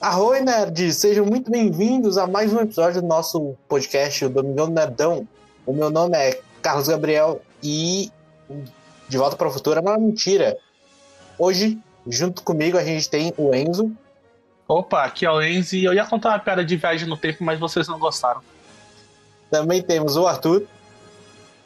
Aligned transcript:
Arroi, 0.00 0.40
nerds! 0.40 0.96
Sejam 0.96 1.24
muito 1.24 1.48
bem-vindos 1.48 2.18
a 2.18 2.26
mais 2.26 2.52
um 2.52 2.58
episódio 2.58 3.00
do 3.00 3.06
nosso 3.06 3.54
podcast, 3.68 4.24
o 4.24 4.28
Domingão 4.28 4.66
do 4.66 4.72
Nerdão. 4.72 5.28
O 5.66 5.72
meu 5.72 5.90
nome 5.90 6.16
é 6.16 6.40
Carlos 6.62 6.88
Gabriel 6.88 7.40
e 7.62 8.10
De 9.08 9.18
Volta 9.18 9.36
para 9.36 9.48
o 9.48 9.50
Futuro 9.50 9.78
é 9.78 9.82
uma 9.82 9.98
mentira. 9.98 10.56
Hoje, 11.38 11.78
junto 12.06 12.42
comigo, 12.42 12.76
a 12.76 12.84
gente 12.84 13.08
tem 13.08 13.32
o 13.36 13.54
Enzo. 13.54 13.90
Opa, 14.66 15.04
aqui 15.04 15.26
é 15.26 15.30
o 15.30 15.42
Enzo 15.42 15.76
e 15.76 15.84
eu 15.84 15.92
ia 15.92 16.04
contar 16.06 16.30
uma 16.30 16.38
piada 16.38 16.64
de 16.64 16.76
viagem 16.76 17.08
no 17.08 17.16
tempo, 17.16 17.44
mas 17.44 17.58
vocês 17.58 17.88
não 17.88 17.98
gostaram. 17.98 18.40
Também 19.50 19.82
temos 19.82 20.16
o 20.16 20.26
Arthur. 20.26 20.64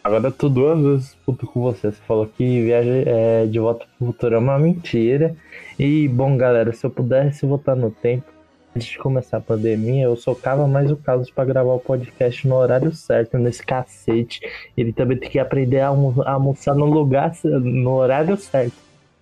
Agora 0.02 0.28
eu 0.28 0.32
tô 0.32 0.48
duas 0.48 0.78
vezes 0.80 1.16
puto 1.24 1.46
com 1.46 1.62
você. 1.62 1.90
Você 1.90 2.00
falou 2.06 2.26
que 2.26 2.62
viagem 2.62 3.04
é, 3.06 3.46
de 3.46 3.58
volta 3.58 3.86
pro 3.98 4.08
futuro 4.08 4.34
é 4.34 4.38
uma 4.38 4.58
mentira. 4.58 5.34
E, 5.78 6.08
bom, 6.08 6.36
galera, 6.36 6.72
se 6.72 6.84
eu 6.84 6.90
pudesse 6.90 7.46
voltar 7.46 7.74
no 7.74 7.90
tempo, 7.90 8.26
antes 8.74 8.88
de 8.88 8.98
começar 8.98 9.36
a 9.36 9.40
pandemia, 9.40 10.04
eu 10.04 10.16
socava 10.16 10.66
mais 10.66 10.90
o 10.90 10.96
Carlos 10.96 11.30
para 11.30 11.44
gravar 11.44 11.74
o 11.74 11.78
podcast 11.78 12.46
no 12.46 12.56
horário 12.56 12.92
certo, 12.92 13.38
nesse 13.38 13.64
cacete. 13.64 14.40
Ele 14.76 14.92
também 14.92 15.16
tem 15.16 15.30
que 15.30 15.38
aprender 15.38 15.80
a 15.80 15.88
almoçar 15.88 16.74
no 16.74 16.86
lugar, 16.86 17.32
no 17.44 17.92
horário 17.92 18.36
certo. 18.36 18.74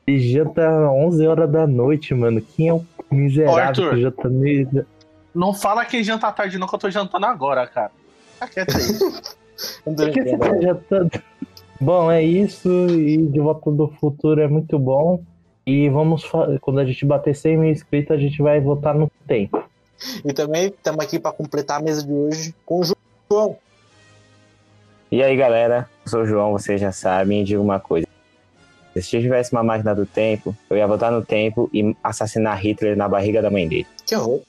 E 0.07 0.19
janta 0.19 0.69
11 0.91 1.27
horas 1.27 1.51
da 1.51 1.67
noite, 1.67 2.15
mano. 2.15 2.41
Quem 2.41 2.69
é 2.69 2.73
o 2.73 2.85
miserável 3.11 3.63
Arthur, 3.63 3.91
que 3.91 4.01
janta 4.01 4.29
meio... 4.29 4.87
Não 5.35 5.55
fala 5.55 5.85
que 5.85 6.03
janta 6.03 6.33
tarde 6.33 6.59
não, 6.59 6.67
que 6.67 6.75
eu 6.75 6.79
tô 6.79 6.91
jantando 6.91 7.27
agora, 7.27 7.67
cara. 7.67 7.93
Tá 8.39 8.49
quieto 8.49 8.77
aí. 8.77 8.99
Por 9.85 10.11
que 10.11 10.23
você 10.25 10.39
tá 10.39 10.61
jantando? 10.61 11.11
Bom, 11.81 12.11
é 12.11 12.23
isso. 12.23 12.69
E 12.91 13.19
De 13.19 13.41
Volta 13.41 13.71
do 13.71 13.89
Futuro 14.01 14.41
é 14.41 14.49
muito 14.49 14.79
bom. 14.79 15.23
E 15.67 15.89
vamos, 15.89 16.25
quando 16.61 16.81
a 16.81 16.85
gente 16.85 17.05
bater 17.05 17.35
100 17.35 17.57
mil 17.57 17.71
inscritos, 17.71 18.11
a 18.11 18.19
gente 18.19 18.43
vai 18.43 18.61
votar 18.61 18.95
no 18.95 19.11
tempo. 19.27 19.63
E 20.25 20.33
também 20.33 20.67
estamos 20.67 21.05
aqui 21.05 21.19
para 21.19 21.33
completar 21.33 21.81
a 21.81 21.83
mesa 21.83 22.05
de 22.05 22.13
hoje 22.13 22.55
com 22.67 22.81
o 22.81 22.85
João. 23.31 23.57
E 25.11 25.23
aí, 25.23 25.37
galera, 25.37 25.89
eu 26.05 26.11
sou 26.11 26.23
o 26.23 26.27
João, 26.27 26.53
vocês 26.53 26.81
já 26.81 26.91
sabem, 26.91 27.45
digo 27.45 27.63
uma 27.63 27.79
coisa. 27.79 28.07
Se 28.97 29.17
eu 29.17 29.21
tivesse 29.21 29.53
uma 29.53 29.63
máquina 29.63 29.95
do 29.95 30.05
tempo, 30.05 30.57
eu 30.69 30.77
ia 30.77 30.87
voltar 30.87 31.11
no 31.11 31.25
tempo 31.25 31.71
e 31.73 31.97
assassinar 32.03 32.59
Hitler 32.59 32.97
na 32.97 33.09
barriga 33.09 33.41
da 33.41 33.51
mãe 33.51 33.69
dele. 33.69 33.87
Que 34.07 34.17
horror. 34.17 34.41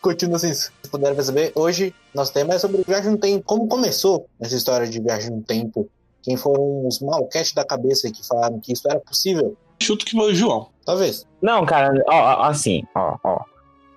Continua 0.00 0.36
assim, 0.36 0.52
se 0.52 0.70
puderem 0.90 1.14
perceber, 1.14 1.52
hoje 1.54 1.94
nosso 2.12 2.32
tema 2.32 2.54
é 2.54 2.58
sobre 2.58 2.82
viagem 2.82 3.12
no 3.12 3.18
tempo. 3.18 3.44
Como 3.44 3.68
começou 3.68 4.26
essa 4.40 4.56
história 4.56 4.88
de 4.88 5.00
viagem 5.00 5.30
no 5.30 5.42
tempo? 5.42 5.88
Quem 6.22 6.36
foram 6.36 6.86
os 6.86 6.98
malquetes 7.00 7.52
da 7.52 7.64
cabeça 7.64 8.10
que 8.10 8.26
falaram 8.26 8.58
que 8.58 8.72
isso 8.72 8.88
era 8.88 8.98
possível? 8.98 9.56
Chuto 9.82 10.04
que 10.04 10.12
foi 10.12 10.32
o 10.32 10.34
João. 10.34 10.68
Talvez. 10.84 11.26
Não, 11.40 11.64
cara, 11.64 11.92
ó, 12.08 12.42
assim, 12.42 12.82
ó, 12.94 13.16
ó. 13.22 13.40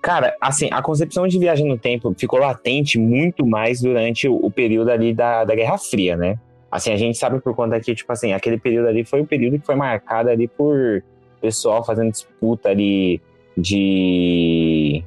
Cara, 0.02 0.36
assim, 0.40 0.68
a 0.70 0.80
concepção 0.80 1.26
de 1.26 1.38
viagem 1.38 1.66
no 1.66 1.76
tempo 1.76 2.14
ficou 2.16 2.38
latente 2.38 2.98
muito 2.98 3.44
mais 3.44 3.80
durante 3.80 4.28
o, 4.28 4.50
período 4.50 4.90
ali 4.90 5.12
da, 5.12 5.44
da 5.44 5.54
Guerra 5.54 5.78
Fria, 5.78 6.16
né? 6.16 6.38
Assim, 6.70 6.92
a 6.92 6.96
gente 6.96 7.18
sabe 7.18 7.40
por 7.40 7.54
conta 7.56 7.80
que, 7.80 7.94
tipo 7.94 8.12
assim, 8.12 8.32
aquele 8.32 8.58
período 8.58 8.86
ali 8.86 9.04
foi 9.04 9.20
o 9.20 9.26
período 9.26 9.58
que 9.58 9.66
foi 9.66 9.74
marcado 9.74 10.30
ali 10.30 10.46
por 10.46 11.02
pessoal 11.40 11.84
fazendo 11.84 12.12
disputa 12.12 12.68
ali 12.68 13.20
de. 13.56 15.02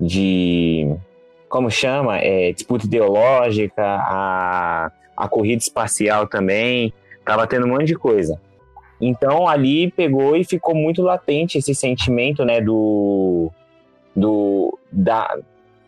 de. 0.00 0.96
como 1.48 1.70
chama? 1.70 2.18
É, 2.18 2.52
disputa 2.52 2.86
ideológica, 2.86 3.84
a, 3.84 4.90
a 5.16 5.28
corrida 5.28 5.62
espacial 5.62 6.26
também. 6.26 6.92
Tava 7.24 7.46
tendo 7.46 7.66
um 7.66 7.70
monte 7.70 7.86
de 7.86 7.94
coisa. 7.94 8.40
Então 9.00 9.48
ali 9.48 9.90
pegou 9.90 10.36
e 10.36 10.44
ficou 10.44 10.74
muito 10.74 11.02
latente 11.02 11.58
esse 11.58 11.74
sentimento, 11.74 12.44
né, 12.44 12.60
do, 12.60 13.50
do 14.14 14.78
da, 14.90 15.36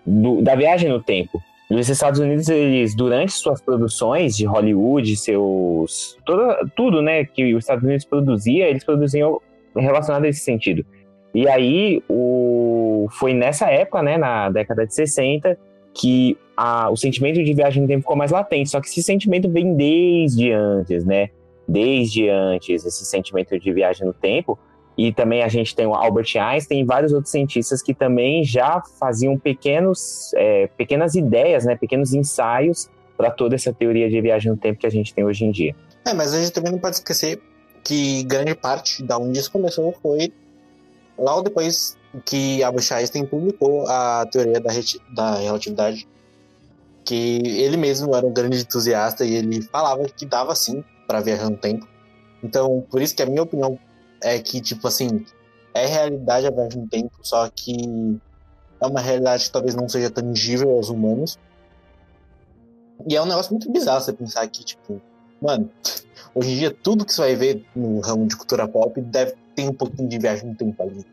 do, 0.05 0.43
da 0.43 0.55
viagem 0.55 0.89
no 0.89 1.03
tempo. 1.03 1.41
Os 1.69 1.89
Estados 1.89 2.21
Unidos, 2.21 2.49
eles, 2.49 2.95
durante 2.95 3.33
suas 3.33 3.61
produções 3.61 4.37
de 4.37 4.45
Hollywood, 4.45 5.17
seus. 5.17 6.17
Toda, 6.25 6.65
tudo 6.77 7.03
né, 7.03 7.25
que 7.25 7.55
os 7.55 7.65
Estados 7.65 7.83
Unidos 7.83 8.05
produzia, 8.05 8.69
eles 8.69 8.85
produziam 8.85 9.41
relacionado 9.75 10.25
a 10.25 10.29
esse 10.29 10.41
sentido. 10.41 10.87
E 11.35 11.49
aí, 11.49 12.03
o, 12.09 13.09
foi 13.11 13.35
nessa 13.35 13.69
época, 13.69 14.01
né, 14.01 14.17
na 14.17 14.49
década 14.49 14.87
de 14.87 14.95
60, 14.95 15.59
que 15.93 16.39
a, 16.57 16.89
o 16.89 16.97
sentimento 16.97 17.43
de 17.43 17.53
viagem 17.53 17.83
no 17.83 17.89
tempo 17.89 18.03
ficou 18.03 18.17
mais 18.17 18.31
latente. 18.31 18.71
Só 18.71 18.81
que 18.81 18.87
esse 18.87 19.03
sentimento 19.03 19.51
vem 19.51 19.75
desde 19.75 20.53
antes, 20.53 21.05
né? 21.05 21.31
Desde 21.69 22.29
antes, 22.29 22.85
esse 22.85 23.05
sentimento 23.05 23.59
de 23.59 23.73
viagem 23.73 24.07
no 24.07 24.13
tempo. 24.13 24.59
E 24.97 25.13
também 25.13 25.43
a 25.43 25.49
gente 25.49 25.75
tem 25.77 25.87
o 25.87 25.95
Albert 25.95 26.37
Einstein 26.37 26.81
e 26.81 26.85
vários 26.85 27.13
outros 27.13 27.31
cientistas 27.31 27.83
que 27.83 27.93
também 27.93 28.45
já 28.45 28.83
faziam 28.99 29.39
pequenos, 29.39 30.33
é, 30.35 30.69
pequenas 30.69 31.15
ideias, 31.15 31.67
né, 31.67 31.77
pequenos 31.77 32.15
ensaios 32.15 32.89
para 33.17 33.31
toda 33.31 33.55
essa 33.55 33.73
teoria 33.73 34.09
de 34.09 34.21
viagem 34.21 34.51
no 34.51 34.57
tempo 34.57 34.79
que 34.79 34.87
a 34.87 34.91
gente 34.91 35.13
tem 35.13 35.25
hoje 35.25 35.45
em 35.45 35.51
dia. 35.51 35.75
É, 36.07 36.15
mas 36.15 36.33
a 36.33 36.39
gente 36.39 36.53
também 36.53 36.73
não 36.73 36.79
pode 36.79 36.97
esquecer 36.97 37.43
que 37.85 38.23
grande 38.25 38.55
parte 38.55 39.03
da 39.03 39.19
onde 39.19 39.39
isso 39.39 39.51
começou 39.51 39.95
foi 40.03 40.33
logo 41.19 41.43
depois 41.43 41.97
que 42.25 42.63
Albert 42.63 42.93
Einstein 42.93 43.27
publicou 43.27 43.87
a 43.87 44.27
teoria 44.31 44.61
da, 44.61 44.71
da 45.15 45.35
relatividade, 45.37 46.09
que 47.05 47.41
ele 47.45 47.77
mesmo 47.77 48.15
era 48.15 48.27
um 48.27 48.33
grande 48.33 48.61
entusiasta 48.61 49.25
e 49.25 49.35
ele 49.35 49.63
falava 49.63 50.05
que 50.05 50.25
dava 50.25 50.55
sim 50.55 50.83
para 51.07 51.21
viajar 51.21 51.49
no 51.51 51.57
tempo. 51.57 51.87
Então, 52.43 52.85
por 52.91 53.01
isso 53.01 53.15
que 53.15 53.23
a 53.23 53.27
minha 53.27 53.43
opinião 53.43 53.79
é 54.23 54.39
que, 54.39 54.61
tipo 54.61 54.87
assim, 54.87 55.25
é 55.75 55.87
realidade 55.87 56.47
a 56.47 56.51
viagem 56.51 56.83
no 56.83 56.89
tempo, 56.89 57.13
só 57.23 57.49
que 57.49 58.19
é 58.81 58.87
uma 58.87 59.01
realidade 59.01 59.45
que 59.45 59.51
talvez 59.51 59.75
não 59.75 59.89
seja 59.89 60.11
tangível 60.11 60.71
aos 60.71 60.89
humanos. 60.89 61.39
E 63.09 63.17
é 63.17 63.23
um 63.23 63.27
negócio 63.27 63.53
muito 63.53 63.71
bizarro 63.71 64.01
você 64.01 64.13
pensar 64.13 64.47
que, 64.49 64.65
tipo, 64.65 65.01
mano, 65.41 65.71
hoje 66.35 66.53
em 66.53 66.57
dia 66.57 66.71
tudo 66.71 67.05
que 67.05 67.13
você 67.13 67.21
vai 67.21 67.37
ver 67.37 67.67
no 67.75 68.01
ramo 68.01 68.27
de 68.27 68.37
cultura 68.37 68.67
pop 68.67 69.01
deve 69.01 69.35
ter 69.55 69.69
um 69.69 69.75
pouquinho 69.75 70.09
de 70.09 70.19
viagem 70.19 70.49
no 70.49 70.55
tempo 70.55 70.83
ali. 70.83 71.05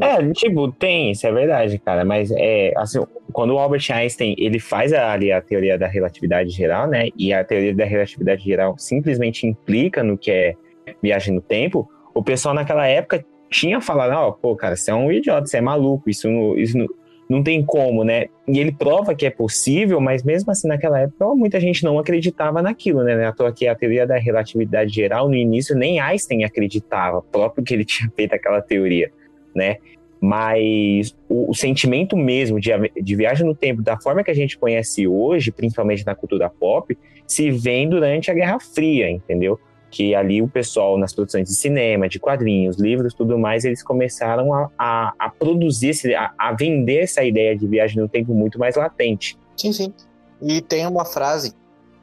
É, 0.00 0.32
tipo, 0.32 0.70
tem, 0.72 1.10
isso 1.10 1.26
é 1.26 1.32
verdade, 1.32 1.78
cara, 1.78 2.04
mas 2.04 2.30
é, 2.30 2.72
assim, 2.76 3.00
quando 3.32 3.54
o 3.54 3.58
Albert 3.58 3.86
Einstein, 3.90 4.34
ele 4.38 4.58
faz 4.58 4.92
ali 4.92 5.32
a 5.32 5.40
teoria 5.40 5.78
da 5.78 5.86
relatividade 5.86 6.50
geral, 6.50 6.86
né, 6.86 7.08
e 7.16 7.32
a 7.32 7.42
teoria 7.42 7.74
da 7.74 7.84
relatividade 7.84 8.44
geral 8.44 8.76
simplesmente 8.78 9.46
implica 9.46 10.02
no 10.02 10.18
que 10.18 10.30
é 10.30 10.54
viagem 11.02 11.34
no 11.34 11.40
tempo, 11.40 11.88
o 12.14 12.22
pessoal 12.22 12.54
naquela 12.54 12.86
época 12.86 13.24
tinha 13.50 13.80
falado, 13.80 14.12
ó, 14.12 14.28
oh, 14.28 14.32
pô, 14.32 14.56
cara, 14.56 14.76
você 14.76 14.90
é 14.90 14.94
um 14.94 15.10
idiota, 15.10 15.46
você 15.46 15.58
é 15.58 15.60
maluco, 15.60 16.08
isso, 16.08 16.30
não, 16.30 16.56
isso 16.56 16.78
não, 16.78 16.86
não 17.28 17.42
tem 17.42 17.64
como, 17.64 18.04
né? 18.04 18.26
E 18.46 18.58
ele 18.58 18.72
prova 18.72 19.14
que 19.14 19.26
é 19.26 19.30
possível, 19.30 20.00
mas 20.00 20.22
mesmo 20.22 20.50
assim, 20.50 20.68
naquela 20.68 21.00
época, 21.00 21.26
muita 21.34 21.60
gente 21.60 21.84
não 21.84 21.98
acreditava 21.98 22.62
naquilo, 22.62 23.02
né? 23.02 23.26
À 23.26 23.32
toa 23.32 23.52
que 23.52 23.66
a 23.66 23.74
teoria 23.74 24.06
da 24.06 24.18
relatividade 24.18 24.92
geral, 24.92 25.28
no 25.28 25.34
início, 25.34 25.76
nem 25.76 26.00
Einstein 26.00 26.44
acreditava, 26.44 27.22
próprio 27.22 27.64
que 27.64 27.74
ele 27.74 27.84
tinha 27.84 28.10
feito 28.14 28.34
aquela 28.34 28.62
teoria, 28.62 29.10
né? 29.54 29.76
Mas 30.20 31.16
o, 31.28 31.50
o 31.50 31.54
sentimento 31.54 32.16
mesmo 32.16 32.60
de, 32.60 32.70
de 33.02 33.16
viagem 33.16 33.46
no 33.46 33.54
tempo, 33.54 33.82
da 33.82 33.98
forma 33.98 34.22
que 34.22 34.30
a 34.30 34.34
gente 34.34 34.58
conhece 34.58 35.06
hoje, 35.06 35.50
principalmente 35.50 36.04
na 36.04 36.14
cultura 36.14 36.50
pop, 36.50 36.96
se 37.26 37.50
vem 37.50 37.88
durante 37.88 38.30
a 38.30 38.34
Guerra 38.34 38.60
Fria, 38.60 39.10
entendeu? 39.10 39.58
que 39.90 40.14
ali 40.14 40.40
o 40.40 40.48
pessoal 40.48 40.96
nas 40.96 41.12
produções 41.12 41.48
de 41.48 41.54
cinema, 41.54 42.08
de 42.08 42.20
quadrinhos, 42.20 42.76
livros, 42.78 43.12
tudo 43.12 43.36
mais, 43.36 43.64
eles 43.64 43.82
começaram 43.82 44.54
a, 44.54 44.70
a, 44.78 45.12
a 45.18 45.28
produzir, 45.28 46.14
a, 46.14 46.32
a, 46.38 46.52
vender 46.52 47.00
essa 47.00 47.24
ideia 47.24 47.56
de 47.56 47.66
viagem 47.66 48.00
no 48.00 48.08
tempo 48.08 48.32
muito 48.32 48.58
mais 48.58 48.76
latente. 48.76 49.36
Sim, 49.56 49.72
sim. 49.72 49.92
E 50.40 50.60
tem 50.62 50.86
uma 50.86 51.04
frase 51.04 51.52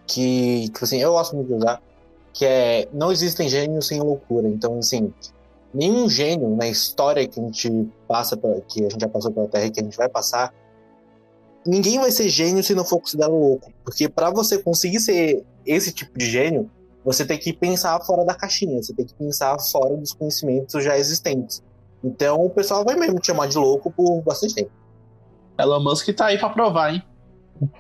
que, 0.06 0.66
tipo 0.66 0.84
assim, 0.84 1.02
eu 1.02 1.14
gosto 1.14 1.36
muito 1.36 1.48
de 1.48 1.54
usar, 1.54 1.82
que 2.34 2.46
é 2.46 2.88
não 2.94 3.12
existem 3.12 3.48
gênios 3.48 3.88
sem 3.88 4.00
loucura. 4.00 4.48
Então, 4.48 4.78
assim, 4.80 5.12
nenhum 5.78 6.10
gênio 6.10 6.56
na 6.56 6.68
história 6.68 7.28
que 7.28 7.40
a 7.40 7.44
gente 7.44 7.88
passa, 8.08 8.36
pra, 8.36 8.60
que 8.62 8.84
a 8.84 8.90
gente 8.90 9.00
já 9.00 9.08
passou 9.08 9.32
pela 9.32 9.48
Terra 9.48 9.66
e 9.66 9.72
que 9.72 9.80
a 9.80 9.84
gente 9.84 9.96
vai 9.96 10.10
passar, 10.10 10.52
ninguém 11.64 12.00
vai 12.00 12.10
ser 12.10 12.28
gênio 12.28 12.64
se 12.64 12.74
não 12.74 12.84
for 12.84 13.00
considerado 13.00 13.36
louco. 13.36 13.72
Porque 13.84 14.10
para 14.10 14.32
você 14.32 14.58
conseguir 14.58 15.00
ser 15.00 15.46
esse 15.64 15.92
tipo 15.92 16.18
de 16.18 16.26
gênio, 16.26 16.72
você 17.06 17.24
tem 17.24 17.38
que 17.38 17.54
pensar 17.54 18.00
fora 18.02 18.26
da 18.26 18.34
caixinha, 18.34 18.82
você 18.82 18.92
tem 18.92 19.06
que 19.06 19.14
pensar 19.14 19.56
fora 19.60 19.96
dos 19.96 20.14
conhecimentos 20.14 20.84
já 20.84 20.98
existentes. 20.98 21.64
Então 22.04 22.44
o 22.44 22.50
pessoal 22.50 22.84
vai 22.84 22.96
mesmo 22.96 23.20
te 23.20 23.28
chamar 23.28 23.48
de 23.48 23.58
louco 23.58 23.92
por 23.92 24.22
bastante 24.24 24.56
tempo. 24.56 24.72
Elon 25.60 25.84
Musk 25.84 26.10
tá 26.16 26.28
aí 26.28 26.40
pra 26.40 26.50
provar, 26.50 26.94
hein? 26.94 27.04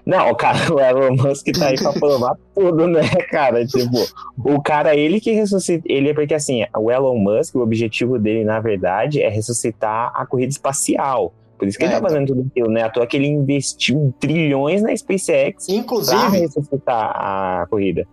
Não, 0.05 0.29
o 0.31 0.35
cara, 0.35 0.57
o 0.73 0.79
Elon 0.79 1.15
Musk 1.15 1.45
tá 1.57 1.67
aí 1.67 1.77
pra 1.77 1.93
provar 1.93 2.35
tudo, 2.55 2.87
né, 2.87 3.01
cara? 3.29 3.65
Tipo, 3.65 3.97
o 4.37 4.61
cara, 4.61 4.95
ele 4.95 5.19
que 5.19 5.31
ressuscita. 5.31 5.83
Ele 5.87 6.09
é 6.09 6.13
porque 6.13 6.33
assim, 6.33 6.65
o 6.77 6.91
Elon 6.91 7.17
Musk, 7.17 7.55
o 7.55 7.59
objetivo 7.61 8.17
dele, 8.17 8.43
na 8.43 8.59
verdade, 8.59 9.21
é 9.21 9.29
ressuscitar 9.29 10.11
a 10.15 10.25
corrida 10.25 10.51
espacial. 10.51 11.33
Por 11.57 11.67
isso 11.67 11.77
que 11.77 11.83
É, 11.83 11.87
ele 11.87 11.93
tá 11.93 11.97
então. 11.99 12.09
fazendo 12.09 12.27
tudo 12.27 12.47
aquilo, 12.49 12.69
né? 12.69 12.83
À 12.83 12.89
toa 12.89 13.07
que 13.07 13.17
ele 13.17 13.27
investiu 13.27 14.13
trilhões 14.19 14.81
na 14.81 14.95
SpaceX 14.95 15.65
pra 15.65 15.75
Inclusive, 15.75 16.37
ressuscitar 16.37 17.11
a 17.15 17.65
corrida. 17.69 18.05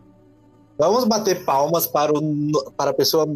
vamos 0.78 1.04
bater 1.04 1.44
palmas 1.44 1.86
para, 1.86 2.12
o, 2.12 2.72
para 2.76 2.90
a 2.90 2.94
pessoa 2.94 3.28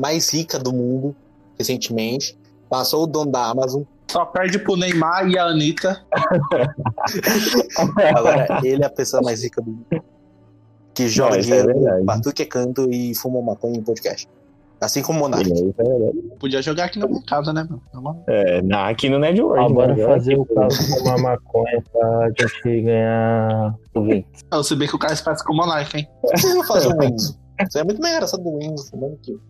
mais 0.00 0.28
rica 0.32 0.58
do 0.58 0.72
mundo, 0.72 1.14
recentemente. 1.58 2.36
Passou 2.68 3.04
o 3.04 3.06
dono 3.06 3.30
da 3.30 3.44
Amazon. 3.50 3.82
Só 4.12 4.26
perde 4.26 4.58
pro 4.58 4.76
Neymar 4.76 5.26
e 5.28 5.38
a 5.38 5.44
Anitta. 5.46 6.04
Agora, 8.14 8.60
ele 8.62 8.82
é 8.82 8.86
a 8.86 8.90
pessoa 8.90 9.22
mais 9.22 9.42
rica 9.42 9.62
do 9.62 9.70
mundo. 9.70 9.86
Que 10.94 11.08
joga 11.08 11.36
é 11.36 11.40
dinheiro 11.40 11.70
é 12.38 12.44
canto 12.44 12.90
e 12.92 13.14
fuma 13.14 13.40
maconha 13.40 13.78
em 13.78 13.82
podcast. 13.82 14.28
Assim 14.82 15.00
como 15.00 15.20
o 15.20 15.22
Monark. 15.22 15.48
É. 15.50 16.36
Podia 16.38 16.60
jogar 16.60 16.86
aqui 16.86 16.98
na 16.98 17.06
minha 17.06 17.22
casa, 17.22 17.52
né, 17.52 17.66
mano? 17.94 18.22
É, 18.26 18.60
na- 18.60 18.88
aqui 18.88 19.08
no 19.08 19.18
Network. 19.18 19.64
Ah, 19.64 19.68
bora 19.68 19.94
né? 19.94 20.04
fazer 20.04 20.36
o 20.36 20.44
caso 20.44 20.76
com 20.92 21.08
uma 21.08 21.16
maconha 21.18 21.82
pra 21.92 22.28
gente 22.38 22.82
ganhar 22.82 23.74
ouvintes. 23.94 24.42
Eu 24.52 24.64
sei 24.64 24.76
bem 24.76 24.88
que 24.88 24.96
o 24.96 24.98
cara 24.98 25.14
se 25.16 25.22
parece 25.24 25.44
com 25.44 25.52
o 25.54 25.56
Monark, 25.56 25.96
hein? 25.96 26.06
Por 26.20 26.32
que 26.32 26.40
vocês 26.40 26.54
não 26.54 26.64
fazem 26.64 26.92
o 26.92 27.02
Enzo? 27.04 27.38
Isso 27.66 27.78
é 27.78 27.84
muito 27.84 28.02
mais 28.02 28.14
engraçado 28.14 28.42
do 28.42 28.60
Enzo 28.62 28.90
fumando 28.90 29.16
que 29.22 29.32
eu. 29.32 29.40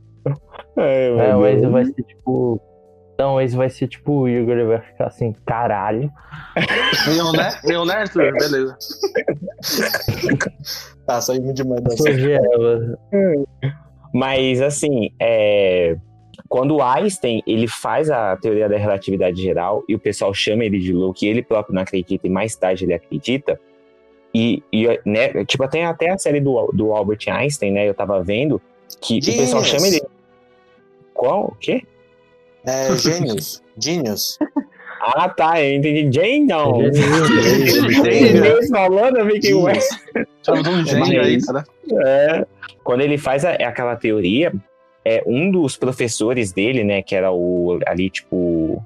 É, 0.77 1.31
É, 1.31 1.35
o 1.35 1.47
Enzo 1.49 1.71
vai 1.71 1.87
ser 1.87 2.03
tipo. 2.05 2.61
Não, 3.23 3.37
o 3.37 3.41
Enzo 3.41 3.57
vai 3.57 3.71
ser 3.71 3.87
tipo 3.87 4.23
o 4.23 4.29
Igor, 4.29 4.57
ele 4.57 4.65
vai 4.65 4.81
ficar 4.81 5.07
assim, 5.07 5.33
caralho. 5.47 6.13
Eu, 7.17 7.33
né? 7.33 7.51
Eu, 7.63 7.85
né, 7.85 7.95
Arthur? 7.95 8.33
Beleza. 8.35 8.77
Tá, 11.07 11.21
saímos 11.21 11.55
demais 11.55 11.81
da 11.83 11.95
ela. 12.11 12.99
Mas, 14.13 14.61
assim, 14.61 15.11
é, 15.21 15.97
quando 16.49 16.75
o 16.75 16.83
Einstein 16.83 17.45
ele 17.47 17.69
faz 17.69 18.11
a 18.11 18.37
teoria 18.37 18.69
da 18.69 18.77
relatividade 18.77 19.41
geral 19.41 19.85
e 19.89 19.95
o 19.95 20.01
pessoal 20.01 20.35
chama 20.35 20.65
ele 20.65 20.81
de 20.81 20.93
louco 20.93 21.25
e 21.25 21.29
ele 21.29 21.45
próprio 21.45 21.77
não 21.77 21.83
acredita 21.83 22.27
e 22.27 22.31
mais 22.31 22.57
tarde 22.57 22.85
ele 22.85 22.95
acredita, 22.95 23.61
e, 24.35 24.65
e, 24.73 25.01
né, 25.07 25.45
tipo, 25.45 25.69
tem 25.69 25.85
até 25.85 26.11
a 26.11 26.19
série 26.19 26.41
do, 26.41 26.73
do 26.73 26.93
Albert 26.93 27.21
Einstein, 27.29 27.71
né, 27.71 27.89
eu 27.89 27.95
tava 27.95 28.21
vendo, 28.21 28.61
que 29.01 29.19
o 29.19 29.37
pessoal 29.37 29.63
chama 29.63 29.87
ele... 29.87 30.03
Qual? 31.15 31.45
O 31.45 31.55
quê? 31.55 31.85
É, 32.67 32.95
Genius. 32.97 33.63
Genius. 33.79 34.39
Ah, 35.01 35.29
tá, 35.29 35.61
eu 35.61 35.77
entendi. 35.79 36.13
Jane, 36.13 36.41
não. 36.47 36.79
Gênio. 36.93 38.37
Inglês 38.37 38.69
falando, 38.71 39.19
eu 39.19 39.27
fiquei, 39.31 39.55
ué. 39.55 39.75
Genius. 39.75 39.89
Chama 40.45 40.63
de 40.63 40.69
um 40.69 40.87
gênio 40.87 41.23
aí, 41.23 41.41
cara. 41.43 41.65
É. 42.07 42.47
Quando 42.85 43.01
ele 43.01 43.19
faz 43.19 43.45
a- 43.45 43.53
aquela 43.55 43.97
teoria, 43.97 44.53
é 45.05 45.23
um 45.27 45.51
dos 45.51 45.77
professores 45.77 46.53
dele, 46.53 46.85
né, 46.85 47.03
que 47.03 47.15
era 47.15 47.33
o 47.33 47.79
ali 47.87 48.09
tipo 48.11 48.83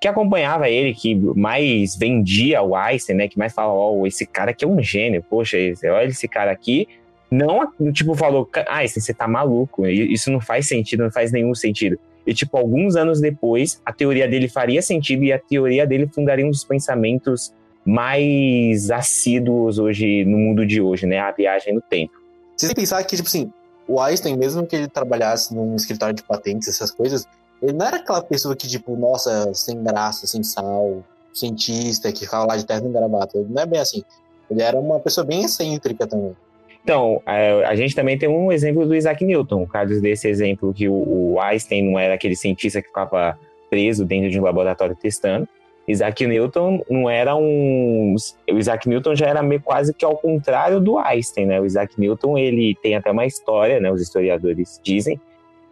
que 0.00 0.06
acompanhava 0.06 0.68
ele, 0.70 0.94
que 0.94 1.12
mais 1.34 1.96
vendia 1.96 2.62
o 2.62 2.76
Einstein, 2.76 3.16
né, 3.16 3.26
que 3.26 3.36
mais 3.36 3.52
falava, 3.52 3.74
ó, 3.74 4.06
esse 4.06 4.24
cara 4.24 4.52
aqui 4.52 4.64
é 4.64 4.68
um 4.68 4.80
gênio, 4.80 5.24
poxa, 5.28 5.58
esse, 5.58 5.88
olha 5.88 6.06
esse 6.06 6.28
cara 6.28 6.52
aqui, 6.52 6.86
não, 7.28 7.68
tipo, 7.92 8.14
falou, 8.14 8.46
"Ca- 8.46 8.64
Einstein, 8.68 9.02
você 9.02 9.12
tá 9.12 9.26
maluco, 9.26 9.84
isso 9.88 10.30
não 10.30 10.40
faz 10.40 10.68
sentido, 10.68 11.02
não 11.02 11.10
faz 11.10 11.32
nenhum 11.32 11.52
sentido. 11.52 11.98
E, 12.28 12.34
tipo, 12.34 12.58
alguns 12.58 12.94
anos 12.94 13.22
depois, 13.22 13.80
a 13.86 13.90
teoria 13.90 14.28
dele 14.28 14.48
faria 14.48 14.82
sentido 14.82 15.24
e 15.24 15.32
a 15.32 15.38
teoria 15.38 15.86
dele 15.86 16.06
fundaria 16.06 16.44
um 16.44 16.50
dos 16.50 16.62
pensamentos 16.62 17.54
mais 17.86 18.90
assíduos 18.90 19.78
hoje, 19.78 20.26
no 20.26 20.36
mundo 20.36 20.66
de 20.66 20.78
hoje, 20.78 21.06
né, 21.06 21.18
a 21.18 21.32
viagem 21.32 21.74
no 21.74 21.80
tempo. 21.80 22.12
Vocês 22.54 22.74
pensar 22.74 23.02
que, 23.04 23.16
tipo 23.16 23.26
assim, 23.26 23.50
o 23.88 23.98
Einstein, 23.98 24.36
mesmo 24.36 24.66
que 24.66 24.76
ele 24.76 24.88
trabalhasse 24.88 25.54
num 25.54 25.74
escritório 25.74 26.14
de 26.14 26.22
patentes, 26.22 26.68
essas 26.68 26.90
coisas, 26.90 27.26
ele 27.62 27.72
não 27.72 27.86
era 27.86 27.96
aquela 27.96 28.20
pessoa 28.20 28.54
que, 28.54 28.68
tipo, 28.68 28.94
nossa, 28.94 29.54
sem 29.54 29.82
graça, 29.82 30.26
sem 30.26 30.42
sal, 30.42 31.02
cientista, 31.32 32.12
que 32.12 32.26
ficava 32.26 32.44
lá 32.44 32.58
de 32.58 32.66
terno 32.66 32.90
e 32.90 32.92
gravata. 32.92 33.42
Não 33.48 33.62
é 33.62 33.64
bem 33.64 33.80
assim. 33.80 34.02
Ele 34.50 34.60
era 34.60 34.78
uma 34.78 35.00
pessoa 35.00 35.24
bem 35.24 35.44
excêntrica 35.44 36.06
também. 36.06 36.36
Então, 36.82 37.22
é, 37.26 37.64
a 37.64 37.74
gente 37.74 37.94
também 37.94 38.16
tem 38.16 38.28
um 38.28 38.50
exemplo 38.50 38.86
do 38.86 38.94
Isaac 38.94 39.24
Newton, 39.24 39.66
caso 39.66 40.00
desse 40.00 40.28
exemplo 40.28 40.72
que 40.72 40.88
o, 40.88 41.34
o 41.34 41.40
Einstein 41.40 41.82
não 41.82 41.98
era 41.98 42.14
aquele 42.14 42.34
cientista 42.34 42.80
que 42.80 42.88
ficava 42.88 43.38
preso 43.68 44.04
dentro 44.04 44.30
de 44.30 44.40
um 44.40 44.44
laboratório 44.44 44.96
testando. 44.96 45.46
Isaac 45.86 46.26
Newton 46.26 46.84
não 46.88 47.08
era 47.08 47.34
um. 47.34 48.14
O 48.50 48.58
Isaac 48.58 48.86
Newton 48.88 49.14
já 49.14 49.26
era 49.26 49.42
meio 49.42 49.62
quase 49.62 49.94
que 49.94 50.04
ao 50.04 50.16
contrário 50.16 50.80
do 50.80 50.98
Einstein, 50.98 51.46
né? 51.46 51.60
O 51.60 51.64
Isaac 51.64 51.98
Newton 51.98 52.36
ele 52.36 52.76
tem 52.82 52.94
até 52.94 53.10
uma 53.10 53.24
história, 53.24 53.80
né? 53.80 53.90
Os 53.90 54.02
historiadores 54.02 54.78
dizem 54.84 55.18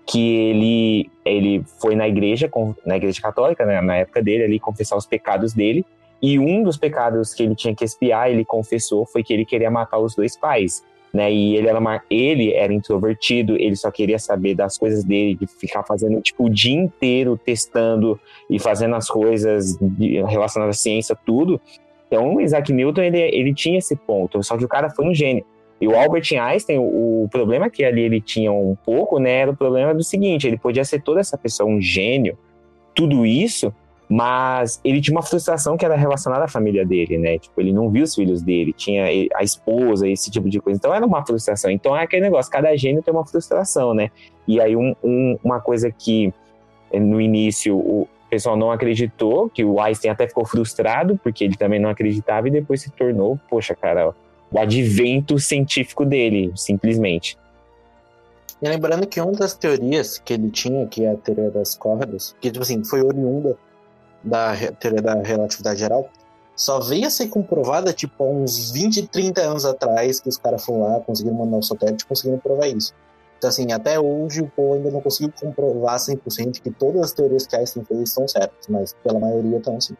que 0.07 0.37
ele 0.37 1.11
ele 1.23 1.63
foi 1.81 1.95
na 1.95 2.09
igreja 2.09 2.51
na 2.87 2.97
igreja 2.97 3.21
católica, 3.21 3.67
né? 3.67 3.81
Na 3.83 3.97
época 3.97 4.23
dele 4.23 4.45
ali 4.45 4.59
confessar 4.59 4.97
os 4.97 5.05
pecados 5.05 5.53
dele 5.53 5.85
e 6.23 6.39
um 6.39 6.63
dos 6.63 6.79
pecados 6.79 7.35
que 7.35 7.43
ele 7.43 7.55
tinha 7.55 7.75
que 7.75 7.85
expiar, 7.85 8.31
ele 8.31 8.45
confessou, 8.45 9.05
foi 9.05 9.23
que 9.23 9.35
ele 9.35 9.45
queria 9.45 9.71
matar 9.71 9.99
os 9.99 10.15
dois 10.15 10.35
pais 10.35 10.83
né? 11.17 11.33
E 11.33 11.57
ele 11.57 11.67
era, 11.67 11.79
uma, 11.79 12.03
ele 12.11 12.53
era 12.53 12.75
introvertido, 12.75 13.57
ele 13.59 13.75
só 13.75 13.91
queria 13.91 14.19
saber 14.19 14.55
das 14.55 14.77
coisas 14.77 15.03
dele, 15.03 15.35
de 15.35 15.47
ficar 15.47 15.83
fazendo 15.83 16.21
tipo 16.21 16.45
o 16.45 16.51
dia 16.51 16.77
inteiro 16.77 17.41
testando 17.43 18.21
e 18.51 18.59
fazendo 18.59 18.95
as 18.95 19.09
coisas 19.09 19.79
relacionadas 19.99 20.77
à 20.77 20.79
ciência, 20.79 21.17
tudo. 21.25 21.59
Então, 22.07 22.35
o 22.35 22.41
Isaac 22.41 22.71
Newton, 22.71 23.01
ele, 23.01 23.19
ele 23.19 23.55
tinha 23.55 23.79
esse 23.79 23.97
ponto, 23.97 24.43
só 24.43 24.59
que 24.59 24.65
o 24.65 24.69
cara 24.69 24.91
foi 24.91 25.07
um 25.07 25.15
gênio. 25.15 25.43
E 25.81 25.89
o 25.89 25.97
Albert 25.97 26.27
Einstein, 26.39 26.79
o, 26.79 27.25
o 27.25 27.29
problema 27.31 27.71
que 27.71 27.83
ali 27.83 28.03
ele 28.03 28.21
tinha 28.21 28.53
um 28.53 28.77
pouco, 28.85 29.19
né, 29.19 29.41
era 29.41 29.51
o 29.51 29.57
problema 29.57 29.95
do 29.95 30.05
seguinte, 30.05 30.47
ele 30.47 30.59
podia 30.59 30.85
ser 30.85 31.03
toda 31.03 31.21
essa 31.21 31.39
pessoa 31.39 31.69
um 31.69 31.81
gênio, 31.81 32.37
tudo 32.95 33.25
isso, 33.25 33.75
mas 34.09 34.81
ele 34.85 35.01
tinha 35.01 35.17
uma 35.17 35.23
frustração 35.23 35.77
que 35.77 35.85
era 35.85 35.97
relacionada 35.97 36.45
à 36.45 36.49
família 36.49 36.87
dele, 36.87 37.19
né? 37.19 37.39
Tipo, 37.39 37.61
ele 37.61 37.73
não 37.73 37.91
viu 37.91 38.05
os 38.05 38.15
filhos 38.15 38.41
dele, 38.41 38.73
tinha 38.73 39.05
a 39.35 39.43
esposa, 39.43 40.09
esse 40.09 40.31
tipo 40.31 40.49
de 40.49 40.61
coisa. 40.61 40.79
Então 40.79 40.95
era 40.95 41.05
uma 41.05 41.25
frustração. 41.27 41.71
Então 41.71 41.97
é 41.97 42.05
aquele 42.05 42.23
negócio, 42.23 42.51
cada 42.51 42.75
gênio 42.77 43.03
tem 43.03 43.13
uma 43.13 43.27
frustração, 43.27 43.95
né? 43.95 44.11
E 44.47 44.61
aí 44.61 44.77
um- 44.77 44.95
um- 45.03 45.39
uma 45.43 45.61
coisa 45.61 45.91
que 45.91 46.33
eh, 46.93 47.01
no 47.01 47.21
início 47.21 47.77
o 47.77 48.09
pessoal 48.31 48.57
não 48.57 48.71
acreditou, 48.71 49.49
que 49.51 49.65
o 49.65 49.81
Einstein 49.81 50.11
até 50.13 50.29
ficou 50.29 50.45
frustrado, 50.45 51.19
porque 51.23 51.43
ele 51.43 51.57
também 51.57 51.81
não 51.81 51.89
acreditava, 51.91 52.47
e 52.47 52.51
depois 52.51 52.81
se 52.81 52.91
tornou, 52.91 53.39
poxa, 53.51 53.75
cara, 53.75 54.15
o 54.53 54.59
advento 54.59 55.39
científico 55.39 56.05
dele, 56.05 56.53
simplesmente. 56.55 57.37
E 58.63 58.69
lembrando 58.69 59.07
que 59.07 59.21
uma 59.21 59.33
das 59.33 59.55
teorias 59.55 60.19
que 60.19 60.33
ele 60.33 60.51
tinha, 60.51 60.87
que 60.87 61.05
é 61.05 61.11
a 61.11 61.17
teoria 61.17 61.51
das 61.51 61.75
cordas, 61.77 62.37
que 62.41 62.51
tipo 62.51 62.63
assim, 62.63 62.83
foi 62.85 63.03
oriunda 63.03 63.57
da 64.23 64.55
teoria 64.79 65.03
da 65.03 65.15
relatividade 65.15 65.79
geral, 65.79 66.09
só 66.55 66.81
veio 66.81 67.07
a 67.07 67.11
ser 67.11 67.29
comprovada 67.29 67.93
tipo 67.93 68.25
uns 68.25 68.71
20, 68.73 69.09
30 69.09 69.41
anos 69.43 69.65
atrás, 69.65 70.21
que 70.21 70.29
os 70.29 70.39
caras 70.39 70.65
foram 70.65 70.81
lá, 70.83 71.01
conseguiram 71.01 71.37
mandar 71.37 71.59
um 71.59 71.63
satélite 71.63 72.05
e 72.05 72.07
conseguiram 72.07 72.39
provar 72.39 72.67
isso. 72.69 72.95
Então 73.37 73.51
assim, 73.51 73.71
até 73.73 74.01
hoje 74.01 74.41
o 74.41 74.49
povo 74.49 74.75
ainda 74.75 74.91
não 74.91 75.01
conseguiu 75.01 75.33
comprovar 75.39 75.97
100% 75.97 76.63
que 76.63 76.71
todas 76.71 77.03
as 77.03 77.13
teorias 77.13 77.47
que 77.47 77.55
Einstein 77.55 77.85
fez 77.85 78.01
estão 78.01 78.27
certas, 78.27 78.67
mas 78.69 78.95
pela 79.05 79.21
maioria 79.21 79.59
estão 79.59 79.79
sim. 79.81 79.95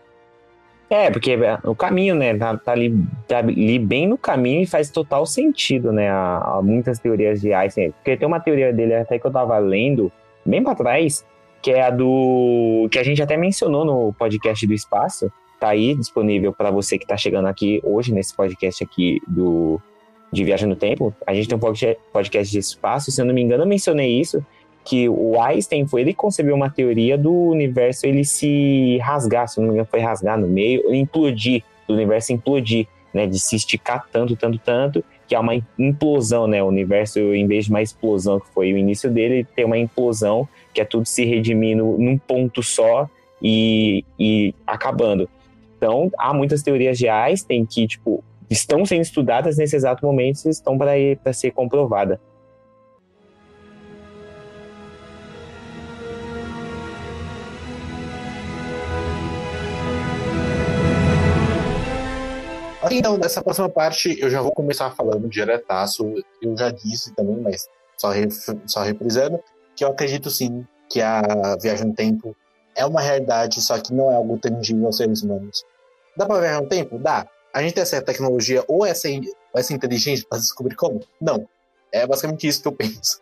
É, 0.89 1.11
porque 1.11 1.33
é 1.33 1.59
o 1.65 1.75
caminho, 1.75 2.15
né? 2.15 2.37
Tá, 2.39 2.57
tá 2.57 2.73
ali, 2.73 3.05
tá 3.27 3.39
ali 3.39 3.79
bem 3.79 4.07
no 4.07 4.17
caminho 4.17 4.63
e 4.63 4.67
faz 4.67 4.89
total 4.89 5.27
sentido, 5.27 5.91
né? 5.93 6.09
A, 6.09 6.61
muitas 6.63 7.01
teorias 7.01 7.41
de 7.41 7.53
Einstein. 7.53 7.91
Porque 7.91 8.17
tem 8.17 8.27
uma 8.27 8.39
teoria 8.39 8.73
dele 8.73 8.95
até 8.95 9.19
que 9.19 9.27
eu 9.27 9.33
tava 9.33 9.59
lendo, 9.59 10.13
bem 10.45 10.63
pra 10.63 10.77
trás, 10.77 11.25
que 11.67 11.73
é 11.73 11.83
a 11.83 11.91
do. 11.91 12.89
que 12.93 12.97
a 12.97 13.03
gente 13.03 13.21
até 13.21 13.37
mencionou 13.37 13.85
no 13.85 14.13
podcast 14.13 14.65
do 14.65 14.73
espaço. 14.73 15.29
Tá 15.59 15.71
aí 15.71 15.97
disponível 15.97 16.53
para 16.53 16.71
você 16.71 16.97
que 16.97 17.05
tá 17.05 17.17
chegando 17.17 17.47
aqui 17.47 17.81
hoje, 17.83 18.15
nesse 18.15 18.37
podcast 18.37 18.85
aqui 18.85 19.21
do 19.27 19.81
de 20.33 20.45
Viagem 20.45 20.69
no 20.69 20.77
Tempo. 20.77 21.13
A 21.27 21.35
gente 21.35 21.49
tem 21.49 21.57
um 21.57 21.61
podca- 21.61 21.97
podcast 22.13 22.53
de 22.53 22.61
espaço, 22.61 23.11
se 23.11 23.21
eu 23.21 23.25
não 23.25 23.35
me 23.35 23.43
engano, 23.43 23.65
eu 23.65 23.67
mencionei 23.67 24.13
isso. 24.13 24.47
Que 24.85 25.09
o 25.09 25.41
Einstein 25.41 25.89
foi 25.89 26.03
ele 26.03 26.13
que 26.13 26.19
concebeu 26.19 26.55
uma 26.55 26.71
teoria 26.71 27.19
do 27.19 27.33
universo 27.33 28.07
ele 28.07 28.25
se 28.25 28.99
rasgar, 28.99 29.49
se 29.49 29.59
não 29.59 29.67
me 29.67 29.73
engano, 29.73 29.89
foi 29.91 29.99
rasgar 29.99 30.39
no 30.39 30.47
meio, 30.47 30.95
implodir, 30.95 31.65
do 31.89 31.95
universo 31.95 32.33
implodir, 32.33 32.87
né? 33.13 33.27
De 33.27 33.41
se 33.41 33.57
esticar 33.57 34.07
tanto, 34.13 34.37
tanto, 34.37 34.57
tanto, 34.59 35.05
que 35.27 35.35
há 35.35 35.41
uma 35.41 35.61
implosão, 35.77 36.47
né? 36.47 36.63
O 36.63 36.67
universo, 36.67 37.19
em 37.19 37.45
vez 37.45 37.65
de 37.65 37.73
uma 37.73 37.83
explosão 37.83 38.39
que 38.39 38.47
foi 38.51 38.73
o 38.73 38.79
início 38.79 39.11
dele, 39.11 39.45
tem 39.57 39.65
uma 39.65 39.77
implosão, 39.77 40.49
que 40.77 40.81
é 40.83 40.85
tudo 40.85 41.07
se 41.07 41.25
redimindo 41.25 41.97
num 41.99 42.19
ponto 42.19 42.63
só 42.63 43.09
e, 43.43 44.05
e 44.19 44.55
acabando. 44.67 45.27
Então, 45.79 46.13
há 46.19 46.35
muitas 46.35 46.63
teorias 46.63 46.99
de 46.99 47.09
Einstein 47.09 47.65
que, 47.65 47.87
tipo, 47.87 48.23
estão 48.51 48.85
sendo 48.85 49.01
estudadas 49.01 49.57
nesse 49.57 49.75
exato 49.75 50.05
momento 50.05 50.45
e 50.45 50.51
estão 50.51 50.77
para 50.77 51.33
ser 51.33 51.53
comprovada. 51.53 52.21
Ok, 62.83 62.99
Então, 62.99 63.17
nessa 63.17 63.43
próxima 63.43 63.71
parte, 63.71 64.15
eu 64.21 64.29
já 64.29 64.43
vou 64.43 64.53
começar 64.53 64.91
falando 64.91 65.27
diretaço. 65.27 66.05
Eu 66.43 66.55
já 66.55 66.71
disse 66.71 67.15
também, 67.15 67.39
mas 67.39 67.67
só, 67.97 68.11
ref, 68.11 68.31
só 68.67 68.83
reprisando, 68.83 69.41
que 69.77 69.85
eu 69.85 69.89
acredito 69.89 70.31
sim 70.31 70.67
que 70.91 71.01
a 71.01 71.23
viagem 71.61 71.87
no 71.87 71.95
tempo 71.95 72.35
é 72.75 72.85
uma 72.85 73.01
realidade, 73.01 73.61
só 73.61 73.79
que 73.79 73.93
não 73.93 74.11
é 74.11 74.15
algo 74.15 74.39
tangível 74.39 74.87
aos 74.87 74.97
seres 74.97 75.23
humanos. 75.23 75.65
Dá 76.17 76.27
pra 76.27 76.41
viajar 76.41 76.63
no 76.63 76.69
tempo? 76.69 76.99
Dá. 76.99 77.27
A 77.53 77.63
gente 77.63 77.75
tem 77.75 77.83
essa 77.83 78.03
tecnologia 78.03 78.65
ou 78.69 78.85
essa, 78.85 79.09
essa 79.55 79.73
inteligência 79.73 80.27
para 80.29 80.39
descobrir 80.39 80.75
como? 80.75 81.01
Não. 81.21 81.47
É 81.93 82.07
basicamente 82.07 82.47
isso 82.47 82.63
que 82.63 82.69
eu 82.69 82.73
penso. 82.77 83.21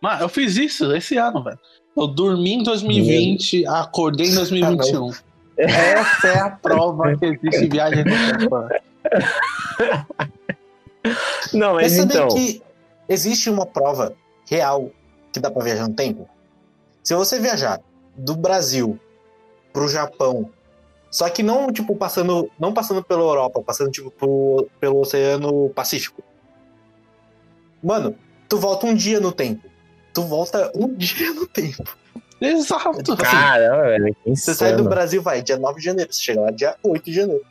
Mano, 0.00 0.22
eu 0.22 0.28
fiz 0.28 0.56
isso 0.56 0.92
esse 0.94 1.16
ano, 1.16 1.42
velho. 1.42 1.58
Eu 1.96 2.06
dormi 2.06 2.54
em 2.54 2.62
2020, 2.62 3.66
acordei 3.66 4.28
em 4.28 4.34
2021. 4.34 5.10
Essa 5.56 6.28
é 6.28 6.38
a 6.38 6.50
prova 6.50 7.14
que 7.16 7.26
existe 7.26 7.68
viagem 7.68 8.04
no 8.04 8.38
tempo. 8.38 8.56
Não, 11.52 11.74
mas 11.74 11.82
Mas 11.82 11.92
sabia 11.92 12.16
então. 12.16 12.28
que 12.28 12.62
existe 13.08 13.50
uma 13.50 13.66
prova 13.66 14.14
real 14.48 14.90
que 15.32 15.40
dá 15.40 15.50
pra 15.50 15.62
viajar 15.64 15.88
no 15.88 15.94
tempo? 15.94 16.28
Se 17.02 17.14
você 17.14 17.38
viajar 17.40 17.80
do 18.16 18.36
Brasil 18.36 18.98
pro 19.72 19.88
Japão, 19.88 20.50
só 21.10 21.28
que 21.28 21.42
não 21.42 21.72
tipo 21.72 21.96
passando, 21.96 22.50
não 22.58 22.72
passando 22.72 23.02
pela 23.02 23.22
Europa, 23.22 23.62
passando 23.62 23.90
tipo 23.90 24.10
pro, 24.10 24.68
pelo 24.80 25.00
Oceano 25.00 25.70
Pacífico. 25.70 26.22
Mano, 27.82 28.14
tu 28.48 28.58
volta 28.58 28.86
um 28.86 28.94
dia 28.94 29.18
no 29.20 29.32
tempo. 29.32 29.68
Tu 30.14 30.22
volta 30.22 30.70
um 30.74 30.88
dia 30.94 31.32
no 31.32 31.46
tempo. 31.46 31.84
Exato. 32.40 33.02
Tipo 33.02 33.12
assim, 33.22 33.36
Caramba, 33.36 33.82
velho. 33.82 34.16
que 34.24 34.36
Você 34.36 34.54
sai 34.54 34.74
do. 34.74 34.84
Brasil, 34.84 35.22
vai, 35.22 35.42
dia 35.42 35.56
9 35.56 35.78
de 35.78 35.84
janeiro. 35.84 36.12
Você 36.12 36.20
chega 36.20 36.40
lá 36.40 36.50
dia 36.50 36.76
8 36.82 37.04
de 37.04 37.12
janeiro. 37.14 37.44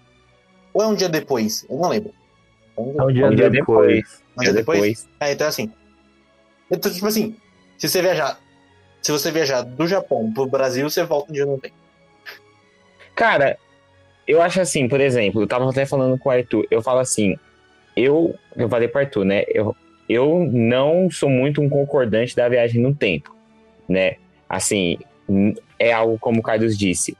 Ou 0.73 0.83
é 0.83 0.87
um 0.87 0.95
dia 0.95 1.09
depois? 1.09 1.65
Eu 1.69 1.77
não 1.77 1.89
lembro. 1.89 2.13
É 2.77 2.81
um 2.81 2.91
dia, 2.91 3.01
É 3.01 3.03
um 3.03 3.11
dia, 3.13 3.27
Um 3.27 3.35
dia 3.35 3.49
depois. 3.49 3.87
depois. 3.87 4.21
um 4.37 4.41
dia 4.41 4.53
depois? 4.53 4.79
depois. 4.81 5.09
É, 5.19 5.31
então 5.33 5.45
é 5.45 5.49
assim. 5.49 5.71
Então, 6.69 6.91
tipo 6.91 7.07
assim, 7.07 7.35
se 7.81 7.89
você 7.89 8.01
viajar. 8.01 8.39
Se 9.01 9.11
você 9.11 9.31
viajar 9.31 9.63
do 9.63 9.87
Japão 9.87 10.31
pro 10.31 10.45
Brasil, 10.45 10.87
você 10.87 11.03
volta 11.03 11.31
um 11.31 11.33
dia 11.33 11.45
no 11.47 11.57
tempo. 11.57 11.75
Cara, 13.15 13.57
eu 14.27 14.39
acho 14.39 14.61
assim, 14.61 14.87
por 14.87 15.01
exemplo, 15.01 15.41
eu 15.41 15.47
tava 15.47 15.67
até 15.67 15.83
falando 15.83 16.17
com 16.17 16.29
o 16.29 16.31
Arthur, 16.31 16.67
eu 16.69 16.81
falo 16.83 16.99
assim, 16.99 17.35
eu, 17.97 18.35
eu 18.55 18.69
falei 18.69 18.87
pro 18.87 19.01
Arthur, 19.01 19.25
né, 19.25 19.43
eu, 19.47 19.75
eu 20.07 20.47
não 20.51 21.09
sou 21.09 21.29
muito 21.29 21.59
um 21.59 21.67
concordante 21.67 22.35
da 22.35 22.47
viagem 22.47 22.81
no 22.81 22.93
tempo, 22.93 23.35
né, 23.89 24.15
assim, 24.47 24.97
é 25.77 25.91
algo 25.91 26.17
como 26.19 26.39
o 26.39 26.43
Carlos 26.43 26.77
disse, 26.77 27.17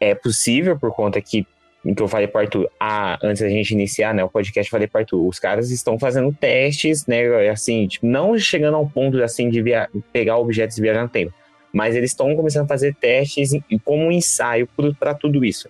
é 0.00 0.14
possível 0.14 0.78
por 0.78 0.92
conta 0.94 1.20
que, 1.20 1.46
que 1.94 2.02
eu 2.02 2.08
falei 2.08 2.28
pro 2.28 2.40
Arthur, 2.40 2.70
ah, 2.78 3.18
antes 3.22 3.40
da 3.40 3.48
gente 3.48 3.70
iniciar, 3.70 4.12
né, 4.12 4.22
o 4.22 4.28
podcast, 4.28 4.68
eu 4.68 4.70
falei 4.70 4.90
Arthur, 4.92 5.26
os 5.26 5.38
caras 5.38 5.70
estão 5.70 5.98
fazendo 5.98 6.32
testes, 6.32 7.06
né, 7.06 7.48
assim, 7.48 7.86
tipo, 7.86 8.06
não 8.06 8.38
chegando 8.38 8.76
ao 8.76 8.86
ponto, 8.86 9.22
assim, 9.22 9.48
de 9.48 9.62
via 9.62 9.88
pegar 10.12 10.36
objetos 10.36 10.76
e 10.76 10.82
viajar 10.82 11.02
no 11.02 11.08
tempo, 11.08 11.32
mas 11.72 11.96
eles 11.96 12.10
estão 12.10 12.36
começando 12.36 12.64
a 12.64 12.68
fazer 12.68 12.94
testes 12.94 13.52
como 13.84 14.04
um 14.04 14.12
ensaio 14.12 14.68
para 14.98 15.14
tudo 15.14 15.44
isso. 15.44 15.68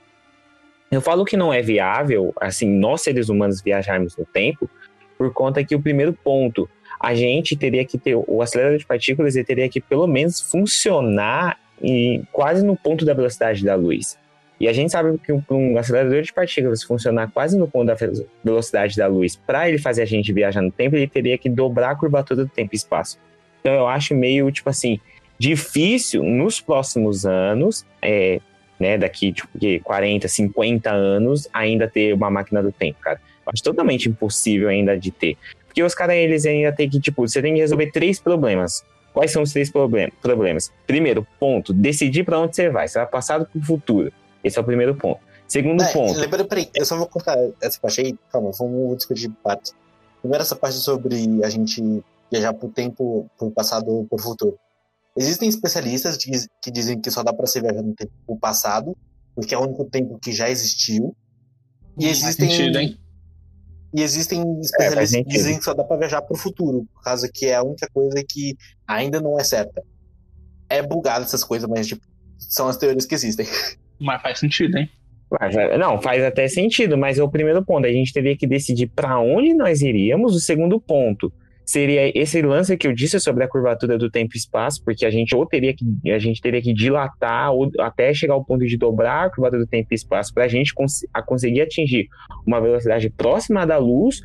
Eu 0.90 1.00
falo 1.00 1.24
que 1.24 1.36
não 1.36 1.52
é 1.52 1.62
viável, 1.62 2.32
assim, 2.40 2.68
nós 2.68 3.02
seres 3.02 3.28
humanos 3.28 3.62
viajarmos 3.62 4.16
no 4.16 4.24
tempo, 4.24 4.68
por 5.16 5.32
conta 5.32 5.62
que 5.62 5.76
o 5.76 5.82
primeiro 5.82 6.12
ponto, 6.12 6.68
a 7.00 7.14
gente 7.14 7.56
teria 7.56 7.84
que 7.84 7.96
ter, 7.96 8.16
o 8.16 8.42
acelerador 8.42 8.78
de 8.78 8.86
partículas 8.86 9.36
ele 9.36 9.44
teria 9.44 9.68
que 9.68 9.80
pelo 9.80 10.06
menos 10.06 10.40
funcionar 10.40 11.58
em, 11.80 12.26
quase 12.32 12.64
no 12.64 12.76
ponto 12.76 13.04
da 13.04 13.14
velocidade 13.14 13.64
da 13.64 13.76
luz. 13.76 14.17
E 14.60 14.66
a 14.66 14.72
gente 14.72 14.90
sabe 14.90 15.16
que 15.18 15.32
para 15.42 15.56
um 15.56 15.78
acelerador 15.78 16.20
de 16.22 16.32
partículas 16.32 16.82
funcionar 16.82 17.30
quase 17.30 17.56
no 17.56 17.68
ponto 17.68 17.86
da 17.86 17.94
ve- 17.94 18.26
velocidade 18.42 18.96
da 18.96 19.06
luz, 19.06 19.36
para 19.36 19.68
ele 19.68 19.78
fazer 19.78 20.02
a 20.02 20.06
gente 20.06 20.32
viajar 20.32 20.60
no 20.60 20.70
tempo, 20.72 20.96
ele 20.96 21.06
teria 21.06 21.38
que 21.38 21.48
dobrar 21.48 21.90
a 21.90 21.94
curvatura 21.94 22.44
do 22.44 22.50
tempo 22.50 22.70
e 22.72 22.76
espaço. 22.76 23.18
Então 23.60 23.72
eu 23.72 23.86
acho 23.86 24.14
meio, 24.14 24.50
tipo 24.50 24.68
assim, 24.68 24.98
difícil 25.38 26.22
nos 26.22 26.60
próximos 26.60 27.24
anos, 27.24 27.86
é, 28.02 28.40
né, 28.78 28.98
daqui 28.98 29.32
tipo, 29.32 29.48
que 29.58 29.78
40, 29.80 30.26
50 30.28 30.90
anos, 30.90 31.48
ainda 31.52 31.88
ter 31.88 32.12
uma 32.12 32.30
máquina 32.30 32.62
do 32.62 32.72
tempo, 32.72 32.98
cara. 33.00 33.20
Eu 33.46 33.52
acho 33.54 33.62
totalmente 33.62 34.08
impossível 34.08 34.68
ainda 34.68 34.98
de 34.98 35.10
ter. 35.10 35.36
Porque 35.66 35.82
os 35.82 35.94
caras, 35.94 36.16
eles 36.16 36.44
ainda 36.44 36.72
tem 36.72 36.88
que, 36.88 37.00
tipo, 37.00 37.26
você 37.26 37.40
tem 37.40 37.54
que 37.54 37.60
resolver 37.60 37.90
três 37.92 38.18
problemas. 38.20 38.84
Quais 39.12 39.30
são 39.30 39.42
os 39.42 39.52
três 39.52 39.70
problem- 39.70 40.10
problemas? 40.20 40.72
Primeiro 40.86 41.26
ponto, 41.40 41.72
decidir 41.72 42.24
para 42.24 42.38
onde 42.38 42.54
você 42.56 42.68
vai. 42.68 42.86
Você 42.88 42.98
vai 42.98 43.06
passado 43.08 43.46
para 43.46 43.58
o 43.60 43.64
futuro. 43.64 44.12
Esse 44.48 44.58
é 44.58 44.62
o 44.62 44.64
primeiro 44.64 44.96
ponto. 44.96 45.20
Segundo 45.46 45.82
É, 45.82 45.92
ponto. 45.92 46.18
lembra, 46.18 46.44
peraí, 46.44 46.68
eu 46.74 46.84
só 46.84 46.96
vou 46.96 47.06
contar 47.06 47.36
essa 47.60 47.78
parte 47.80 48.00
aí. 48.00 48.18
Calma, 48.32 48.50
vamos 48.58 48.96
discutir 48.98 49.30
partes. 49.42 49.74
Primeiro, 50.20 50.42
essa 50.42 50.56
parte 50.56 50.76
sobre 50.76 51.42
a 51.44 51.48
gente 51.48 52.02
viajar 52.30 52.52
pro 52.54 52.68
tempo, 52.68 53.30
pro 53.38 53.50
passado 53.50 53.88
ou 53.90 54.04
pro 54.06 54.18
futuro. 54.18 54.58
Existem 55.16 55.48
especialistas 55.48 56.16
que 56.16 56.30
diz- 56.30 56.48
que 56.62 56.70
dizem 56.70 57.00
que 57.00 57.10
só 57.10 57.22
dá 57.22 57.32
pra 57.32 57.46
se 57.46 57.60
viajar 57.60 57.82
no 57.82 57.94
tempo 57.94 58.12
pro 58.26 58.36
passado, 58.36 58.96
porque 59.34 59.54
é 59.54 59.58
o 59.58 59.62
único 59.62 59.84
tempo 59.84 60.18
que 60.18 60.32
já 60.32 60.48
existiu. 60.50 61.14
E 61.98 62.04
Faz 62.06 62.18
existem, 62.22 62.50
sentido, 62.50 62.78
hein? 62.78 62.98
e 63.94 64.02
existem 64.02 64.42
faz 64.44 64.60
especialistas 64.66 65.10
que 65.10 65.16
sentido. 65.24 65.32
dizem 65.32 65.58
que 65.58 65.64
só 65.64 65.74
dá 65.74 65.82
pra 65.82 65.96
viajar 65.96 66.22
pro 66.22 66.36
futuro, 66.36 66.86
por 66.94 67.02
causa 67.02 67.28
que 67.32 67.46
é 67.46 67.54
a 67.56 67.62
única 67.62 67.88
coisa 67.92 68.22
que 68.28 68.56
ainda 68.86 69.20
não 69.20 69.38
é 69.38 69.44
certa. 69.44 69.82
É 70.68 70.80
bugado 70.82 71.24
essas 71.24 71.42
coisas, 71.42 71.68
mas 71.68 71.86
tipo, 71.86 72.02
são 72.38 72.68
as 72.68 72.76
teorias 72.76 73.06
que 73.06 73.14
existem. 73.14 73.46
Mas 74.00 74.22
faz 74.22 74.38
sentido, 74.38 74.76
hein? 74.76 74.88
É, 75.40 75.76
Não, 75.76 76.00
faz 76.00 76.22
até 76.22 76.48
sentido, 76.48 76.96
mas 76.96 77.18
é 77.18 77.22
o 77.22 77.30
primeiro 77.30 77.64
ponto. 77.64 77.86
A 77.86 77.92
gente 77.92 78.12
teria 78.12 78.36
que 78.36 78.46
decidir 78.46 78.86
para 78.86 79.20
onde 79.20 79.52
nós 79.54 79.82
iríamos. 79.82 80.34
O 80.34 80.40
segundo 80.40 80.80
ponto 80.80 81.32
seria 81.68 82.10
esse 82.18 82.40
lance 82.40 82.78
que 82.78 82.86
eu 82.86 82.94
disse 82.94 83.20
sobre 83.20 83.44
a 83.44 83.48
curvatura 83.48 83.98
do 83.98 84.10
tempo 84.10 84.34
e 84.34 84.38
espaço, 84.38 84.82
porque 84.82 85.04
a 85.04 85.10
gente 85.10 85.36
ou 85.36 85.44
teria 85.44 85.74
que 85.74 85.84
a 86.10 86.18
gente 86.18 86.40
teria 86.40 86.62
que 86.62 86.72
dilatar 86.72 87.52
ou 87.52 87.70
até 87.80 88.14
chegar 88.14 88.32
ao 88.32 88.42
ponto 88.42 88.64
de 88.64 88.78
dobrar 88.78 89.26
a 89.26 89.30
curvatura 89.30 89.62
do 89.62 89.68
tempo 89.68 89.88
e 89.90 89.94
espaço 89.94 90.32
para 90.32 90.44
a 90.44 90.48
gente 90.48 90.72
cons 90.72 91.00
a 91.12 91.20
conseguir 91.20 91.60
atingir 91.60 92.08
uma 92.46 92.58
velocidade 92.58 93.10
próxima 93.10 93.66
da 93.66 93.76
luz. 93.76 94.22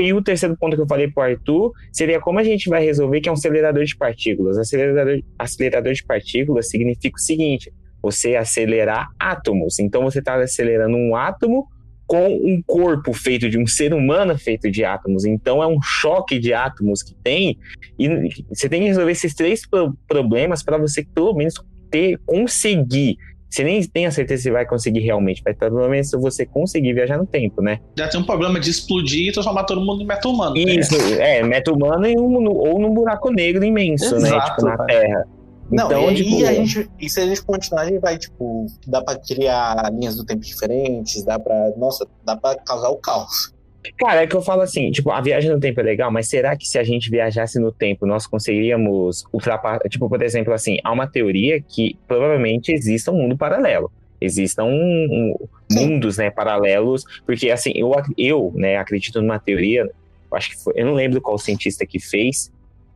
E 0.00 0.12
o 0.12 0.22
terceiro 0.22 0.56
ponto 0.56 0.76
que 0.76 0.82
eu 0.82 0.86
falei 0.86 1.08
para 1.08 1.22
o 1.22 1.30
Arthur 1.30 1.72
seria 1.90 2.20
como 2.20 2.38
a 2.38 2.44
gente 2.44 2.68
vai 2.68 2.84
resolver 2.84 3.22
que 3.22 3.28
é 3.28 3.32
um 3.32 3.34
acelerador 3.34 3.84
de 3.84 3.96
partículas. 3.96 4.58
Acelerador, 4.58 5.20
acelerador 5.38 5.92
de 5.94 6.04
partículas 6.04 6.68
significa 6.68 7.16
o 7.16 7.20
seguinte: 7.20 7.72
você 8.02 8.36
acelerar 8.36 9.08
átomos. 9.18 9.78
Então 9.78 10.02
você 10.02 10.18
está 10.18 10.34
acelerando 10.34 10.96
um 10.96 11.14
átomo 11.16 11.66
com 12.06 12.28
um 12.28 12.60
corpo 12.66 13.12
feito 13.14 13.48
de 13.48 13.56
um 13.58 13.66
ser 13.66 13.94
humano 13.94 14.36
feito 14.36 14.70
de 14.70 14.84
átomos. 14.84 15.24
Então 15.24 15.62
é 15.62 15.66
um 15.66 15.80
choque 15.80 16.38
de 16.38 16.52
átomos 16.52 17.02
que 17.02 17.14
tem 17.14 17.56
e 17.98 18.08
você 18.50 18.68
tem 18.68 18.82
que 18.82 18.88
resolver 18.88 19.12
esses 19.12 19.34
três 19.34 19.66
pro- 19.66 19.96
problemas 20.06 20.62
para 20.62 20.76
você 20.76 21.04
pelo 21.14 21.32
menos 21.34 21.54
ter 21.90 22.18
conseguir. 22.26 23.16
Você 23.48 23.62
nem 23.64 23.82
tem 23.86 24.06
a 24.06 24.10
certeza 24.10 24.42
se 24.44 24.50
vai 24.50 24.64
conseguir 24.66 25.00
realmente, 25.00 25.42
mas 25.44 25.54
pelo 25.58 25.86
menos 25.88 26.10
você 26.12 26.46
conseguir 26.46 26.94
viajar 26.94 27.18
no 27.18 27.26
tempo, 27.26 27.60
né? 27.60 27.80
Já 27.98 28.08
tem 28.08 28.18
um 28.18 28.24
problema 28.24 28.58
de 28.58 28.70
explodir 28.70 29.28
e 29.28 29.32
transformar 29.32 29.64
todo 29.64 29.78
mundo 29.82 30.02
em 30.02 30.06
meta 30.06 30.26
humano. 30.26 30.56
Isso, 30.56 30.94
é, 31.20 31.42
meta 31.42 31.70
humano 31.70 32.06
um- 32.18 32.46
ou 32.48 32.78
num 32.80 32.92
buraco 32.94 33.30
negro 33.30 33.62
imenso, 33.62 34.18
né? 34.18 34.28
Exato, 34.28 34.50
Tipo, 34.54 34.62
na 34.66 34.76
cara. 34.78 34.86
Terra. 34.86 35.24
Não, 35.72 35.86
então, 35.86 36.10
e, 36.10 36.14
tipo, 36.16 36.44
a 36.44 36.52
gente, 36.52 36.90
e 37.00 37.08
se 37.08 37.20
a 37.20 37.26
gente 37.26 37.42
continuar, 37.42 37.82
a 37.82 37.86
gente 37.86 37.98
vai, 38.00 38.18
tipo, 38.18 38.66
dá 38.86 39.02
pra 39.02 39.18
criar 39.18 39.90
linhas 39.92 40.16
do 40.16 40.24
tempo 40.24 40.40
diferentes, 40.40 41.24
dá 41.24 41.38
pra. 41.38 41.72
Nossa, 41.76 42.06
dá 42.24 42.36
pra 42.36 42.54
causar 42.56 42.90
o 42.90 42.96
caos. 42.96 43.52
Cara, 43.98 44.22
é 44.22 44.26
que 44.28 44.36
eu 44.36 44.42
falo 44.42 44.62
assim, 44.62 44.92
tipo, 44.92 45.10
a 45.10 45.20
viagem 45.20 45.50
no 45.50 45.58
tempo 45.58 45.80
é 45.80 45.82
legal, 45.82 46.08
mas 46.10 46.28
será 46.28 46.56
que 46.56 46.66
se 46.68 46.78
a 46.78 46.84
gente 46.84 47.10
viajasse 47.10 47.58
no 47.58 47.72
tempo, 47.72 48.06
nós 48.06 48.28
conseguiríamos 48.28 49.24
ultrapassar, 49.32 49.88
tipo, 49.88 50.08
por 50.08 50.22
exemplo, 50.22 50.52
assim, 50.52 50.76
há 50.84 50.92
uma 50.92 51.06
teoria 51.08 51.60
que 51.60 51.96
provavelmente 52.06 52.70
exista 52.72 53.10
um 53.10 53.16
mundo 53.16 53.36
paralelo. 53.36 53.90
Existam 54.20 54.64
um- 54.64 55.34
um- 55.34 55.46
mundos, 55.74 56.16
né, 56.16 56.30
paralelos, 56.30 57.02
porque 57.26 57.50
assim, 57.50 57.72
eu, 57.74 57.90
eu, 58.16 58.52
né, 58.54 58.76
acredito 58.76 59.20
numa 59.20 59.40
teoria, 59.40 59.90
acho 60.32 60.50
que 60.50 60.62
foi, 60.62 60.74
eu 60.76 60.86
não 60.86 60.94
lembro 60.94 61.20
qual 61.20 61.36
cientista 61.36 61.84
que 61.84 61.98
fez 61.98 62.52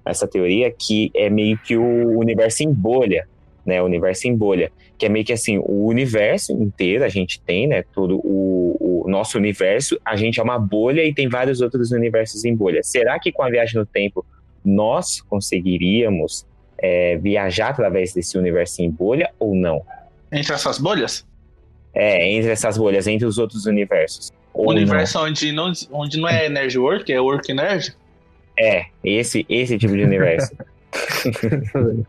essa 0.06 0.26
teoria, 0.26 0.70
que 0.70 1.10
é 1.14 1.28
meio 1.28 1.58
que 1.58 1.76
o 1.76 2.18
universo 2.18 2.62
em 2.62 2.72
bolha, 2.72 3.26
né, 3.64 3.82
o 3.82 3.84
universo 3.84 4.28
em 4.28 4.36
bolha, 4.36 4.70
que 4.96 5.04
é 5.04 5.08
meio 5.08 5.24
que 5.24 5.32
assim, 5.32 5.58
o 5.58 5.86
universo 5.86 6.52
inteiro 6.52 7.04
a 7.04 7.08
gente 7.08 7.40
tem, 7.40 7.66
né, 7.66 7.82
todo 7.92 8.18
o, 8.24 9.04
o 9.04 9.10
nosso 9.10 9.36
universo, 9.36 9.98
a 10.04 10.16
gente 10.16 10.40
é 10.40 10.42
uma 10.42 10.58
bolha 10.58 11.02
e 11.04 11.12
tem 11.12 11.28
vários 11.28 11.60
outros 11.60 11.90
universos 11.90 12.44
em 12.44 12.54
bolha. 12.54 12.82
Será 12.82 13.18
que 13.18 13.32
com 13.32 13.42
a 13.42 13.50
viagem 13.50 13.78
no 13.78 13.84
tempo 13.84 14.24
nós 14.64 15.20
conseguiríamos 15.20 16.46
é, 16.78 17.16
viajar 17.16 17.70
através 17.70 18.12
desse 18.12 18.38
universo 18.38 18.82
em 18.82 18.90
bolha 18.90 19.30
ou 19.38 19.54
não? 19.54 19.82
Entre 20.32 20.52
essas 20.54 20.78
bolhas, 20.78 21.26
É, 21.94 22.30
entre 22.30 22.50
essas 22.50 22.76
bolhas, 22.76 23.06
entre 23.06 23.26
os 23.26 23.38
outros 23.38 23.64
universos. 23.64 24.30
O 24.52 24.70
universo 24.70 25.18
onde 25.18 25.50
não, 25.52 25.72
onde 25.90 26.18
não 26.18 26.28
é 26.28 26.48
Nerd 26.48 26.78
Work, 26.78 27.12
é 27.12 27.20
Work 27.20 27.52
Nerd. 27.54 27.96
É, 28.58 28.86
esse, 29.04 29.44
esse 29.48 29.78
tipo 29.78 29.94
de 29.94 30.02
universo. 30.04 30.52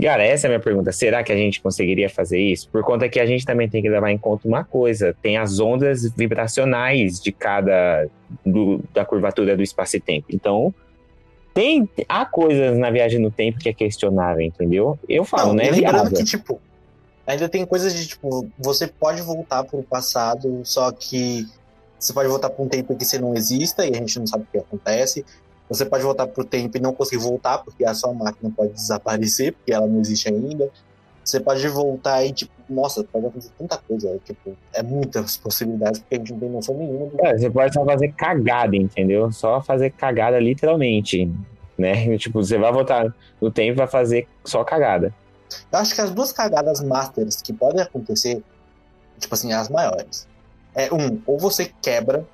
Cara, 0.00 0.24
essa 0.24 0.46
é 0.46 0.48
a 0.48 0.50
minha 0.50 0.60
pergunta. 0.60 0.92
Será 0.92 1.22
que 1.22 1.32
a 1.32 1.36
gente 1.36 1.60
conseguiria 1.60 2.08
fazer 2.08 2.40
isso? 2.40 2.68
Por 2.68 2.82
conta 2.82 3.08
que 3.08 3.18
a 3.18 3.26
gente 3.26 3.44
também 3.44 3.68
tem 3.68 3.82
que 3.82 3.88
levar 3.88 4.10
em 4.10 4.18
conta 4.18 4.46
uma 4.46 4.64
coisa: 4.64 5.14
tem 5.22 5.36
as 5.36 5.58
ondas 5.60 6.10
vibracionais 6.12 7.20
de 7.20 7.32
cada. 7.32 8.08
Do, 8.44 8.82
da 8.92 9.04
curvatura 9.04 9.56
do 9.56 9.62
espaço 9.62 9.96
e 9.96 10.00
tempo. 10.00 10.26
Então, 10.30 10.74
tem, 11.54 11.88
há 12.08 12.26
coisas 12.26 12.76
na 12.76 12.90
viagem 12.90 13.18
no 13.18 13.30
tempo 13.30 13.58
que 13.58 13.68
é 13.68 13.72
questionável, 13.72 14.42
entendeu? 14.42 14.98
Eu 15.08 15.24
falo, 15.24 15.48
Não, 15.48 15.54
né? 15.54 15.70
lembrando 15.70 16.14
que, 16.14 16.22
tipo, 16.22 16.60
ainda 17.26 17.48
tem 17.48 17.64
coisas 17.64 17.94
de, 17.94 18.06
tipo, 18.06 18.46
você 18.58 18.86
pode 18.86 19.22
voltar 19.22 19.64
pro 19.64 19.82
passado, 19.82 20.60
só 20.62 20.92
que 20.92 21.48
você 21.98 22.12
pode 22.12 22.28
voltar 22.28 22.50
para 22.50 22.64
um 22.64 22.68
tempo 22.68 22.92
em 22.92 22.96
que 22.96 23.04
você 23.04 23.18
não 23.18 23.34
exista 23.34 23.84
e 23.84 23.90
a 23.90 23.96
gente 23.96 24.18
não 24.18 24.26
sabe 24.26 24.44
o 24.44 24.46
que 24.52 24.58
acontece. 24.58 25.24
Você 25.68 25.84
pode 25.84 26.02
voltar 26.02 26.26
pro 26.26 26.44
tempo 26.44 26.76
e 26.76 26.80
não 26.80 26.94
conseguir 26.94 27.22
voltar, 27.22 27.58
porque 27.58 27.84
a 27.84 27.94
sua 27.94 28.12
máquina 28.14 28.50
pode 28.56 28.72
desaparecer, 28.72 29.52
porque 29.52 29.72
ela 29.72 29.86
não 29.86 30.00
existe 30.00 30.28
ainda. 30.28 30.70
Você 31.22 31.38
pode 31.38 31.66
voltar 31.68 32.24
e, 32.24 32.32
tipo, 32.32 32.52
nossa, 32.70 33.04
pode 33.04 33.26
acontecer 33.26 33.50
tanta 33.58 33.76
coisa. 33.76 34.08
É, 34.08 34.18
tipo, 34.24 34.56
é 34.72 34.82
muitas 34.82 35.36
possibilidades, 35.36 36.00
porque 36.00 36.14
a 36.14 36.18
gente 36.18 36.32
não 36.32 36.40
tem 36.40 36.48
noção 36.48 36.74
nenhuma. 36.74 37.10
É, 37.20 37.36
você 37.36 37.50
pode 37.50 37.74
só 37.74 37.84
fazer 37.84 38.12
cagada, 38.12 38.74
entendeu? 38.74 39.30
Só 39.30 39.60
fazer 39.60 39.90
cagada 39.90 40.40
literalmente, 40.40 41.30
né? 41.76 42.08
Tipo, 42.16 42.42
você 42.42 42.56
vai 42.56 42.72
voltar 42.72 43.14
no 43.40 43.50
tempo 43.50 43.72
e 43.72 43.76
vai 43.76 43.86
fazer 43.86 44.26
só 44.42 44.64
cagada. 44.64 45.14
Eu 45.70 45.78
acho 45.78 45.94
que 45.94 46.00
as 46.00 46.10
duas 46.10 46.32
cagadas 46.32 46.82
masters 46.82 47.42
que 47.42 47.52
podem 47.52 47.82
acontecer, 47.82 48.42
tipo 49.18 49.34
assim, 49.34 49.52
as 49.52 49.68
maiores. 49.68 50.26
É 50.74 50.92
um, 50.92 51.20
ou 51.26 51.38
você 51.38 51.70
quebra 51.82 52.24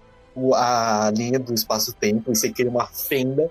a 0.55 1.13
linha 1.15 1.39
do 1.39 1.55
espaço-tempo 1.55 2.33
e 2.33 2.37
você 2.37 2.51
cria 2.51 2.71
uma 2.71 2.87
fenda, 2.87 3.51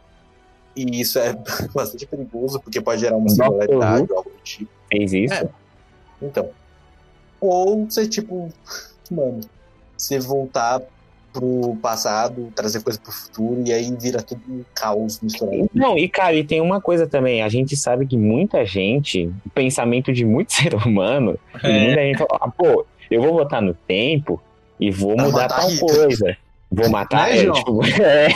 e 0.76 1.00
isso 1.00 1.20
é 1.20 1.34
bastante 1.74 2.06
perigoso, 2.06 2.60
porque 2.60 2.82
pode 2.82 3.02
gerar 3.02 3.18
uma 3.18 3.30
singularidade 3.30 4.12
ou 4.12 4.18
algo 4.18 4.30
do 4.30 4.44
tipo. 4.44 4.72
Fez 4.92 5.14
isso? 5.14 5.34
É. 5.34 5.50
Então. 6.22 6.50
Ou 7.40 7.86
você, 7.86 8.08
tipo, 8.08 8.50
mano, 9.12 9.42
você 9.98 10.20
voltar 10.20 10.82
pro 11.34 11.76
passado, 11.82 12.54
trazer 12.56 12.82
coisa 12.82 13.00
pro 13.00 13.12
futuro, 13.12 13.64
e 13.66 13.74
aí 13.74 13.94
vira 14.00 14.22
tudo 14.22 14.42
um 14.48 14.64
caos 14.74 15.20
misturado. 15.20 15.70
Não, 15.74 15.98
e 15.98 16.08
cara, 16.08 16.36
e 16.36 16.44
tem 16.44 16.62
uma 16.62 16.80
coisa 16.80 17.08
também, 17.08 17.42
a 17.42 17.50
gente 17.50 17.76
sabe 17.76 18.06
que 18.06 18.16
muita 18.16 18.64
gente, 18.64 19.34
o 19.46 19.50
pensamento 19.50 20.14
de 20.14 20.24
muito 20.24 20.54
ser 20.54 20.76
humano, 20.76 21.38
é. 21.64 21.70
e 21.70 21.86
muita 21.86 22.02
gente 22.02 22.18
fala, 22.20 22.40
ah, 22.40 22.50
pô, 22.50 22.86
eu 23.10 23.22
vou 23.22 23.34
voltar 23.34 23.62
no 23.62 23.74
tempo 23.74 24.42
e 24.80 24.92
vou 24.92 25.18
mudar 25.18 25.48
tal 25.48 25.70
coisa. 25.80 26.38
Vou 26.76 26.90
matar 26.90 27.30
né, 27.30 27.46
é, 27.46 27.52
tipo, 27.52 27.86
é. 28.02 28.30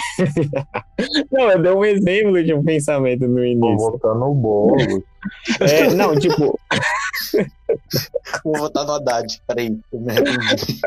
Não, 1.31 1.51
eu 1.51 1.61
dei 1.61 1.71
um 1.71 1.85
exemplo 1.85 2.43
de 2.43 2.53
um 2.53 2.63
pensamento 2.63 3.27
no 3.27 3.43
início. 3.43 3.77
Vou 3.77 3.91
votar 3.91 4.15
no 4.15 4.33
bolo. 4.33 5.03
É, 5.59 5.93
não, 5.93 6.15
tipo. 6.15 6.59
Vou 8.43 8.57
votar 8.57 8.85
no 8.85 8.93
Haddad, 8.93 9.41
peraí, 9.47 9.77
eu 9.91 10.01
arrependi. 10.07 10.79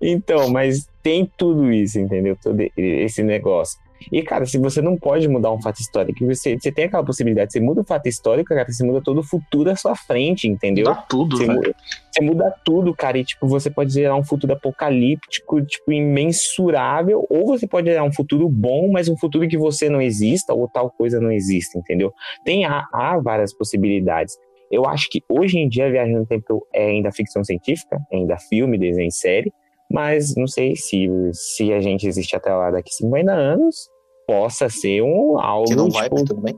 Então, 0.00 0.48
mas 0.50 0.88
tem 1.02 1.30
tudo 1.36 1.72
isso, 1.72 1.98
entendeu? 1.98 2.36
Todo 2.42 2.60
esse 2.76 3.22
negócio. 3.22 3.78
E, 4.10 4.22
cara, 4.22 4.46
se 4.46 4.58
você 4.58 4.80
não 4.80 4.96
pode 4.96 5.28
mudar 5.28 5.52
um 5.52 5.60
fato 5.60 5.80
histórico, 5.80 6.24
você, 6.26 6.58
você 6.58 6.72
tem 6.72 6.86
aquela 6.86 7.04
possibilidade, 7.04 7.52
você 7.52 7.60
muda 7.60 7.80
o 7.80 7.84
fato 7.84 8.06
histórico, 8.06 8.48
cara, 8.54 8.70
você 8.70 8.84
muda 8.84 9.00
todo 9.02 9.18
o 9.18 9.22
futuro 9.22 9.70
à 9.70 9.76
sua 9.76 9.94
frente, 9.94 10.48
entendeu? 10.48 10.86
Muda 10.86 11.04
tudo, 11.08 11.36
você 11.36 11.46
velho. 11.46 11.58
muda, 11.58 11.74
você 12.10 12.20
muda 12.22 12.54
tudo, 12.64 12.94
cara, 12.94 13.18
e, 13.18 13.24
tipo, 13.24 13.46
você 13.46 13.70
pode 13.70 13.92
gerar 13.92 14.16
um 14.16 14.24
futuro 14.24 14.52
apocalíptico, 14.52 15.64
tipo, 15.64 15.92
imensurável, 15.92 17.26
ou 17.28 17.46
você 17.46 17.66
pode 17.66 17.88
gerar 17.88 18.04
um 18.04 18.12
futuro 18.12 18.48
bom, 18.48 18.90
mas 18.90 19.08
um 19.08 19.16
futuro 19.16 19.48
que 19.48 19.58
você 19.58 19.88
não 19.88 20.00
exista, 20.00 20.54
ou 20.54 20.68
tal 20.68 20.90
coisa 20.90 21.20
não 21.20 21.30
exista, 21.30 21.78
entendeu? 21.78 22.12
Tem, 22.44 22.64
há, 22.64 22.84
há 22.92 23.18
várias 23.18 23.52
possibilidades. 23.52 24.36
Eu 24.70 24.86
acho 24.86 25.08
que 25.08 25.22
hoje 25.28 25.58
em 25.58 25.68
dia 25.68 25.86
a 25.86 25.90
Viagem 25.90 26.16
no 26.16 26.26
Tempo 26.26 26.66
é 26.72 26.86
ainda 26.86 27.12
ficção 27.12 27.44
científica, 27.44 27.98
é 28.10 28.16
ainda 28.16 28.36
filme, 28.36 28.78
desenho 28.78 29.08
e 29.08 29.12
série, 29.12 29.52
mas 29.90 30.34
não 30.36 30.46
sei 30.46 30.74
se, 30.74 31.08
se 31.32 31.72
a 31.72 31.80
gente 31.80 32.06
existe 32.06 32.34
até 32.34 32.52
lá 32.52 32.70
daqui 32.70 32.92
50 32.92 33.30
anos, 33.30 33.88
possa 34.26 34.68
ser 34.68 35.02
um 35.02 35.38
algo. 35.38 35.66
Que 35.66 35.74
não 35.74 35.88
tipo, 35.88 35.98
vai, 35.98 36.08
mas 36.10 36.22
tudo 36.22 36.40
bem. 36.40 36.54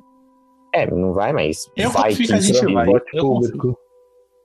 É, 0.75 0.91
não 0.91 1.13
vai, 1.13 1.33
mas 1.33 1.71
Eu 1.77 1.91
vai 1.91 2.15
que 2.15 2.27
que 2.27 2.33
a 2.33 2.41
gente 2.41 2.51
existe, 2.51 2.73
vai. 2.73 2.87
Público. 3.19 3.79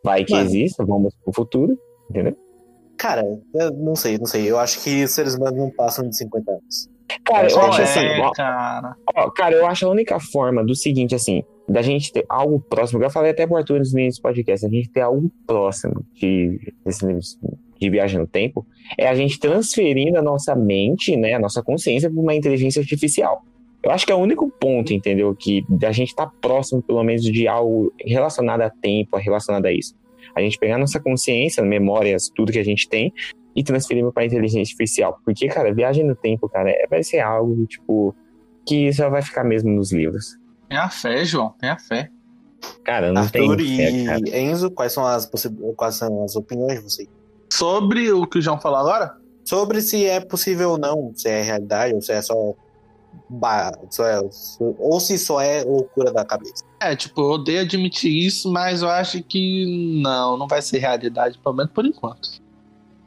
vai 0.03 0.23
que 0.23 0.33
Mano. 0.33 0.45
exista, 0.45 0.85
vamos 0.85 1.13
pro 1.23 1.33
futuro, 1.33 1.77
entendeu? 2.09 2.35
Cara, 2.97 3.23
eu 3.55 3.71
não 3.73 3.95
sei, 3.95 4.17
não 4.17 4.25
sei. 4.25 4.49
Eu 4.49 4.59
acho 4.59 4.81
que 4.83 5.03
os 5.03 5.11
seres 5.11 5.35
humanos 5.35 5.57
não 5.57 5.71
passam 5.71 6.07
de 6.07 6.15
50 6.15 6.51
anos. 6.51 6.89
Cara, 7.25 7.51
eu 7.51 7.61
acho 7.61 7.81
é, 7.81 7.83
assim, 7.83 8.21
ó, 8.21 8.31
cara. 8.31 8.95
ó, 9.15 9.29
cara, 9.31 9.55
eu 9.55 9.65
acho 9.65 9.85
a 9.85 9.89
única 9.89 10.19
forma 10.19 10.63
do 10.63 10.75
seguinte, 10.75 11.13
assim, 11.13 11.43
da 11.67 11.81
gente 11.81 12.13
ter 12.13 12.25
algo 12.29 12.59
próximo, 12.59 12.99
que 12.99 13.05
eu 13.05 13.09
falei 13.09 13.31
até 13.31 13.45
pro 13.45 13.57
Arthur 13.57 13.79
nos 13.79 13.91
meus 13.91 14.19
podcasts, 14.19 14.63
a 14.63 14.73
gente 14.73 14.89
ter 14.89 15.01
algo 15.01 15.29
próximo 15.45 16.05
de, 16.13 16.73
desse 16.85 17.05
negócio 17.05 17.37
de 17.81 17.89
viagem 17.89 18.19
no 18.19 18.27
tempo, 18.27 18.65
é 18.97 19.07
a 19.07 19.15
gente 19.15 19.39
transferindo 19.39 20.17
a 20.17 20.21
nossa 20.21 20.55
mente, 20.55 21.15
né, 21.17 21.33
a 21.33 21.39
nossa 21.39 21.61
consciência 21.63 22.09
para 22.09 22.19
uma 22.19 22.35
inteligência 22.35 22.79
artificial. 22.79 23.43
Eu 23.83 23.89
acho 23.89 24.05
que 24.05 24.11
é 24.11 24.15
o 24.15 24.19
único 24.19 24.47
ponto, 24.49 24.93
entendeu? 24.93 25.35
Que 25.35 25.65
a 25.83 25.91
gente 25.91 26.13
tá 26.15 26.27
próximo, 26.39 26.83
pelo 26.83 27.03
menos, 27.03 27.23
de 27.23 27.47
algo 27.47 27.91
relacionado 27.99 28.61
a 28.61 28.69
tempo, 28.69 29.17
relacionado 29.17 29.65
a 29.65 29.71
isso. 29.71 29.95
A 30.35 30.41
gente 30.41 30.59
pegar 30.59 30.77
nossa 30.77 30.99
consciência, 30.99 31.63
memórias, 31.63 32.29
tudo 32.33 32.51
que 32.51 32.59
a 32.59 32.63
gente 32.63 32.87
tem, 32.87 33.11
e 33.55 33.63
transferir 33.63 34.09
para 34.11 34.23
inteligência 34.23 34.61
artificial. 34.61 35.19
Porque, 35.25 35.47
cara, 35.47 35.73
viagem 35.73 36.05
no 36.05 36.15
tempo, 36.15 36.47
cara, 36.47 36.69
é- 36.69 36.85
vai 36.87 37.03
ser 37.03 37.19
algo, 37.19 37.65
tipo, 37.65 38.15
que 38.65 38.93
só 38.93 39.09
vai 39.09 39.23
ficar 39.23 39.43
mesmo 39.43 39.71
nos 39.71 39.91
livros. 39.91 40.37
Tem 40.69 40.77
a 40.77 40.87
fé, 40.87 41.25
João. 41.25 41.53
Tem 41.59 41.69
a 41.69 41.77
fé. 41.77 42.09
Cara, 42.83 43.11
não 43.11 43.27
tem 43.27 43.41
Arthur 43.49 43.57
fé, 43.65 43.89
e 43.91 44.05
cara. 44.05 44.39
Enzo, 44.39 44.69
quais 44.69 44.93
são 44.93 45.05
as 45.05 45.25
possi- 45.25 45.49
quais 45.75 45.95
são 45.95 46.23
as 46.23 46.35
opiniões 46.35 46.77
de 46.77 46.83
vocês? 46.83 47.09
Sobre 47.51 48.09
o 48.13 48.25
que 48.25 48.39
o 48.39 48.41
João 48.41 48.59
falou 48.59 48.79
agora? 48.79 49.17
Sobre 49.43 49.81
se 49.81 50.05
é 50.05 50.21
possível 50.21 50.71
ou 50.71 50.77
não, 50.77 51.11
se 51.13 51.27
é 51.27 51.41
realidade 51.41 51.93
ou 51.93 52.01
se 52.01 52.13
é 52.13 52.21
só. 52.21 52.53
só 53.89 54.07
é- 54.07 54.21
ou 54.59 54.99
se 55.01 55.17
só 55.17 55.41
é 55.41 55.61
loucura 55.63 56.13
da 56.13 56.23
cabeça. 56.23 56.63
É, 56.79 56.95
tipo, 56.95 57.19
eu 57.19 57.31
odeio 57.31 57.61
admitir 57.61 58.09
isso, 58.09 58.49
mas 58.49 58.81
eu 58.81 58.89
acho 58.89 59.21
que 59.23 60.01
não, 60.01 60.37
não 60.37 60.47
vai 60.47 60.61
ser 60.61 60.77
realidade, 60.77 61.37
pelo 61.39 61.55
menos 61.55 61.73
por 61.73 61.85
enquanto. 61.85 62.41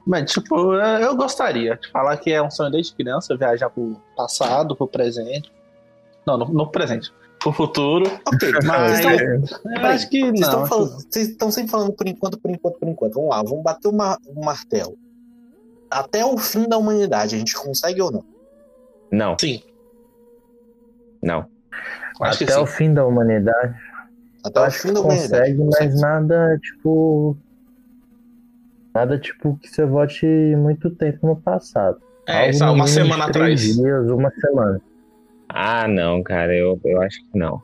Mas, 0.07 0.31
tipo, 0.31 0.75
eu 0.75 0.75
eu 0.75 1.17
gostaria 1.17 1.77
de 1.77 1.91
falar 1.91 2.19
que 2.19 2.31
é 2.31 2.43
um 2.43 2.51
sonho 2.51 2.71
desde 2.71 2.95
criança 2.95 3.35
viajar 3.39 3.71
pro 3.71 3.97
passado, 4.15 4.77
pro 4.77 4.87
presente. 4.87 5.51
Não, 6.27 6.37
no, 6.37 6.45
no 6.47 6.67
presente. 6.67 7.11
Pro 7.45 7.53
futuro. 7.53 8.05
Ok, 8.27 8.51
Mas 8.65 8.99
vocês 9.01 9.21
eu 9.21 9.45
estão- 9.45 9.85
acho 9.85 10.09
que 10.11 10.21
Vocês 10.21 10.33
não. 10.41 10.49
estão 10.49 10.67
falando- 10.67 10.91
vocês 11.11 11.29
estão 11.29 11.51
sempre 11.53 11.71
falando 11.71 11.93
por 11.93 12.09
enquanto, 12.09 12.39
por 12.41 12.51
enquanto, 12.51 12.79
por 12.79 12.89
enquanto. 12.89 13.15
Vamos 13.15 13.31
lá, 13.31 13.43
vamos 13.43 13.63
bater 13.63 13.89
uma, 13.89 14.19
um 14.35 14.43
martelo. 14.45 14.97
Até 15.91 16.25
o 16.25 16.37
fim 16.39 16.67
da 16.69 16.77
humanidade, 16.79 17.37
a 17.37 17.39
gente 17.39 17.55
consegue 17.55 18.01
ou 18.03 18.11
não? 18.11 18.25
Não, 19.13 19.37
Sim, 19.39 19.63
não. 21.23 21.47
acho 22.21 22.43
Até 22.45 22.53
sim. 22.55 22.61
o 22.61 22.67
fim 22.67 22.93
da 22.93 23.07
humanidade. 23.07 23.75
Até 24.45 24.61
o 24.61 24.63
acho 24.65 24.79
fim 24.81 24.89
que 24.89 24.95
da 24.95 25.01
humanidade. 25.01 25.55
consegue, 25.57 25.71
mas 25.83 26.01
nada, 26.01 26.59
tipo. 26.63 27.37
Nada, 28.95 29.19
tipo, 29.19 29.57
que 29.61 29.69
você 29.69 29.85
volte 29.85 30.25
muito 30.57 30.91
tempo 30.91 31.27
no 31.27 31.37
passado. 31.37 32.01
É, 32.27 32.51
Algo 32.63 32.75
uma 32.77 32.87
semana 32.87 33.31
três 33.31 33.61
atrás. 33.61 33.77
dias, 33.77 34.11
uma 34.11 34.31
semana. 34.31 34.81
Ah, 35.57 35.87
não, 35.87 36.21
cara, 36.21 36.53
eu, 36.53 36.81
eu 36.85 37.01
acho 37.01 37.21
que 37.21 37.39
não. 37.39 37.63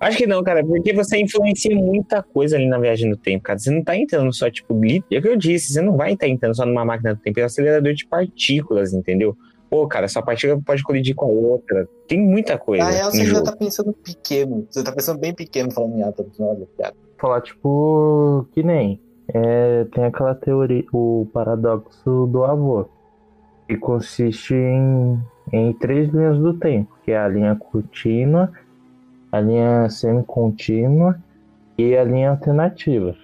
Acho 0.00 0.16
que 0.16 0.26
não, 0.26 0.42
cara, 0.42 0.64
porque 0.64 0.94
você 0.94 1.18
influencia 1.18 1.76
muita 1.76 2.22
coisa 2.22 2.56
ali 2.56 2.66
na 2.66 2.78
viagem 2.78 3.08
no 3.10 3.16
tempo, 3.18 3.44
cara. 3.44 3.58
Você 3.58 3.70
não 3.70 3.84
tá 3.84 3.94
entrando 3.94 4.32
só, 4.32 4.50
tipo, 4.50 4.74
é 4.74 5.18
o 5.18 5.22
que 5.22 5.28
eu 5.28 5.36
disse, 5.36 5.74
você 5.74 5.82
não 5.82 5.94
vai 5.94 6.14
estar 6.14 6.26
entrando 6.26 6.56
só 6.56 6.64
numa 6.64 6.86
máquina 6.86 7.14
do 7.14 7.20
tempo, 7.20 7.38
é 7.38 7.42
um 7.42 7.46
acelerador 7.46 7.92
de 7.92 8.06
partículas, 8.06 8.94
entendeu? 8.94 9.36
Pô, 9.68 9.86
cara, 9.86 10.08
sua 10.08 10.22
partícula 10.22 10.58
pode 10.64 10.82
colidir 10.82 11.14
com 11.14 11.26
a 11.26 11.28
outra. 11.28 11.86
Tem 12.08 12.18
muita 12.18 12.56
coisa 12.56 12.84
Na 12.84 12.90
real, 12.90 13.10
você 13.10 13.24
jogo. 13.26 13.44
tá 13.44 13.56
pensando 13.56 13.92
pequeno. 13.92 14.66
Você 14.70 14.82
tá 14.82 14.92
pensando 14.92 15.18
bem 15.18 15.34
pequeno 15.34 15.70
falando 15.70 15.98
em 15.98 16.02
átomos. 16.02 16.38
Olha, 16.40 16.66
cara. 16.78 16.94
Falar, 17.18 17.40
tipo, 17.42 18.46
que 18.52 18.62
nem. 18.62 18.98
é, 19.34 19.84
tem 19.92 20.04
aquela 20.04 20.34
teoria, 20.34 20.84
o 20.92 21.26
paradoxo 21.32 22.26
do 22.26 22.44
avô, 22.44 22.86
que 23.68 23.76
consiste 23.76 24.54
em, 24.54 25.18
em 25.52 25.72
três 25.72 26.10
linhas 26.10 26.38
do 26.38 26.54
tempo, 26.54 26.96
que 27.04 27.12
é 27.12 27.18
a 27.18 27.28
linha 27.28 27.56
contínua, 27.56 28.50
a 29.30 29.40
linha 29.40 29.88
semicontínua 29.88 31.18
e 31.78 31.96
a 31.96 32.04
linha 32.04 32.30
alternativa. 32.30 33.14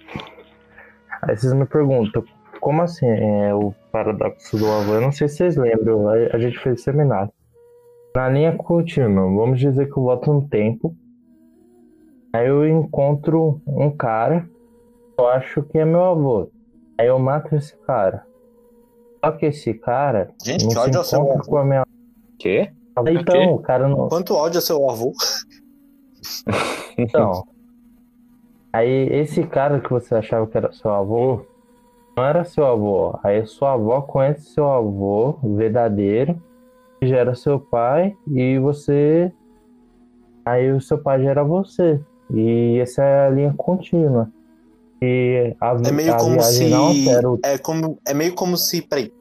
Aí 1.23 1.37
vocês 1.37 1.53
me 1.53 1.67
perguntam, 1.67 2.25
como 2.61 2.83
assim 2.83 3.07
é 3.07 3.55
o 3.55 3.73
paradoxo 3.91 4.57
do 4.57 4.71
avô? 4.71 4.95
Eu 4.95 5.01
não 5.01 5.13
sei 5.13 5.29
se 5.29 5.37
vocês 5.37 5.57
lembram, 5.57 6.09
a, 6.09 6.39
gente 6.39 6.59
fez 6.59 6.83
seminário. 6.83 7.33
Na 8.15 8.29
linha 8.29 8.57
contínua, 8.57 9.25
vamos 9.25 9.59
dizer 9.59 9.87
que 9.87 9.97
eu 9.97 10.03
volto 10.03 10.33
no 10.33 10.49
tempo, 10.49 10.95
Aí 12.35 12.49
eu 12.49 12.67
encontro 12.67 13.61
um 13.67 13.91
cara, 13.91 14.49
eu 15.19 15.29
acho 15.29 15.63
que 15.65 15.77
é 15.77 15.85
meu 15.85 16.03
avô. 16.03 16.51
Aí 16.97 17.07
eu 17.07 17.19
mato 17.19 17.55
esse 17.55 17.77
cara. 17.87 18.25
Só 19.23 19.33
que 19.33 19.47
esse 19.47 19.75
cara 19.75 20.31
Gente, 20.43 20.65
não 20.65 20.91
que 20.91 21.05
se 21.05 21.15
encontra 21.15 21.43
com 21.43 21.57
a 21.59 21.65
minha 21.65 21.87
Quê? 22.43 22.73
Então, 23.07 23.55
o 23.55 23.59
cara 23.61 23.89
não. 23.89 24.09
Quanto 24.09 24.35
ódio 24.35 24.59
ao 24.59 24.63
seu 24.63 24.91
avô? 24.91 25.13
Então, 26.99 27.45
Aí 28.73 29.09
esse 29.13 29.45
cara 29.45 29.81
que 29.81 29.91
você 29.91 30.15
achava 30.15 30.47
que 30.47 30.57
era 30.57 30.73
seu 30.73 30.91
avô, 30.91 31.45
não 32.17 32.25
era 32.25 32.43
seu 32.45 32.67
avô. 32.67 33.19
Aí 33.23 33.47
sua 33.47 33.75
avó 33.75 34.01
conhece 34.01 34.51
seu 34.51 34.69
avô 34.69 35.39
verdadeiro, 35.43 36.43
que 36.99 37.07
já 37.07 37.19
era 37.19 37.35
seu 37.35 37.61
pai, 37.61 38.17
e 38.27 38.59
você. 38.59 39.33
Aí 40.45 40.73
o 40.73 40.81
seu 40.81 40.99
pai 40.99 41.23
já 41.23 41.31
era 41.31 41.45
você. 41.45 42.01
E 42.35 42.79
essa 42.81 43.05
é 43.05 43.27
a 43.27 43.31
linha 43.31 43.55
contínua. 43.57 44.29
E 45.01 45.55
a, 45.61 45.73
É 45.73 45.93
meio 45.93 46.15
a 46.15 46.17
como 46.17 46.43
se. 46.43 46.65
o 46.75 47.39
É, 47.45 47.59
como, 47.59 47.99
é 48.07 48.15
meio 48.15 48.35
como 48.35 48.57
se. 48.57 48.83
Peraí. 48.83 49.13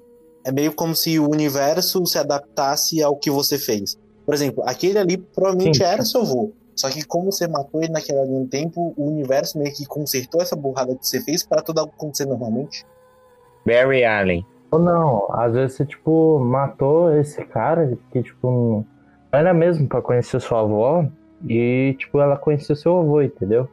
É 0.43 0.51
meio 0.51 0.73
como 0.73 0.95
se 0.95 1.19
o 1.19 1.29
universo 1.29 2.05
se 2.05 2.17
adaptasse 2.17 3.01
ao 3.01 3.15
que 3.15 3.29
você 3.29 3.57
fez. 3.57 3.97
Por 4.25 4.33
exemplo, 4.33 4.63
aquele 4.65 4.97
ali 4.97 5.17
provavelmente 5.17 5.77
Sim. 5.77 5.83
era 5.83 6.03
seu 6.03 6.21
avô. 6.21 6.51
Só 6.75 6.89
que 6.89 7.05
como 7.05 7.31
você 7.31 7.47
matou 7.47 7.81
ele 7.83 7.91
naquele 7.91 8.23
linha 8.25 8.39
do 8.39 8.47
tempo, 8.47 8.93
o 8.97 9.07
universo 9.07 9.57
meio 9.59 9.73
que 9.73 9.85
consertou 9.85 10.41
essa 10.41 10.55
burrada 10.55 10.95
que 10.95 11.05
você 11.05 11.21
fez 11.21 11.43
para 11.43 11.61
tudo 11.61 11.81
acontecer 11.81 12.25
normalmente. 12.25 12.85
Barry 13.65 14.03
Allen. 14.03 14.45
Ou 14.71 14.79
não, 14.79 15.27
às 15.33 15.53
vezes 15.53 15.75
você, 15.75 15.85
tipo, 15.85 16.39
matou 16.39 17.13
esse 17.13 17.43
cara 17.45 17.97
que, 18.09 18.23
tipo, 18.23 18.49
não 18.49 18.85
era 19.31 19.53
mesmo 19.53 19.87
pra 19.87 20.01
conhecer 20.01 20.39
sua 20.39 20.61
avó 20.61 21.05
e, 21.45 21.95
tipo, 21.99 22.19
ela 22.21 22.37
conheceu 22.37 22.75
seu 22.75 22.99
avô, 22.99 23.21
entendeu? 23.21 23.67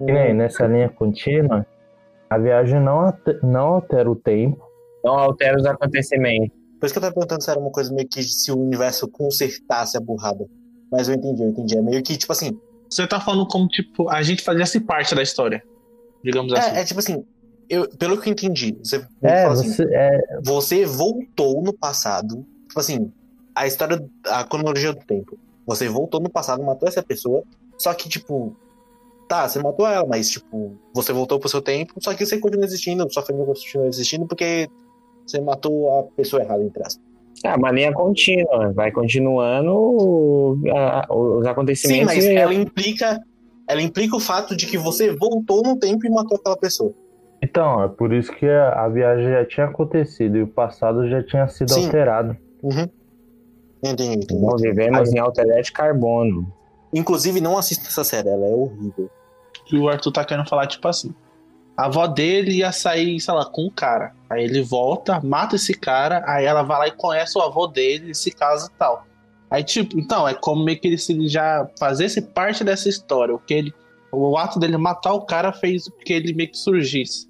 E 0.00 0.04
nem 0.04 0.34
nessa 0.34 0.66
linha 0.66 0.88
contínua, 0.88 1.66
a 2.28 2.38
viagem 2.38 2.78
não, 2.78 3.12
não 3.42 3.66
altera 3.74 4.10
o 4.10 4.14
tempo. 4.14 4.67
Não 5.04 5.14
altera 5.14 5.56
os 5.56 5.66
acontecimentos. 5.66 6.56
Por 6.78 6.86
isso 6.86 6.94
que 6.94 6.98
eu 6.98 7.02
tava 7.02 7.14
perguntando 7.14 7.42
se 7.42 7.50
era 7.50 7.58
uma 7.58 7.70
coisa 7.70 7.92
meio 7.92 8.08
que 8.08 8.22
se 8.22 8.52
o 8.52 8.58
universo 8.58 9.08
consertasse 9.08 9.96
a 9.96 10.00
burrada. 10.00 10.46
Mas 10.90 11.08
eu 11.08 11.14
entendi, 11.14 11.42
eu 11.42 11.48
entendi. 11.48 11.76
É 11.76 11.82
meio 11.82 12.02
que, 12.02 12.16
tipo 12.16 12.32
assim. 12.32 12.58
Você 12.88 13.06
tá 13.06 13.20
falando 13.20 13.46
como, 13.46 13.68
tipo, 13.68 14.08
a 14.08 14.22
gente 14.22 14.42
fazia 14.42 14.80
parte 14.80 15.14
da 15.14 15.22
história. 15.22 15.62
Digamos 16.22 16.52
assim. 16.52 16.76
É, 16.76 16.80
é 16.80 16.84
tipo 16.84 17.00
assim. 17.00 17.24
Eu, 17.68 17.88
pelo 17.98 18.18
que 18.18 18.28
eu 18.28 18.32
entendi, 18.32 18.78
você 18.82 19.06
É, 19.22 19.44
assim, 19.44 19.68
você, 19.68 19.84
é, 19.92 20.20
você 20.42 20.86
voltou 20.86 21.62
no 21.62 21.72
passado. 21.72 22.46
Tipo 22.66 22.80
assim, 22.80 23.12
a 23.54 23.66
história, 23.66 24.02
a 24.26 24.44
cronologia 24.44 24.92
do 24.92 25.04
tempo. 25.04 25.38
Você 25.66 25.86
voltou 25.86 26.18
no 26.20 26.30
passado, 26.30 26.62
matou 26.62 26.88
essa 26.88 27.02
pessoa. 27.02 27.42
Só 27.76 27.92
que, 27.92 28.08
tipo, 28.08 28.56
tá, 29.28 29.46
você 29.46 29.62
matou 29.62 29.86
ela, 29.86 30.06
mas, 30.06 30.30
tipo, 30.30 30.78
você 30.94 31.12
voltou 31.12 31.38
pro 31.38 31.48
seu 31.48 31.60
tempo. 31.60 31.92
Só 32.00 32.14
que 32.14 32.24
você 32.24 32.38
continua 32.38 32.64
existindo, 32.64 33.12
sua 33.12 33.22
família 33.22 33.46
continua 33.46 33.86
existindo 33.86 34.26
porque 34.26 34.68
você 35.30 35.40
matou 35.40 35.98
a 35.98 36.02
pessoa 36.16 36.42
errada, 36.42 36.62
entre 36.64 36.82
aspas. 36.82 37.02
É 37.44 37.54
uma 37.54 37.70
linha 37.70 37.92
contínua. 37.92 38.72
Vai 38.72 38.90
continuando 38.90 40.58
a- 40.74 41.06
a- 41.08 41.14
os 41.14 41.44
Sim, 41.44 41.50
acontecimentos. 41.50 42.06
mas 42.14 42.24
e- 42.24 42.34
ela 42.34 42.52
implica. 42.54 43.20
Ela 43.68 43.82
implica 43.82 44.16
o 44.16 44.20
fato 44.20 44.56
de 44.56 44.66
que 44.66 44.78
você 44.78 45.14
voltou 45.14 45.62
no 45.62 45.76
tempo 45.78 46.06
e 46.06 46.10
matou 46.10 46.38
aquela 46.38 46.56
pessoa. 46.56 46.92
então, 47.40 47.84
é 47.84 47.88
por 47.88 48.12
isso 48.12 48.32
que 48.32 48.46
a, 48.46 48.84
a 48.84 48.88
viagem 48.88 49.30
já 49.30 49.44
tinha 49.44 49.66
acontecido 49.66 50.36
e 50.38 50.42
o 50.42 50.48
passado 50.48 51.08
já 51.08 51.22
tinha 51.22 51.46
sido 51.48 51.72
Sim. 51.72 51.84
alterado. 51.84 52.36
Uhum. 52.62 52.88
Entendi, 53.84 54.16
entendi. 54.24 54.40
Nós 54.40 54.60
vivemos 54.60 55.12
em 55.12 55.18
altered 55.20 55.62
de 55.62 55.70
carbono. 55.72 56.52
Inclusive, 56.92 57.40
não 57.40 57.56
assista 57.56 57.86
essa 57.86 58.02
série, 58.02 58.28
ela 58.28 58.44
é 58.44 58.52
horrível. 58.54 59.08
E 59.72 59.78
o 59.78 59.88
Arthur 59.88 60.10
tá 60.10 60.24
querendo 60.24 60.48
falar, 60.48 60.66
tipo 60.66 60.88
assim. 60.88 61.14
A 61.78 61.84
avó 61.84 62.08
dele 62.08 62.56
ia 62.56 62.72
sair, 62.72 63.20
sei 63.20 63.32
lá, 63.32 63.44
com 63.44 63.66
um 63.66 63.70
cara. 63.70 64.12
Aí 64.28 64.42
ele 64.42 64.60
volta, 64.62 65.20
mata 65.20 65.54
esse 65.54 65.72
cara, 65.72 66.24
aí 66.26 66.44
ela 66.44 66.64
vai 66.64 66.76
lá 66.76 66.88
e 66.88 66.90
conhece 66.90 67.38
o 67.38 67.40
avô 67.40 67.68
dele, 67.68 68.12
se 68.16 68.32
casa 68.32 68.66
e 68.66 68.76
tal. 68.76 69.06
Aí, 69.48 69.62
tipo, 69.62 69.96
então, 69.96 70.26
é 70.26 70.34
como 70.34 70.64
meio 70.64 70.80
que 70.80 70.88
ele 70.88 70.98
se 70.98 71.28
já 71.28 71.70
fazesse 71.78 72.20
parte 72.20 72.64
dessa 72.64 72.88
história. 72.88 73.32
O 73.32 73.38
que 73.38 73.54
ele. 73.54 73.74
O 74.10 74.36
ato 74.36 74.58
dele 74.58 74.76
matar 74.76 75.12
o 75.12 75.24
cara 75.24 75.52
fez 75.52 75.88
com 75.88 75.98
que 75.98 76.12
ele 76.12 76.34
meio 76.34 76.50
que 76.50 76.58
surgisse. 76.58 77.28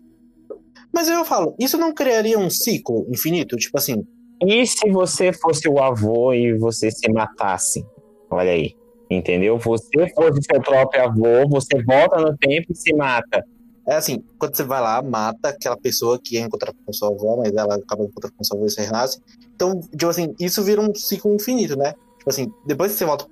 Mas 0.94 1.10
eu 1.10 1.26
falo, 1.26 1.54
isso 1.58 1.76
não 1.76 1.92
criaria 1.92 2.38
um 2.38 2.48
ciclo 2.48 3.06
infinito? 3.10 3.54
Tipo 3.56 3.76
assim, 3.76 4.02
E 4.40 4.66
se 4.66 4.88
você 4.90 5.30
fosse 5.30 5.68
o 5.68 5.78
avô 5.78 6.32
e 6.32 6.56
você 6.56 6.90
se 6.90 7.12
matasse? 7.12 7.84
Olha 8.30 8.52
aí. 8.52 8.74
Entendeu? 9.10 9.58
Você 9.58 10.08
fosse 10.14 10.40
seu 10.42 10.62
próprio 10.62 11.04
avô, 11.04 11.46
você 11.50 11.82
volta 11.82 12.16
no 12.16 12.34
tempo 12.38 12.72
e 12.72 12.74
se 12.74 12.94
mata. 12.94 13.44
É 13.88 13.96
assim, 13.96 14.22
quando 14.38 14.54
você 14.54 14.62
vai 14.62 14.82
lá, 14.82 15.00
mata 15.00 15.48
aquela 15.48 15.76
pessoa 15.76 16.20
que 16.22 16.34
ia 16.34 16.42
encontrar 16.42 16.74
com 16.84 16.92
sua 16.92 17.08
avó, 17.08 17.38
mas 17.38 17.54
ela 17.54 17.76
acaba 17.76 18.04
encontrando 18.04 18.34
com 18.36 18.44
sua 18.44 18.58
avó 18.58 18.66
e 18.66 18.70
você 18.70 18.82
renasce. 18.82 19.18
Então, 19.54 19.80
tipo 19.80 20.08
assim, 20.08 20.34
isso 20.38 20.62
vira 20.62 20.80
um 20.80 20.94
ciclo 20.94 21.34
infinito, 21.34 21.74
né? 21.74 21.94
Tipo 22.18 22.28
assim, 22.28 22.52
depois 22.66 22.92
que 22.92 22.98
você 22.98 23.06
volta 23.06 23.26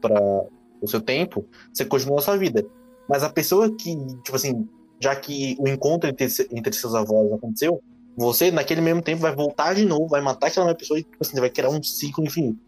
pra 0.00 0.44
o 0.80 0.86
seu 0.86 1.00
tempo, 1.00 1.44
você 1.72 1.84
continua 1.84 2.20
a 2.20 2.22
sua 2.22 2.36
vida. 2.36 2.64
Mas 3.08 3.24
a 3.24 3.28
pessoa 3.28 3.74
que, 3.76 3.96
tipo 4.22 4.36
assim, 4.36 4.68
já 5.00 5.16
que 5.16 5.56
o 5.58 5.66
encontro 5.66 6.08
entre, 6.08 6.26
entre 6.52 6.72
seus 6.72 6.94
avós 6.94 7.32
aconteceu, 7.32 7.82
você, 8.16 8.52
naquele 8.52 8.80
mesmo 8.80 9.02
tempo, 9.02 9.20
vai 9.20 9.34
voltar 9.34 9.74
de 9.74 9.84
novo, 9.84 10.06
vai 10.06 10.20
matar 10.20 10.46
aquela 10.46 10.66
mesma 10.66 10.78
pessoa 10.78 11.00
e, 11.00 11.02
tipo 11.02 11.16
assim, 11.20 11.40
vai 11.40 11.50
criar 11.50 11.70
um 11.70 11.82
ciclo 11.82 12.24
infinito. 12.24 12.60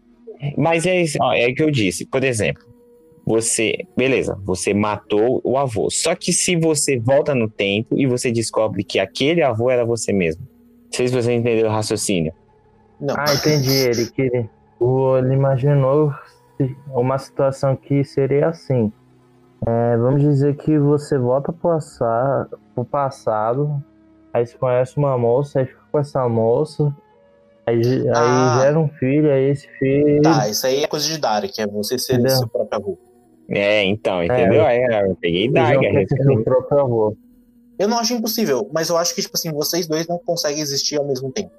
Mas 0.57 0.85
é 0.85 1.03
ó, 1.21 1.31
é 1.31 1.47
o 1.47 1.55
que 1.55 1.63
eu 1.63 1.71
disse. 1.71 2.05
Por 2.05 2.23
exemplo, 2.23 2.65
você, 3.25 3.85
beleza, 3.95 4.37
você 4.43 4.73
matou 4.73 5.39
o 5.43 5.57
avô. 5.57 5.89
Só 5.89 6.13
que 6.15 6.33
se 6.33 6.55
você 6.55 6.99
volta 6.99 7.33
no 7.33 7.49
tempo 7.49 7.97
e 7.97 8.05
você 8.05 8.31
descobre 8.31 8.83
que 8.83 8.99
aquele 8.99 9.41
avô 9.41 9.69
era 9.69 9.85
você 9.85 10.11
mesmo. 10.11 10.41
Não 10.43 10.91
sei 10.97 11.07
se 11.07 11.13
você 11.15 11.33
entendeu 11.33 11.67
o 11.67 11.71
raciocínio. 11.71 12.33
Não. 12.99 13.15
Ah, 13.17 13.33
entendi. 13.33 13.71
Ele 13.71 14.05
que 14.11 14.45
o- 14.79 15.17
ele 15.17 15.33
imaginou 15.33 16.13
uma 16.93 17.17
situação 17.17 17.75
que 17.75 18.03
seria 18.03 18.47
assim. 18.49 18.91
É, 19.65 19.97
vamos 19.97 20.21
dizer 20.21 20.55
que 20.57 20.77
você 20.77 21.17
volta 21.17 21.51
pro 21.53 21.71
passado, 21.71 22.59
pro 22.75 22.83
passado, 22.85 23.81
aí 24.33 24.45
você 24.45 24.57
conhece 24.57 24.97
uma 24.97 25.17
moça, 25.17 25.59
aí 25.59 25.65
fica 25.65 25.79
com 25.91 25.99
essa 25.99 26.27
moça, 26.27 26.93
aí, 27.65 28.07
Ah. 28.09 28.57
aí 28.57 28.61
gera 28.61 28.79
um 28.79 28.89
filho, 28.89 29.31
aí 29.31 29.49
esse 29.49 29.67
filho. 29.79 30.21
Tá, 30.21 30.49
isso 30.49 30.67
aí 30.67 30.83
é 30.83 30.87
coisa 30.87 31.07
de 31.07 31.17
Dark, 31.17 31.49
é 31.57 31.65
você 31.65 31.97
ser 31.97 32.15
Entendeu? 32.15 32.35
seu 32.35 32.47
próprio 32.49 32.77
avô. 32.79 32.97
É, 33.49 33.83
então, 33.83 34.23
entendeu? 34.23 34.65
Aí 34.65 34.81
eu 34.81 35.15
peguei 35.15 35.43
eles 35.43 35.53
Daga. 35.53 36.43
próprio 36.43 36.79
avô. 36.79 37.17
Eu 37.77 37.87
não 37.87 37.97
acho 37.99 38.13
impossível, 38.13 38.69
mas 38.71 38.89
eu 38.89 38.97
acho 38.97 39.13
que, 39.13 39.21
tipo 39.21 39.35
assim, 39.35 39.51
vocês 39.51 39.87
dois 39.87 40.07
não 40.07 40.19
conseguem 40.19 40.61
existir 40.61 40.97
ao 40.97 41.05
mesmo 41.05 41.31
tempo. 41.31 41.51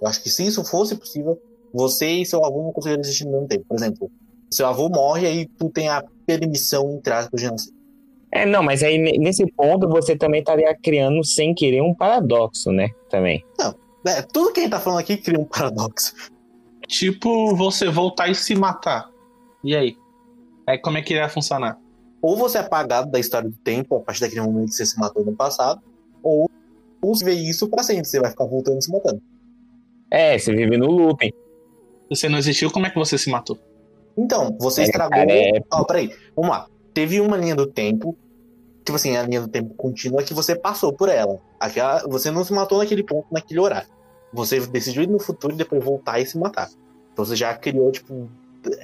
Eu 0.00 0.08
acho 0.08 0.22
que 0.22 0.28
se 0.28 0.44
isso 0.44 0.64
fosse 0.64 0.96
possível, 0.96 1.38
você 1.72 2.06
e 2.06 2.26
seu 2.26 2.44
avô 2.44 2.62
não 2.62 2.72
conseguiriam 2.72 3.00
existir 3.00 3.24
ao 3.26 3.32
mesmo 3.32 3.48
tempo. 3.48 3.64
Por 3.68 3.76
exemplo, 3.76 4.10
seu 4.52 4.66
avô 4.66 4.88
morre 4.88 5.26
aí 5.26 5.48
tu 5.58 5.70
tem 5.70 5.88
a 5.88 6.04
permissão, 6.26 6.96
entre 6.96 7.12
aspas, 7.12 7.40
de 7.40 7.50
nascer. 7.50 7.72
É, 8.30 8.46
não, 8.46 8.62
mas 8.62 8.82
aí 8.82 8.98
ne- 8.98 9.18
nesse 9.18 9.44
ponto 9.52 9.88
você 9.88 10.16
também 10.16 10.40
estaria 10.40 10.74
criando 10.82 11.24
sem 11.24 11.54
querer 11.54 11.82
um 11.82 11.94
paradoxo, 11.94 12.72
né? 12.72 12.88
Também. 13.10 13.44
É, 14.06 14.20
tudo 14.22 14.52
que 14.52 14.60
a 14.60 14.62
gente 14.64 14.72
tá 14.72 14.80
falando 14.80 14.98
aqui 15.00 15.16
cria 15.16 15.38
um 15.38 15.44
paradoxo. 15.46 16.14
Tipo, 16.88 17.54
você 17.54 17.88
voltar 17.88 18.28
e 18.28 18.34
se 18.34 18.54
matar. 18.54 19.08
E 19.62 19.76
aí? 19.76 19.96
Aí 20.66 20.78
como 20.78 20.98
é 20.98 21.02
que 21.02 21.14
ia 21.14 21.28
funcionar? 21.28 21.78
Ou 22.20 22.36
você 22.36 22.58
é 22.58 22.60
apagado 22.60 23.10
da 23.10 23.18
história 23.18 23.48
do 23.48 23.56
tempo, 23.58 23.96
a 23.96 24.00
partir 24.00 24.20
daquele 24.20 24.42
momento 24.42 24.68
que 24.68 24.74
você 24.74 24.86
se 24.86 24.98
matou 24.98 25.24
no 25.24 25.34
passado, 25.34 25.80
ou 26.22 26.48
você 27.02 27.24
vê 27.24 27.32
isso 27.32 27.68
pra 27.68 27.82
sempre, 27.82 28.04
você 28.04 28.20
vai 28.20 28.30
ficar 28.30 28.44
voltando 28.44 28.78
e 28.78 28.82
se 28.82 28.92
matando. 28.92 29.20
É, 30.10 30.38
você 30.38 30.54
vive 30.54 30.76
no 30.76 30.86
looping. 30.86 31.30
Se 31.30 32.16
você 32.20 32.28
não 32.28 32.38
existiu, 32.38 32.70
como 32.70 32.86
é 32.86 32.90
que 32.90 32.98
você 32.98 33.18
se 33.18 33.30
matou? 33.30 33.58
Então, 34.16 34.56
você 34.60 34.82
É, 34.82 34.84
estragou. 34.84 35.18
cara, 35.18 35.32
é- 35.32 35.60
Ó, 35.72 35.84
peraí, 35.84 36.10
vamos 36.36 36.50
lá. 36.50 36.66
Teve 36.94 37.20
uma 37.20 37.36
linha 37.36 37.56
do 37.56 37.66
tempo, 37.66 38.16
tipo 38.84 38.94
assim, 38.94 39.16
a 39.16 39.22
linha 39.22 39.40
do 39.40 39.48
tempo 39.48 39.74
contínua 39.74 40.22
que 40.22 40.34
você 40.34 40.54
passou 40.54 40.92
por 40.92 41.08
ela. 41.08 41.40
Aquela, 41.58 42.06
você 42.06 42.30
não 42.30 42.44
se 42.44 42.52
matou 42.52 42.78
naquele 42.78 43.02
ponto, 43.02 43.26
naquele 43.32 43.58
horário. 43.58 43.88
Você 44.32 44.60
decidiu 44.66 45.02
ir 45.02 45.08
no 45.08 45.18
futuro 45.18 45.54
e 45.54 45.56
depois 45.56 45.82
voltar 45.82 46.20
e 46.20 46.26
se 46.26 46.38
matar. 46.38 46.68
Então 47.12 47.24
você 47.24 47.34
já 47.34 47.54
criou, 47.56 47.90
tipo. 47.90 48.30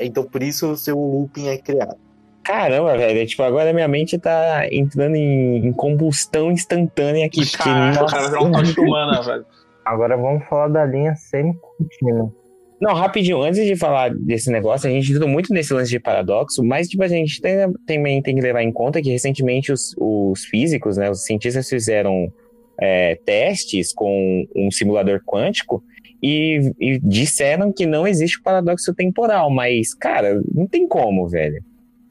Então 0.00 0.24
por 0.24 0.42
isso 0.42 0.70
o 0.72 0.76
seu 0.76 0.96
looping 0.98 1.48
é 1.48 1.58
criado. 1.58 1.96
Caramba, 2.42 2.96
velho. 2.96 3.26
Tipo, 3.26 3.42
agora 3.42 3.72
minha 3.72 3.88
mente 3.88 4.18
tá 4.18 4.66
entrando 4.72 5.16
em, 5.16 5.66
em 5.66 5.72
combustão 5.72 6.50
instantânea 6.50 7.26
aqui. 7.26 7.40
porque, 7.44 7.56
Caraca, 7.58 8.04
o 8.04 8.06
cara 8.06 8.42
um 8.42 8.48
nossa. 8.48 8.64
tocha 8.64 8.80
humana, 8.80 9.20
velho. 9.24 9.44
Agora 9.84 10.16
vamos 10.16 10.44
falar 10.48 10.68
da 10.68 10.84
linha 10.84 11.14
semi-contínua. 11.14 12.32
Não, 12.80 12.94
rapidinho, 12.94 13.42
antes 13.42 13.64
de 13.66 13.74
falar 13.74 14.14
desse 14.14 14.50
negócio, 14.50 14.88
a 14.88 14.92
gente 14.92 15.12
entrou 15.12 15.28
muito 15.28 15.52
nesse 15.52 15.74
lance 15.74 15.90
de 15.90 15.98
paradoxo, 15.98 16.62
mas 16.64 16.88
tipo, 16.88 17.02
a 17.02 17.08
gente 17.08 17.40
tem- 17.40 17.72
também 17.86 18.22
tem 18.22 18.34
que 18.36 18.40
levar 18.40 18.62
em 18.62 18.70
conta 18.72 19.02
que 19.02 19.10
recentemente 19.10 19.72
os, 19.72 19.94
os 19.98 20.44
físicos, 20.44 20.96
né, 20.96 21.10
os 21.10 21.24
cientistas 21.24 21.68
fizeram 21.68 22.32
é, 22.80 23.16
testes 23.26 23.92
com 23.92 24.46
um 24.54 24.70
simulador 24.70 25.20
quântico 25.26 25.82
e, 26.22 26.72
e 26.78 26.98
disseram 26.98 27.72
que 27.72 27.86
não 27.86 28.06
existe 28.06 28.40
paradoxo 28.42 28.92
temporal, 28.94 29.50
mas, 29.50 29.94
cara, 29.94 30.42
não 30.54 30.66
tem 30.66 30.86
como, 30.86 31.28
velho. 31.28 31.62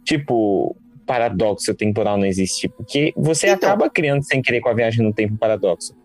Tipo, 0.04 0.76
paradoxo 1.06 1.74
temporal 1.74 2.18
não 2.18 2.26
existe, 2.26 2.68
porque 2.70 3.14
você 3.16 3.48
Então. 3.48 3.70
acaba 3.70 3.90
criando 3.90 4.24
sem 4.24 4.42
querer 4.42 4.62
com 4.62 4.70
a 4.70 4.74
viagem 4.74 5.04
no 5.04 5.14
tempo 5.14 5.38
paradoxo. 5.38 5.96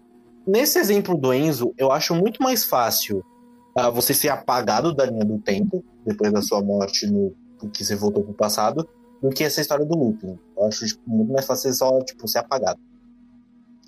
Nesse 0.46 0.78
exemplo 0.78 1.16
do 1.16 1.32
Enzo, 1.32 1.72
eu 1.78 1.92
acho 1.92 2.14
muito 2.14 2.42
mais 2.42 2.64
fácil 2.64 3.24
ah, 3.76 3.90
você 3.90 4.12
ser 4.12 4.28
apagado 4.28 4.92
da 4.94 5.06
linha 5.06 5.24
do 5.24 5.38
tempo, 5.38 5.84
depois 6.04 6.32
da 6.32 6.42
sua 6.42 6.62
morte 6.62 7.06
no 7.06 7.34
que 7.72 7.84
você 7.84 7.94
voltou 7.94 8.24
pro 8.24 8.34
passado, 8.34 8.88
do 9.22 9.30
que 9.30 9.44
essa 9.44 9.60
história 9.60 9.84
do 9.84 9.96
looping. 9.96 10.36
Eu 10.56 10.64
acho 10.64 10.84
tipo, 10.84 11.00
muito 11.06 11.32
mais 11.32 11.46
fácil 11.46 11.72
só 11.72 12.00
tipo, 12.00 12.26
ser 12.26 12.38
apagado. 12.38 12.80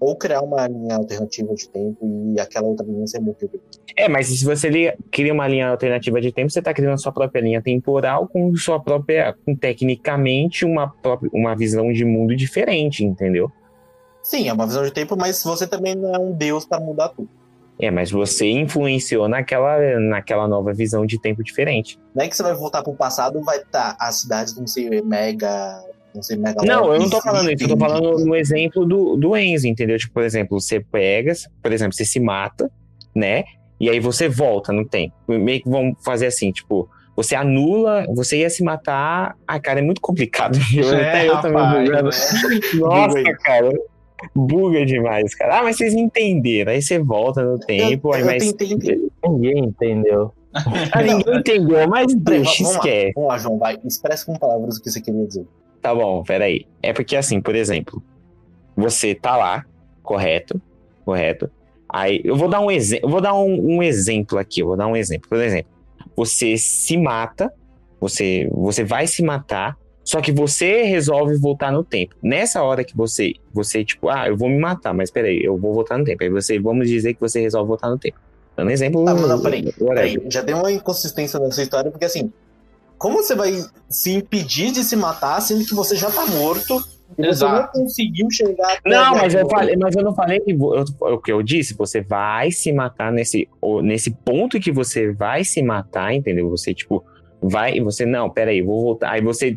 Ou 0.00 0.16
criar 0.16 0.42
uma 0.42 0.66
linha 0.66 0.96
alternativa 0.96 1.54
de 1.54 1.68
tempo 1.68 2.32
e 2.34 2.40
aquela 2.40 2.66
outra 2.66 2.84
linha 2.84 3.06
ser 3.06 3.20
múltipla. 3.20 3.60
É, 3.96 4.08
mas 4.08 4.26
se 4.26 4.44
você 4.44 4.96
cria 5.10 5.32
uma 5.32 5.46
linha 5.46 5.68
alternativa 5.68 6.20
de 6.20 6.32
tempo, 6.32 6.50
você 6.50 6.58
está 6.58 6.74
criando 6.74 7.00
sua 7.00 7.12
própria 7.12 7.40
linha 7.40 7.62
temporal 7.62 8.26
com 8.26 8.54
sua 8.56 8.80
própria, 8.80 9.34
com 9.44 9.54
tecnicamente 9.54 10.64
uma, 10.64 10.88
própria, 10.88 11.30
uma 11.32 11.54
visão 11.54 11.92
de 11.92 12.04
mundo 12.04 12.34
diferente, 12.34 13.04
entendeu? 13.04 13.50
Sim, 14.22 14.48
é 14.48 14.52
uma 14.52 14.66
visão 14.66 14.82
de 14.82 14.90
tempo, 14.90 15.16
mas 15.16 15.42
você 15.44 15.66
também 15.66 15.94
não 15.94 16.14
é 16.14 16.18
um 16.18 16.32
deus 16.32 16.64
para 16.64 16.80
mudar 16.80 17.10
tudo. 17.10 17.28
É, 17.78 17.90
mas 17.90 18.10
você 18.10 18.50
influenciou 18.50 19.28
naquela, 19.28 19.98
naquela 19.98 20.46
nova 20.46 20.72
visão 20.72 21.04
de 21.04 21.20
tempo 21.20 21.42
diferente. 21.42 21.98
Não 22.14 22.24
é 22.24 22.28
que 22.28 22.36
você 22.36 22.42
vai 22.42 22.54
voltar 22.54 22.82
pro 22.82 22.94
passado 22.94 23.42
vai 23.42 23.58
estar 23.58 23.96
as 23.98 24.20
cidades 24.20 24.54
vão 24.54 24.66
ser 24.66 25.04
mega. 25.04 25.82
Não, 26.64 26.92
eu 26.92 27.00
não 27.00 27.10
tô 27.10 27.20
falando 27.20 27.50
isso, 27.50 27.64
eu 27.64 27.68
tô 27.68 27.76
falando 27.76 28.24
no 28.24 28.36
exemplo 28.36 28.86
do, 28.86 29.16
do 29.16 29.36
Enzo, 29.36 29.66
entendeu? 29.66 29.98
Tipo, 29.98 30.14
por 30.14 30.22
exemplo, 30.22 30.60
você 30.60 30.80
pega, 30.80 31.32
por 31.62 31.72
exemplo, 31.72 31.94
você 31.94 32.04
se 32.04 32.20
mata, 32.20 32.70
né? 33.14 33.44
E 33.80 33.90
aí 33.90 33.98
você 34.00 34.28
volta 34.28 34.72
no 34.72 34.86
tempo. 34.86 35.14
Meio 35.28 35.62
que 35.62 35.68
vão 35.68 35.94
fazer 36.04 36.26
assim, 36.26 36.52
tipo, 36.52 36.88
você 37.16 37.34
anula, 37.34 38.06
você 38.14 38.38
ia 38.38 38.50
se 38.50 38.62
matar. 38.62 39.36
Ah, 39.46 39.60
cara, 39.60 39.80
é 39.80 39.82
muito 39.82 40.00
complicado. 40.00 40.58
Eu, 40.74 40.88
até 40.88 41.28
eu 41.28 41.40
também 41.40 41.62
rapaz, 41.62 41.88
bugando. 41.88 42.08
né? 42.08 42.60
Nossa, 42.74 43.18
Buga 43.18 43.36
cara. 43.38 43.72
Buga 44.34 44.86
demais, 44.86 45.34
cara. 45.34 45.58
Ah, 45.58 45.62
mas 45.62 45.76
vocês 45.76 45.92
entenderam. 45.94 46.72
Aí 46.72 46.80
você 46.80 46.98
volta 46.98 47.42
no 47.44 47.58
tempo, 47.58 48.08
eu, 48.08 48.14
aí 48.14 48.20
eu 48.20 48.26
mas. 48.26 48.52
tentei. 48.52 49.10
Ninguém 49.24 49.58
entendeu. 49.64 50.32
Ah, 50.92 51.02
ninguém 51.02 51.38
entendeu, 51.38 51.88
mas 51.88 52.14
deixa, 52.14 52.62
esquece. 52.62 53.12
vamos 53.14 53.28
lá, 53.28 53.38
João, 53.38 53.58
vai. 53.58 53.76
Expressa 53.84 54.24
com 54.24 54.38
palavras 54.38 54.76
o 54.78 54.82
que 54.82 54.90
você 54.90 55.00
queria 55.00 55.26
dizer. 55.26 55.46
Tá 55.84 55.94
bom, 55.94 56.22
peraí. 56.22 56.66
É 56.82 56.94
porque 56.94 57.14
assim, 57.14 57.42
por 57.42 57.54
exemplo, 57.54 58.02
você 58.74 59.14
tá 59.14 59.36
lá, 59.36 59.66
correto? 60.02 60.58
Correto. 61.04 61.50
Aí 61.86 62.22
eu 62.24 62.34
vou 62.36 62.48
dar 62.48 62.60
um 62.60 62.70
exemplo. 62.70 63.06
Eu 63.06 63.10
vou 63.10 63.20
dar 63.20 63.34
um, 63.34 63.76
um 63.76 63.82
exemplo 63.82 64.38
aqui. 64.38 64.60
Eu 64.60 64.68
vou 64.68 64.78
dar 64.78 64.86
um 64.86 64.96
exemplo. 64.96 65.28
Por 65.28 65.36
exemplo, 65.36 65.70
você 66.16 66.56
se 66.56 66.96
mata, 66.96 67.52
você, 68.00 68.48
você 68.50 68.82
vai 68.82 69.06
se 69.06 69.22
matar, 69.22 69.76
só 70.02 70.22
que 70.22 70.32
você 70.32 70.84
resolve 70.84 71.36
voltar 71.36 71.70
no 71.70 71.84
tempo. 71.84 72.16
Nessa 72.22 72.62
hora 72.62 72.82
que 72.82 72.96
você, 72.96 73.34
você, 73.52 73.84
tipo, 73.84 74.08
ah, 74.08 74.26
eu 74.26 74.38
vou 74.38 74.48
me 74.48 74.58
matar, 74.58 74.94
mas 74.94 75.10
peraí, 75.10 75.44
eu 75.44 75.58
vou 75.58 75.74
voltar 75.74 75.98
no 75.98 76.04
tempo. 76.06 76.24
Aí 76.24 76.30
você, 76.30 76.58
vamos 76.58 76.88
dizer 76.88 77.12
que 77.12 77.20
você 77.20 77.42
resolve 77.42 77.68
voltar 77.68 77.90
no 77.90 77.98
tempo. 77.98 78.18
Dando 78.56 78.70
exemplo. 78.70 79.06
Ah, 79.06 79.12
mas 79.12 79.28
não, 79.28 79.42
peraí. 79.42 79.70
Peraí, 79.70 80.22
já 80.30 80.42
tem 80.42 80.54
uma 80.54 80.72
inconsistência 80.72 81.38
nessa 81.38 81.62
história, 81.62 81.90
porque 81.90 82.06
assim, 82.06 82.32
como 82.98 83.22
você 83.22 83.34
vai 83.34 83.52
se 83.88 84.12
impedir 84.12 84.72
de 84.72 84.84
se 84.84 84.96
matar, 84.96 85.40
sendo 85.40 85.64
que 85.64 85.74
você 85.74 85.96
já 85.96 86.10
tá 86.10 86.26
morto 86.26 86.82
e 87.18 87.26
você 87.26 87.44
não 87.44 87.66
conseguiu 87.68 88.28
chegar 88.30 88.72
até 88.72 88.90
Não, 88.90 89.16
mas 89.16 89.34
eu, 89.34 89.48
falei, 89.48 89.76
mas 89.76 89.94
eu 89.94 90.02
não 90.02 90.14
falei 90.14 90.40
que 90.40 90.54
o 90.54 91.18
que 91.18 91.32
eu 91.32 91.42
disse. 91.42 91.76
Você 91.76 92.00
vai 92.00 92.50
se 92.50 92.72
matar 92.72 93.12
nesse, 93.12 93.48
nesse 93.82 94.10
ponto 94.10 94.58
que 94.58 94.72
você 94.72 95.12
vai 95.12 95.44
se 95.44 95.62
matar, 95.62 96.12
entendeu? 96.12 96.48
Você, 96.50 96.74
tipo, 96.74 97.04
vai 97.40 97.76
e 97.76 97.80
você, 97.80 98.04
não, 98.04 98.30
peraí, 98.30 98.62
vou 98.62 98.82
voltar. 98.82 99.12
Aí 99.12 99.20
você, 99.20 99.56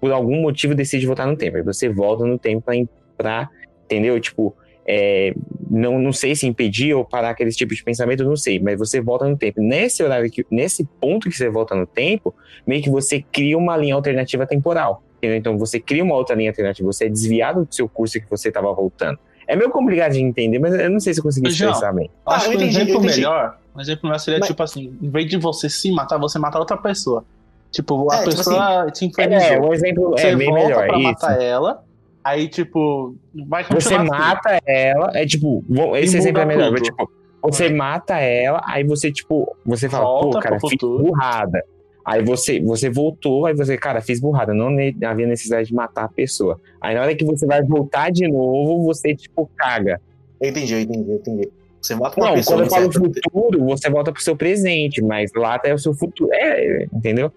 por 0.00 0.12
algum 0.12 0.40
motivo, 0.42 0.74
decide 0.74 1.06
voltar 1.06 1.26
no 1.26 1.36
tempo. 1.36 1.56
Aí 1.56 1.62
você 1.62 1.88
volta 1.88 2.24
no 2.24 2.38
tempo 2.38 2.62
pra, 2.62 2.74
pra 3.16 3.50
entendeu? 3.84 4.20
Tipo, 4.20 4.54
é, 4.90 5.34
não, 5.70 5.98
não 5.98 6.12
sei 6.14 6.34
se 6.34 6.46
impedir 6.46 6.94
ou 6.94 7.04
parar 7.04 7.30
aqueles 7.30 7.54
tipos 7.54 7.76
de 7.76 7.84
pensamento, 7.84 8.24
não 8.24 8.36
sei, 8.36 8.58
mas 8.58 8.78
você 8.78 9.00
volta 9.02 9.28
no 9.28 9.36
tempo. 9.36 9.60
Nesse 9.60 10.02
horário, 10.02 10.30
que, 10.30 10.46
nesse 10.50 10.82
ponto 10.98 11.28
que 11.28 11.36
você 11.36 11.50
volta 11.50 11.74
no 11.74 11.86
tempo, 11.86 12.34
meio 12.66 12.82
que 12.82 12.88
você 12.88 13.20
cria 13.30 13.58
uma 13.58 13.76
linha 13.76 13.94
alternativa 13.94 14.46
temporal. 14.46 15.02
entendeu? 15.18 15.36
Então 15.36 15.58
você 15.58 15.78
cria 15.78 16.02
uma 16.02 16.14
outra 16.14 16.34
linha 16.34 16.50
alternativa, 16.50 16.86
você 16.90 17.04
é 17.04 17.08
desviado 17.08 17.64
do 17.66 17.74
seu 17.74 17.86
curso 17.88 18.18
que 18.20 18.30
você 18.30 18.48
estava 18.48 18.72
voltando. 18.72 19.18
É 19.46 19.54
meio 19.56 19.70
complicado 19.70 20.12
de 20.12 20.20
entender, 20.22 20.58
mas 20.58 20.74
eu 20.74 20.90
não 20.90 21.00
sei 21.00 21.12
se 21.12 21.20
eu 21.20 21.24
consegui 21.24 21.48
expressar 21.48 21.92
bem. 21.92 22.10
Eu 22.26 22.32
Acho 22.32 22.48
Ah, 22.50 22.52
eu 22.54 22.58
que 22.58 22.64
um 22.64 22.68
exemplo 22.68 23.00
melhor, 23.00 23.58
um 23.76 23.80
exemplo 23.80 24.00
melhor 24.04 24.18
seria 24.18 24.38
Mas- 24.40 24.48
tipo 24.48 24.62
assim, 24.62 24.96
em 25.02 25.10
vez 25.10 25.26
de 25.28 25.36
você 25.38 25.68
se 25.68 25.90
matar, 25.90 26.18
você 26.18 26.38
matar 26.38 26.58
outra 26.60 26.76
pessoa. 26.76 27.24
Tipo, 27.70 28.10
a 28.10 28.16
É, 28.16 28.18
tipo 28.24 28.36
pessoa 28.36 28.90
te 28.90 29.04
infernizou. 29.06 29.46
É, 29.48 29.60
um 29.60 29.72
exemplo 29.74 30.10
você 30.10 30.28
é 30.28 30.36
bem 30.36 30.48
volta 30.48 30.64
melhor. 30.68 30.86
pra 30.86 30.96
Isso. 30.98 31.02
matar 31.08 31.42
ela, 31.42 31.84
aí 32.28 32.48
tipo, 32.48 33.14
vai 33.46 33.64
Você 33.64 33.74
continuar 33.74 34.00
assim. 34.02 34.10
mata 34.10 34.60
ela, 34.66 35.10
é 35.14 35.26
tipo, 35.26 35.64
esse 35.96 36.06
muda 36.16 36.18
exemplo 36.18 36.42
é 36.42 36.44
melhor. 36.46 36.68
tudo. 36.74 36.82
Tipo, 36.82 37.10
você 37.42 37.68
mata 37.70 38.18
ela, 38.18 38.60
aí 38.66 38.84
você, 38.84 39.12
tipo, 39.12 39.56
você 39.64 39.88
fala, 39.88 40.04
Volta 40.04 40.38
pô, 40.38 40.40
cara, 40.42 40.60
fiz 40.60 40.76
burrada. 40.80 41.62
Aí 42.04 42.22
você, 42.24 42.58
você 42.60 42.88
voltou, 42.88 43.44
aí 43.46 43.54
você, 43.54 43.76
cara, 43.76 44.00
fiz 44.00 44.18
burrada, 44.18 44.54
não 44.54 44.70
ne- 44.70 44.96
havia 45.04 45.26
necessidade 45.26 45.68
de 45.68 45.74
matar 45.74 46.04
a 46.04 46.08
pessoa. 46.08 46.58
Aí 46.80 46.94
na 46.94 47.02
hora 47.02 47.14
que 47.14 47.24
você 47.24 47.46
vai 47.46 47.62
voltar 47.62 48.10
de 48.10 48.26
novo, 48.26 48.82
você, 48.82 49.14
tipo, 49.14 49.48
caga. 49.56 50.00
Eu 50.40 50.48
entendi, 50.50 50.72
eu 50.74 50.80
entendi, 50.80 51.10
eu 51.10 51.16
entendi. 51.16 51.48
Você 51.80 51.94
mata 51.94 52.18
uma 52.18 52.28
Não, 52.28 52.34
pessoa, 52.34 52.56
quando 52.56 52.64
eu 52.64 52.70
você 52.70 52.76
falo 52.80 52.92
futuro, 52.92 53.64
você 53.66 53.90
volta 53.90 54.12
pro 54.12 54.22
seu 54.22 54.34
presente, 54.36 55.02
mas 55.02 55.30
lá 55.36 55.58
tá 55.58 55.72
o 55.72 55.78
seu 55.78 55.94
futuro. 55.94 56.30
É, 56.32 56.84
entendeu? 56.92 57.30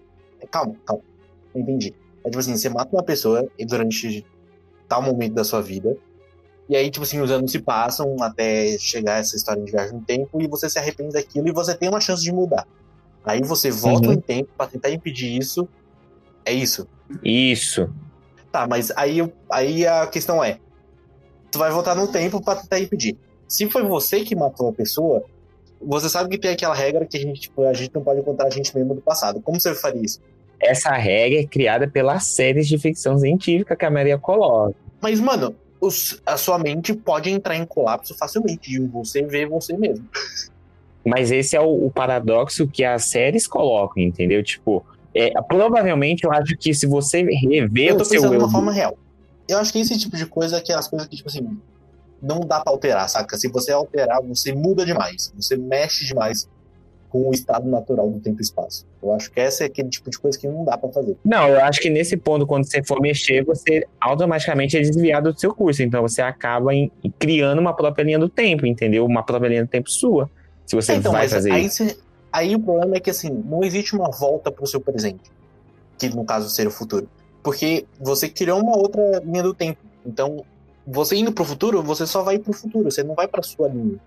Calma, 0.50 0.74
calma. 0.86 1.04
Eu 1.54 1.62
entendi. 1.62 1.94
É 2.24 2.30
tipo 2.30 2.40
assim, 2.40 2.56
você 2.56 2.70
mata 2.70 2.96
uma 2.96 3.04
pessoa 3.04 3.46
e 3.60 3.66
durante 3.66 4.26
tal 4.92 5.02
momento 5.02 5.34
da 5.34 5.44
sua 5.46 5.62
vida. 5.62 5.96
E 6.68 6.76
aí, 6.76 6.90
tipo 6.92 7.04
assim, 7.04 7.22
os 7.22 7.32
anos 7.32 7.50
se 7.52 7.60
passam 7.60 8.14
até 8.22 8.78
chegar 8.78 9.20
essa 9.20 9.36
história 9.38 9.64
de 9.64 9.72
viagem 9.72 9.94
no 9.94 10.02
tempo 10.02 10.42
e 10.42 10.48
você 10.48 10.70
se 10.70 10.78
arrepende 10.78 11.14
daquilo 11.14 11.48
e 11.48 11.52
você 11.54 11.74
tem 11.76 11.88
uma 11.88 12.02
chance 12.02 12.22
de 12.22 12.32
mudar. 12.32 12.68
Aí 13.24 13.42
você 13.42 13.72
volta 13.72 14.08
Uhum. 14.10 14.16
no 14.16 14.22
tempo 14.22 14.50
pra 14.58 14.68
tentar 14.68 14.90
impedir 14.92 15.38
isso. 15.38 15.68
É 16.46 16.52
isso. 16.52 16.88
Isso. 17.24 17.90
Tá, 18.52 18.68
mas 18.68 18.92
aí, 18.98 19.20
aí 19.50 19.88
a 19.88 20.08
questão 20.08 20.44
é: 20.44 20.60
tu 21.52 21.58
vai 21.60 21.72
voltar 21.72 21.96
no 21.96 22.08
tempo 22.08 22.42
pra 22.44 22.56
tentar 22.58 22.80
impedir. 22.80 23.18
Se 23.48 23.70
foi 23.70 23.84
você 23.84 24.24
que 24.26 24.36
matou 24.36 24.70
a 24.70 24.74
pessoa, 24.74 25.24
você 25.82 26.10
sabe 26.10 26.30
que 26.30 26.38
tem 26.38 26.52
aquela 26.52 26.76
regra 26.76 27.06
que 27.06 27.18
a 27.18 27.20
gente, 27.20 27.42
tipo, 27.42 27.64
a 27.64 27.74
gente 27.74 27.94
não 27.96 28.04
pode 28.04 28.20
encontrar 28.20 28.48
a 28.48 28.50
gente 28.50 28.76
mesmo 28.76 28.94
do 28.96 29.02
passado. 29.02 29.42
Como 29.42 29.60
você 29.60 29.74
faria 29.74 30.02
isso? 30.02 30.20
Essa 30.62 30.92
regra 30.92 31.40
é 31.40 31.46
criada 31.46 31.88
pelas 31.88 32.28
séries 32.28 32.68
de 32.68 32.78
ficção 32.78 33.18
científica 33.18 33.76
que 33.76 33.86
a 33.86 33.90
Maria 33.92 34.18
coloca. 34.18 34.76
Mas, 35.02 35.20
mano, 35.20 35.56
os- 35.80 36.22
a 36.26 36.38
sua 36.38 36.60
mente 36.60 36.94
pode 36.94 37.30
entrar 37.30 37.56
em 37.56 37.66
colapso 37.66 38.16
facilmente 38.16 38.74
e 38.76 38.80
você 38.80 39.24
vê 39.24 39.46
você 39.46 39.76
mesmo. 39.76 40.08
Mas 41.06 41.32
esse 41.32 41.56
é 41.56 41.62
o, 41.62 41.88
o 41.88 41.92
paradoxo 41.92 42.68
que 42.68 42.84
as 42.84 43.06
séries 43.06 43.48
colocam, 43.48 44.04
entendeu? 44.04 44.44
Tipo, 44.44 44.86
é, 45.16 45.32
provavelmente 45.42 46.24
eu 46.24 46.32
acho 46.32 46.56
que 46.58 46.74
se 46.74 46.86
você 46.86 47.24
rever 47.24 47.90
Eu 47.90 47.96
o 47.96 47.98
tô 47.98 48.06
seu 48.06 48.22
pensando 48.22 48.30
de 48.30 48.36
eu. 48.36 48.42
uma 48.42 48.52
forma 48.52 48.72
real. 48.72 48.96
Eu 49.50 49.58
acho 49.58 49.74
que 49.74 49.80
esse 49.80 49.98
tipo 49.98 50.16
de 50.16 50.26
coisa 50.28 50.58
é 50.58 50.60
aquelas 50.60 50.88
coisas 50.88 51.08
que, 51.08 51.16
tipo 51.18 51.28
assim, 51.28 51.58
não 52.22 52.42
dá 52.42 52.60
pra 52.62 52.72
alterar, 52.72 53.10
saca? 53.10 53.36
Se 53.36 53.50
você 53.50 53.72
alterar, 53.72 54.22
você 54.22 54.54
muda 54.54 54.86
demais. 54.86 55.34
Você 55.36 55.58
mexe 55.58 56.06
demais 56.06 56.48
com 57.12 57.28
o 57.28 57.32
estado 57.34 57.68
natural 57.70 58.10
do 58.10 58.20
tempo 58.22 58.40
e 58.40 58.42
espaço. 58.42 58.86
Eu 59.04 59.12
acho 59.14 59.30
que 59.30 59.40
essa 59.40 59.64
é 59.64 59.68
aquele 59.68 59.90
tipo 59.90 60.10
de 60.10 60.18
coisa 60.18 60.40
que 60.40 60.48
não 60.48 60.64
dá 60.64 60.78
pra 60.78 60.90
fazer. 60.90 61.18
Não, 61.26 61.50
eu 61.50 61.60
acho 61.60 61.82
que 61.82 61.90
nesse 61.90 62.16
ponto, 62.16 62.48
quando 62.48 62.64
você 62.66 62.82
for 62.82 63.02
mexer, 63.02 63.44
você 63.44 63.86
automaticamente 64.00 64.78
é 64.78 64.80
desviado 64.80 65.34
do 65.34 65.40
seu 65.40 65.54
curso. 65.54 65.84
Então 65.84 66.02
você 66.02 66.22
acaba 66.22 66.74
em- 66.74 66.90
criando 67.20 67.60
uma 67.60 67.76
própria 67.76 68.04
linha 68.04 68.18
do 68.18 68.30
tempo, 68.30 68.66
entendeu? 68.66 69.06
Uma 69.06 69.24
própria 69.24 69.50
linha 69.50 69.66
do 69.66 69.70
tempo 69.70 69.92
sua. 69.92 70.30
Se 70.66 70.74
você 70.74 70.94
então, 70.94 71.12
vai 71.12 71.28
fazer 71.28 71.52
aí, 71.52 71.66
isso. 71.66 71.84
você- 71.84 71.98
aí 72.32 72.56
o 72.56 72.60
problema 72.60 72.96
é 72.96 73.00
que 73.02 73.10
assim, 73.10 73.30
não 73.30 73.62
existe 73.62 73.94
uma 73.94 74.10
volta 74.10 74.50
pro 74.50 74.66
seu 74.66 74.80
presente. 74.80 75.30
Que 75.98 76.08
no 76.08 76.24
caso 76.24 76.50
seria 76.50 76.70
o 76.70 76.74
futuro. 76.74 77.10
Porque 77.44 77.86
você 78.00 78.30
criou 78.30 78.62
uma 78.62 78.78
outra 78.78 79.20
linha 79.26 79.44
do 79.44 79.54
tempo. 79.54 79.80
Então, 80.06 80.46
você 80.88 81.18
indo 81.18 81.34
pro 81.34 81.44
futuro, 81.44 81.84
você 81.84 82.08
só 82.08 82.24
vai 82.24 82.40
pro 82.40 82.54
futuro, 82.54 82.90
você 82.90 83.04
não 83.04 83.16
vai 83.16 83.28
pra 83.28 83.44
sua 83.44 83.68
linha. 83.68 84.00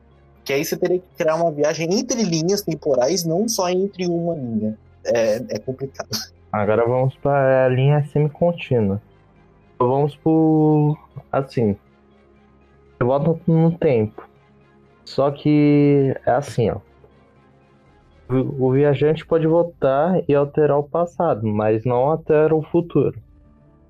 Que 0.44 0.52
aí 0.52 0.64
você 0.64 0.76
teria 0.76 0.98
que 0.98 1.06
criar 1.16 1.36
uma 1.36 1.50
viagem 1.50 1.88
entre 1.92 2.22
linhas 2.22 2.62
temporais, 2.62 3.24
não 3.24 3.48
só 3.48 3.68
entre 3.70 4.06
uma 4.06 4.34
linha. 4.34 4.78
É, 5.04 5.36
é 5.56 5.58
complicado. 5.58 6.08
Agora 6.52 6.86
vamos 6.86 7.14
para 7.16 7.66
a 7.66 7.68
linha 7.68 8.04
semi-contínua. 8.12 9.00
Vamos 9.78 10.16
por. 10.16 10.98
Assim. 11.32 11.76
Você 12.92 13.04
volta 13.04 13.40
no 13.46 13.76
tempo. 13.76 14.28
Só 15.04 15.30
que 15.30 16.14
é 16.24 16.30
assim, 16.30 16.70
ó. 16.70 16.78
O 18.28 18.72
viajante 18.72 19.26
pode 19.26 19.46
voltar 19.46 20.22
e 20.26 20.34
alterar 20.34 20.78
o 20.78 20.82
passado, 20.82 21.46
mas 21.46 21.84
não 21.84 21.96
altera 21.96 22.54
o 22.54 22.62
futuro. 22.62 23.18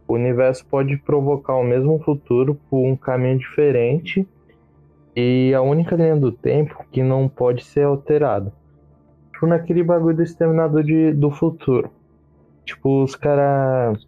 O 0.08 0.14
universo 0.14 0.66
pode 0.66 0.96
provocar 0.96 1.54
o 1.54 1.62
mesmo 1.62 1.98
futuro 2.00 2.58
por 2.68 2.84
um 2.84 2.96
caminho 2.96 3.38
diferente 3.38 4.26
e 5.16 5.52
a 5.54 5.62
única 5.62 5.94
linha 5.96 6.16
do 6.16 6.32
tempo 6.32 6.84
que 6.90 7.02
não 7.02 7.28
pode 7.28 7.64
ser 7.64 7.84
alterada. 7.84 8.52
Tipo 9.32 9.46
naquele 9.46 9.82
bagulho 9.82 10.16
do 10.16 10.22
exterminador 10.22 10.82
de, 10.82 11.12
do 11.12 11.30
futuro. 11.30 11.90
Tipo, 12.64 13.02
os 13.04 13.14
caras. 13.14 14.06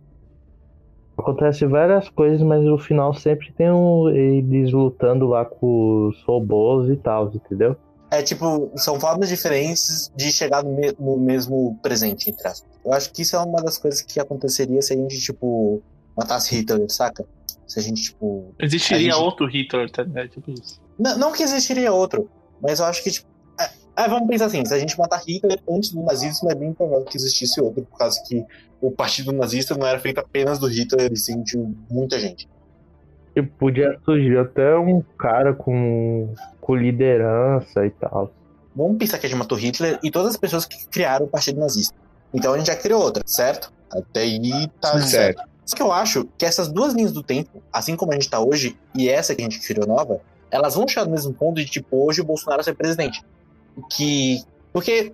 Acontece 1.18 1.64
várias 1.64 2.10
coisas, 2.10 2.42
mas 2.42 2.62
no 2.62 2.76
final 2.78 3.14
sempre 3.14 3.50
tem 3.52 3.70
um, 3.70 4.08
eles 4.10 4.70
lutando 4.70 5.26
lá 5.26 5.46
com 5.46 6.08
os 6.08 6.22
robôs 6.24 6.90
e 6.90 6.96
tal, 6.96 7.32
entendeu? 7.34 7.74
É 8.10 8.22
tipo, 8.22 8.70
são 8.76 9.00
formas 9.00 9.28
diferentes 9.30 10.12
de 10.14 10.30
chegar 10.30 10.62
no, 10.62 10.76
me- 10.76 10.94
no 10.98 11.16
mesmo 11.16 11.78
presente, 11.82 12.28
entre 12.30 12.46
aspas. 12.46 12.70
Eu 12.84 12.92
acho 12.92 13.10
que 13.12 13.22
isso 13.22 13.34
é 13.34 13.38
uma 13.40 13.62
das 13.62 13.78
coisas 13.78 14.02
que 14.02 14.20
aconteceria 14.20 14.80
se 14.82 14.92
a 14.92 14.96
gente, 14.96 15.18
tipo, 15.18 15.82
matasse 16.16 16.54
Hitler, 16.54 16.84
saca? 16.90 17.24
Se 17.66 17.80
a 17.80 17.82
gente, 17.82 18.02
tipo. 18.02 18.54
Existiria 18.60 19.12
gente- 19.12 19.20
outro 19.22 19.46
Hitler, 19.46 19.90
tá 19.90 20.02
ligado? 20.02 20.28
Tipo 20.28 20.50
isso. 20.50 20.80
Não, 20.98 21.18
não 21.18 21.32
que 21.32 21.42
existiria 21.42 21.92
outro, 21.92 22.28
mas 22.60 22.80
eu 22.80 22.86
acho 22.86 23.02
que, 23.02 23.10
tipo. 23.10 23.26
É, 23.58 24.04
é, 24.04 24.08
vamos 24.08 24.28
pensar 24.28 24.46
assim: 24.46 24.64
se 24.64 24.74
a 24.74 24.78
gente 24.78 24.98
matar 24.98 25.22
Hitler 25.26 25.60
antes 25.68 25.90
do 25.90 26.02
nazismo, 26.02 26.50
é 26.50 26.54
bem 26.54 26.72
provável 26.72 27.04
que 27.04 27.16
existisse 27.16 27.60
outro, 27.60 27.84
por 27.84 27.98
causa 27.98 28.22
que 28.26 28.44
o 28.80 28.90
partido 28.90 29.32
nazista 29.32 29.76
não 29.76 29.86
era 29.86 29.98
feito 29.98 30.18
apenas 30.18 30.58
do 30.58 30.66
Hitler, 30.66 31.12
e 31.12 31.16
sim 31.16 31.42
de 31.42 31.58
muita 31.90 32.18
gente. 32.18 32.48
E 33.34 33.42
podia 33.42 33.98
surgir 34.04 34.38
até 34.38 34.76
um 34.78 35.02
cara 35.18 35.52
com, 35.52 36.34
com 36.60 36.74
liderança 36.74 37.84
e 37.84 37.90
tal. 37.90 38.32
Vamos 38.74 38.96
pensar 38.98 39.18
que 39.18 39.26
a 39.26 39.28
gente 39.28 39.38
matou 39.38 39.58
Hitler 39.58 39.98
e 40.02 40.10
todas 40.10 40.30
as 40.30 40.36
pessoas 40.36 40.64
que 40.64 40.86
criaram 40.88 41.26
o 41.26 41.28
partido 41.28 41.60
nazista. 41.60 41.94
Então 42.32 42.54
a 42.54 42.58
gente 42.58 42.66
já 42.66 42.76
criou 42.76 43.02
outra, 43.02 43.22
certo? 43.26 43.72
Até 43.90 44.20
aí 44.20 44.68
tá 44.80 44.98
Sim. 45.00 45.08
certo. 45.08 45.42
Só 45.64 45.76
que 45.76 45.82
eu 45.82 45.90
acho 45.90 46.28
que 46.38 46.44
essas 46.44 46.68
duas 46.68 46.94
linhas 46.94 47.12
do 47.12 47.22
tempo, 47.22 47.62
assim 47.72 47.96
como 47.96 48.12
a 48.12 48.14
gente 48.14 48.30
tá 48.30 48.38
hoje, 48.38 48.78
e 48.94 49.08
essa 49.08 49.34
que 49.34 49.42
a 49.42 49.44
gente 49.44 49.60
criou 49.60 49.86
nova, 49.86 50.20
elas 50.56 50.74
vão 50.74 50.88
chegar 50.88 51.04
no 51.04 51.12
mesmo 51.12 51.32
ponto 51.32 51.56
de, 51.56 51.66
tipo, 51.66 52.04
hoje 52.04 52.20
o 52.20 52.24
Bolsonaro 52.24 52.64
ser 52.64 52.74
presidente. 52.74 53.22
Que. 53.90 54.42
Porque 54.72 55.12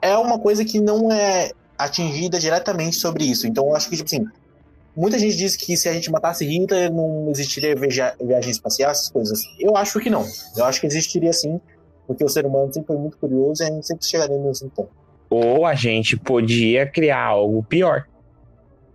é 0.00 0.16
uma 0.16 0.38
coisa 0.38 0.64
que 0.64 0.80
não 0.80 1.10
é 1.10 1.50
atingida 1.76 2.38
diretamente 2.38 2.96
sobre 2.96 3.24
isso. 3.24 3.46
Então 3.46 3.66
eu 3.66 3.76
acho 3.76 3.90
que, 3.90 3.96
tipo 3.96 4.06
assim, 4.06 4.24
muita 4.96 5.18
gente 5.18 5.36
diz 5.36 5.56
que 5.56 5.76
se 5.76 5.88
a 5.88 5.92
gente 5.92 6.10
matasse 6.10 6.44
Hitler 6.44 6.92
não 6.92 7.28
existiria 7.30 7.74
viaja- 7.74 8.14
viagem 8.22 8.50
espacial, 8.50 8.90
essas 8.90 9.10
coisas. 9.10 9.40
Eu 9.58 9.76
acho 9.76 9.98
que 9.98 10.08
não. 10.08 10.24
Eu 10.56 10.64
acho 10.64 10.80
que 10.80 10.86
existiria 10.86 11.32
sim, 11.32 11.60
porque 12.06 12.24
o 12.24 12.28
ser 12.28 12.46
humano 12.46 12.72
sempre 12.72 12.86
foi 12.88 12.96
muito 12.96 13.16
curioso 13.18 13.62
e 13.62 13.66
a 13.66 13.70
gente 13.70 13.86
sempre 13.86 14.06
chegaria 14.06 14.36
no 14.36 14.44
mesmo 14.44 14.70
ponto. 14.70 14.90
Ou 15.30 15.66
a 15.66 15.74
gente 15.74 16.16
podia 16.16 16.86
criar 16.86 17.24
algo 17.24 17.62
pior. 17.64 18.06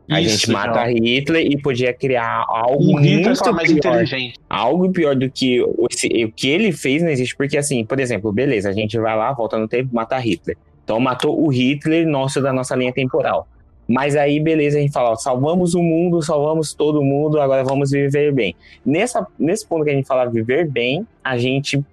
A 0.09 0.19
Isso, 0.21 0.37
gente 0.39 0.51
mata 0.51 0.85
João. 0.89 0.95
Hitler 1.03 1.45
e 1.45 1.57
podia 1.61 1.93
criar 1.93 2.43
algo 2.47 2.83
Um 2.83 2.99
muito 2.99 3.53
mais 3.53 3.71
pior. 3.71 3.77
inteligente. 3.77 4.39
Algo 4.49 4.91
pior 4.91 5.15
do 5.15 5.29
que 5.29 5.61
o, 5.61 5.87
esse- 5.89 6.25
o 6.25 6.31
que 6.31 6.49
ele 6.49 6.71
fez 6.71 7.03
não 7.03 7.09
existe. 7.09 7.35
Porque, 7.35 7.57
assim, 7.57 7.85
por 7.85 7.99
exemplo, 7.99 8.31
beleza, 8.31 8.69
a 8.69 8.73
gente 8.73 8.97
vai 8.97 9.15
lá, 9.15 9.31
volta 9.33 9.57
no 9.57 9.67
tempo, 9.67 9.93
mata 9.93 10.17
Hitler. 10.17 10.57
Então 10.83 10.99
matou 10.99 11.39
o 11.39 11.49
Hitler 11.49 12.07
nosso 12.07 12.41
da 12.41 12.51
nossa 12.51 12.75
linha 12.75 12.91
temporal. 12.91 13.47
Mas 13.87 14.15
aí, 14.15 14.39
beleza, 14.39 14.77
a 14.77 14.81
gente 14.81 14.91
fala, 14.93 15.11
ó, 15.11 15.15
salvamos 15.15 15.73
o 15.73 15.81
mundo, 15.81 16.21
salvamos 16.21 16.73
todo 16.73 17.03
mundo, 17.03 17.39
agora 17.41 17.63
vamos 17.63 17.89
viver 17.91 18.31
bem. 18.31 18.55
Nessa, 18.85 19.25
nesse 19.37 19.65
ponto 19.67 19.83
que 19.83 19.89
a 19.89 19.93
gente 19.93 20.07
fala 20.07 20.25
viver 20.29 20.67
bem, 20.69 21.05
a 21.23 21.37
gente, 21.37 21.83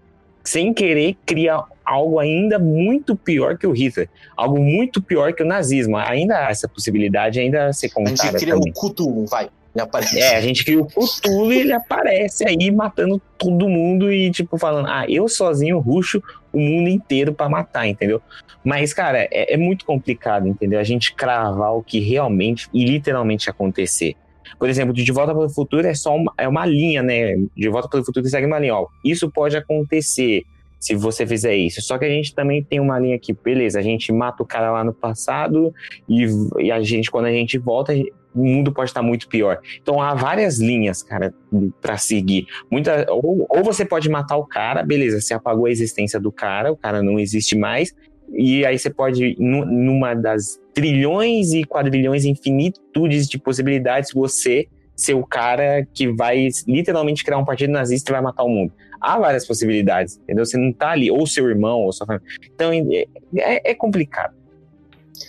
sem 0.44 0.74
querer, 0.74 1.16
cria 1.24 1.62
algo 1.87 2.18
ainda 2.18 2.59
muito 2.59 3.14
pior 3.16 3.57
que 3.57 3.66
o 3.66 3.72
Hitler. 3.72 4.09
Algo 4.37 4.59
muito 4.61 5.01
pior 5.01 5.33
que 5.33 5.42
o 5.42 5.46
nazismo. 5.46 5.96
Ainda 5.96 6.46
há 6.46 6.51
essa 6.51 6.68
possibilidade, 6.68 7.38
ainda 7.38 7.66
a 7.66 7.72
ser 7.72 7.87
A 7.87 8.01
gente 8.01 8.18
contada 8.18 8.38
cria 8.38 8.55
também. 8.55 8.72
o 8.72 8.75
Cthulhu, 8.75 9.27
vai. 9.27 9.49
Aparece. 9.79 10.18
É, 10.18 10.37
a 10.37 10.40
gente 10.40 10.64
cria 10.64 10.81
o 10.81 10.87
Cthulhu 10.87 11.53
e 11.53 11.59
ele 11.59 11.72
aparece 11.72 12.49
aí 12.49 12.70
matando 12.70 13.20
todo 13.37 13.68
mundo 13.68 14.11
e, 14.11 14.31
tipo, 14.31 14.57
falando, 14.57 14.88
ah, 14.88 15.05
eu 15.07 15.29
sozinho 15.29 15.79
ruxo 15.79 16.22
o 16.51 16.59
mundo 16.59 16.88
inteiro 16.88 17.35
pra 17.35 17.46
matar, 17.49 17.87
entendeu? 17.87 18.22
Mas, 18.64 18.94
cara, 18.94 19.29
é, 19.31 19.53
é 19.53 19.57
muito 19.57 19.85
complicado, 19.85 20.49
entendeu? 20.49 20.81
A 20.81 20.85
gente 20.85 21.14
cravar 21.14 21.75
o 21.75 21.83
que 21.83 22.01
realmente 22.01 22.68
e 22.72 22.87
literalmente 22.87 23.51
acontecer. 23.51 24.14
Por 24.59 24.68
exemplo, 24.68 24.94
de 24.94 25.12
Volta 25.12 25.35
para 25.35 25.44
o 25.44 25.51
Futuro 25.51 25.87
é 25.87 25.94
só 25.94 26.16
uma, 26.16 26.33
é 26.38 26.49
uma 26.49 26.64
linha, 26.64 27.03
né? 27.03 27.35
De 27.55 27.68
Volta 27.68 27.88
para 27.88 28.01
o 28.01 28.05
Futuro 28.05 28.27
segue 28.27 28.46
uma 28.46 28.59
linha, 28.59 28.77
ó. 28.77 28.87
Isso 29.05 29.31
pode 29.31 29.57
acontecer 29.57 30.44
se 30.87 30.94
você 30.94 31.27
fizer 31.27 31.55
isso. 31.57 31.83
Só 31.83 31.99
que 31.99 32.05
a 32.05 32.09
gente 32.09 32.35
também 32.35 32.62
tem 32.62 32.79
uma 32.79 32.99
linha 32.99 33.16
aqui, 33.16 33.33
beleza, 33.33 33.79
a 33.79 33.83
gente 33.83 34.12
mata 34.12 34.42
o 34.42 34.46
cara 34.46 34.70
lá 34.70 34.85
no 34.85 34.92
passado 34.92 35.75
e, 36.09 36.27
e 36.59 36.70
a 36.70 36.81
gente, 36.81 37.11
quando 37.11 37.27
a 37.27 37.33
gente 37.33 37.59
volta, 37.59 37.92
o 38.35 38.44
mundo 38.44 38.72
pode 38.72 38.90
estar 38.90 39.03
muito 39.03 39.29
pior. 39.29 39.59
Então 39.83 40.01
há 40.01 40.14
várias 40.14 40.61
linhas, 40.61 41.03
cara, 41.03 41.35
pra 41.81 41.96
seguir. 41.96 42.46
Muita, 42.70 43.07
ou, 43.11 43.46
ou 43.49 43.64
você 43.64 43.85
pode 43.85 44.09
matar 44.09 44.37
o 44.37 44.46
cara, 44.46 44.83
beleza, 44.83 45.20
você 45.20 45.35
apagou 45.35 45.66
a 45.66 45.70
existência 45.70 46.20
do 46.20 46.31
cara, 46.31 46.70
o 46.70 46.77
cara 46.77 47.03
não 47.03 47.18
existe 47.18 47.57
mais, 47.57 47.92
e 48.33 48.64
aí 48.64 48.79
você 48.79 48.90
pode, 48.90 49.37
nu- 49.38 49.64
numa 49.64 50.14
das 50.14 50.61
trilhões 50.75 51.53
e 51.53 51.64
quadrilhões, 51.64 52.25
infinitudes 52.25 53.27
de 53.27 53.38
possibilidades, 53.38 54.12
você 54.12 54.68
ser 54.96 55.14
o 55.14 55.24
cara 55.26 55.87
que 55.92 56.11
vai 56.11 56.48
literalmente 56.66 57.22
criar 57.22 57.38
um 57.38 57.44
partido 57.44 57.70
nazista 57.72 58.11
e 58.11 58.12
vai 58.12 58.22
matar 58.22 58.42
o 58.44 58.48
mundo. 58.48 58.72
Há 59.00 59.18
várias 59.18 59.46
possibilidades, 59.46 60.16
entendeu? 60.16 60.44
Você 60.46 60.56
não 60.56 60.72
tá 60.72 60.90
ali, 60.90 61.11
ou 61.11 61.26
seu 61.26 61.48
irmão, 61.48 61.82
ou 61.82 61.92
sua 61.92 62.06
família. 62.06 62.26
Então 62.54 62.72
é, 62.72 63.06
é- 63.37 63.70
é 63.70 63.74
complicado. 63.74 64.35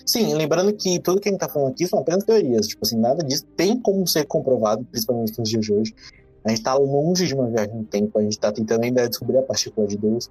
Sim, 0.06 0.34
lembrando 0.34 0.74
que 0.74 1.00
tudo 1.00 1.20
que 1.20 1.28
a 1.28 1.32
gente 1.32 1.40
tá 1.40 1.50
falando 1.50 1.72
aqui 1.72 1.86
são 1.86 2.00
apenas 2.00 2.24
teorias. 2.24 2.68
Tipo 2.68 2.86
assim, 2.86 2.98
nada 2.98 3.24
disso 3.24 3.46
tem 3.58 3.78
como 3.80 4.08
ser 4.08 4.26
comprovado, 4.26 4.86
principalmente 4.86 5.38
nos 5.38 5.50
dias 5.50 5.66
de 5.66 5.74
hoje. 5.74 5.94
A 6.46 6.50
gente 6.50 6.64
tá 6.64 6.74
longe 6.76 7.28
de 7.28 7.34
uma 7.34 7.48
viagem 7.50 7.76
no 7.76 7.84
tempo, 7.84 8.18
a 8.18 8.22
gente 8.22 8.40
tá 8.40 8.52
tentando 8.52 8.84
ainda 8.84 9.08
descobrir 9.08 9.38
a 9.38 9.42
partícula 9.42 9.86
de 9.86 9.98
Deus. 9.98 10.30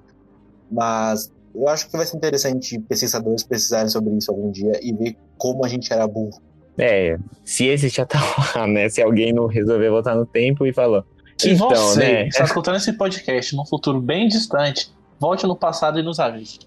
Mas 0.70 1.30
eu 1.54 1.68
acho 1.68 1.88
que 1.88 1.96
vai 1.96 2.06
ser 2.06 2.16
interessante 2.16 2.78
pesquisadores 2.80 3.42
pesquisarem 3.42 3.88
sobre 3.88 4.14
isso 4.14 4.30
algum 4.30 4.50
dia 4.50 4.78
e 4.82 4.92
ver 4.92 5.16
como 5.36 5.64
a 5.64 5.68
gente 5.68 5.92
era 5.92 6.06
burro. 6.06 6.40
É, 6.78 7.18
se 7.44 7.66
esse 7.66 7.88
já 7.88 8.04
tá 8.04 8.18
lá, 8.54 8.66
né? 8.66 8.88
Se 8.88 9.00
alguém 9.02 9.32
não 9.32 9.46
resolver 9.46 9.88
voltar 9.90 10.14
no 10.14 10.26
tempo 10.26 10.66
e 10.66 10.72
falou. 10.72 11.04
Se 11.38 11.50
Então, 11.52 11.68
você 11.70 11.98
né? 12.00 12.28
está 12.28 12.44
escutando 12.44 12.76
esse 12.76 12.92
podcast 12.94 13.54
num 13.54 13.64
futuro 13.66 14.00
bem 14.00 14.26
distante, 14.28 14.90
volte 15.18 15.46
no 15.46 15.56
passado 15.56 15.98
e 15.98 16.02
nos 16.02 16.18
avise. 16.20 16.60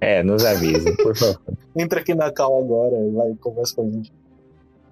É, 0.00 0.22
nos 0.22 0.44
avise, 0.44 0.96
por 0.96 1.14
favor. 1.16 1.40
Entra 1.76 2.00
aqui 2.00 2.14
na 2.14 2.30
cal 2.32 2.58
agora 2.58 2.96
e 2.96 3.10
vai 3.10 3.34
conversa 3.40 3.74
com 3.76 3.82
a 3.82 3.90
gente. 3.90 4.12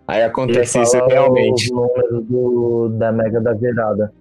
Aí 0.07 0.23
acontece 0.23 0.81
isso 0.81 0.97
realmente. 1.07 1.71
Números 1.71 2.25
do, 2.27 2.89
da 2.99 3.13
Mega 3.13 3.41
da 3.41 3.53
Virada. 3.53 4.13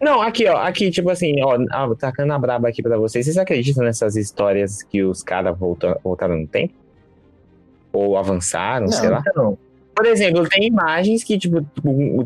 Não, 0.00 0.20
aqui, 0.20 0.46
ó, 0.48 0.56
aqui, 0.58 0.90
tipo 0.90 1.08
assim, 1.10 1.42
ó, 1.42 1.56
ah, 1.70 1.88
tacando 1.98 2.32
a 2.32 2.38
braba 2.38 2.68
aqui 2.68 2.82
pra 2.82 2.96
vocês. 2.98 3.24
Vocês 3.24 3.38
acreditam 3.38 3.82
nessas 3.84 4.16
histórias 4.16 4.82
que 4.82 5.02
os 5.02 5.22
caras 5.22 5.56
volta, 5.58 5.98
voltaram 6.04 6.36
no 6.38 6.46
tempo? 6.46 6.74
Ou 7.92 8.16
avançaram, 8.16 8.86
Não. 8.86 8.92
sei 8.92 9.08
lá? 9.08 9.22
Não, 9.34 9.58
Por 9.94 10.06
exemplo, 10.06 10.48
tem 10.48 10.66
imagens 10.68 11.22
que, 11.22 11.38
tipo, 11.38 11.64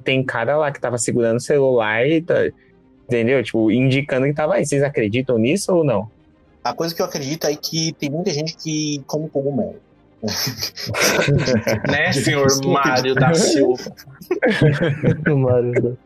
tem 0.04 0.22
cara 0.24 0.56
lá 0.56 0.70
que 0.70 0.80
tava 0.80 0.98
segurando 0.98 1.36
o 1.38 1.40
celular 1.40 2.06
e 2.06 2.22
tá, 2.22 2.34
entendeu? 3.04 3.42
Tipo, 3.42 3.70
indicando 3.70 4.26
que 4.26 4.32
tava 4.34 4.54
aí. 4.54 4.64
Vocês 4.64 4.82
acreditam 4.82 5.36
nisso 5.38 5.74
ou 5.74 5.84
não? 5.84 6.08
A 6.62 6.72
coisa 6.74 6.94
que 6.94 7.00
eu 7.02 7.06
acredito 7.06 7.46
é 7.46 7.54
que 7.54 7.92
tem 7.94 8.10
muita 8.10 8.32
gente 8.32 8.56
que 8.56 9.02
come 9.06 9.28
cogumelo. 9.28 9.76
Né, 11.88 12.12
senhor 12.12 12.46
Mário 12.66 13.14
da 13.14 13.34
Silva? 13.34 13.82
Mário. 15.36 15.98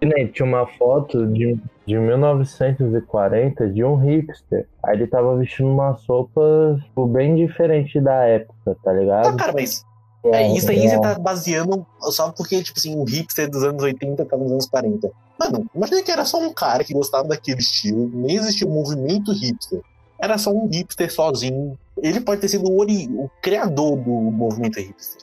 E, 0.00 0.06
né, 0.06 0.26
tinha 0.32 0.46
uma 0.46 0.66
foto 0.66 1.26
de, 1.26 1.58
de 1.86 1.98
1940 1.98 3.68
de 3.68 3.84
um 3.84 3.96
hipster. 3.96 4.66
Aí 4.82 4.96
ele 4.96 5.06
tava 5.06 5.36
vestindo 5.36 5.68
umas 5.68 6.02
roupas 6.06 6.82
tipo, 6.84 7.06
bem 7.06 7.34
diferente 7.34 8.00
da 8.00 8.24
época, 8.24 8.76
tá 8.82 8.90
Ah, 8.90 8.94
ligado? 8.94 9.36
cara, 9.36 9.52
mas 9.52 9.84
é, 10.24 10.52
isso 10.52 10.70
aí 10.70 10.84
é. 10.86 10.88
você 10.90 11.00
tá 11.00 11.18
baseando 11.18 11.86
só 12.10 12.30
porque, 12.32 12.62
tipo 12.62 12.78
assim, 12.78 12.94
o 12.96 13.04
hipster 13.04 13.48
dos 13.50 13.62
anos 13.62 13.82
80 13.82 14.24
tá 14.24 14.36
nos 14.36 14.50
anos 14.52 14.66
40. 14.68 15.10
Mano, 15.38 15.66
imagina 15.74 16.02
que 16.02 16.10
era 16.10 16.24
só 16.24 16.38
um 16.38 16.52
cara 16.52 16.84
que 16.84 16.92
gostava 16.92 17.26
daquele 17.28 17.60
estilo, 17.60 18.10
nem 18.12 18.36
existia 18.36 18.66
o 18.66 18.70
movimento 18.70 19.32
hipster. 19.32 19.80
Era 20.20 20.36
só 20.36 20.50
um 20.50 20.66
hipster 20.68 21.10
sozinho. 21.10 21.78
Ele 22.02 22.20
pode 22.20 22.42
ter 22.42 22.48
sido 22.48 22.68
o, 22.70 22.78
ori- 22.78 23.08
o 23.10 23.30
criador 23.42 23.96
do 23.96 24.10
movimento 24.10 24.78
hipster. 24.78 25.22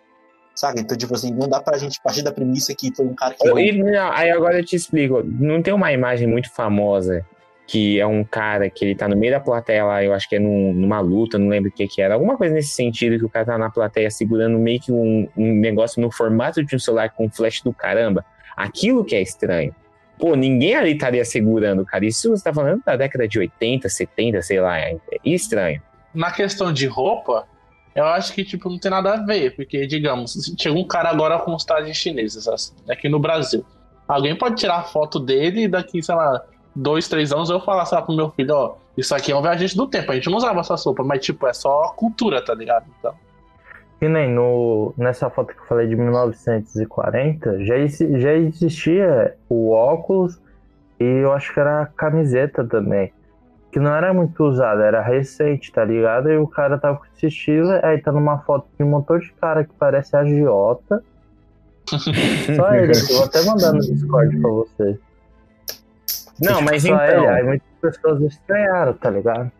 Sabe? 0.56 0.82
Então, 0.82 0.98
tipo 0.98 1.14
assim, 1.14 1.32
não 1.32 1.48
dá 1.48 1.62
pra 1.62 1.78
gente 1.78 2.02
partir 2.02 2.24
da 2.24 2.32
premissa 2.32 2.74
que 2.74 2.92
foi 2.96 3.06
um 3.06 3.14
cara 3.14 3.36
que. 3.36 3.48
Ou- 3.48 3.60
e, 3.60 3.72
não, 3.78 4.12
aí 4.12 4.32
agora 4.32 4.58
eu 4.60 4.66
te 4.66 4.76
explico. 4.76 5.22
Não 5.24 5.62
tem 5.62 5.72
uma 5.72 5.92
imagem 5.94 6.28
muito 6.28 6.52
famosa 6.52 7.24
que 7.68 8.00
é 8.00 8.08
um 8.08 8.24
cara 8.24 8.70
que 8.70 8.86
ele 8.86 8.96
tá 8.96 9.08
no 9.10 9.18
meio 9.18 9.34
da 9.34 9.40
plateia 9.42 9.84
lá, 9.84 10.02
eu 10.04 10.14
acho 10.14 10.28
que 10.30 10.38
é 10.38 10.40
num- 10.40 10.74
numa 10.74 11.02
luta, 11.02 11.38
não 11.38 11.50
lembro 11.50 11.70
o 11.70 11.74
que 11.74 11.86
que 11.88 12.02
era. 12.02 12.14
Alguma 12.14 12.38
coisa 12.38 12.56
nesse 12.56 12.70
sentido 12.70 13.20
que 13.20 13.26
o 13.26 13.30
cara 13.30 13.46
tá 13.46 13.58
na 13.58 13.70
plateia 13.70 14.10
segurando 14.10 14.58
meio 14.58 14.80
que 14.80 14.90
um, 14.92 15.28
um 15.36 15.54
negócio 15.60 16.02
no 16.02 16.10
formato 16.10 16.64
de 16.64 16.76
um 16.76 16.80
celular 16.80 17.10
com 17.10 17.30
flash 17.30 17.62
do 17.62 17.74
caramba. 17.74 18.24
Aquilo 18.56 19.04
que 19.04 19.14
é 19.16 19.22
estranho. 19.22 19.76
Pô, 20.18 20.34
ninguém 20.34 20.76
ali 20.76 20.94
estaria 20.94 21.24
segurando, 21.26 21.86
cara. 21.86 22.06
Isso 22.06 22.30
você 22.30 22.44
tá 22.44 22.54
falando 22.54 22.82
da 22.86 22.96
década 22.96 23.28
de 23.28 23.38
80, 23.38 23.88
70, 23.90 24.42
sei 24.42 24.62
lá. 24.62 24.80
É 24.80 24.98
estranho. 25.26 25.82
Na 26.14 26.32
questão 26.32 26.72
de 26.74 26.88
roupa, 26.88 27.46
eu 27.94 28.06
acho 28.06 28.34
que 28.34 28.44
tipo, 28.46 28.70
não 28.70 28.80
tem 28.80 28.90
nada 28.90 29.14
a 29.14 29.26
ver, 29.26 29.56
porque, 29.58 29.86
digamos, 29.86 30.56
chega 30.58 30.74
um 30.76 30.88
cara 30.88 31.10
agora 31.10 31.38
com 31.40 31.54
os 31.54 31.66
trajes 31.66 31.98
chineses 31.98 32.48
assim, 32.48 32.74
aqui 32.90 33.10
no 33.10 33.20
Brasil. 33.20 33.64
Alguém 34.08 34.36
pode 34.38 34.56
tirar 34.56 34.84
foto 34.84 35.20
dele 35.20 35.64
e 35.64 35.68
daqui, 35.68 36.02
sei 36.02 36.16
lá, 36.16 36.42
dois, 36.78 37.08
três 37.08 37.32
anos 37.32 37.50
eu 37.50 37.60
falar, 37.60 37.86
sei 37.86 37.98
lá, 37.98 38.04
pro 38.04 38.16
meu 38.16 38.30
filho, 38.30 38.54
ó, 38.54 38.76
isso 38.96 39.14
aqui 39.16 39.32
é 39.32 39.36
um 39.36 39.42
viajante 39.42 39.76
do 39.76 39.88
tempo, 39.88 40.12
a 40.12 40.16
gente 40.16 40.30
não 40.30 40.38
usava 40.38 40.60
essa 40.60 40.76
roupa, 40.76 41.04
mas 41.04 41.26
tipo, 41.26 41.48
é 41.48 41.54
só 41.54 41.94
cultura, 41.96 42.44
tá 42.44 42.54
ligado? 42.54 42.86
Então, 43.00 43.14
Que 44.00 44.08
nem 44.08 44.32
no, 44.32 44.94
nessa 44.96 45.30
foto 45.30 45.54
que 45.54 45.60
eu 45.60 45.66
falei 45.66 45.88
de 45.88 45.96
1940, 45.96 47.66
já, 47.66 47.76
já 48.20 48.34
existia 48.34 49.36
o 49.50 49.72
óculos 49.72 50.40
e 51.00 51.04
eu 51.04 51.34
acho 51.34 51.54
que 51.54 51.60
era 51.60 51.82
a 51.82 51.86
camiseta 51.88 52.64
também. 52.64 53.12
Que 53.72 53.80
não 53.80 53.94
era 53.94 54.14
muito 54.14 54.44
usado, 54.44 54.82
era 54.82 55.02
recente, 55.02 55.72
tá 55.72 55.84
ligado? 55.84 56.30
E 56.30 56.38
o 56.38 56.48
cara 56.48 56.78
tava 56.78 56.98
com 56.98 57.06
esse 57.16 57.28
estilo, 57.28 57.70
aí 57.84 58.00
tá 58.00 58.12
numa 58.12 58.40
foto 58.40 58.68
de 58.78 58.84
um 58.84 58.90
montão 58.90 59.20
de 59.20 59.32
cara 59.34 59.64
que 59.64 59.74
parece 59.78 60.16
agiota. 60.16 61.04
Só 62.56 62.74
ele 62.74 62.92
aqui, 62.92 63.14
vou 63.14 63.24
até 63.24 63.44
mandar 63.44 63.74
no 63.74 63.80
Discord 63.80 64.40
pra 64.40 64.50
você. 64.50 65.00
Não, 66.42 66.62
mas 66.62 66.84
Só 66.84 66.94
então. 66.94 67.30
aí 67.30 67.44
muitas 67.44 67.68
pessoas 67.82 68.22
estranharam, 68.22 68.94
tá 68.94 69.10
ligado? 69.10 69.52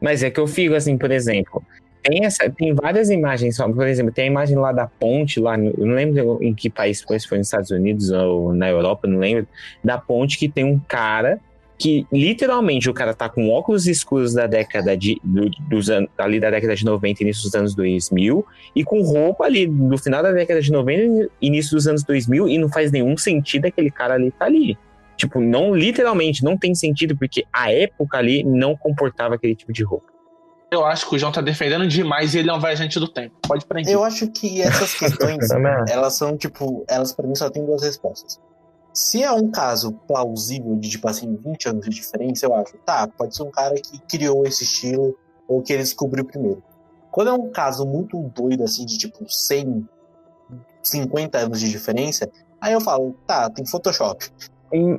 Mas 0.00 0.22
é 0.22 0.30
que 0.30 0.40
eu 0.40 0.46
fico 0.46 0.74
assim, 0.74 0.96
por 0.96 1.10
exemplo, 1.10 1.62
tem, 2.02 2.24
essa, 2.24 2.48
tem 2.50 2.74
várias 2.74 3.10
imagens, 3.10 3.56
por 3.58 3.86
exemplo, 3.86 4.12
tem 4.12 4.24
a 4.24 4.28
imagem 4.28 4.56
lá 4.56 4.72
da 4.72 4.86
ponte, 4.86 5.38
lá, 5.38 5.56
no- 5.56 5.72
não 5.76 5.94
lembro 5.94 6.38
em 6.42 6.54
que 6.54 6.70
país 6.70 7.02
foi, 7.02 7.18
se 7.20 7.28
foi 7.28 7.38
nos 7.38 7.46
Estados 7.48 7.70
Unidos 7.70 8.10
ou 8.10 8.54
na 8.54 8.68
Europa, 8.68 9.06
não 9.06 9.18
lembro, 9.18 9.46
da 9.84 9.98
ponte 9.98 10.38
que 10.38 10.48
tem 10.48 10.64
um 10.64 10.78
cara 10.78 11.38
que 11.78 12.06
literalmente 12.12 12.90
o 12.90 12.94
cara 12.94 13.14
tá 13.14 13.26
com 13.28 13.48
óculos 13.48 13.86
escuros 13.86 14.34
da 14.34 14.46
década 14.46 14.94
de, 14.96 15.18
do- 15.24 15.50
dos 15.68 15.88
anos, 15.88 16.10
ali 16.18 16.38
da 16.40 16.50
década 16.50 16.74
de 16.74 16.84
90, 16.84 17.22
início 17.22 17.42
dos 17.44 17.54
anos 17.54 17.74
2000, 17.74 18.44
e 18.76 18.84
com 18.84 19.00
roupa 19.02 19.44
ali 19.44 19.66
no 19.66 19.96
final 19.98 20.22
da 20.22 20.30
década 20.32 20.60
de 20.60 20.70
90, 20.72 21.30
início 21.40 21.74
dos 21.74 21.86
anos 21.86 22.02
2000, 22.04 22.48
e 22.48 22.58
não 22.58 22.68
faz 22.68 22.90
nenhum 22.92 23.16
sentido 23.16 23.66
aquele 23.66 23.90
cara 23.90 24.14
ali 24.14 24.30
tá 24.30 24.44
ali. 24.46 24.76
Tipo, 25.20 25.38
não, 25.38 25.74
literalmente, 25.74 26.42
não 26.42 26.56
tem 26.56 26.74
sentido, 26.74 27.14
porque 27.14 27.44
a 27.52 27.70
época 27.70 28.16
ali 28.16 28.42
não 28.42 28.74
comportava 28.74 29.34
aquele 29.34 29.54
tipo 29.54 29.70
de 29.70 29.84
roupa. 29.84 30.06
Eu 30.70 30.82
acho 30.82 31.06
que 31.06 31.14
o 31.14 31.18
João 31.18 31.30
tá 31.30 31.42
defendendo 31.42 31.86
demais 31.86 32.32
e 32.32 32.38
ele 32.38 32.48
é 32.48 32.54
um 32.54 32.58
viajante 32.58 32.98
do 32.98 33.06
tempo. 33.06 33.34
Pode 33.46 33.66
prender. 33.66 33.92
Eu 33.92 34.02
acho 34.02 34.28
que 34.28 34.62
essas 34.62 34.94
questões, 34.94 35.50
elas 35.90 36.14
são, 36.14 36.38
tipo, 36.38 36.86
elas 36.88 37.12
pra 37.12 37.26
mim 37.26 37.34
só 37.34 37.50
tem 37.50 37.66
duas 37.66 37.82
respostas. 37.82 38.40
Se 38.94 39.22
é 39.22 39.30
um 39.30 39.50
caso 39.50 39.92
plausível 40.08 40.74
de, 40.76 40.88
tipo 40.88 41.06
assim, 41.06 41.36
20 41.36 41.68
anos 41.68 41.84
de 41.84 41.90
diferença, 41.90 42.46
eu 42.46 42.54
acho, 42.54 42.78
tá, 42.78 43.06
pode 43.06 43.36
ser 43.36 43.42
um 43.42 43.50
cara 43.50 43.74
que 43.74 43.98
criou 44.08 44.46
esse 44.46 44.64
estilo 44.64 45.14
ou 45.46 45.60
que 45.60 45.74
ele 45.74 45.82
descobriu 45.82 46.24
primeiro. 46.24 46.62
Quando 47.10 47.28
é 47.28 47.32
um 47.34 47.50
caso 47.50 47.84
muito 47.84 48.18
doido, 48.34 48.64
assim, 48.64 48.86
de 48.86 48.96
tipo 48.96 49.30
100, 49.30 49.86
50 50.82 51.36
anos 51.36 51.60
de 51.60 51.68
diferença, 51.68 52.26
aí 52.58 52.72
eu 52.72 52.80
falo, 52.80 53.14
tá, 53.26 53.50
tem 53.50 53.66
Photoshop. 53.66 54.30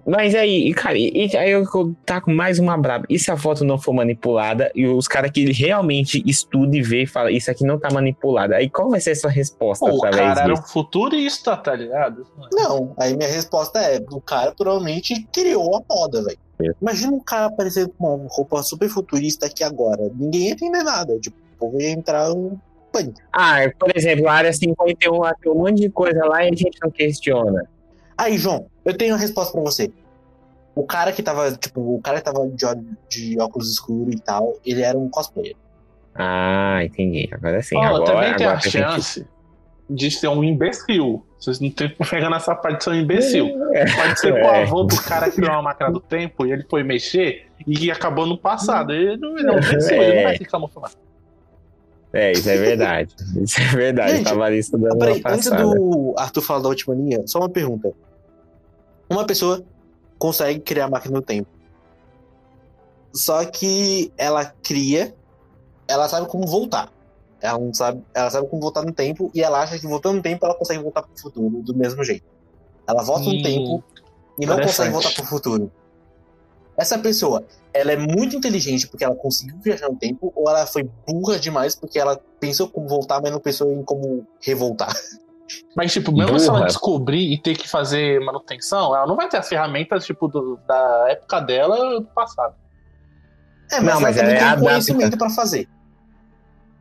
Mas 0.06 0.36
aí, 0.36 0.74
cara, 0.74 0.98
e, 0.98 1.36
aí 1.36 1.52
eu 1.52 1.64
tá 2.06 2.20
com 2.20 2.34
mais 2.34 2.60
uma 2.60 2.78
braba. 2.78 3.06
E 3.10 3.18
se 3.18 3.32
a 3.32 3.38
foto 3.38 3.64
não 3.64 3.78
for 3.78 3.94
manipulada 3.94 4.72
e 4.76 4.86
os 4.86 5.08
caras 5.08 5.32
que 5.32 5.42
ele 5.42 5.54
realmente 5.54 6.22
estuda 6.26 6.76
e 6.76 6.82
vê 6.82 7.04
e 7.04 7.08
fala, 7.08 7.32
isso 7.32 7.50
aqui 7.50 7.64
não 7.64 7.80
tá 7.80 7.90
manipulado. 7.92 8.54
Aí 8.54 8.70
qual 8.70 8.90
vai 8.90 9.00
ser 9.00 9.12
a 9.12 9.16
sua 9.16 9.30
resposta 9.30 9.86
o 9.86 9.98
através 9.98 10.36
cara 10.36 10.42
era 10.42 10.54
um 10.54 10.62
futurista, 10.62 11.56
tá 11.56 11.74
ligado? 11.76 12.28
Não, 12.52 12.94
aí 12.98 13.16
minha 13.16 13.30
resposta 13.30 13.80
é: 13.80 14.00
o 14.12 14.20
cara 14.20 14.52
provavelmente 14.52 15.26
criou 15.32 15.78
a 15.78 15.82
moda, 15.94 16.24
velho. 16.24 16.38
É. 16.62 16.72
Imagina 16.82 17.14
um 17.14 17.20
cara 17.20 17.46
aparecendo 17.46 17.90
com 17.98 18.16
uma 18.16 18.28
roupa 18.30 18.62
super 18.64 18.90
futurista 18.90 19.46
aqui 19.46 19.64
agora. 19.64 20.12
Ninguém 20.14 20.48
ia 20.48 20.52
entender 20.52 20.84
nada. 20.84 21.18
Tipo, 21.20 21.38
o 21.38 21.58
povo 21.58 21.82
ia 21.82 21.92
entrar 21.92 22.32
um 22.32 22.58
pânico. 22.92 23.20
Ah, 23.32 23.60
por 23.80 23.96
exemplo, 23.96 24.28
a 24.28 24.34
área 24.34 24.54
51, 24.54 25.18
lá 25.18 25.34
tem 25.34 25.52
um 25.52 25.56
monte 25.56 25.82
de 25.82 25.90
coisa 25.90 26.26
lá 26.26 26.44
e 26.44 26.50
a 26.50 26.56
gente 26.56 26.78
não 26.84 26.92
questiona. 26.92 27.68
Aí, 28.18 28.38
João, 28.38 28.68
eu 28.86 28.96
tenho 28.96 29.14
uma 29.14 29.20
resposta 29.20 29.52
pra 29.54 29.62
você. 29.62 29.92
O 30.76 30.84
cara 30.86 31.12
que 31.12 31.22
tava, 31.22 31.52
tipo, 31.52 31.96
o 31.96 32.02
cara 32.02 32.20
que 32.20 32.24
tava 32.26 32.48
de, 32.48 32.66
de 33.10 33.40
óculos 33.40 33.70
escuros 33.72 34.14
e 34.16 34.20
tal, 34.20 34.54
ele 34.66 34.82
era 34.82 34.98
um 34.98 35.10
cosplayer. 35.10 35.56
Ah, 36.16 36.80
entendi. 36.84 37.30
Agora 37.32 37.62
sim. 37.62 37.76
Ó, 37.78 37.84
agora, 37.84 38.06
também 38.06 38.36
tem 38.36 38.46
a 38.46 38.50
agora 38.52 38.62
sentido. 38.62 38.82
chance 38.92 39.28
de 39.90 40.12
ser 40.12 40.28
um 40.30 40.44
imbecil. 40.44 41.26
Vocês 41.40 41.60
não 41.60 41.70
tem 41.72 41.90
que 41.90 42.10
pegar 42.10 42.30
nessa 42.30 42.56
parte 42.56 42.78
de 42.80 42.84
ser 42.86 42.90
um 42.92 42.96
imbecil. 42.96 43.50
Pode 43.96 44.20
ser 44.20 44.34
que 44.34 44.40
o 44.40 44.46
É. 44.46 44.64
avô 44.64 44.84
do 44.84 44.96
cara 45.02 45.30
criou 45.32 45.52
uma 45.52 45.62
máquina 45.62 45.92
do 45.92 46.00
tempo 46.00 46.46
e 46.46 46.52
ele 46.52 46.66
foi 46.70 46.84
mexer 46.84 47.48
e 47.66 47.90
acabou 47.92 48.26
no 48.26 48.38
passado. 48.38 48.94
Ele 48.94 49.18
não, 49.18 49.38
ele 49.38 49.48
é 49.50 49.52
um 49.52 49.58
imbecil, 49.58 50.02
ele 50.02 50.16
não 50.16 50.24
vai 50.24 50.38
se 50.38 50.46
camuflar. 50.46 50.92
É, 52.14 52.32
isso 52.34 52.50
é 52.50 52.58
verdade. 52.58 53.16
Isso 53.42 53.62
é 53.62 53.76
verdade. 53.76 54.18
Gente, 54.18 54.26
Tava 54.26 54.44
ali 54.44 54.58
estudando 54.58 54.94
Ah, 54.94 54.98
peraí, 54.98 55.22
antes 55.26 55.50
do 55.50 56.14
Arthur 56.18 56.42
falar 56.42 56.60
da 56.60 56.70
última 56.70 56.94
linha, 56.94 57.24
só 57.26 57.40
uma 57.40 57.50
pergunta. 57.50 57.94
Uma 59.10 59.26
pessoa 59.26 59.64
consegue 60.18 60.60
criar 60.60 60.86
a 60.86 60.90
máquina 60.90 61.20
do 61.20 61.26
tempo. 61.26 61.50
Só 63.14 63.44
que 63.46 64.12
ela 64.18 64.54
cria, 64.64 65.14
ela 65.88 66.08
sabe 66.08 66.28
como 66.28 66.46
voltar. 66.48 66.92
Ela 67.42 67.58
não 67.58 67.74
sabe, 67.74 68.04
ela 68.14 68.30
sabe 68.30 68.48
como 68.48 68.62
voltar 68.62 68.84
no 68.84 68.92
tempo 68.92 69.32
e 69.34 69.42
ela 69.42 69.62
acha 69.62 69.80
que 69.80 69.88
voltando 69.88 70.18
no 70.18 70.22
tempo 70.22 70.46
ela 70.46 70.54
consegue 70.54 70.84
voltar 70.84 71.04
pro 71.04 71.20
futuro 71.20 71.62
do 71.62 71.76
mesmo 71.76 72.04
jeito. 72.04 72.26
Ela 72.88 73.04
volta 73.04 73.26
no 73.26 73.42
tempo 73.42 73.84
e 74.38 74.46
não 74.46 74.62
consegue 74.62 74.92
voltar 74.92 75.12
pro 75.14 75.26
futuro. 75.26 75.72
Essa 76.82 76.98
pessoa, 76.98 77.44
ela 77.74 77.92
é 77.92 77.98
muito 77.98 78.36
inteligente 78.36 78.88
porque 78.88 79.04
ela 79.04 79.16
conseguiu 79.16 79.56
viajar 79.64 79.88
no 79.88 79.96
tempo 79.96 80.32
ou 80.36 80.50
ela 80.50 80.66
foi 80.66 80.90
burra 81.08 81.38
demais 81.40 81.76
porque 81.76 82.00
ela 82.00 82.20
pensou 82.40 82.68
como 82.68 82.88
voltar, 82.88 83.22
mas 83.22 83.32
não 83.32 83.40
pensou 83.40 83.72
em 83.72 83.84
como 83.84 84.26
revoltar? 84.44 84.92
Mas, 85.76 85.92
tipo, 85.94 86.12
mesmo 86.12 86.40
se 86.40 86.48
ela 86.48 86.60
Burra. 86.60 86.68
descobrir 86.68 87.34
e 87.34 87.38
ter 87.38 87.56
que 87.58 87.68
fazer 87.68 88.20
manutenção, 88.22 88.96
ela 88.96 89.06
não 89.06 89.16
vai 89.18 89.28
ter 89.30 89.38
as 89.38 89.48
ferramentas, 89.50 90.06
tipo, 90.06 90.28
do- 90.28 90.58
da 90.68 91.08
época 91.10 91.40
dela 91.42 92.00
do 92.00 92.06
passado. 92.08 92.56
É, 93.72 93.76
mas 93.76 93.84
Não, 93.84 93.92
ela 93.92 94.02
mas 94.02 94.18
ela 94.18 94.30
é 94.30 94.36
tem 94.38 94.44
adapta. 94.44 94.66
conhecimento 94.70 95.18
pra 95.18 95.30
fazer. 95.30 95.68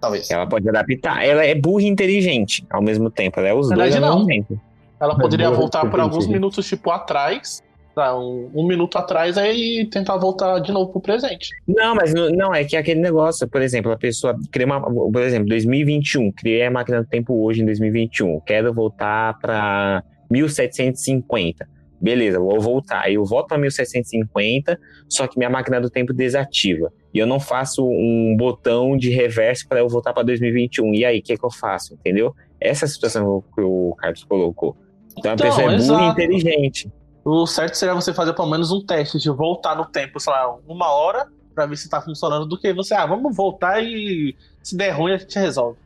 Talvez. 0.01 0.31
Ela 0.31 0.47
pode 0.47 0.69
adaptar. 0.69 1.23
Ela 1.25 1.45
é 1.45 1.55
burra 1.55 1.83
e 1.83 1.87
inteligente 1.89 2.65
ao 2.71 2.81
mesmo 2.81 3.11
tempo. 3.11 3.39
Ela 3.41 3.49
é 3.49 3.55
os 3.55 3.69
Na 3.69 3.77
dois 3.77 3.93
verdade, 3.93 4.13
ao 4.13 4.19
não. 4.21 4.27
mesmo 4.27 4.47
tempo. 4.49 4.61
Ela 5.01 5.15
É, 5.15 5.19
poderia 5.19 5.51
voltar 5.51 5.91
por 5.91 6.01
alguns 6.01 6.27
minutos, 6.27 6.67
tipo, 6.67 6.91
atrás, 6.91 7.63
tá, 8.01 8.19
um, 8.19 8.51
um 8.55 8.67
minuto 8.67 8.97
atrás, 8.97 9.37
aí 9.37 9.87
tentar 9.91 10.17
voltar 10.17 10.59
de 10.61 10.73
novo 10.73 10.91
pro 10.91 11.01
presente. 11.01 11.51
Não, 11.67 11.95
mas 11.95 12.15
não, 12.15 12.31
não, 12.31 12.55
é 12.55 12.65
que 12.65 12.77
é 12.77 12.79
aquele 12.79 13.01
negócio, 13.01 13.47
por 13.49 13.61
exemplo, 13.61 13.93
a 13.93 13.97
pessoa 13.97 14.37
cria 14.51 14.67
uma, 14.67 14.81
por 14.81 15.23
exemplo, 15.23 15.49
2021, 15.49 16.33
criei 16.33 16.65
a 16.65 16.71
máquina 16.71 17.03
do 17.03 17.09
tempo 17.09 17.45
hoje 17.45 17.63
em 17.63 17.65
2021, 17.67 18.41
quero 18.41 18.73
voltar 18.73 19.39
para 19.39 20.03
1750. 20.31 21.69
Beleza, 22.01 22.39
vou 22.39 22.59
voltar. 22.59 23.13
Eu 23.13 23.27
volto 23.27 23.49
para 23.49 23.59
1750, 23.59 24.79
só 25.07 25.27
que 25.27 25.37
minha 25.37 25.51
máquina 25.51 25.79
do 25.79 25.91
tempo 25.91 26.15
desativa. 26.15 26.91
E 27.13 27.19
eu 27.19 27.27
não 27.27 27.39
faço 27.39 27.87
um 27.87 28.35
botão 28.39 28.97
de 28.97 29.11
reverso 29.11 29.69
para 29.69 29.81
eu 29.81 29.89
voltar 29.89 30.15
para 30.15 30.23
2021. 30.23 30.95
E 30.95 31.05
aí, 31.05 31.19
o 31.19 31.23
que, 31.23 31.37
que 31.37 31.45
eu 31.45 31.51
faço? 31.51 31.93
Entendeu? 31.95 32.35
Essa 32.59 32.85
é 32.85 32.87
a 32.87 32.89
situação 32.89 33.45
que 33.55 33.61
o 33.61 33.95
Carlos 33.99 34.25
colocou. 34.25 34.77
Então 35.19 35.33
a 35.33 35.35
Então, 35.35 35.47
pessoa 35.47 35.63
é 35.63 35.77
burra 35.77 35.77
e 35.77 35.83
exato. 35.83 36.11
inteligente. 36.23 36.91
O 37.25 37.47
certo 37.47 37.75
seria 37.75 37.95
você 37.95 38.15
fazer 38.15 38.33
pelo 38.33 38.49
menos 38.49 38.71
um 38.73 38.85
teste 38.85 39.19
de 39.19 39.31
voltar 39.31 39.77
no 39.77 39.85
tempo, 39.85 40.19
sei 40.19 40.33
lá, 40.33 40.57
uma 40.67 40.91
hora, 40.91 41.27
pra 41.55 41.67
ver 41.67 41.77
se 41.77 41.89
tá 41.89 42.01
funcionando, 42.01 42.47
do 42.47 42.59
que 42.59 42.73
você, 42.73 42.95
ah, 42.95 43.07
vamos 43.07 43.37
voltar 43.37 43.83
e 43.83 44.35
se 44.63 44.77
der 44.77 44.91
ruim 44.91 45.13
a 45.13 45.19
gente 45.19 45.39
resolve. 45.39 45.79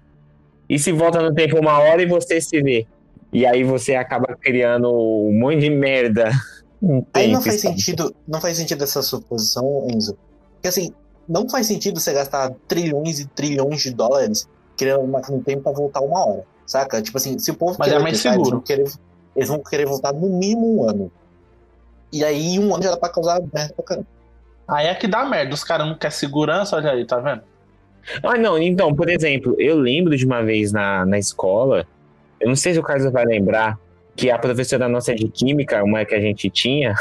E 0.68 0.78
se 0.78 0.92
volta 0.92 1.20
no 1.20 1.34
tempo 1.34 1.58
uma 1.58 1.78
hora 1.78 2.02
e 2.02 2.06
você 2.06 2.40
se 2.40 2.62
vê? 2.62 2.86
E 3.32 3.44
aí 3.44 3.64
você 3.64 3.96
acaba 3.96 4.36
criando 4.36 4.88
um 4.90 5.36
monte 5.38 5.60
de 5.60 5.70
merda. 5.70 6.30
Um 6.82 7.02
Aí 7.14 7.32
não 7.32 7.40
tempo, 7.40 7.44
faz 7.48 7.62
sabe? 7.62 7.74
sentido, 7.80 8.14
não 8.28 8.40
faz 8.42 8.58
sentido 8.58 8.84
essa 8.84 9.00
suposição, 9.00 9.86
Enzo. 9.90 10.18
Porque 10.52 10.68
assim, 10.68 10.92
não 11.26 11.48
faz 11.48 11.66
sentido 11.66 11.98
você 11.98 12.12
gastar 12.12 12.52
trilhões 12.68 13.20
e 13.20 13.26
trilhões 13.26 13.80
de 13.80 13.90
dólares 13.90 14.46
criando 14.76 15.00
uma 15.00 15.18
máquina 15.18 15.38
do 15.38 15.44
tempo 15.44 15.62
pra 15.62 15.72
voltar 15.72 16.00
uma 16.00 16.26
hora. 16.26 16.44
Saca? 16.66 17.00
Tipo 17.00 17.16
assim, 17.16 17.38
se 17.38 17.50
o 17.50 17.54
povo 17.54 17.76
Mas 17.78 17.88
querer 17.88 18.00
é 18.00 18.02
mais 18.02 18.14
testar, 18.16 18.34
eles 18.34 18.44
seguro. 18.44 18.56
vão, 18.56 18.60
querer, 18.66 18.92
eles 19.34 19.48
vão 19.48 19.62
querer 19.62 19.86
voltar 19.86 20.12
no 20.12 20.28
mínimo 20.28 20.76
um 20.76 20.88
ano. 20.90 21.12
E 22.14 22.24
aí 22.24 22.58
um 22.58 22.74
ano 22.74 22.82
já 22.84 22.90
dá 22.92 22.96
pra 22.96 23.08
causar 23.08 23.40
merda 23.52 23.74
pra 23.74 23.84
caramba. 23.84 24.06
Aí 24.68 24.86
é 24.86 24.94
que 24.94 25.06
dá 25.06 25.24
merda, 25.24 25.52
os 25.52 25.62
caras 25.64 25.86
não 25.86 25.94
querem 25.94 26.16
segurança, 26.16 26.76
olha 26.76 26.92
aí, 26.92 27.04
tá 27.04 27.18
vendo? 27.18 27.42
Ah, 28.22 28.36
não, 28.38 28.56
então, 28.58 28.94
por 28.94 29.08
exemplo, 29.10 29.54
eu 29.58 29.76
lembro 29.76 30.16
de 30.16 30.24
uma 30.24 30.42
vez 30.42 30.72
na, 30.72 31.04
na 31.04 31.18
escola, 31.18 31.86
eu 32.40 32.48
não 32.48 32.56
sei 32.56 32.72
se 32.74 32.78
o 32.78 32.82
Carlos 32.82 33.10
vai 33.12 33.24
lembrar, 33.24 33.78
que 34.16 34.30
a 34.30 34.38
professora 34.38 34.88
nossa 34.88 35.14
de 35.14 35.26
química, 35.28 35.82
uma 35.82 36.04
que 36.04 36.14
a 36.14 36.20
gente 36.20 36.48
tinha, 36.48 36.94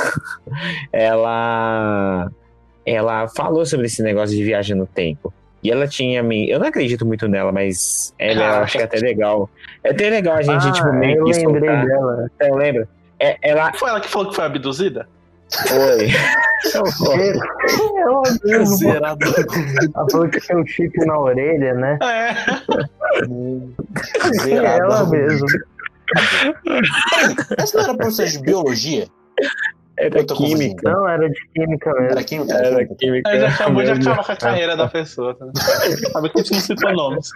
ela, 0.92 2.30
ela 2.86 3.28
falou 3.30 3.66
sobre 3.66 3.86
esse 3.86 4.02
negócio 4.04 4.36
de 4.36 4.44
viagem 4.44 4.76
no 4.76 4.86
tempo. 4.86 5.34
E 5.64 5.72
ela 5.72 5.88
tinha 5.88 6.22
me. 6.22 6.50
Eu 6.50 6.60
não 6.60 6.68
acredito 6.68 7.06
muito 7.06 7.26
nela, 7.28 7.52
mas 7.52 8.14
ela 8.20 8.42
eu 8.42 8.46
Ah. 8.56 8.60
acho 8.64 8.74
que 8.78 8.82
é 8.82 8.86
até 8.86 8.98
legal. 8.98 9.50
É 9.84 9.92
até 9.92 10.10
legal 10.10 10.36
a 10.36 10.42
gente, 10.42 10.68
ah, 10.68 10.72
tipo, 10.72 10.92
meio 10.92 11.20
eu 11.20 11.24
que 11.26 11.32
lembrei 11.34 11.70
soltar. 11.70 11.86
dela. 11.86 12.32
Você 12.38 12.52
lembra? 12.52 12.90
É, 13.20 13.38
ela 13.42 13.72
Foi 13.74 13.90
ela 13.90 14.00
que 14.02 14.10
falou 14.10 14.30
que 14.30 14.36
foi 14.36 14.46
abduzida? 14.46 15.08
foi. 15.68 16.10
Ela 18.02 18.22
mesmo, 18.44 18.70
pô. 18.70 18.76
Zerado. 18.78 19.26
Ela 19.96 20.08
falou 20.12 20.30
que 20.30 20.40
tinha 20.40 20.58
um 20.58 20.66
chip 20.66 21.06
na 21.06 21.18
orelha, 21.20 21.74
né? 21.76 22.00
É. 22.02 22.36
Ela 24.78 25.06
mesmo. 25.08 25.46
Essa 27.58 27.78
não 27.78 27.84
era 27.84 27.96
professora 27.96 28.30
de 28.30 28.40
biologia? 28.40 29.08
Era 29.98 30.24
química. 30.24 30.92
Não, 30.92 31.08
era 31.08 31.30
de 31.30 31.48
química 31.54 31.92
mesmo. 31.94 32.12
Era 32.12 32.24
química? 32.24 32.54
Era 32.54 32.68
Era 32.68 32.86
química. 32.96 33.40
já 33.40 33.50
acabou 33.50 33.84
Deus. 33.84 34.00
acabar 34.00 34.26
com 34.26 34.32
a 34.32 34.36
carreira 34.36 34.76
da 34.76 34.88
pessoa. 34.88 35.36
Tá? 35.36 35.46
Sabe 36.12 36.30
que 36.30 36.40
a 36.40 36.44
gente 36.44 36.54
não 36.54 36.60
citou 36.62 36.94
nomes. 36.94 37.30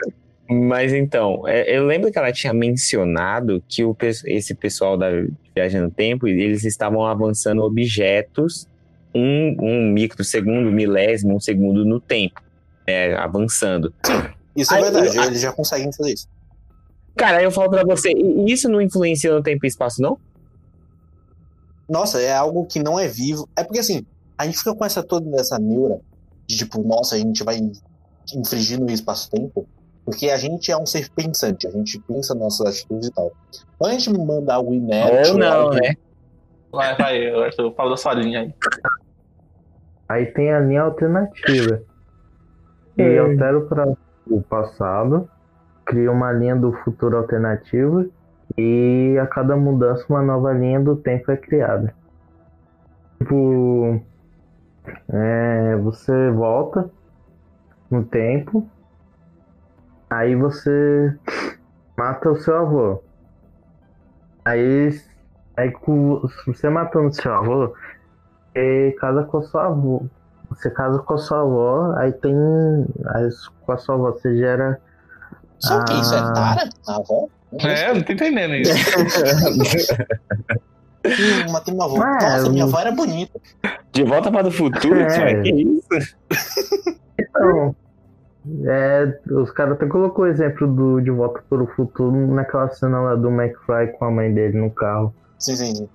Mas 0.50 0.94
então, 0.94 1.46
é, 1.48 1.78
eu 1.78 1.86
lembro 1.86 2.12
que 2.12 2.18
ela 2.18 2.32
tinha 2.32 2.54
mencionado 2.54 3.62
que 3.68 3.84
o, 3.84 3.96
esse 4.26 4.56
pessoal 4.56 4.98
da 4.98 5.08
Viagem 5.56 5.82
no 5.82 5.92
Tempo, 5.92 6.28
eles 6.28 6.64
estavam 6.64 7.06
avançando 7.06 7.62
objetos 7.64 8.68
um, 9.14 9.56
um 9.60 9.92
microsegundo, 9.92 10.72
milésimo, 10.72 11.36
um 11.36 11.40
segundo 11.40 11.84
no 11.84 12.00
tempo, 12.00 12.42
né, 12.88 13.16
avançando. 13.16 13.94
Isso 14.56 14.74
é 14.74 14.78
Aí, 14.78 14.84
verdade, 14.84 15.18
eu- 15.18 15.24
eles 15.24 15.42
já 15.42 15.52
conseguem 15.52 15.92
fazer 15.92 16.14
isso. 16.14 16.28
Cara, 17.16 17.42
eu 17.42 17.52
falo 17.52 17.70
pra 17.70 17.84
você, 17.84 18.14
isso 18.46 18.70
não 18.70 18.80
influencia 18.82 19.34
no 19.34 19.42
tempo 19.42 19.66
e 19.66 19.68
espaço, 19.68 20.02
não? 20.02 20.18
Nossa, 21.90 22.22
é 22.22 22.34
algo 22.34 22.66
que 22.66 22.80
não 22.82 23.00
é 23.00 23.08
vivo. 23.08 23.50
É 23.56 23.64
porque 23.64 23.80
assim, 23.80 24.06
a 24.38 24.46
gente 24.46 24.58
fica 24.60 24.76
com 24.76 24.86
essa 24.86 25.02
toda 25.02 25.40
essa 25.40 25.58
neura 25.58 26.00
de 26.48 26.58
tipo, 26.58 26.82
nossa, 26.84 27.16
a 27.16 27.18
gente 27.18 27.44
vai 27.44 27.60
infringir 28.36 28.80
no 28.80 28.92
espaço-tempo, 28.92 29.68
porque 30.08 30.30
a 30.30 30.38
gente 30.38 30.72
é 30.72 30.78
um 30.78 30.86
ser 30.86 31.10
pensante, 31.14 31.68
a 31.68 31.72
gente 31.72 32.02
pensa 32.08 32.34
nas 32.34 32.44
nossas 32.44 32.68
atitudes 32.78 33.10
e 33.10 33.12
tal. 33.12 33.30
Quando 33.78 33.92
a 33.92 34.00
gente 34.00 34.10
manda 34.18 34.54
algo 34.54 34.74
inerte. 34.74 35.32
Ou 35.32 35.38
não, 35.38 35.64
algo- 35.64 35.76
né? 35.76 35.96
Vai, 36.72 36.96
vai, 36.96 37.30
Arthur, 37.44 37.74
fala 37.76 37.90
da 37.90 37.98
sua 37.98 38.14
linha 38.14 38.40
aí. 38.40 38.54
Aí 40.08 40.26
tem 40.28 40.54
a 40.54 40.62
linha 40.62 40.84
alternativa. 40.84 41.82
E 42.98 43.04
Hum. 43.20 43.32
altera 43.32 43.62
para 43.68 43.94
o 44.28 44.42
passado, 44.44 45.30
cria 45.86 46.10
uma 46.10 46.32
linha 46.32 46.56
do 46.56 46.72
futuro 46.86 47.18
alternativa 47.18 48.08
e 48.58 49.18
a 49.22 49.28
cada 49.28 49.58
mudança 49.58 50.06
uma 50.10 50.22
nova 50.22 50.54
linha 50.54 50.80
do 50.80 50.96
tempo 50.96 51.30
é 51.32 51.36
criada. 51.36 51.94
Tipo, 53.22 54.02
é, 55.10 55.76
você 55.78 56.32
volta 56.32 56.90
no 57.92 58.06
tempo, 58.06 58.70
aí 60.10 60.36
você 60.36 61.14
mata 61.98 62.30
o 62.32 62.36
seu 62.40 62.56
avô. 62.58 63.04
Aí, 64.46 65.00
aí 65.58 65.72
com- 65.72 66.22
você 66.46 66.70
matando 66.70 67.08
o 67.10 67.14
seu 67.14 67.34
avô, 67.34 67.74
você 68.54 68.96
casa 69.00 69.24
com 69.24 69.38
a 69.38 69.42
sua 69.44 69.66
avó. 69.68 70.02
Você 70.50 70.70
casa 70.70 71.00
com 71.00 71.14
a 71.14 71.18
sua 71.18 71.42
avó, 71.42 71.94
aí 71.98 72.14
tem. 72.14 72.34
Aí 73.08 73.30
com 73.66 73.72
a 73.74 73.78
sua 73.78 73.96
avó 73.96 74.12
você 74.12 74.38
gera. 74.38 74.80
Só 75.60 75.84
que 75.84 75.94
isso 76.00 76.16
é. 76.16 76.34
Tara? 76.34 76.70
A 76.88 76.96
avó? 76.96 77.28
É, 77.60 77.94
não 77.94 78.02
tô 78.02 78.14
entendendo 78.14 78.56
isso. 78.56 78.72
Hum, 81.06 81.52
matei 81.52 81.74
minha 81.74 81.86
avó. 81.86 81.98
Ué, 82.00 82.14
Nossa, 82.14 82.50
minha 82.50 82.64
avó 82.64 82.80
era 82.80 82.92
bonita. 82.92 83.40
De 83.92 84.04
volta 84.04 84.32
para 84.32 84.48
o 84.48 84.52
futuro, 84.52 85.00
É. 85.02 85.42
que 85.42 85.50
isso? 85.52 86.16
Então. 87.20 87.76
É, 88.66 89.20
os 89.32 89.52
caras 89.52 89.74
até 89.74 89.86
colocou 89.88 90.26
o 90.26 90.28
exemplo 90.28 90.68
do 90.68 91.02
De 91.02 91.10
Volta 91.12 91.44
para 91.50 91.62
o 91.64 91.68
Futuro 91.68 92.16
naquela 92.34 92.70
cena 92.70 93.00
lá 93.02 93.16
do 93.16 93.30
McFly 93.30 93.88
com 93.98 94.06
a 94.06 94.12
mãe 94.12 94.34
dele 94.34 94.58
no 94.58 94.70
carro. 94.72 95.14
Sim, 95.40 95.56
sim, 95.56 95.76
sim. 95.76 95.90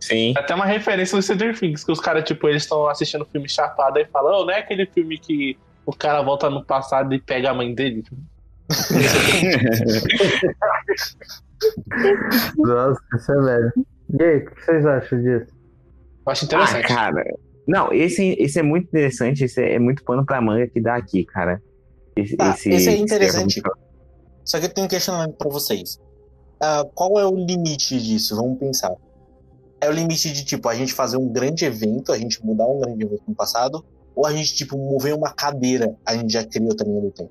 Sim. 0.00 0.34
Até 0.36 0.54
uma 0.54 0.64
referência 0.66 1.16
no 1.16 1.22
Stranger 1.22 1.58
Things, 1.58 1.82
que 1.84 1.90
os 1.90 1.98
caras, 2.00 2.22
tipo, 2.24 2.48
eles 2.48 2.62
estão 2.62 2.86
assistindo 2.88 3.22
o 3.22 3.26
filme 3.26 3.48
chapado 3.48 3.98
e 3.98 4.04
falam, 4.06 4.42
oh, 4.42 4.44
não 4.44 4.52
é 4.52 4.60
aquele 4.60 4.86
filme 4.86 5.18
que 5.18 5.58
o 5.84 5.92
cara 5.92 6.22
volta 6.22 6.48
no 6.48 6.64
passado 6.64 7.12
e 7.14 7.20
pega 7.20 7.50
a 7.50 7.54
mãe 7.54 7.74
dele? 7.74 8.04
Nossa, 12.58 13.00
isso 13.16 13.32
é 13.32 13.42
velho. 13.42 13.72
E 14.18 14.22
aí, 14.22 14.36
o 14.38 14.46
que 14.50 14.64
vocês 14.64 14.86
acham 14.86 15.20
disso? 15.22 15.46
Eu 16.26 16.32
acho 16.32 16.44
Ah, 16.44 16.46
interessante. 16.46 16.88
cara. 16.88 17.24
Não, 17.66 17.92
esse, 17.92 18.34
esse 18.38 18.58
é 18.58 18.62
muito 18.62 18.86
interessante, 18.88 19.44
esse 19.44 19.62
é 19.62 19.78
muito 19.78 20.02
pano 20.04 20.24
pra 20.24 20.40
manga 20.40 20.66
que 20.66 20.80
dá 20.80 20.96
aqui, 20.96 21.24
cara. 21.24 21.60
Esse, 22.18 22.36
Tá, 22.36 22.50
esse 22.50 22.70
é 22.70 22.74
esse 22.74 22.96
interessante. 22.96 23.62
Só 24.44 24.58
que 24.58 24.66
eu 24.66 24.70
tenho 24.70 24.86
um 24.86 24.90
questionamento 24.90 25.36
pra 25.36 25.48
vocês. 25.48 26.00
Ah, 26.60 26.84
qual 26.94 27.18
é 27.18 27.24
o 27.24 27.36
limite 27.36 28.00
disso? 28.00 28.34
Vamos 28.34 28.58
pensar. 28.58 28.92
É 29.80 29.88
o 29.88 29.92
limite 29.92 30.32
de, 30.32 30.44
tipo, 30.44 30.68
a 30.68 30.74
gente 30.74 30.92
fazer 30.92 31.16
um 31.16 31.28
grande 31.28 31.64
evento, 31.64 32.12
a 32.12 32.18
gente 32.18 32.44
mudar 32.44 32.66
um 32.66 32.80
grande 32.80 33.04
evento 33.04 33.22
no 33.28 33.34
passado, 33.34 33.84
ou 34.16 34.26
a 34.26 34.32
gente, 34.32 34.54
tipo, 34.54 34.76
mover 34.76 35.14
uma 35.14 35.30
cadeira, 35.30 35.94
a 36.04 36.16
gente 36.16 36.32
já 36.32 36.44
cria 36.44 36.66
outra 36.66 36.84
linha 36.86 37.00
do 37.00 37.10
tempo? 37.12 37.30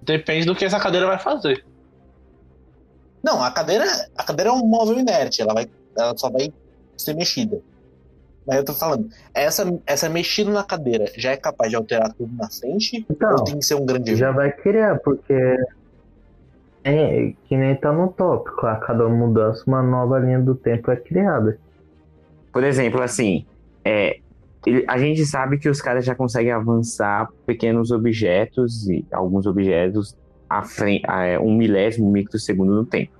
Depende 0.00 0.46
do 0.46 0.54
que 0.54 0.64
essa 0.64 0.80
cadeira 0.80 1.06
vai 1.06 1.18
fazer. 1.18 1.64
Não, 3.22 3.42
a 3.42 3.50
cadeira, 3.50 3.84
a 4.16 4.24
cadeira 4.24 4.50
é 4.50 4.52
um 4.52 4.66
móvel 4.66 4.98
inerte, 4.98 5.42
ela, 5.42 5.52
vai, 5.52 5.68
ela 5.96 6.16
só 6.16 6.30
vai 6.30 6.50
ser 6.96 7.14
mexida. 7.14 7.60
Mas 8.46 8.56
eu 8.56 8.64
tô 8.64 8.72
falando, 8.72 9.08
essa, 9.32 9.64
essa 9.86 10.08
mexida 10.08 10.50
na 10.50 10.64
cadeira 10.64 11.06
já 11.16 11.30
é 11.30 11.36
capaz 11.36 11.70
de 11.70 11.76
alterar 11.76 12.12
tudo 12.12 12.34
na 12.36 12.50
frente? 12.50 13.06
Então, 13.08 13.30
ou 13.30 13.44
tem 13.44 13.58
que 13.58 13.64
ser 13.64 13.74
um 13.74 13.86
grande 13.86 14.16
já 14.16 14.32
vai 14.32 14.50
criar, 14.50 14.98
porque. 14.98 15.56
É, 16.84 17.32
que 17.44 17.56
nem 17.56 17.76
tá 17.76 17.92
no 17.92 18.08
tópico. 18.08 18.66
A 18.66 18.76
cada 18.76 19.08
mudança, 19.08 19.62
uma 19.66 19.82
nova 19.82 20.18
linha 20.18 20.40
do 20.40 20.54
tempo 20.54 20.90
é 20.90 20.96
criada. 20.96 21.56
Por 22.52 22.64
exemplo, 22.64 23.00
assim, 23.00 23.46
é, 23.84 24.18
a 24.88 24.98
gente 24.98 25.24
sabe 25.24 25.58
que 25.58 25.68
os 25.68 25.80
caras 25.80 26.04
já 26.04 26.14
conseguem 26.14 26.50
avançar 26.50 27.28
pequenos 27.46 27.92
objetos 27.92 28.88
e 28.88 29.06
alguns 29.12 29.46
objetos 29.46 30.16
a 30.50 30.62
frente, 30.64 31.04
a 31.08 31.40
um 31.40 31.56
milésimo 31.56 32.10
microsegundo 32.10 32.74
no 32.74 32.84
tempo. 32.84 33.12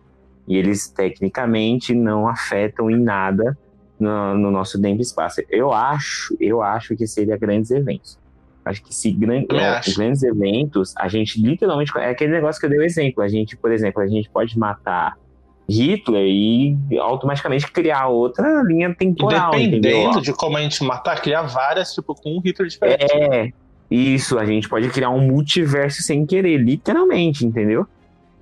E 0.46 0.56
eles 0.56 0.88
tecnicamente 0.88 1.94
não 1.94 2.28
afetam 2.28 2.90
em 2.90 3.00
nada 3.00 3.56
no, 4.02 4.34
no 4.36 4.50
nosso 4.50 4.80
tempo 4.80 5.00
e 5.00 5.02
espaço. 5.02 5.40
Eu 5.48 5.72
acho, 5.72 6.36
eu 6.40 6.62
acho 6.62 6.96
que 6.96 7.06
seria 7.06 7.36
grandes 7.36 7.70
eventos. 7.70 8.18
Acho 8.64 8.82
que 8.82 8.94
se 8.94 9.10
gran- 9.10 9.44
acho. 9.76 9.96
grandes 9.96 10.22
eventos, 10.22 10.94
a 10.96 11.08
gente 11.08 11.40
literalmente 11.42 11.92
é 11.98 12.10
aquele 12.10 12.32
negócio 12.32 12.60
que 12.60 12.66
eu 12.66 12.70
dei 12.70 12.78
o 12.78 12.82
exemplo. 12.84 13.22
A 13.22 13.28
gente, 13.28 13.56
por 13.56 13.72
exemplo, 13.72 14.00
a 14.02 14.06
gente 14.06 14.30
pode 14.30 14.56
matar 14.58 15.16
Hitler 15.68 16.24
e 16.26 16.76
automaticamente 16.98 17.70
criar 17.70 18.08
outra 18.08 18.62
linha 18.62 18.88
E 18.90 18.94
temporal, 18.94 19.50
dependendo 19.52 19.88
entendeu? 19.88 20.20
de 20.20 20.32
como 20.32 20.56
a 20.56 20.60
gente 20.60 20.82
matar, 20.84 21.20
criar 21.20 21.42
várias, 21.42 21.92
tipo, 21.94 22.14
com 22.14 22.36
um 22.36 22.40
Hitler 22.40 22.68
diferente. 22.68 23.12
É, 23.12 23.52
isso, 23.90 24.38
a 24.38 24.44
gente 24.44 24.68
pode 24.68 24.88
criar 24.90 25.10
um 25.10 25.20
multiverso 25.20 26.02
sem 26.02 26.24
querer, 26.26 26.58
literalmente, 26.58 27.44
entendeu? 27.46 27.86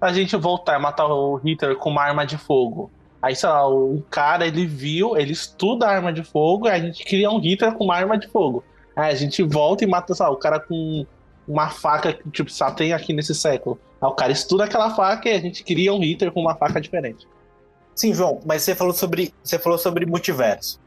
A 0.01 0.13
gente 0.13 0.35
voltar 0.37 0.79
e 0.79 0.83
matar 0.83 1.07
o 1.07 1.37
Hitler 1.37 1.77
com 1.77 1.91
uma 1.91 2.03
arma 2.03 2.25
de 2.27 2.37
fogo. 2.39 2.91
Aí, 3.23 3.37
sei 3.37 3.49
lá, 3.49 3.69
o 3.69 4.03
cara, 4.11 4.47
ele 4.47 4.67
viu, 4.67 5.17
ele 5.17 5.33
estuda 5.33 5.87
a 5.87 5.91
arma 5.91 6.13
de 6.13 6.25
fogo, 6.25 6.67
a 6.67 6.79
gente 6.79 7.05
cria 7.05 7.31
um 7.31 7.39
Hitler 7.39 7.73
com 7.75 7.85
uma 7.85 7.97
arma 7.97 8.17
de 8.17 8.29
fogo. 8.29 8.65
Aí 8.97 9.13
a 9.13 9.15
gente 9.15 9.43
volta 9.43 9.85
e 9.85 9.87
mata, 9.87 10.15
sei 10.15 10.25
lá, 10.25 10.33
o 10.33 10.37
cara 10.37 10.59
com 10.59 11.07
uma 11.47 11.69
faca 11.69 12.13
que, 12.13 12.31
tipo, 12.31 12.51
só 12.51 12.71
tem 12.71 12.93
aqui 12.93 13.13
nesse 13.13 13.35
século. 13.35 13.79
Aí 14.01 14.09
o 14.09 14.13
cara 14.13 14.33
estuda 14.33 14.65
aquela 14.65 14.95
faca 14.95 15.29
e 15.29 15.33
a 15.33 15.41
gente 15.41 15.63
cria 15.63 15.93
um 15.93 16.01
Hitler 16.01 16.33
com 16.33 16.41
uma 16.41 16.55
faca 16.55 16.81
diferente. 16.81 17.29
Sim, 17.95 18.15
João, 18.15 18.41
mas 18.47 18.63
você 18.63 18.75
falou 18.75 18.95
sobre, 18.95 19.35
você 19.43 19.59
falou 19.59 19.79
sobre 19.79 20.07
multiverso. 20.07 20.81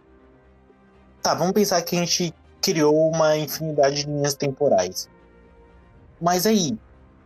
Tá, 1.21 1.35
vamos 1.35 1.53
pensar 1.53 1.81
que 1.83 1.95
a 1.95 1.99
gente 1.99 2.33
criou 2.59 3.11
uma 3.11 3.37
infinidade 3.37 4.03
de 4.03 4.05
linhas 4.07 4.33
temporais. 4.33 5.07
Mas 6.19 6.47
aí, 6.47 6.77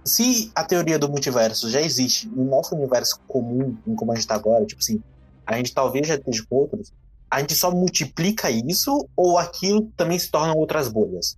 se 0.08 0.52
a 0.56 0.64
teoria 0.64 0.98
do 0.98 1.10
multiverso 1.10 1.70
já 1.70 1.82
existe 1.82 2.28
no 2.28 2.46
nosso 2.46 2.76
universo 2.76 3.20
comum, 3.28 3.76
como 3.96 4.12
a 4.12 4.16
gente 4.16 4.28
tá 4.28 4.36
agora, 4.36 4.66
tipo 4.66 4.82
assim, 4.82 5.02
a 5.46 5.56
gente 5.58 5.74
talvez 5.74 6.08
já 6.08 6.16
esteja 6.16 6.44
com 6.50 6.56
outros, 6.56 6.92
a 7.30 7.40
gente 7.40 7.56
só 7.56 7.72
multiplica 7.72 8.50
isso 8.50 9.08
ou 9.16 9.38
aquilo 9.38 9.92
também 9.96 10.18
se 10.18 10.32
tornam 10.32 10.56
outras 10.56 10.88
bolhas? 10.88 11.38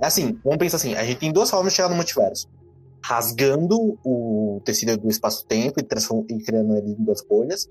Assim, 0.00 0.38
vamos 0.42 0.58
pensar 0.58 0.76
assim, 0.76 0.94
a 0.94 1.04
gente 1.04 1.18
tem 1.18 1.32
duas 1.32 1.48
formas 1.48 1.72
de 1.72 1.76
chegar 1.76 1.88
no 1.88 1.94
multiverso. 1.94 2.48
Rasgando 3.04 3.98
o 4.04 4.60
tecido 4.64 4.96
do 4.96 5.08
espaço-tempo 5.08 5.80
e, 5.80 6.34
e 6.34 6.38
criando 6.42 6.76
ele 6.76 6.92
em 6.92 7.04
duas 7.04 7.22
bolhas 7.22 7.68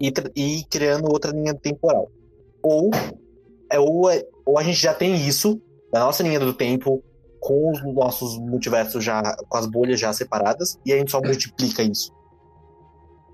e, 0.00 0.12
e 0.36 0.64
criando 0.64 1.10
outra 1.10 1.32
linha 1.32 1.54
temporal. 1.54 2.10
Ou, 2.62 2.90
é, 3.70 3.78
ou, 3.80 4.10
é- 4.10 4.24
ou 4.44 4.58
a 4.58 4.62
gente 4.62 4.80
já 4.80 4.94
tem 4.94 5.14
isso 5.26 5.60
na 5.92 6.00
nossa 6.00 6.22
linha 6.22 6.38
do 6.38 6.54
tempo 6.54 7.02
com 7.42 7.72
os 7.72 7.82
nossos 7.92 8.38
multiversos 8.38 9.02
já, 9.02 9.20
com 9.48 9.58
as 9.58 9.66
bolhas 9.66 9.98
já 9.98 10.12
separadas, 10.12 10.78
e 10.86 10.92
a 10.92 10.96
gente 10.96 11.10
só 11.10 11.20
multiplica 11.20 11.82
isso. 11.82 12.12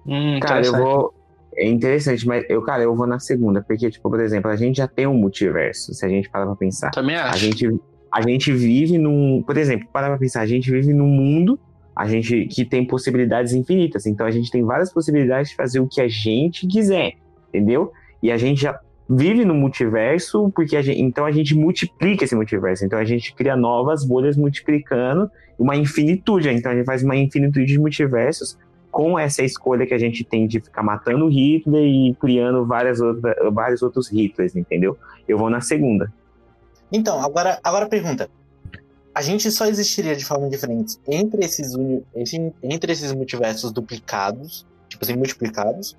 Hum, 0.06 0.40
Cara, 0.40 0.64
eu 0.64 0.70
interessante. 0.70 0.82
vou. 0.82 1.14
É 1.54 1.66
interessante, 1.68 2.26
mas 2.26 2.44
eu, 2.48 2.62
cara, 2.62 2.82
eu 2.84 2.94
vou 2.94 3.06
na 3.06 3.18
segunda, 3.18 3.62
porque, 3.62 3.90
tipo, 3.90 4.08
por 4.08 4.20
exemplo, 4.20 4.50
a 4.50 4.56
gente 4.56 4.76
já 4.76 4.88
tem 4.88 5.06
um 5.06 5.14
multiverso, 5.14 5.92
se 5.92 6.06
a 6.06 6.08
gente 6.08 6.30
parar 6.30 6.46
pra 6.46 6.56
pensar. 6.56 6.90
Também 6.90 7.16
A 7.16 7.30
acho. 7.30 7.38
gente, 7.38 7.68
a 8.10 8.22
gente 8.22 8.50
vive 8.52 8.96
num. 8.96 9.42
Por 9.42 9.58
exemplo, 9.58 9.86
para 9.92 10.08
pra 10.08 10.16
pensar, 10.16 10.40
a 10.40 10.46
gente 10.46 10.70
vive 10.70 10.94
num 10.94 11.08
mundo 11.08 11.58
a 11.94 12.06
gente 12.06 12.46
que 12.46 12.64
tem 12.64 12.86
possibilidades 12.86 13.52
infinitas. 13.52 14.06
Então 14.06 14.24
a 14.24 14.30
gente 14.30 14.50
tem 14.52 14.62
várias 14.62 14.92
possibilidades 14.92 15.50
de 15.50 15.56
fazer 15.56 15.80
o 15.80 15.88
que 15.88 16.00
a 16.00 16.06
gente 16.06 16.64
quiser, 16.66 17.14
entendeu? 17.48 17.92
E 18.22 18.30
a 18.30 18.38
gente 18.38 18.62
já 18.62 18.78
vive 19.08 19.44
no 19.44 19.54
multiverso, 19.54 20.52
porque 20.54 20.76
a 20.76 20.82
gente, 20.82 21.00
então 21.00 21.24
a 21.24 21.32
gente 21.32 21.54
multiplica 21.54 22.24
esse 22.24 22.34
multiverso. 22.34 22.84
Então 22.84 22.98
a 22.98 23.04
gente 23.04 23.34
cria 23.34 23.56
novas 23.56 24.04
bolhas 24.04 24.36
multiplicando 24.36 25.30
uma 25.58 25.74
infinitude. 25.74 26.48
Então 26.50 26.72
a 26.72 26.74
gente 26.74 26.84
faz 26.84 27.02
uma 27.02 27.16
infinitude 27.16 27.66
de 27.66 27.78
multiversos 27.78 28.58
com 28.90 29.18
essa 29.18 29.42
escolha 29.42 29.86
que 29.86 29.94
a 29.94 29.98
gente 29.98 30.24
tem 30.24 30.46
de 30.46 30.60
ficar 30.60 30.82
matando 30.82 31.26
o 31.26 31.28
Hitler 31.28 31.84
e 31.84 32.14
criando 32.20 32.66
várias 32.66 33.00
outra, 33.00 33.50
vários 33.50 33.82
outros 33.82 34.10
Hitlers, 34.10 34.54
entendeu? 34.56 34.98
Eu 35.26 35.38
vou 35.38 35.48
na 35.48 35.60
segunda. 35.60 36.12
Então, 36.92 37.22
agora, 37.22 37.58
agora 37.62 37.86
pergunta. 37.86 38.30
A 39.14 39.22
gente 39.22 39.50
só 39.50 39.66
existiria 39.66 40.14
de 40.14 40.24
formas 40.24 40.50
diferentes 40.50 41.00
entre 41.06 41.44
esses, 41.44 41.72
entre 42.62 42.92
esses 42.92 43.12
multiversos 43.12 43.72
duplicados, 43.72 44.66
tipo 44.88 45.04
assim, 45.04 45.16
multiplicados, 45.16 45.96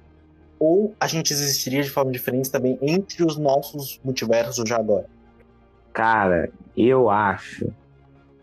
Ou 0.59 0.93
a 0.99 1.07
gente 1.07 1.31
existiria 1.31 1.81
de 1.81 1.89
forma 1.89 2.11
diferente 2.11 2.51
também 2.51 2.77
entre 2.81 3.23
os 3.23 3.37
nossos 3.37 3.99
multiversos 4.03 4.67
já 4.67 4.77
agora? 4.77 5.05
Cara, 5.93 6.51
eu 6.75 7.09
acho 7.09 7.71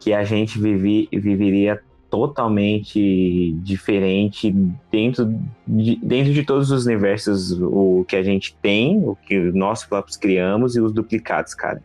que 0.01 0.13
a 0.13 0.25
gente 0.25 0.59
vive, 0.59 1.09
viveria 1.13 1.81
totalmente 2.09 3.53
diferente 3.63 4.51
dentro 4.91 5.39
de, 5.67 5.97
dentro 5.97 6.33
de 6.33 6.45
todos 6.45 6.71
os 6.71 6.87
universos 6.87 7.53
o 7.53 8.05
que 8.09 8.17
a 8.17 8.23
gente 8.23 8.57
tem, 8.63 8.99
o 9.05 9.15
que 9.15 9.39
nós 9.53 9.85
próprios 9.85 10.17
criamos 10.17 10.77
e 10.77 10.81
os 10.81 10.93
duplicados, 10.93 11.55
cara. 11.55 11.83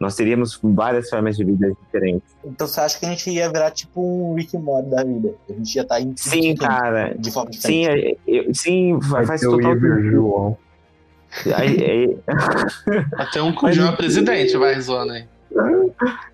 Nós 0.00 0.16
teríamos 0.16 0.58
várias 0.62 1.10
formas 1.10 1.36
de 1.36 1.44
vida 1.44 1.70
diferentes. 1.84 2.34
Então 2.42 2.66
você 2.66 2.80
acha 2.80 2.98
que 2.98 3.04
a 3.04 3.10
gente 3.10 3.30
ia 3.30 3.48
virar 3.52 3.70
tipo 3.70 4.00
um 4.02 4.34
Rick 4.34 4.56
Morty 4.56 4.88
da 4.88 5.04
vida? 5.04 5.34
A 5.48 5.52
gente 5.52 5.74
ia 5.76 5.82
estar 5.82 5.96
tá 5.96 6.00
em 6.00 6.14
Sim, 6.16 6.54
cara. 6.56 7.14
De 7.18 7.30
forma 7.30 7.52
sim, 7.52 7.82
diferente. 7.82 8.18
é, 8.26 8.48
eu, 8.48 8.54
sim, 8.54 8.98
Vai 8.98 9.26
faz 9.26 9.42
total 9.42 9.74
sentido. 9.74 10.02
João. 10.10 10.56
Aí- 11.54 11.84
aí- 11.84 12.18
Até 13.12 13.42
um 13.42 13.52
com 13.52 13.70
João 13.70 13.90
é 13.92 13.96
presidente, 13.96 14.56
vai 14.56 14.80
zoando 14.80 15.12
aí. 15.12 15.24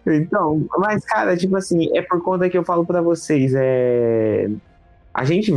Então, 0.07 0.65
mas 0.79 1.05
cara, 1.05 1.37
tipo 1.37 1.57
assim, 1.57 1.91
é 1.97 2.03
por 2.03 2.23
conta 2.23 2.49
que 2.49 2.57
eu 2.57 2.65
falo 2.65 2.87
pra 2.87 3.01
vocês, 3.03 3.53
é 3.57 4.49
a 5.13 5.25
gente 5.25 5.51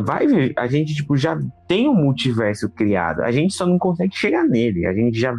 vai 0.00 0.26
ver- 0.26 0.52
a 0.56 0.66
gente 0.66 0.92
tipo 0.94 1.16
já 1.16 1.40
tem 1.68 1.88
um 1.88 1.94
multiverso 1.94 2.68
criado, 2.68 3.22
a 3.22 3.30
gente 3.30 3.54
só 3.54 3.64
não 3.64 3.78
consegue 3.78 4.14
chegar 4.14 4.42
nele, 4.44 4.84
a 4.86 4.92
gente 4.92 5.18
já 5.18 5.34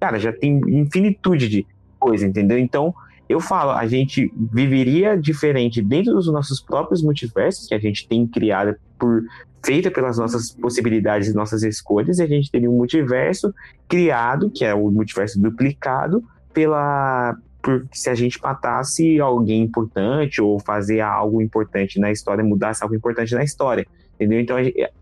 cara, 0.00 0.18
já 0.18 0.32
tem 0.32 0.60
infinitude 0.66 1.48
de 1.48 1.66
coisa, 1.98 2.26
entendeu? 2.26 2.58
Então, 2.58 2.94
eu 3.28 3.38
falo, 3.38 3.70
a 3.70 3.86
gente 3.86 4.32
viveria 4.34 5.16
diferente 5.16 5.80
dentro 5.80 6.14
dos 6.14 6.26
nossos 6.26 6.60
próprios 6.60 7.02
multiversos 7.02 7.68
que 7.68 7.74
a 7.74 7.78
gente 7.78 8.08
tem 8.08 8.26
criado 8.26 8.74
por 8.98 9.22
feita 9.64 9.90
pelas 9.90 10.18
nossas 10.18 10.50
possibilidades 10.50 11.32
nossas 11.34 11.62
escolhas, 11.62 12.18
e 12.18 12.22
a 12.22 12.26
gente 12.26 12.50
teria 12.50 12.70
um 12.70 12.76
multiverso 12.76 13.54
criado, 13.86 14.50
que 14.50 14.64
é 14.64 14.74
o 14.74 14.90
multiverso 14.90 15.40
duplicado, 15.40 16.24
pela 16.52 17.36
por 17.62 17.86
se 17.92 18.08
a 18.08 18.14
gente 18.14 18.40
matasse 18.42 19.20
alguém 19.20 19.62
importante 19.62 20.40
ou 20.40 20.58
fazer 20.58 21.00
algo 21.00 21.42
importante 21.42 22.00
na 22.00 22.10
história, 22.10 22.42
mudasse 22.42 22.82
algo 22.82 22.94
importante 22.94 23.34
na 23.34 23.44
história, 23.44 23.86
entendeu? 24.14 24.40
Então, 24.40 24.56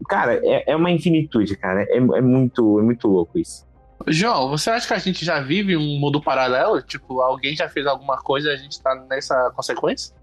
cara, 0.08 0.40
é, 0.42 0.72
é 0.72 0.76
uma 0.76 0.90
infinitude, 0.90 1.56
cara, 1.56 1.84
é, 1.84 1.96
é 1.96 2.20
muito 2.20 2.80
é 2.80 2.82
muito 2.82 3.06
louco 3.06 3.38
isso. 3.38 3.67
João, 4.06 4.48
você 4.48 4.70
acha 4.70 4.86
que 4.86 4.94
a 4.94 4.98
gente 4.98 5.24
já 5.24 5.40
vive 5.40 5.76
um 5.76 5.98
mundo 5.98 6.20
paralelo? 6.22 6.80
Tipo, 6.80 7.20
alguém 7.20 7.54
já 7.54 7.68
fez 7.68 7.86
alguma 7.86 8.16
coisa 8.18 8.48
e 8.48 8.52
a 8.52 8.56
gente 8.56 8.80
tá 8.80 8.94
nessa 9.08 9.50
consequência? 9.54 10.14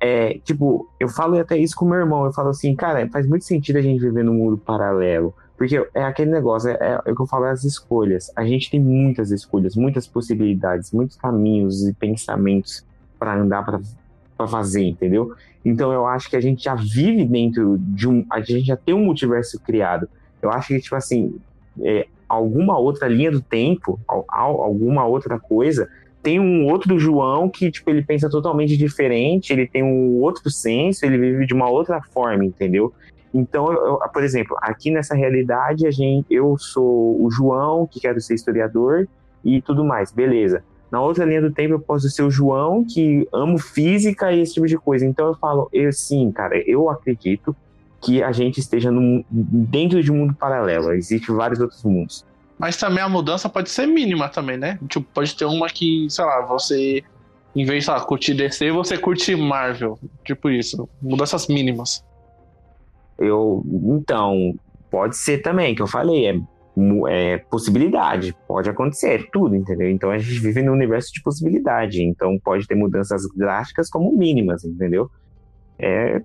É, 0.00 0.38
tipo, 0.44 0.88
eu 1.00 1.08
falo 1.08 1.38
até 1.38 1.56
isso 1.56 1.74
com 1.74 1.84
meu 1.84 1.98
irmão, 1.98 2.24
eu 2.24 2.32
falo 2.32 2.50
assim, 2.50 2.74
cara, 2.74 3.08
faz 3.10 3.26
muito 3.26 3.44
sentido 3.44 3.78
a 3.78 3.82
gente 3.82 4.00
viver 4.00 4.22
num 4.22 4.34
mundo 4.34 4.58
paralelo, 4.58 5.34
porque 5.56 5.86
é 5.94 6.04
aquele 6.04 6.30
negócio, 6.30 6.70
é, 6.70 7.00
é 7.04 7.10
o 7.10 7.14
que 7.14 7.22
eu 7.22 7.26
falo, 7.26 7.46
é 7.46 7.50
as 7.50 7.64
escolhas. 7.64 8.30
A 8.36 8.44
gente 8.44 8.70
tem 8.70 8.80
muitas 8.80 9.30
escolhas, 9.30 9.74
muitas 9.76 10.06
possibilidades, 10.06 10.92
muitos 10.92 11.16
caminhos 11.16 11.86
e 11.86 11.92
pensamentos 11.94 12.84
para 13.18 13.34
andar, 13.34 13.64
para 13.64 14.46
fazer, 14.46 14.84
entendeu? 14.84 15.34
Então 15.64 15.92
eu 15.92 16.06
acho 16.06 16.28
que 16.28 16.36
a 16.36 16.40
gente 16.40 16.64
já 16.64 16.74
vive 16.74 17.24
dentro 17.24 17.78
de 17.78 18.08
um, 18.08 18.26
a 18.30 18.40
gente 18.40 18.66
já 18.66 18.76
tem 18.76 18.94
um 18.94 19.04
multiverso 19.04 19.58
criado. 19.60 20.08
Eu 20.42 20.50
acho 20.50 20.68
que, 20.68 20.80
tipo 20.80 20.94
assim, 20.94 21.40
é, 21.82 22.06
alguma 22.28 22.78
outra 22.78 23.08
linha 23.08 23.30
do 23.30 23.40
tempo, 23.40 23.98
al- 24.08 24.24
al- 24.28 24.62
alguma 24.62 25.04
outra 25.06 25.38
coisa, 25.38 25.88
tem 26.22 26.40
um 26.40 26.66
outro 26.70 26.98
João 26.98 27.48
que, 27.48 27.70
tipo, 27.70 27.90
ele 27.90 28.02
pensa 28.02 28.30
totalmente 28.30 28.76
diferente, 28.76 29.52
ele 29.52 29.66
tem 29.66 29.82
um 29.82 30.20
outro 30.22 30.50
senso, 30.50 31.04
ele 31.04 31.18
vive 31.18 31.46
de 31.46 31.52
uma 31.52 31.68
outra 31.68 32.00
forma, 32.00 32.44
entendeu? 32.44 32.92
Então, 33.32 33.72
eu- 33.72 33.98
por 34.12 34.22
exemplo, 34.22 34.56
aqui 34.62 34.90
nessa 34.90 35.14
realidade, 35.14 35.86
a 35.86 35.90
gente, 35.90 36.26
eu 36.30 36.56
sou 36.58 37.22
o 37.22 37.28
João, 37.30 37.86
que 37.86 38.00
quero 38.00 38.20
ser 38.20 38.34
historiador 38.34 39.06
e 39.44 39.60
tudo 39.60 39.84
mais, 39.84 40.12
beleza. 40.12 40.62
Na 40.90 41.02
outra 41.02 41.24
linha 41.24 41.42
do 41.42 41.50
tempo, 41.50 41.74
eu 41.74 41.80
posso 41.80 42.08
ser 42.08 42.22
o 42.22 42.30
João, 42.30 42.84
que 42.84 43.26
amo 43.32 43.58
física 43.58 44.32
e 44.32 44.40
esse 44.40 44.54
tipo 44.54 44.66
de 44.66 44.78
coisa. 44.78 45.04
Então, 45.04 45.26
eu 45.26 45.34
falo, 45.34 45.68
eu 45.72 45.92
sim, 45.92 46.30
cara, 46.30 46.56
eu 46.66 46.88
acredito 46.88 47.54
que 48.04 48.22
a 48.22 48.32
gente 48.32 48.60
esteja 48.60 48.90
num- 48.90 49.24
dentro 49.30 50.02
de 50.02 50.12
um 50.12 50.16
mundo 50.16 50.34
paralelo. 50.34 50.92
Existem 50.92 51.34
vários 51.34 51.60
outros 51.60 51.82
mundos. 51.82 52.24
Mas 52.58 52.76
também 52.76 53.02
a 53.02 53.08
mudança 53.08 53.48
pode 53.48 53.70
ser 53.70 53.86
mínima 53.86 54.28
também, 54.28 54.56
né? 54.56 54.78
Tipo, 54.88 55.06
pode 55.12 55.34
ter 55.34 55.44
uma 55.44 55.66
que, 55.68 56.06
sei 56.08 56.24
lá, 56.24 56.42
você, 56.42 57.02
em 57.56 57.64
vez 57.64 57.80
de, 57.80 57.84
sei 57.86 57.94
lá, 57.94 58.00
curtir 58.00 58.34
DC, 58.34 58.70
você 58.70 58.96
curte 58.98 59.34
Marvel. 59.34 59.98
Tipo 60.24 60.50
isso. 60.50 60.88
Mudanças 61.02 61.48
mínimas. 61.48 62.04
Eu, 63.18 63.64
então, 64.00 64.54
pode 64.90 65.16
ser 65.16 65.38
também, 65.38 65.74
que 65.74 65.82
eu 65.82 65.86
falei, 65.86 66.26
é, 66.26 66.40
é 67.08 67.38
possibilidade, 67.38 68.34
pode 68.46 68.68
acontecer, 68.68 69.20
é 69.20 69.26
tudo, 69.32 69.54
entendeu? 69.54 69.88
Então 69.90 70.10
a 70.10 70.18
gente 70.18 70.40
vive 70.40 70.62
num 70.62 70.72
universo 70.72 71.12
de 71.12 71.22
possibilidade, 71.22 72.02
então 72.02 72.38
pode 72.42 72.66
ter 72.66 72.74
mudanças 72.74 73.22
drásticas 73.34 73.88
como 73.88 74.12
mínimas, 74.16 74.64
entendeu? 74.64 75.08
É, 75.78 76.20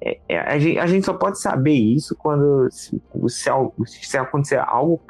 é- 0.00 0.18
é- 0.28 0.38
a, 0.38 0.58
gente, 0.58 0.78
a 0.78 0.86
gente 0.86 1.04
só 1.06 1.14
pode 1.14 1.40
saber 1.40 1.72
isso 1.74 2.14
quando 2.16 2.68
se, 2.70 3.00
se, 3.28 3.50
se 4.06 4.18
acontecer 4.18 4.58
algo 4.58 5.00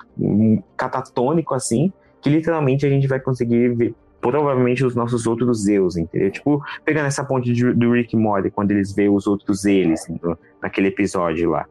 catatônico 0.77 1.55
assim, 1.55 1.93
que 2.21 2.29
literalmente 2.31 2.85
a 2.87 2.89
gente 2.89 3.07
vai 3.07 3.21
conseguir 3.21 3.75
ver 3.75 3.95
provavelmente 4.21 4.85
os 4.85 4.95
nossos 4.97 5.27
outros 5.27 5.69
eus, 5.69 5.97
entendeu? 5.97 6.31
Tipo, 6.31 6.61
pegando 6.85 7.07
essa 7.07 7.23
ponte 7.25 7.53
de- 7.53 7.73
do 7.75 7.93
Rick 7.93 8.17
Morty, 8.17 8.51
quando 8.51 8.71
eles 8.73 8.93
veem 8.93 9.09
os 9.09 9.27
outros 9.27 9.65
eles, 9.65 10.09
entendeu? 10.09 10.37
naquele 10.61 10.89
episódio 10.89 11.51
lá. 11.51 11.67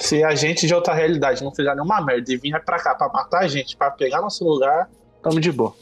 Se 0.00 0.22
a 0.22 0.34
gente 0.34 0.66
de 0.66 0.72
outra 0.74 0.94
realidade 0.94 1.42
não 1.42 1.52
fizer 1.52 1.74
nenhuma 1.74 2.00
merda 2.00 2.32
e 2.32 2.36
vir 2.36 2.52
pra 2.64 2.78
cá 2.78 2.94
pra 2.94 3.08
matar 3.08 3.40
a 3.40 3.48
gente, 3.48 3.76
pra 3.76 3.90
pegar 3.90 4.20
nosso 4.20 4.44
lugar, 4.44 4.88
tamo 5.22 5.40
de 5.40 5.50
boa. 5.50 5.74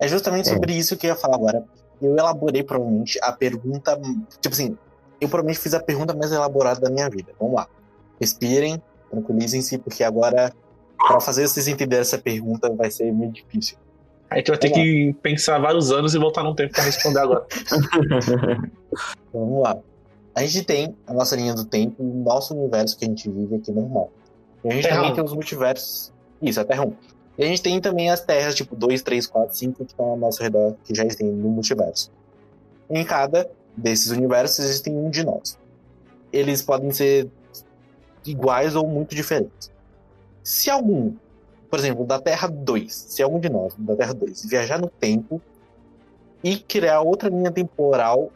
É 0.00 0.06
justamente 0.06 0.48
É. 0.48 0.52
sobre 0.54 0.72
isso 0.74 0.96
que 0.96 1.06
eu 1.06 1.10
ia 1.10 1.16
falar 1.16 1.34
agora. 1.36 1.64
Eu 2.00 2.16
elaborei 2.16 2.62
provavelmente 2.62 3.18
a 3.22 3.32
pergunta. 3.32 3.98
Tipo 4.40 4.54
assim, 4.54 4.78
eu 5.20 5.28
provavelmente 5.28 5.58
fiz 5.58 5.74
a 5.74 5.80
pergunta 5.80 6.14
mais 6.14 6.32
elaborada 6.32 6.80
da 6.80 6.90
minha 6.90 7.08
vida. 7.08 7.32
Vamos 7.38 7.54
lá. 7.54 7.68
Respirem, 8.20 8.82
tranquilizem-se, 9.10 9.78
porque 9.78 10.04
agora, 10.04 10.52
pra 10.98 11.20
fazer 11.20 11.46
vocês 11.46 11.68
entenderem 11.68 12.02
essa 12.02 12.18
pergunta, 12.18 12.72
vai 12.72 12.90
ser 12.90 13.12
meio 13.12 13.32
difícil. 13.32 13.76
A 14.30 14.38
gente 14.38 14.48
vai 14.48 14.58
ter 14.58 14.70
Vamos 14.70 14.82
que 14.84 15.16
pensar 15.22 15.58
vários 15.58 15.92
anos 15.92 16.14
e 16.14 16.18
voltar 16.18 16.42
num 16.42 16.54
tempo 16.54 16.72
pra 16.72 16.84
responder 16.84 17.20
agora. 17.20 17.46
Então, 19.28 19.44
vamos 19.46 19.62
lá. 19.62 19.76
A 20.34 20.42
gente 20.42 20.64
tem 20.64 20.96
a 21.06 21.12
nossa 21.12 21.36
linha 21.36 21.54
do 21.54 21.64
tempo, 21.66 22.02
o 22.02 22.22
nosso 22.24 22.54
universo 22.54 22.96
que 22.96 23.04
a 23.04 23.08
gente 23.08 23.28
vive 23.28 23.56
aqui 23.56 23.70
normal. 23.70 24.10
E 24.64 24.68
a 24.68 24.72
gente 24.72 24.84
Terra 24.84 24.96
também 24.96 25.12
um. 25.12 25.14
tem 25.14 25.24
os 25.24 25.32
multiversos. 25.34 26.12
Isso, 26.40 26.60
a 26.60 26.64
Terra 26.64 26.84
1. 26.86 26.92
E 27.38 27.44
a 27.44 27.46
gente 27.46 27.62
tem 27.62 27.80
também 27.80 28.10
as 28.10 28.20
terras, 28.20 28.54
tipo 28.54 28.74
2, 28.74 29.02
3, 29.02 29.26
4, 29.26 29.54
5, 29.56 29.84
que 29.84 29.92
estão 29.92 30.06
ao 30.06 30.16
nosso 30.16 30.42
redor, 30.42 30.74
que 30.84 30.94
já 30.94 31.04
existem 31.04 31.26
no 31.28 31.48
multiverso. 31.50 32.10
Em 32.88 33.04
cada 33.04 33.48
desses 33.76 34.10
universos 34.10 34.64
existem 34.64 34.96
um 34.96 35.10
de 35.10 35.24
nós. 35.24 35.58
Eles 36.32 36.62
podem 36.62 36.90
ser 36.90 37.28
iguais 38.24 38.74
ou 38.74 38.88
muito 38.88 39.14
diferentes. 39.14 39.70
Se 40.42 40.70
algum, 40.70 41.14
por 41.70 41.78
exemplo, 41.78 42.04
da 42.04 42.20
Terra 42.20 42.48
2, 42.48 42.92
se 42.92 43.22
algum 43.22 43.38
de 43.38 43.48
nós, 43.48 43.74
da 43.76 43.96
Terra 43.96 44.14
2, 44.14 44.44
viajar 44.46 44.78
no 44.78 44.88
tempo 44.88 45.40
e 46.42 46.58
criar 46.58 47.00
outra 47.00 47.28
linha 47.28 47.50
temporal 47.50 48.30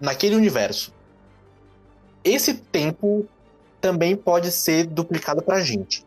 naquele 0.00 0.36
universo, 0.36 0.94
esse 2.24 2.54
tempo 2.54 3.26
também 3.80 4.16
pode 4.16 4.50
ser 4.50 4.86
duplicado 4.86 5.42
pra 5.42 5.60
gente. 5.60 6.04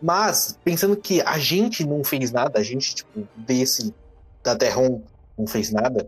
Mas, 0.00 0.58
pensando 0.62 0.96
que 0.96 1.20
a 1.22 1.38
gente 1.38 1.84
não 1.84 2.04
fez 2.04 2.30
nada, 2.30 2.58
a 2.58 2.62
gente, 2.62 2.94
tipo, 2.94 3.26
desse 3.36 3.94
da 4.42 4.54
Terra 4.54 4.80
1 4.80 5.02
não 5.38 5.46
fez 5.46 5.70
nada, 5.70 6.06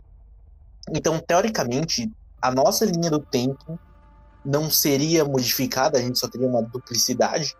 então, 0.92 1.18
teoricamente, 1.18 2.10
a 2.40 2.50
nossa 2.50 2.84
linha 2.84 3.10
do 3.10 3.18
tempo 3.18 3.78
não 4.44 4.70
seria 4.70 5.24
modificada, 5.24 5.98
a 5.98 6.00
gente 6.00 6.18
só 6.18 6.28
teria 6.28 6.46
uma 6.46 6.62
duplicidade. 6.62 7.56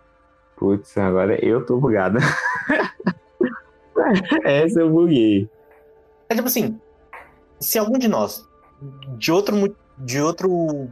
Putz, 0.56 0.96
agora 0.96 1.44
eu 1.44 1.64
tô 1.66 1.78
bugado. 1.78 2.18
Essa 4.44 4.80
eu 4.80 4.90
buguei. 4.90 5.50
É 6.28 6.34
tipo 6.34 6.46
assim, 6.46 6.80
se 7.58 7.78
algum 7.78 7.98
de 7.98 8.08
nós, 8.08 8.46
de 9.18 9.32
outro, 9.32 9.76
de 9.98 10.20
outro 10.20 10.88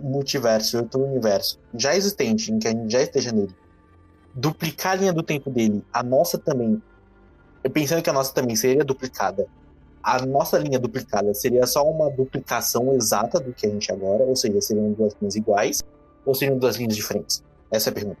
multiverso, 0.00 0.78
outro 0.78 1.00
universo, 1.00 1.58
já 1.74 1.94
existente, 1.94 2.50
em 2.50 2.58
que 2.58 2.68
a 2.68 2.70
gente 2.70 2.90
já 2.90 3.02
esteja 3.02 3.32
nele, 3.32 3.54
duplicar 4.34 4.92
a 4.92 4.96
linha 4.96 5.12
do 5.12 5.22
tempo 5.22 5.50
dele, 5.50 5.84
a 5.92 6.02
nossa 6.02 6.38
também, 6.38 6.82
eu 7.62 7.70
pensando 7.70 8.02
que 8.02 8.10
a 8.10 8.12
nossa 8.12 8.32
também 8.32 8.56
seria 8.56 8.84
duplicada, 8.84 9.46
a 10.02 10.24
nossa 10.26 10.58
linha 10.58 10.78
duplicada 10.78 11.32
seria 11.34 11.66
só 11.66 11.82
uma 11.88 12.10
duplicação 12.10 12.94
exata 12.94 13.38
do 13.38 13.52
que 13.52 13.66
a 13.66 13.70
gente 13.70 13.90
é 13.90 13.94
agora, 13.94 14.24
ou 14.24 14.34
seja, 14.34 14.60
seriam 14.60 14.92
duas 14.92 15.14
linhas 15.20 15.36
iguais, 15.36 15.82
ou 16.24 16.34
seriam 16.34 16.58
duas 16.58 16.76
linhas 16.76 16.96
diferentes? 16.96 17.42
Essa 17.70 17.88
é 17.88 17.92
a 17.92 17.94
pergunta. 17.94 18.18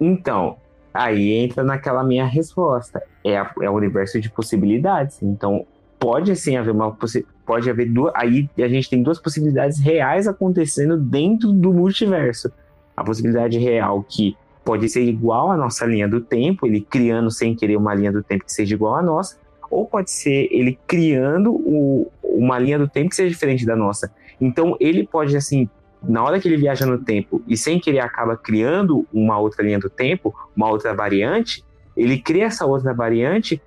Então, 0.00 0.56
aí 0.92 1.32
entra 1.32 1.62
naquela 1.62 2.02
minha 2.02 2.24
resposta. 2.26 3.02
É, 3.24 3.36
a- 3.38 3.52
é 3.62 3.68
o 3.70 3.74
universo 3.74 4.20
de 4.20 4.30
possibilidades. 4.30 5.22
Então, 5.22 5.66
pode 5.98 6.34
sim 6.36 6.56
haver 6.56 6.70
uma 6.72 6.96
pode 7.44 7.70
haver 7.70 7.90
duas. 7.90 8.12
Aí 8.14 8.48
a 8.58 8.68
gente 8.68 8.90
tem 8.90 9.02
duas 9.02 9.18
possibilidades 9.18 9.78
reais 9.78 10.26
acontecendo 10.26 10.96
dentro 10.96 11.52
do 11.52 11.72
multiverso. 11.72 12.50
A 12.96 13.04
possibilidade 13.04 13.58
real 13.58 14.02
que 14.02 14.36
pode 14.64 14.88
ser 14.88 15.02
igual 15.02 15.50
à 15.52 15.56
nossa 15.56 15.86
linha 15.86 16.08
do 16.08 16.20
tempo, 16.20 16.66
ele 16.66 16.80
criando 16.80 17.30
sem 17.30 17.54
querer 17.54 17.76
uma 17.76 17.94
linha 17.94 18.10
do 18.10 18.22
tempo 18.22 18.44
que 18.44 18.52
seja 18.52 18.74
igual 18.74 18.96
à 18.96 19.02
nossa, 19.02 19.36
ou 19.70 19.86
pode 19.86 20.10
ser 20.10 20.48
ele 20.50 20.78
criando 20.86 21.52
o, 21.52 22.10
uma 22.22 22.58
linha 22.58 22.78
do 22.78 22.88
tempo 22.88 23.10
que 23.10 23.16
seja 23.16 23.30
diferente 23.30 23.64
da 23.64 23.76
nossa. 23.76 24.12
Então 24.40 24.76
ele 24.80 25.06
pode, 25.06 25.36
assim, 25.36 25.68
na 26.02 26.22
hora 26.22 26.38
que 26.38 26.48
ele 26.48 26.56
viaja 26.56 26.86
no 26.86 26.98
tempo 26.98 27.42
e 27.46 27.56
sem 27.56 27.80
querer 27.80 28.00
acaba 28.00 28.36
criando 28.36 29.06
uma 29.12 29.38
outra 29.38 29.64
linha 29.64 29.78
do 29.78 29.90
tempo, 29.90 30.34
uma 30.56 30.68
outra 30.68 30.94
variante, 30.94 31.64
ele 31.96 32.18
cria 32.18 32.46
essa 32.46 32.66
outra 32.66 32.92
variante, 32.92 33.60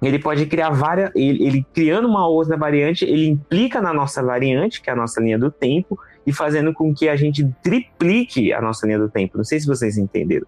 ele 0.00 0.18
pode 0.18 0.46
criar 0.46 0.70
várias. 0.70 1.10
Ele, 1.14 1.44
ele, 1.44 1.66
criando 1.74 2.06
uma 2.06 2.26
outra 2.26 2.56
variante, 2.56 3.04
ele 3.04 3.26
implica 3.26 3.80
na 3.80 3.92
nossa 3.92 4.22
variante, 4.22 4.80
que 4.80 4.88
é 4.88 4.92
a 4.92 4.96
nossa 4.96 5.20
linha 5.20 5.38
do 5.38 5.50
tempo, 5.50 5.98
e 6.24 6.32
fazendo 6.32 6.72
com 6.72 6.94
que 6.94 7.08
a 7.08 7.16
gente 7.16 7.44
triplique 7.62 8.52
a 8.52 8.60
nossa 8.60 8.86
linha 8.86 8.98
do 8.98 9.08
tempo. 9.08 9.36
Não 9.36 9.44
sei 9.44 9.58
se 9.58 9.66
vocês 9.66 9.98
entenderam. 9.98 10.46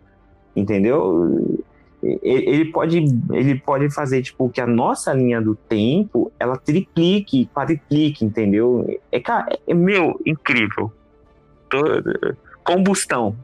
Entendeu? 0.55 1.59
Ele 2.03 2.65
pode, 2.73 3.05
ele 3.31 3.59
pode 3.61 3.91
fazer 3.91 4.23
tipo 4.23 4.49
que 4.49 4.61
a 4.61 4.67
nossa 4.67 5.13
linha 5.13 5.41
do 5.41 5.55
tempo 5.55 6.33
ela 6.39 6.57
triplique, 6.57 7.47
quadriplique, 7.55 8.25
entendeu? 8.25 8.87
É, 9.13 9.21
cara, 9.21 9.59
é 9.67 9.75
meu, 9.75 10.19
incrível. 10.25 10.91
Combustão. 12.65 13.37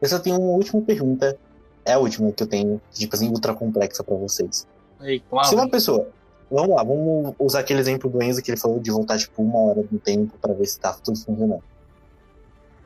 Eu 0.00 0.08
só 0.08 0.18
tenho 0.18 0.36
uma 0.36 0.52
última 0.52 0.82
pergunta. 0.82 1.38
É 1.84 1.94
a 1.94 1.98
última 1.98 2.30
que 2.32 2.42
eu 2.42 2.46
tenho, 2.46 2.80
tipo 2.92 3.14
assim, 3.14 3.28
ultra 3.28 3.54
complexa 3.54 4.04
para 4.04 4.14
vocês. 4.14 4.66
Ei, 5.00 5.22
claro. 5.28 5.48
Se 5.48 5.54
uma 5.54 5.68
pessoa. 5.68 6.08
Vamos 6.50 6.74
lá, 6.74 6.82
vamos 6.82 7.34
usar 7.38 7.60
aquele 7.60 7.80
exemplo 7.80 8.10
do 8.10 8.20
Enzo 8.22 8.42
que 8.42 8.50
ele 8.50 8.58
falou 8.58 8.80
de 8.80 8.90
voltar, 8.90 9.16
tipo, 9.18 9.40
uma 9.40 9.58
hora 9.58 9.84
no 9.90 9.98
tempo 9.98 10.36
para 10.40 10.52
ver 10.52 10.66
se 10.66 10.80
tá 10.80 10.92
tudo 10.92 11.16
funcionando. 11.16 11.62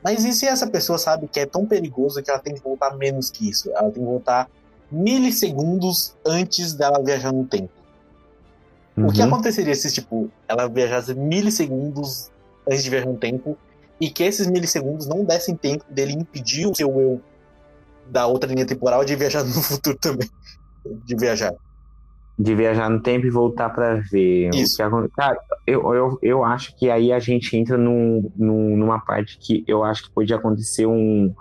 Mas 0.02 0.22
e 0.22 0.34
se 0.34 0.46
essa 0.46 0.66
pessoa 0.66 0.98
sabe 0.98 1.26
que 1.26 1.40
é 1.40 1.46
tão 1.46 1.64
perigoso 1.64 2.22
que 2.22 2.30
ela 2.30 2.38
tem 2.38 2.54
que 2.54 2.62
voltar 2.62 2.94
menos 2.94 3.30
que 3.30 3.48
isso? 3.48 3.70
Ela 3.70 3.90
tem 3.90 3.92
que 3.92 4.00
voltar 4.00 4.50
milissegundos 4.94 6.14
antes 6.24 6.74
dela 6.74 7.02
viajar 7.02 7.32
no 7.32 7.44
tempo. 7.44 7.72
Uhum. 8.96 9.08
O 9.08 9.12
que 9.12 9.20
uhum. 9.20 9.28
aconteceria 9.28 9.74
se, 9.74 9.92
tipo, 9.92 10.30
ela 10.48 10.68
viajasse 10.68 11.14
milissegundos 11.14 12.30
antes 12.68 12.84
de 12.84 12.90
viajar 12.90 13.06
no 13.06 13.16
tempo 13.16 13.58
e 14.00 14.08
que 14.08 14.22
esses 14.22 14.46
milissegundos 14.46 15.06
não 15.06 15.24
dessem 15.24 15.56
tempo 15.56 15.84
dele 15.90 16.12
impedir 16.12 16.66
o 16.66 16.74
seu 16.74 16.88
eu 17.00 17.20
da 18.10 18.26
outra 18.26 18.50
linha 18.52 18.66
temporal 18.66 19.04
de 19.04 19.16
viajar 19.16 19.42
no 19.44 19.52
futuro 19.52 19.98
também? 19.98 20.30
De 21.04 21.16
viajar 21.16 21.54
de 22.38 22.54
viajar 22.54 22.90
no 22.90 23.00
tempo 23.00 23.26
e 23.26 23.30
voltar 23.30 23.70
para 23.70 23.94
ver. 24.10 24.50
Isso. 24.54 24.82
O 24.82 25.02
que, 25.02 25.08
cara, 25.14 25.38
eu, 25.66 25.94
eu, 25.94 26.18
eu 26.20 26.44
acho 26.44 26.76
que 26.76 26.90
aí 26.90 27.12
a 27.12 27.18
gente 27.18 27.56
entra 27.56 27.78
num, 27.78 28.30
num, 28.36 28.76
numa 28.76 28.98
parte 28.98 29.38
que 29.38 29.64
eu 29.66 29.84
acho 29.84 30.04
que 30.04 30.10
pode 30.10 30.32
acontecer 30.34 30.86
um. 30.86 31.32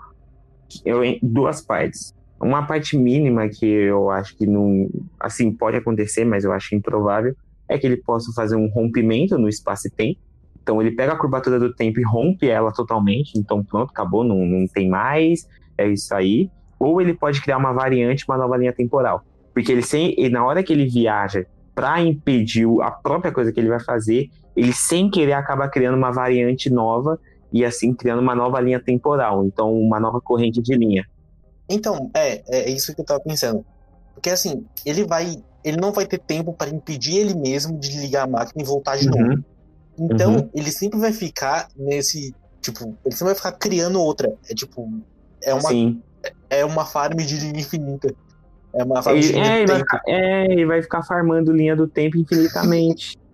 Eu, 0.84 1.00
duas 1.22 1.60
partes. 1.60 2.14
Uma 2.44 2.66
parte 2.66 2.94
mínima 2.94 3.48
que 3.48 3.64
eu 3.64 4.10
acho 4.10 4.36
que 4.36 4.46
não. 4.46 4.86
Assim, 5.18 5.50
pode 5.50 5.78
acontecer, 5.78 6.26
mas 6.26 6.44
eu 6.44 6.52
acho 6.52 6.74
improvável, 6.74 7.34
é 7.66 7.78
que 7.78 7.86
ele 7.86 7.96
possa 7.96 8.30
fazer 8.34 8.54
um 8.54 8.68
rompimento 8.68 9.38
no 9.38 9.48
espaço 9.48 9.88
e 9.88 9.90
tempo. 9.90 10.20
Então 10.62 10.78
ele 10.78 10.90
pega 10.90 11.14
a 11.14 11.16
curvatura 11.16 11.58
do 11.58 11.72
tempo 11.72 12.00
e 12.00 12.02
rompe 12.04 12.46
ela 12.46 12.70
totalmente. 12.70 13.38
Então 13.38 13.64
pronto, 13.64 13.90
acabou, 13.90 14.22
não, 14.22 14.44
não 14.44 14.66
tem 14.66 14.90
mais. 14.90 15.48
É 15.78 15.88
isso 15.88 16.14
aí. 16.14 16.50
Ou 16.78 17.00
ele 17.00 17.14
pode 17.14 17.40
criar 17.40 17.56
uma 17.56 17.72
variante, 17.72 18.26
uma 18.28 18.36
nova 18.36 18.58
linha 18.58 18.74
temporal. 18.74 19.24
Porque 19.54 19.72
ele 19.72 19.82
sem, 19.82 20.14
na 20.28 20.44
hora 20.44 20.62
que 20.62 20.74
ele 20.74 20.84
viaja 20.84 21.46
para 21.74 22.02
impedir 22.02 22.66
a 22.82 22.90
própria 22.90 23.32
coisa 23.32 23.52
que 23.52 23.58
ele 23.58 23.70
vai 23.70 23.80
fazer, 23.80 24.28
ele 24.54 24.74
sem 24.74 25.10
querer 25.10 25.32
acaba 25.32 25.66
criando 25.66 25.96
uma 25.96 26.10
variante 26.10 26.68
nova 26.68 27.18
e 27.50 27.64
assim 27.64 27.94
criando 27.94 28.20
uma 28.20 28.34
nova 28.34 28.60
linha 28.60 28.80
temporal, 28.80 29.44
então 29.46 29.72
uma 29.72 29.98
nova 29.98 30.20
corrente 30.20 30.60
de 30.60 30.76
linha. 30.76 31.06
Então, 31.68 32.10
é, 32.14 32.42
é 32.46 32.70
isso 32.70 32.94
que 32.94 33.00
eu 33.00 33.04
tava 33.04 33.20
pensando. 33.20 33.64
Porque 34.14 34.30
assim, 34.30 34.64
ele 34.84 35.04
vai, 35.04 35.42
ele 35.62 35.76
não 35.76 35.92
vai 35.92 36.06
ter 36.06 36.18
tempo 36.18 36.52
para 36.52 36.70
impedir 36.70 37.16
ele 37.16 37.34
mesmo 37.34 37.78
de 37.78 37.98
ligar 37.98 38.24
a 38.24 38.26
máquina 38.26 38.62
e 38.62 38.66
voltar 38.66 38.96
de 38.96 39.08
uhum. 39.08 39.28
novo. 39.28 39.44
Então, 39.98 40.36
uhum. 40.36 40.50
ele 40.54 40.70
sempre 40.70 40.98
vai 40.98 41.12
ficar 41.12 41.68
nesse, 41.76 42.34
tipo, 42.60 42.96
ele 43.04 43.14
sempre 43.14 43.26
vai 43.26 43.34
ficar 43.34 43.52
criando 43.52 44.00
outra. 44.00 44.34
É 44.48 44.54
tipo, 44.54 44.90
é 45.42 45.52
uma 45.54 45.68
Sim. 45.68 46.02
é 46.50 46.64
uma 46.64 46.84
farm 46.84 47.16
de 47.18 47.36
linha 47.38 47.60
infinita. 47.60 48.14
É 48.72 48.82
uma 48.82 49.00
e, 49.14 49.32
é, 49.36 49.62
e 49.62 49.66
vai 49.66 49.78
ficar, 49.78 50.02
é, 50.06 50.52
e 50.52 50.64
vai 50.64 50.82
ficar 50.82 51.02
farmando 51.04 51.52
linha 51.52 51.76
do 51.76 51.86
tempo 51.86 52.16
infinitamente. 52.16 53.18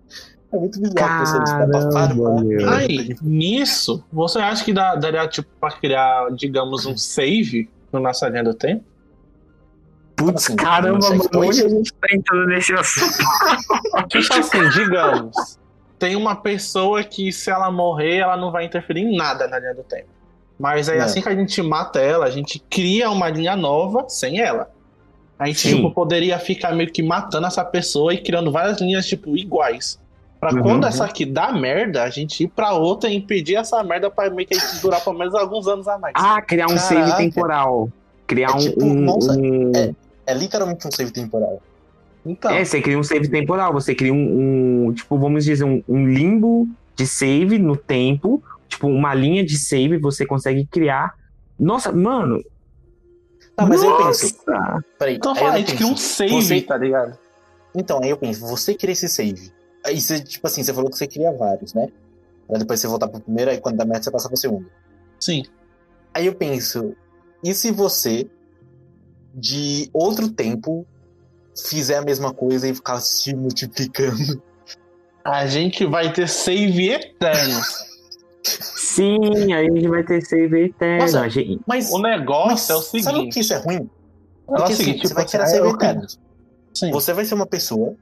É 0.53 0.57
muito 0.57 0.81
bizarro 0.81 1.25
você 1.25 1.91
farmar. 1.93 2.73
Aí, 2.73 3.15
nisso, 3.21 4.03
você 4.11 4.37
acha 4.37 4.65
que 4.65 4.73
dá, 4.73 4.95
daria 4.95 5.25
tipo 5.25 5.47
pra 5.61 5.71
criar, 5.71 6.29
digamos, 6.35 6.85
um 6.85 6.97
save 6.97 7.69
nossa 7.99 8.27
linha 8.29 8.43
do 8.43 8.53
tempo? 8.53 8.83
Putz, 10.15 10.45
assim, 10.45 10.55
caramba, 10.55 10.99
mano, 11.09 11.23
onde 11.35 11.65
a 11.65 11.69
gente 11.69 11.93
tá 11.93 12.07
entrando 12.11 12.47
nesse 12.47 12.73
assunto? 12.73 13.17
tipo 14.07 14.33
assim, 14.33 14.69
digamos, 14.69 15.59
tem 15.97 16.15
uma 16.15 16.35
pessoa 16.35 17.03
que 17.03 17.31
se 17.31 17.49
ela 17.49 17.71
morrer, 17.71 18.17
ela 18.17 18.37
não 18.37 18.51
vai 18.51 18.65
interferir 18.65 19.01
em 19.01 19.15
nada 19.15 19.47
na 19.47 19.59
linha 19.59 19.73
do 19.73 19.83
tempo. 19.83 20.09
Mas 20.59 20.89
aí, 20.89 20.97
é. 20.97 21.01
assim 21.01 21.21
que 21.21 21.29
a 21.29 21.35
gente 21.35 21.61
mata 21.61 21.99
ela, 21.99 22.25
a 22.25 22.29
gente 22.29 22.59
cria 22.69 23.09
uma 23.09 23.29
linha 23.29 23.55
nova 23.55 24.07
sem 24.07 24.39
ela. 24.39 24.71
A 25.37 25.47
gente 25.47 25.75
tipo, 25.75 25.91
poderia 25.91 26.37
ficar 26.39 26.73
meio 26.73 26.91
que 26.91 27.01
matando 27.01 27.47
essa 27.47 27.63
pessoa 27.63 28.13
e 28.13 28.21
criando 28.21 28.51
várias 28.51 28.79
linhas 28.79 29.07
tipo 29.07 29.35
iguais. 29.35 30.00
Pra 30.41 30.51
uhum. 30.51 30.63
quando 30.63 30.87
essa 30.87 31.05
aqui 31.05 31.23
dá 31.23 31.53
merda, 31.53 32.01
a 32.01 32.09
gente 32.09 32.45
ir 32.45 32.47
pra 32.47 32.73
outra 32.73 33.07
e 33.07 33.15
impedir 33.15 33.57
essa 33.57 33.83
merda 33.83 34.09
pra 34.09 34.27
meio 34.31 34.47
que 34.47 34.55
a 34.55 34.59
gente 34.59 34.81
durar 34.81 34.99
pelo 35.03 35.15
menos 35.15 35.35
alguns 35.35 35.67
anos 35.67 35.87
a 35.87 35.99
mais. 35.99 36.13
Ah, 36.17 36.41
criar 36.41 36.65
um 36.65 36.75
Caraca. 36.75 36.87
save 36.87 37.17
temporal. 37.17 37.89
Criar 38.25 38.49
é, 38.49 38.57
tipo, 38.57 38.83
um. 38.83 38.93
Nossa, 39.01 39.33
um... 39.33 39.71
É, 39.75 39.93
é, 40.25 40.33
literalmente 40.33 40.87
um 40.87 40.91
save 40.91 41.11
temporal. 41.11 41.61
Então. 42.25 42.49
É, 42.49 42.65
você 42.65 42.81
cria 42.81 42.97
um 42.97 43.03
save 43.03 43.29
temporal, 43.29 43.71
você 43.71 43.93
cria 43.93 44.11
um, 44.11 44.87
um 44.87 44.93
tipo, 44.93 45.15
vamos 45.15 45.45
dizer, 45.45 45.63
um, 45.63 45.83
um 45.87 46.07
limbo 46.07 46.67
de 46.95 47.05
save 47.05 47.59
no 47.59 47.77
tempo, 47.77 48.41
tipo, 48.67 48.87
uma 48.87 49.13
linha 49.13 49.45
de 49.45 49.59
save 49.59 49.99
você 49.99 50.25
consegue 50.25 50.65
criar. 50.65 51.13
Nossa, 51.59 51.91
mano, 51.91 52.43
Tá, 53.55 53.65
mas 53.65 53.83
Nossa! 53.83 54.25
eu 54.25 54.31
penso. 54.31 54.85
Peraí, 54.97 55.15
então 55.15 55.35
fala, 55.35 55.53
a 55.53 55.57
gente 55.57 55.75
cria 55.75 55.87
um 55.87 55.97
save, 55.97 56.31
você... 56.31 56.61
tá 56.61 56.77
ligado? 56.77 57.17
Então, 57.75 57.99
aí 58.01 58.09
eu 58.09 58.17
penso, 58.17 58.47
você 58.47 58.73
cria 58.73 58.93
esse 58.93 59.07
save. 59.07 59.51
Aí 59.85 59.99
você, 59.99 60.19
tipo 60.19 60.45
assim, 60.47 60.63
você 60.63 60.73
falou 60.73 60.89
que 60.89 60.97
você 60.97 61.07
cria 61.07 61.31
vários, 61.31 61.73
né? 61.73 61.87
Pra 62.47 62.57
depois 62.57 62.79
você 62.79 62.87
voltar 62.87 63.07
pro 63.07 63.19
primeiro, 63.19 63.51
aí 63.51 63.59
quando 63.59 63.77
dá 63.77 63.85
merda 63.85 64.03
você 64.03 64.11
passa 64.11 64.27
pro 64.27 64.37
segundo. 64.37 64.69
Sim. 65.19 65.43
Aí 66.13 66.25
eu 66.25 66.35
penso, 66.35 66.95
e 67.43 67.53
se 67.53 67.71
você, 67.71 68.29
de 69.33 69.89
outro 69.93 70.29
tempo, 70.29 70.85
fizer 71.67 71.97
a 71.97 72.01
mesma 72.01 72.33
coisa 72.33 72.67
e 72.67 72.75
ficar 72.75 72.99
se 72.99 73.33
multiplicando? 73.35 74.41
A 75.23 75.47
gente 75.47 75.85
vai 75.85 76.11
ter 76.11 76.27
save 76.27 76.89
eternos. 76.89 77.89
Sim, 78.43 79.53
aí 79.53 79.67
a 79.67 79.71
gente 79.71 79.87
vai 79.87 80.03
ter 80.03 80.21
save 80.25 80.65
eterno. 80.65 81.03
Nossa, 81.03 81.29
gente... 81.29 81.61
Mas 81.65 81.91
o 81.91 81.99
negócio 81.99 82.51
mas, 82.51 82.69
é 82.69 82.75
o 82.75 82.81
seguinte. 82.81 83.03
Sabe 83.03 83.19
o 83.19 83.29
que 83.29 83.39
isso 83.39 83.53
é 83.53 83.57
ruim? 83.57 83.89
É 84.49 84.53
o 84.53 84.67
seguinte, 84.67 84.89
assim, 84.89 85.07
você 85.07 85.13
vai 85.13 85.25
tirar 85.25 85.45
save 85.47 85.69
eterno. 85.69 86.07
Você 86.91 87.13
vai 87.13 87.25
ser 87.25 87.35
uma 87.35 87.45
pessoa 87.45 87.95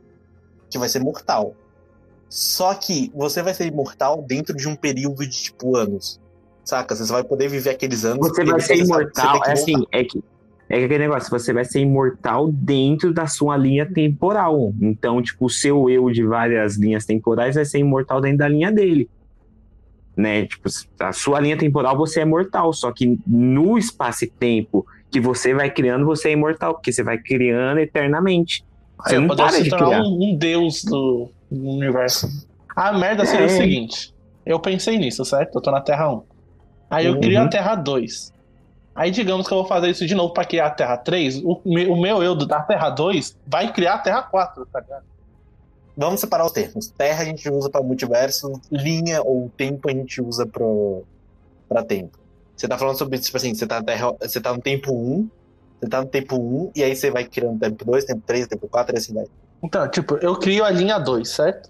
que 0.69 0.77
vai 0.77 0.89
ser 0.89 0.99
mortal. 0.99 1.53
Só 2.29 2.73
que 2.75 3.11
você 3.13 3.41
vai 3.41 3.53
ser 3.53 3.65
imortal 3.65 4.21
dentro 4.21 4.55
de 4.55 4.67
um 4.67 4.75
período 4.75 5.25
de 5.25 5.43
tipo 5.43 5.75
anos. 5.75 6.21
Saca? 6.63 6.95
Você 6.95 7.11
vai 7.11 7.23
poder 7.23 7.49
viver 7.49 7.71
aqueles 7.71 8.05
anos. 8.05 8.27
Você 8.27 8.45
vai 8.45 8.61
ser 8.61 8.77
imortal. 8.77 9.41
É 9.45 9.51
assim, 9.51 9.85
é 9.91 10.03
que. 10.03 10.23
É 10.71 10.77
que 10.77 10.85
aquele 10.85 11.05
negócio, 11.05 11.31
você 11.31 11.51
vai 11.51 11.65
ser 11.65 11.79
imortal 11.79 12.51
dentro 12.51 13.11
da 13.11 13.25
sua 13.25 13.57
linha 13.57 13.91
temporal. 13.91 14.71
Então, 14.79 15.19
tipo, 15.19 15.45
o 15.45 15.49
seu 15.49 15.89
eu 15.89 16.11
de 16.11 16.23
várias 16.23 16.77
linhas 16.77 17.05
temporais 17.05 17.55
vai 17.55 17.65
ser 17.65 17.79
imortal 17.79 18.21
dentro 18.21 18.37
da 18.37 18.47
linha 18.47 18.71
dele 18.71 19.09
né? 20.19 20.45
Tipo, 20.45 20.69
a 20.99 21.13
sua 21.13 21.39
linha 21.39 21.57
temporal 21.57 21.97
você 21.97 22.19
é 22.19 22.25
mortal, 22.25 22.73
só 22.73 22.91
que 22.91 23.17
no 23.25 23.77
espaço 23.77 24.25
e 24.25 24.27
tempo 24.27 24.85
que 25.09 25.19
você 25.19 25.53
vai 25.53 25.71
criando, 25.71 26.05
você 26.05 26.29
é 26.29 26.31
imortal, 26.33 26.73
porque 26.73 26.91
você 26.91 27.01
vai 27.01 27.17
criando 27.17 27.79
eternamente. 27.79 28.63
Você 28.99 29.17
não 29.17 29.33
para 29.33 29.49
se 29.49 29.63
de 29.63 29.69
tornar 29.69 30.01
um, 30.01 30.19
um, 30.21 30.35
deus 30.35 30.83
do, 30.83 31.31
do, 31.49 31.69
universo. 31.69 32.27
A 32.75 32.93
merda 32.93 33.25
seria 33.25 33.47
o 33.47 33.49
seguinte: 33.49 34.13
eu 34.45 34.59
pensei 34.59 34.97
nisso, 34.97 35.23
certo? 35.25 35.57
Eu 35.57 35.61
tô 35.61 35.71
na 35.71 35.81
Terra 35.81 36.11
1. 36.11 36.23
Aí 36.89 37.05
eu 37.05 37.13
uhum. 37.13 37.21
crio 37.21 37.41
a 37.41 37.47
Terra 37.47 37.75
2. 37.75 38.33
Aí 38.95 39.11
digamos 39.11 39.47
que 39.47 39.53
eu 39.53 39.59
vou 39.59 39.67
fazer 39.67 39.89
isso 39.89 40.05
de 40.05 40.15
novo 40.15 40.33
para 40.33 40.45
criar 40.45 40.67
a 40.67 40.71
Terra 40.71 40.97
3. 40.97 41.43
O, 41.43 41.61
o 41.63 42.01
meu 42.01 42.23
eu 42.23 42.35
da 42.35 42.61
Terra 42.61 42.89
2 42.89 43.37
vai 43.47 43.71
criar 43.71 43.95
a 43.95 43.99
Terra 43.99 44.23
4, 44.23 44.65
tá 44.65 44.79
ligado? 44.79 45.03
Vamos 45.95 46.21
separar 46.21 46.45
os 46.45 46.51
termos. 46.51 46.87
Terra 46.97 47.23
a 47.23 47.25
gente 47.25 47.49
usa 47.49 47.69
para 47.69 47.83
multiverso, 47.83 48.53
linha 48.71 49.21
ou 49.21 49.49
tempo 49.55 49.89
a 49.89 49.91
gente 49.91 50.21
usa 50.21 50.45
para 50.47 51.83
tempo. 51.83 52.17
Você 52.55 52.67
tá 52.67 52.77
falando 52.77 52.97
sobre, 52.97 53.17
tipo 53.19 53.37
assim, 53.37 53.53
você 53.53 53.65
tá, 53.65 53.81
terra, 53.81 54.13
você 54.19 54.41
tá 54.41 54.53
no 54.53 54.61
tempo 54.61 54.93
1, 54.93 55.29
você 55.79 55.89
tá 55.89 56.01
no 56.01 56.07
tempo 56.07 56.35
1, 56.37 56.71
e 56.75 56.83
aí 56.83 56.93
você 56.93 57.09
vai 57.09 57.23
criando 57.23 57.59
tempo 57.59 57.85
2, 57.85 58.03
tempo 58.03 58.21
3, 58.25 58.47
tempo 58.47 58.67
4, 58.67 58.95
e 58.95 58.97
assim 58.97 59.13
vai. 59.13 59.25
Então, 59.61 59.89
tipo, 59.89 60.15
eu 60.17 60.35
crio 60.35 60.63
a 60.63 60.69
linha 60.69 60.97
2, 60.97 61.27
certo? 61.27 61.69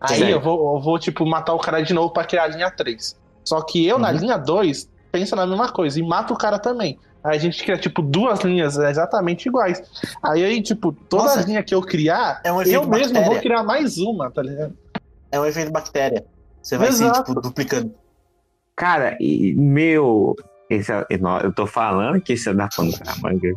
Aí 0.00 0.30
eu 0.30 0.40
vou, 0.40 0.76
eu 0.76 0.80
vou, 0.80 0.98
tipo, 0.98 1.24
matar 1.24 1.54
o 1.54 1.58
cara 1.58 1.80
de 1.80 1.94
novo 1.94 2.12
pra 2.12 2.24
criar 2.24 2.44
a 2.44 2.48
linha 2.48 2.70
3. 2.70 3.16
Só 3.44 3.60
que 3.62 3.86
eu, 3.86 3.96
uhum. 3.96 4.02
na 4.02 4.10
linha 4.10 4.36
2, 4.36 4.88
pensa 5.12 5.36
na 5.36 5.46
mesma 5.46 5.70
coisa 5.70 5.98
e 5.98 6.02
mata 6.02 6.32
o 6.32 6.36
cara 6.36 6.58
também. 6.58 6.98
Aí 7.22 7.36
a 7.36 7.40
gente 7.40 7.62
cria, 7.62 7.78
tipo, 7.78 8.02
duas 8.02 8.40
linhas 8.40 8.76
exatamente 8.76 9.46
iguais. 9.46 9.80
Aí, 10.22 10.44
aí 10.44 10.60
tipo, 10.60 10.92
toda 10.92 11.24
Nossa, 11.24 11.42
linha 11.42 11.62
que 11.62 11.72
eu 11.72 11.80
criar, 11.80 12.40
é 12.42 12.52
um 12.52 12.62
eu 12.62 12.84
mesmo 12.84 13.14
bactéria. 13.14 13.24
vou 13.24 13.38
criar 13.38 13.62
mais 13.62 13.98
uma, 13.98 14.28
tá 14.30 14.42
ligado? 14.42 14.76
É 15.30 15.38
um 15.38 15.46
efeito 15.46 15.70
bactéria. 15.70 16.24
Você 16.60 16.76
vai 16.76 16.90
ser, 16.90 17.04
Exato. 17.04 17.24
tipo, 17.24 17.40
duplicando. 17.40 17.94
Cara, 18.74 19.16
e, 19.20 19.54
meu. 19.54 20.34
Esse 20.76 20.92
é, 20.92 21.06
eu 21.42 21.52
tô 21.52 21.66
falando 21.66 22.20
que 22.20 22.32
isso 22.34 22.48
é 22.50 22.54
da 22.54 22.68
pano 22.74 22.90
pra 22.98 23.14
manga. 23.22 23.54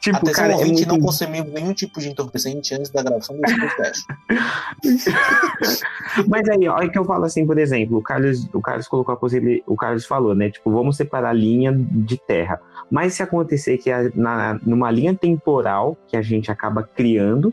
tipo, 0.00 0.16
Até 0.16 0.32
cara, 0.32 0.52
é 0.52 0.56
ouvinte 0.56 0.72
muito... 0.86 0.88
não 0.88 1.00
consumiu 1.00 1.44
nenhum 1.44 1.72
tipo 1.72 2.00
de 2.00 2.08
entorpecente 2.08 2.74
antes 2.74 2.90
da 2.90 3.02
gravação 3.02 3.38
desse 3.40 3.60
podcast. 3.60 4.04
Mas 6.26 6.48
aí, 6.48 6.68
olha 6.68 6.88
que 6.88 6.98
eu 6.98 7.04
falo 7.04 7.24
assim, 7.24 7.46
por 7.46 7.58
exemplo, 7.58 7.98
o 7.98 8.02
Carlos, 8.02 8.48
o 8.52 8.60
Carlos 8.60 8.88
colocou 8.88 9.14
a 9.14 9.16
possibilidade, 9.16 9.62
o 9.66 9.76
Carlos 9.76 10.06
falou, 10.06 10.34
né? 10.34 10.50
Tipo, 10.50 10.70
vamos 10.70 10.96
separar 10.96 11.30
a 11.30 11.32
linha 11.34 11.72
de 11.72 12.16
terra. 12.16 12.60
Mas 12.90 13.14
se 13.14 13.22
acontecer 13.22 13.78
que 13.78 13.90
a- 13.90 14.10
na, 14.14 14.58
numa 14.64 14.90
linha 14.90 15.14
temporal 15.14 15.96
que 16.08 16.16
a 16.16 16.22
gente 16.22 16.50
acaba 16.50 16.82
criando, 16.82 17.52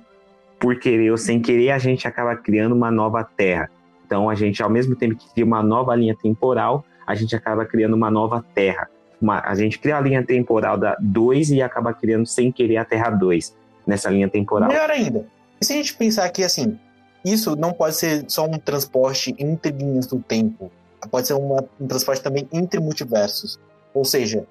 por 0.59 0.79
querer 0.79 1.11
ou 1.11 1.17
sem 1.17 1.39
querer, 1.39 1.71
a 1.71 1.77
gente 1.77 2.07
acaba 2.07 2.35
criando 2.35 2.73
uma 2.73 2.89
nova 2.89 3.23
terra. 3.23 3.69
Então 4.05 4.29
a 4.29 4.35
gente, 4.35 4.63
ao 4.63 4.69
mesmo 4.69 4.95
tempo 4.95 5.15
que 5.15 5.29
cria 5.33 5.45
uma 5.45 5.61
nova 5.61 5.93
linha 5.95 6.15
temporal, 6.15 6.83
a 7.07 7.15
gente 7.15 7.35
acaba 7.35 7.65
criando 7.65 7.95
uma 7.95 8.11
nova 8.11 8.45
terra. 8.53 8.89
Uma- 9.19 9.39
a 9.39 9.55
gente 9.55 9.79
cria 9.79 9.97
a 9.97 10.01
linha 10.01 10.23
temporal 10.23 10.77
da 10.77 10.95
2 10.99 11.49
e 11.49 11.61
acaba 11.61 11.93
criando 11.93 12.27
sem 12.27 12.51
querer 12.51 12.77
a 12.77 12.85
Terra 12.85 13.09
2 13.09 13.55
nessa 13.87 14.09
linha 14.09 14.29
temporal. 14.29 14.67
Melhor 14.69 14.91
ainda, 14.91 15.25
e 15.59 15.65
se 15.65 15.73
a 15.73 15.75
gente 15.77 15.95
pensar 15.95 16.29
que, 16.29 16.43
assim, 16.43 16.77
isso 17.25 17.55
não 17.55 17.73
pode 17.73 17.95
ser 17.95 18.25
só 18.27 18.45
um 18.45 18.59
transporte 18.59 19.33
entre 19.39 19.71
linhas 19.71 20.05
do 20.05 20.19
tempo. 20.19 20.69
Pode 21.09 21.25
ser 21.25 21.33
uma- 21.33 21.63
um 21.79 21.87
transporte 21.87 22.21
também 22.21 22.47
entre 22.51 22.79
multiversos. 22.79 23.57
Ou 23.93 24.03
seja, 24.03 24.45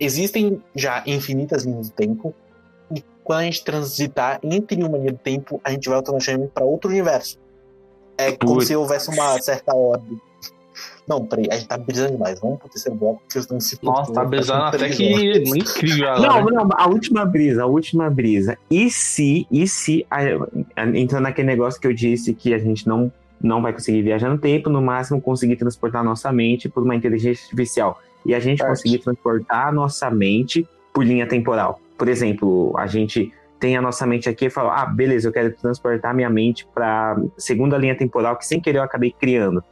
existem 0.00 0.60
já 0.74 1.02
infinitas 1.06 1.64
linhas 1.64 1.88
do 1.88 1.94
tempo, 1.94 2.34
e 2.94 3.02
quando 3.22 3.40
a 3.40 3.44
gente 3.44 3.64
transitar 3.64 4.40
entre 4.42 4.82
uma 4.82 4.98
linha 4.98 5.12
do 5.12 5.18
tempo, 5.18 5.60
a 5.64 5.70
gente 5.70 5.88
vai 5.88 5.96
automaticamente 5.96 6.50
para 6.52 6.64
outro 6.64 6.90
universo. 6.90 7.38
É 8.18 8.32
como 8.32 8.54
Putz. 8.54 8.66
se 8.66 8.76
houvesse 8.76 9.08
uma 9.08 9.40
certa 9.40 9.74
ordem. 9.74 10.20
Não, 11.08 11.24
peraí, 11.26 11.46
a 11.50 11.54
gente 11.56 11.66
tá 11.68 11.76
brisando 11.76 12.12
demais. 12.12 12.40
Vamos 12.40 12.58
pro 12.58 12.68
terceiro 12.68 12.96
bloco, 12.96 13.20
porque 13.20 13.32
vocês 13.32 13.44
estão 13.44 13.60
se 13.60 13.78
Nossa, 13.82 14.12
tá 14.12 14.24
besando 14.24 14.62
até 14.64 14.88
que 14.88 15.42
incrível 15.44 16.06
Não, 16.20 16.30
agora. 16.36 16.54
não, 16.54 16.68
a 16.76 16.88
última 16.88 17.24
brisa, 17.24 17.64
a 17.64 17.66
última 17.66 18.08
brisa. 18.08 18.56
E 18.70 18.88
se, 18.90 19.46
e 19.50 19.66
se, 19.66 20.06
a- 20.10 20.20
a- 20.76 20.86
entrando 20.96 21.24
naquele 21.24 21.46
negócio 21.48 21.80
que 21.80 21.86
eu 21.86 21.92
disse 21.92 22.32
que 22.34 22.54
a 22.54 22.58
gente 22.58 22.86
não, 22.86 23.12
não 23.40 23.60
vai 23.60 23.72
conseguir 23.72 24.02
viajar 24.02 24.28
no 24.28 24.38
tempo, 24.38 24.70
no 24.70 24.80
máximo 24.80 25.20
conseguir 25.20 25.56
transportar 25.56 26.04
nossa 26.04 26.32
mente 26.32 26.68
por 26.68 26.82
uma 26.84 26.94
inteligência 26.94 27.42
artificial. 27.44 28.00
E 28.24 28.34
a 28.34 28.38
gente 28.38 28.58
Certo. 28.58 28.70
conseguir 28.70 28.98
transportar 28.98 29.68
a 29.68 29.72
nossa 29.72 30.08
mente 30.10 30.66
por 30.92 31.04
linha 31.04 31.26
temporal. 31.26 31.80
Por 31.98 32.08
exemplo, 32.08 32.72
a 32.78 32.86
gente 32.86 33.32
tem 33.58 33.76
a 33.76 33.82
nossa 33.82 34.04
mente 34.06 34.28
aqui 34.28 34.46
e 34.46 34.50
fala, 34.50 34.82
ah, 34.82 34.86
beleza, 34.86 35.28
eu 35.28 35.32
quero 35.32 35.52
transportar 35.52 36.14
minha 36.14 36.28
mente 36.30 36.66
para 36.74 37.16
segunda 37.36 37.76
linha 37.78 37.96
temporal 37.96 38.36
que 38.36 38.44
sem 38.46 38.60
querer 38.60 38.78
eu 38.78 38.82
acabei 38.82 39.12
criando. 39.12 39.62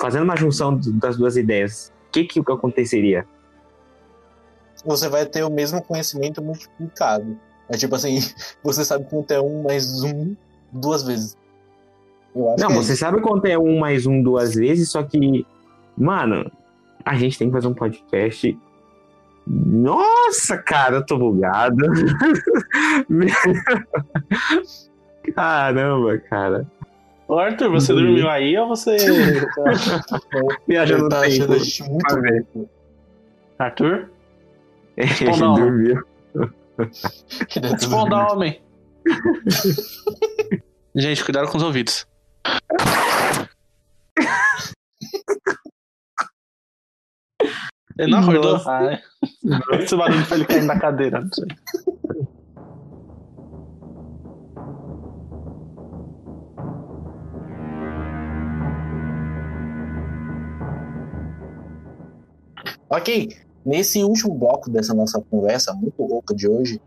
Fazendo 0.00 0.24
uma 0.24 0.36
junção 0.36 0.80
das 0.94 1.16
duas 1.16 1.36
ideias, 1.36 1.92
o 2.08 2.12
que 2.12 2.24
que 2.24 2.40
aconteceria? 2.40 3.26
você 4.86 5.08
vai 5.08 5.26
ter 5.26 5.42
o 5.42 5.50
mesmo 5.50 5.82
conhecimento 5.82 6.42
multiplicado. 6.42 7.36
É 7.68 7.76
tipo 7.76 7.94
assim, 7.94 8.18
você 8.62 8.84
sabe 8.84 9.04
quanto 9.10 9.30
é 9.32 9.40
um 9.40 9.64
mais 9.64 10.02
um 10.02 10.34
duas 10.72 11.02
vezes. 11.02 11.36
Não, 12.34 12.70
é 12.70 12.74
você 12.74 12.92
isso. 12.92 13.00
sabe 13.00 13.20
quanto 13.20 13.46
é 13.46 13.58
um 13.58 13.78
mais 13.78 14.06
um 14.06 14.22
duas 14.22 14.54
vezes, 14.54 14.90
só 14.90 15.02
que, 15.02 15.46
mano, 15.96 16.50
a 17.04 17.16
gente 17.16 17.38
tem 17.38 17.48
que 17.48 17.54
fazer 17.54 17.66
um 17.66 17.74
podcast. 17.74 18.56
Nossa, 19.46 20.58
cara, 20.58 20.96
eu 20.96 21.06
tô 21.06 21.16
bugado. 21.16 21.76
Caramba, 25.34 26.18
cara. 26.18 26.70
Ô, 27.28 27.38
Arthur, 27.38 27.70
você 27.70 27.92
Uhum. 27.92 27.98
dormiu 28.02 28.28
aí 28.28 28.56
ou 28.56 28.68
você. 28.68 28.96
Viaja 30.68 30.94
Ele 30.94 31.02
no 31.02 31.08
tá 31.08 31.20
achando 31.20 31.38
tempo. 31.40 31.52
a 31.52 31.58
gente 31.58 31.82
muito. 31.82 32.70
Arthur? 33.58 34.10
Ele 34.96 35.36
dormiu. 35.38 36.04
Tudo 37.48 37.68
Responda, 37.68 38.16
homem. 38.32 38.60
Gente, 40.94 41.24
cuidado 41.24 41.48
com 41.50 41.56
os 41.58 41.62
ouvidos. 41.62 42.06
Ele 47.98 48.10
não 48.10 48.18
acordou? 48.20 48.56
Ah, 48.66 48.92
é. 48.92 49.02
Esse 49.82 49.96
barulho 49.96 50.24
foi 50.26 50.38
ele 50.38 50.44
caindo 50.46 50.66
na 50.66 50.78
cadeira. 50.78 51.20
Não 51.20 51.32
sei. 51.32 51.46
Ok, 62.88 63.36
nesse 63.64 64.02
último 64.04 64.34
bloco 64.34 64.70
dessa 64.70 64.94
nossa 64.94 65.20
conversa 65.30 65.72
muito 65.74 66.02
louca 66.02 66.34
de 66.34 66.48
hoje, 66.48 66.80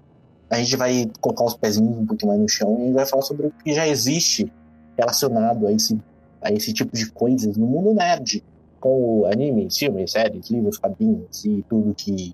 a 0.50 0.58
gente 0.58 0.76
vai 0.76 1.10
colocar 1.20 1.44
os 1.44 1.56
pezinhos 1.56 1.98
um 1.98 2.06
pouquinho 2.06 2.30
mais 2.30 2.42
no 2.42 2.50
chão 2.50 2.78
e 2.80 2.82
a 2.82 2.86
gente 2.86 2.96
vai 2.96 3.06
falar 3.06 3.22
sobre 3.24 3.48
o 3.48 3.52
que 3.52 3.74
já 3.74 3.88
existe 3.88 4.52
relacionado 4.98 5.68
a 5.68 5.72
esse, 5.72 6.00
a 6.42 6.52
esse 6.52 6.74
tipo 6.74 6.96
de 6.96 7.12
coisas 7.12 7.56
no 7.58 7.68
mundo 7.68 7.94
nerd, 7.94 8.44
como 8.80 9.26
animes, 9.26 9.78
filmes, 9.78 10.12
séries, 10.12 10.50
livros, 10.50 10.78
quadrinhos 10.78 11.46
e 11.46 11.64
tudo 11.70 11.94
que 11.94 12.34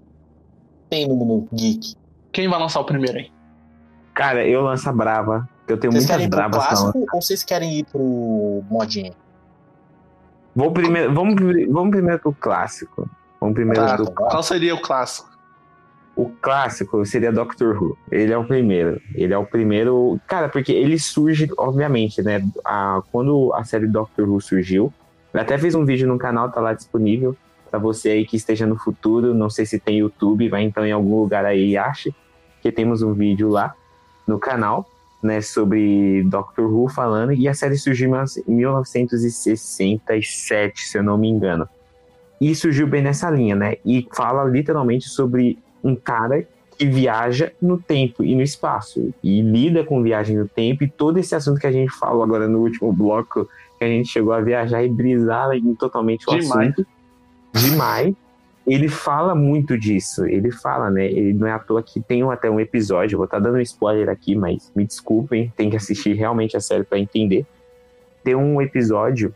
tem 0.90 1.08
no 1.08 1.16
mundo 1.16 1.48
geek. 1.52 1.96
Quem 2.32 2.48
vai 2.48 2.60
lançar 2.60 2.80
o 2.82 2.86
primeiro 2.86 3.18
aí? 3.18 3.32
Cara, 4.14 4.48
eu 4.48 4.62
lanço 4.62 4.88
a 4.88 4.94
brava. 4.94 5.50
Eu 5.68 5.78
tenho 5.78 5.92
Vocês 5.92 6.06
muitas 6.06 6.16
querem 6.16 6.28
ir 6.28 6.30
pro 6.30 6.38
bravas 6.38 6.68
clássico 6.68 7.00
ou 7.12 7.22
vocês 7.22 7.44
querem 7.44 7.80
ir 7.80 7.86
pro 7.86 8.64
modinha? 8.70 9.12
Vou 10.56 10.72
primeiro, 10.72 11.14
vamos, 11.14 11.36
vamos 11.70 11.90
primeiro 11.90 12.22
pro 12.22 12.34
clássico. 12.34 13.10
Vamos 13.46 13.56
primeiro 13.56 13.82
Tá, 13.82 13.98
vai. 13.98 14.32
Qual 14.32 14.42
seria 14.42 14.74
o 14.74 14.82
clássico? 14.82 15.30
O 16.16 16.30
clássico 16.30 17.06
seria 17.06 17.32
Doctor 17.32 17.80
Who. 17.82 17.96
Ele 18.10 18.34
é 18.34 18.38
o 18.38 18.46
primeiro. 18.46 19.00
Ele 19.14 19.34
é 19.34 19.38
o 19.38 19.46
primeiro. 19.46 20.20
Cara, 20.28 20.50
porque 20.50 20.72
ele 20.72 20.98
surge, 20.98 21.48
obviamente, 21.58 22.24
né? 22.24 22.42
A, 22.64 23.04
quando 23.12 23.54
a 23.54 23.66
série 23.66 23.86
Doctor 23.86 24.28
Who 24.28 24.42
surgiu, 24.42 24.92
ele 25.34 25.44
até 25.44 25.58
fez 25.58 25.76
um 25.76 25.84
vídeo 25.86 26.08
no 26.08 26.18
canal, 26.18 26.50
tá 26.50 26.62
lá 26.62 26.74
disponível. 26.74 27.36
Pra 27.70 27.78
você 27.78 28.12
aí 28.12 28.26
que 28.26 28.38
esteja 28.38 28.66
no 28.66 28.78
futuro. 28.78 29.34
Não 29.34 29.50
sei 29.50 29.66
se 29.66 29.78
tem 29.78 30.00
YouTube, 30.00 30.48
vai 30.50 30.64
então 30.64 30.86
em 30.86 30.92
algum 30.92 31.20
lugar 31.20 31.46
aí 31.46 31.72
e 31.72 31.78
ache. 31.78 32.16
Que 32.62 32.72
temos 32.72 33.02
um 33.02 33.14
vídeo 33.14 33.50
lá 33.50 33.76
no 34.26 34.40
canal, 34.40 34.90
né? 35.22 35.42
Sobre 35.42 36.24
Doctor 36.24 36.66
Who 36.66 36.88
falando. 36.88 37.34
E 37.34 37.46
a 37.48 37.54
série 37.54 37.78
surgiu 37.78 38.12
em 38.48 38.56
1967, 38.56 40.88
se 40.88 40.98
eu 40.98 41.04
não 41.04 41.18
me 41.18 41.28
engano. 41.28 41.68
E 42.40 42.54
surgiu 42.54 42.86
bem 42.88 43.02
nessa 43.02 43.30
linha, 43.30 43.56
né? 43.56 43.76
E 43.86 44.08
fala 44.14 44.44
literalmente 44.44 45.08
sobre 45.10 45.58
um 45.84 45.96
cara 45.96 46.46
que 46.78 46.86
viaja 46.86 47.52
no 47.62 47.78
tempo 47.78 48.24
e 48.24 48.36
no 48.36 48.42
espaço 48.42 49.14
e 49.24 49.42
lida 49.42 49.84
com 49.84 50.04
viagem 50.04 50.38
no 50.38 50.48
tempo 50.48 50.84
e 50.84 50.90
todo 50.90 51.18
esse 51.18 51.34
assunto 51.34 51.60
que 51.60 51.68
a 51.68 51.72
gente 51.72 51.92
falou 51.92 52.22
agora 52.22 52.48
no 52.48 52.60
último 52.60 52.92
bloco 52.92 53.48
que 53.78 53.86
a 53.86 53.88
gente 53.88 54.10
chegou 54.10 54.34
a 54.34 54.42
viajar 54.42 54.84
e 54.84 54.90
brisar 54.90 55.52
em 55.54 55.74
totalmente 55.76 56.26
o 56.28 56.38
Demais. 56.38 56.52
assunto 56.52 56.88
demais 57.54 58.14
ele 58.68 58.90
fala 58.90 59.34
muito 59.34 59.78
disso 59.78 60.26
ele 60.26 60.52
fala 60.52 60.90
né 60.90 61.06
ele 61.06 61.34
não 61.34 61.48
é 61.48 61.54
à 61.54 61.60
toa 61.60 61.82
que 61.82 62.02
tem 62.02 62.24
até 62.30 62.50
um 62.50 62.60
episódio 62.60 63.18
vou 63.18 63.26
estar 63.26 63.40
dando 63.40 63.56
um 63.56 63.62
spoiler 63.62 64.10
aqui 64.10 64.36
mas 64.36 64.70
me 64.76 64.86
desculpem 64.86 65.54
tem 65.56 65.70
que 65.70 65.78
assistir 65.78 66.14
realmente 66.14 66.58
a 66.58 66.60
série 66.60 66.84
para 66.84 67.00
entender 67.00 67.46
tem 68.24 68.36
um 68.36 68.62
episódio 68.62 69.34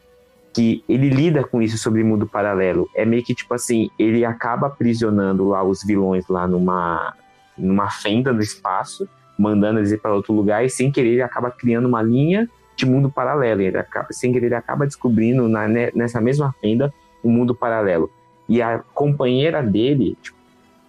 que 0.59 0.83
ele 0.89 1.09
lida 1.09 1.41
com 1.41 1.61
isso 1.61 1.77
sobre 1.77 2.03
mundo 2.03 2.27
paralelo. 2.27 2.89
É 2.93 3.05
meio 3.05 3.23
que 3.23 3.33
tipo 3.33 3.53
assim, 3.53 3.89
ele 3.97 4.25
acaba 4.25 4.67
aprisionando 4.67 5.47
lá 5.47 5.63
os 5.63 5.85
vilões 5.85 6.27
lá 6.27 6.45
numa, 6.45 7.13
numa 7.57 7.89
fenda 7.89 8.33
no 8.33 8.41
espaço, 8.41 9.07
mandando 9.37 9.79
eles 9.79 9.93
ir 9.93 10.01
para 10.01 10.13
outro 10.13 10.33
lugar, 10.33 10.65
e 10.65 10.69
sem 10.69 10.91
querer 10.91 11.11
ele 11.11 11.21
acaba 11.21 11.49
criando 11.49 11.87
uma 11.87 12.01
linha 12.01 12.45
de 12.75 12.85
mundo 12.85 13.09
paralelo. 13.09 13.61
Ele 13.61 13.77
acaba, 13.77 14.07
sem 14.11 14.33
querer 14.33 14.47
ele 14.47 14.55
acaba 14.55 14.85
descobrindo 14.85 15.47
na, 15.47 15.65
ne- 15.65 15.93
nessa 15.95 16.19
mesma 16.19 16.53
fenda 16.59 16.93
um 17.23 17.31
mundo 17.31 17.55
paralelo. 17.55 18.11
E 18.49 18.61
a 18.61 18.79
companheira 18.93 19.63
dele, 19.63 20.17
tipo, 20.21 20.37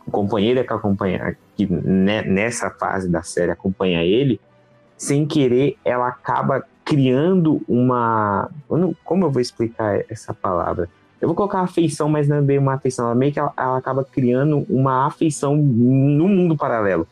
a 0.04 0.10
companheira 0.10 0.64
que 0.64 0.72
acompanha, 0.72 1.36
que 1.56 1.64
ne- 1.70 2.22
nessa 2.22 2.70
fase 2.70 3.08
da 3.08 3.22
série 3.22 3.52
acompanha 3.52 4.02
ele, 4.02 4.40
sem 4.96 5.24
querer 5.26 5.76
ela 5.84 6.08
acaba 6.08 6.64
criando 6.90 7.62
uma. 7.68 8.50
como 9.04 9.24
eu 9.24 9.30
vou 9.30 9.40
explicar 9.40 10.04
essa 10.08 10.34
palavra? 10.34 10.88
Eu 11.20 11.28
vou 11.28 11.36
colocar 11.36 11.60
afeição, 11.60 12.08
mas 12.08 12.26
não 12.26 12.38
é 12.38 12.40
bem 12.40 12.58
uma 12.58 12.74
afeição. 12.74 13.06
Ela 13.06 13.14
meio 13.14 13.32
que 13.32 13.38
ela, 13.38 13.52
ela 13.56 13.76
acaba 13.76 14.02
criando 14.02 14.66
uma 14.68 15.06
afeição 15.06 15.54
no 15.54 16.26
mundo 16.26 16.56
paralelo. 16.56 17.06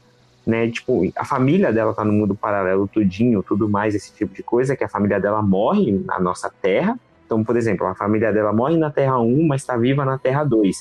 Né? 0.45 0.69
Tipo, 0.69 1.03
a 1.15 1.25
família 1.25 1.73
dela 1.73 1.95
tá 1.95 2.05
no 2.05 2.13
mundo 2.13 2.35
paralelo 2.35 2.89
tudinho, 2.89 3.41
tudo 3.41 3.69
mais, 3.69 3.95
esse 3.95 4.13
tipo 4.13 4.35
de 4.35 4.43
coisa, 4.43 4.75
que 4.75 4.83
a 4.83 4.89
família 4.89 5.21
dela 5.21 5.43
morre 5.43 5.93
na 6.05 6.19
nossa 6.19 6.51
terra, 6.51 6.99
Então, 7.25 7.45
por 7.45 7.57
exemplo, 7.57 7.87
a 7.87 7.95
família 7.95 8.33
dela 8.33 8.53
morre 8.53 8.77
na 8.77 8.91
Terra 8.91 9.21
1, 9.21 9.47
mas 9.47 9.61
está 9.61 9.77
viva 9.77 10.05
na 10.05 10.19
Terra 10.19 10.43
2. 10.43 10.77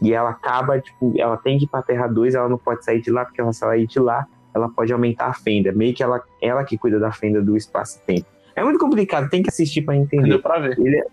E 0.00 0.14
ela 0.14 0.30
acaba, 0.30 0.80
tipo, 0.80 1.12
ela 1.18 1.36
tem 1.36 1.58
que 1.58 1.64
ir 1.64 1.68
pra 1.68 1.82
Terra 1.82 2.06
2, 2.06 2.36
ela 2.36 2.48
não 2.48 2.56
pode 2.56 2.84
sair 2.84 3.02
de 3.02 3.10
lá, 3.10 3.24
porque 3.24 3.40
ela 3.40 3.52
sair 3.52 3.86
de 3.86 3.98
lá, 3.98 4.26
ela 4.54 4.68
pode 4.68 4.92
aumentar 4.92 5.26
a 5.26 5.34
fenda. 5.34 5.72
Meio 5.72 5.94
que 5.94 6.02
ela, 6.02 6.22
ela 6.40 6.64
que 6.64 6.76
cuida 6.76 6.98
da 6.98 7.12
fenda 7.12 7.40
do 7.42 7.56
espaço-tempo. 7.56 8.26
É 8.54 8.62
muito 8.64 8.78
complicado, 8.78 9.30
tem 9.30 9.42
que 9.42 9.48
assistir 9.48 9.82
para 9.82 9.96
entender. 9.96 10.28
Deu 10.28 10.42
pra 10.42 10.58
ver. 10.58 10.78
Ele 10.78 10.96
é- 10.96 11.06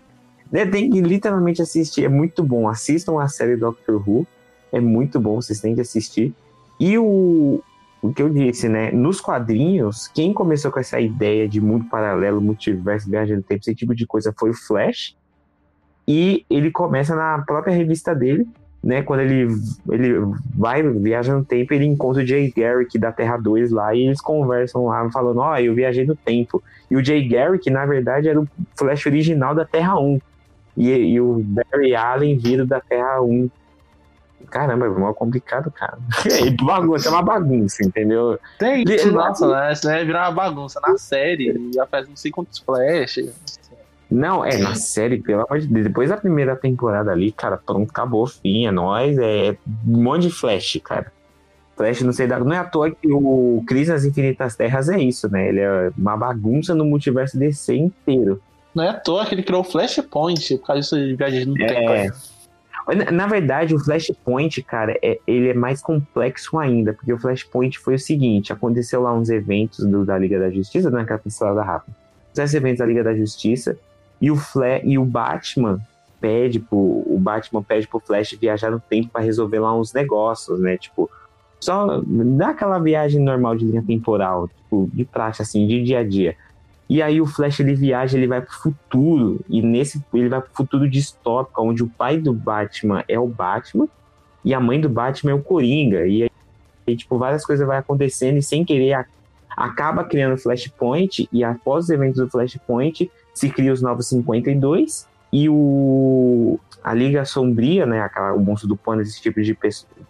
né, 0.50 0.66
tem 0.66 0.88
que 0.90 1.00
literalmente 1.00 1.60
assistir, 1.60 2.04
é 2.04 2.08
muito 2.08 2.42
bom. 2.42 2.68
Assistam 2.68 3.20
a 3.20 3.28
série 3.28 3.56
Doctor 3.56 4.02
Who, 4.08 4.26
é 4.72 4.80
muito 4.80 5.20
bom, 5.20 5.36
vocês 5.36 5.60
têm 5.60 5.74
que 5.74 5.80
assistir. 5.80 6.34
E 6.80 6.96
o, 6.96 7.62
o 8.00 8.12
que 8.12 8.22
eu 8.22 8.30
disse, 8.30 8.68
né? 8.68 8.90
Nos 8.90 9.20
quadrinhos, 9.20 10.08
quem 10.08 10.32
começou 10.32 10.70
com 10.70 10.80
essa 10.80 10.98
ideia 11.00 11.48
de 11.48 11.60
mundo 11.60 11.84
paralelo, 11.86 12.40
multiverso, 12.40 13.10
viagem 13.10 13.36
no 13.36 13.42
tempo, 13.42 13.60
esse 13.60 13.74
tipo 13.74 13.94
de 13.94 14.06
coisa 14.06 14.34
foi 14.38 14.50
o 14.50 14.54
Flash. 14.54 15.16
E 16.06 16.46
ele 16.48 16.70
começa 16.70 17.14
na 17.14 17.42
própria 17.42 17.74
revista 17.74 18.14
dele, 18.14 18.48
né? 18.82 19.02
Quando 19.02 19.20
ele, 19.20 19.48
ele 19.90 20.14
vai, 20.56 20.82
viaja 20.82 21.34
no 21.34 21.44
tempo, 21.44 21.74
ele 21.74 21.84
encontra 21.84 22.22
o 22.22 22.26
Jay 22.26 22.52
Garrick 22.56 22.98
da 22.98 23.12
Terra 23.12 23.36
2 23.36 23.70
lá 23.70 23.94
e 23.94 24.06
eles 24.06 24.20
conversam 24.20 24.86
lá, 24.86 25.10
falando: 25.10 25.38
Ó, 25.40 25.56
eu 25.58 25.74
viajei 25.74 26.06
no 26.06 26.14
tempo. 26.16 26.62
E 26.90 26.96
o 26.96 27.04
Jay 27.04 27.26
Garrick, 27.28 27.68
na 27.70 27.84
verdade, 27.84 28.28
era 28.28 28.40
o 28.40 28.48
Flash 28.76 29.04
original 29.06 29.54
da 29.54 29.64
Terra 29.64 29.98
1. 29.98 30.20
E, 30.76 30.90
e 30.90 31.20
o 31.20 31.42
Barry 31.44 31.94
Allen 31.94 32.38
vindo 32.38 32.64
da 32.64 32.80
Terra 32.80 33.20
1. 33.20 33.50
Caramba, 34.48 34.86
é 34.86 34.88
mal 34.88 35.12
complicado, 35.14 35.70
cara. 35.70 35.98
É, 36.24 36.50
bagunça, 36.64 37.08
é 37.08 37.12
uma 37.12 37.22
bagunça, 37.22 37.84
entendeu? 37.84 38.38
Tem, 38.58 38.84
Li- 38.84 39.04
nossa, 39.10 39.46
né? 39.48 39.72
Isso 39.72 39.86
vai 39.86 40.04
virar 40.04 40.28
uma 40.28 40.32
bagunça 40.32 40.80
na 40.80 40.96
série. 40.96 41.70
Já 41.74 41.84
faz 41.86 42.08
não 42.08 42.16
sei 42.16 42.30
quantos 42.30 42.58
flash. 42.58 43.18
Não, 44.10 44.44
é, 44.44 44.56
na 44.58 44.74
série, 44.74 45.18
pelo 45.20 45.42
amor 45.46 45.58
de 45.60 45.66
Deus. 45.66 45.86
Depois 45.86 46.08
da 46.08 46.16
primeira 46.16 46.56
temporada 46.56 47.10
ali, 47.12 47.30
cara, 47.30 47.58
pronto, 47.58 47.90
acabou, 47.90 48.26
fim, 48.26 48.66
é 48.66 48.70
nóis. 48.70 49.18
É 49.18 49.56
um 49.86 50.02
monte 50.02 50.22
de 50.22 50.30
Flash, 50.30 50.80
cara. 50.82 51.12
Flash, 51.76 52.00
não 52.02 52.12
sei, 52.12 52.26
da- 52.26 52.38
não 52.40 52.52
é 52.52 52.58
à 52.58 52.64
toa 52.64 52.90
que 52.90 53.06
o 53.12 53.62
Cris 53.66 53.88
nas 53.88 54.04
Infinitas 54.04 54.56
Terras 54.56 54.88
é 54.88 54.98
isso, 54.98 55.30
né? 55.30 55.48
Ele 55.48 55.60
é 55.60 55.92
uma 55.96 56.16
bagunça 56.16 56.74
no 56.74 56.84
multiverso 56.84 57.38
DC 57.38 57.74
inteiro. 57.76 58.40
Não 58.74 58.82
é 58.84 58.88
à 58.88 58.94
toa 58.94 59.26
que 59.26 59.34
ele 59.34 59.42
criou 59.42 59.60
o 59.60 59.64
Flashpoint 59.64 60.56
por 60.58 60.66
causa 60.66 60.80
disso 60.80 60.96
de 60.96 61.14
viagem 61.14 61.44
no 61.44 61.54
tempo. 61.54 61.72
É. 61.72 62.04
né? 62.06 62.10
Na, 63.04 63.10
na 63.12 63.26
verdade, 63.26 63.74
o 63.74 63.78
Flashpoint, 63.78 64.62
cara, 64.62 64.98
é, 65.02 65.18
ele 65.26 65.50
é 65.50 65.54
mais 65.54 65.82
complexo 65.82 66.58
ainda, 66.58 66.94
porque 66.94 67.12
o 67.12 67.18
Flashpoint 67.18 67.78
foi 67.78 67.94
o 67.96 67.98
seguinte: 67.98 68.52
aconteceu 68.52 69.02
lá 69.02 69.12
uns 69.14 69.28
eventos 69.28 69.84
do- 69.84 70.04
da 70.06 70.16
Liga 70.16 70.38
da 70.38 70.50
Justiça, 70.50 70.88
naquela 70.90 71.18
pincelada 71.18 71.62
rápida. 71.62 71.94
Esses 72.36 72.54
eventos 72.54 72.78
da 72.78 72.86
Liga 72.86 73.04
da 73.04 73.14
Justiça, 73.14 73.76
e 74.20 74.30
o, 74.30 74.36
Fla, 74.36 74.78
e 74.84 74.98
o 74.98 75.04
Batman 75.04 75.80
pede 76.20 76.58
pro, 76.58 76.76
o 76.78 77.18
Batman 77.20 77.62
pede 77.62 77.86
pro 77.86 78.00
Flash 78.00 78.36
viajar 78.40 78.70
no 78.70 78.80
tempo 78.80 79.10
pra 79.10 79.22
resolver 79.22 79.60
lá 79.60 79.74
uns 79.74 79.92
negócios, 79.92 80.58
né? 80.58 80.76
Tipo, 80.76 81.10
só 81.60 82.02
dá 82.04 82.50
aquela 82.50 82.78
viagem 82.78 83.20
normal 83.20 83.56
de 83.56 83.64
linha 83.64 83.82
temporal, 83.82 84.48
tipo, 84.48 84.90
de 84.92 85.04
praxe, 85.04 85.42
assim, 85.42 85.66
de 85.66 85.82
dia 85.82 86.00
a 86.00 86.04
dia. 86.04 86.36
E 86.88 87.02
aí 87.02 87.20
o 87.20 87.26
Flash 87.26 87.60
ele 87.60 87.74
viaja, 87.74 88.16
ele 88.16 88.26
vai 88.26 88.40
pro 88.40 88.54
futuro, 88.54 89.40
e 89.48 89.60
nesse 89.60 90.02
ele 90.14 90.28
vai 90.28 90.40
pro 90.40 90.50
futuro 90.54 90.88
distópico, 90.88 91.62
onde 91.62 91.82
o 91.82 91.88
pai 91.88 92.16
do 92.16 92.32
Batman 92.32 93.04
é 93.06 93.18
o 93.18 93.26
Batman 93.26 93.86
e 94.44 94.54
a 94.54 94.60
mãe 94.60 94.80
do 94.80 94.88
Batman 94.88 95.32
é 95.32 95.34
o 95.34 95.42
Coringa. 95.42 96.06
E 96.06 96.22
aí, 96.22 96.30
e, 96.86 96.96
tipo, 96.96 97.18
várias 97.18 97.44
coisas 97.44 97.66
vai 97.66 97.78
acontecendo 97.78 98.38
e 98.38 98.42
sem 98.42 98.64
querer 98.64 99.06
acaba 99.50 100.04
criando 100.04 100.34
o 100.34 100.38
Flashpoint 100.38 101.28
e 101.32 101.42
após 101.42 101.84
os 101.84 101.90
eventos 101.90 102.18
do 102.18 102.30
Flashpoint 102.30 103.10
se 103.38 103.48
cria 103.50 103.72
os 103.72 103.80
Novos 103.80 104.08
52 104.08 105.06
e 105.32 105.48
o 105.48 106.58
a 106.82 106.94
Liga 106.94 107.24
Sombria, 107.24 107.86
né, 107.86 108.00
aquela, 108.00 108.32
o 108.32 108.40
monstro 108.40 108.68
do 108.68 108.76
pano, 108.76 109.02
esse 109.02 109.20
tipo 109.20 109.42
de 109.42 109.56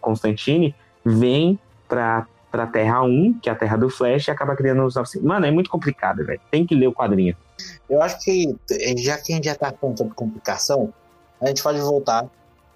Constantine, 0.00 0.74
vem 1.04 1.58
pra, 1.88 2.26
pra 2.50 2.66
Terra 2.66 3.02
1, 3.02 3.40
que 3.40 3.48
é 3.48 3.52
a 3.52 3.56
Terra 3.56 3.76
do 3.76 3.90
Flash, 3.90 4.28
e 4.28 4.30
acaba 4.30 4.54
criando 4.54 4.84
os 4.84 4.94
novos. 4.94 5.14
Mano, 5.16 5.46
é 5.46 5.50
muito 5.50 5.70
complicado, 5.70 6.24
velho. 6.24 6.40
Tem 6.50 6.64
que 6.64 6.74
ler 6.74 6.86
o 6.86 6.92
quadrinho. 6.92 7.36
Eu 7.88 8.00
acho 8.00 8.20
que, 8.20 8.54
já 8.98 9.18
que 9.18 9.32
a 9.32 9.36
gente 9.36 9.46
já 9.46 9.54
tá 9.54 9.72
falando 9.72 9.98
sobre 9.98 10.14
complicação, 10.14 10.92
a 11.40 11.48
gente 11.48 11.62
pode 11.62 11.80
voltar 11.80 12.28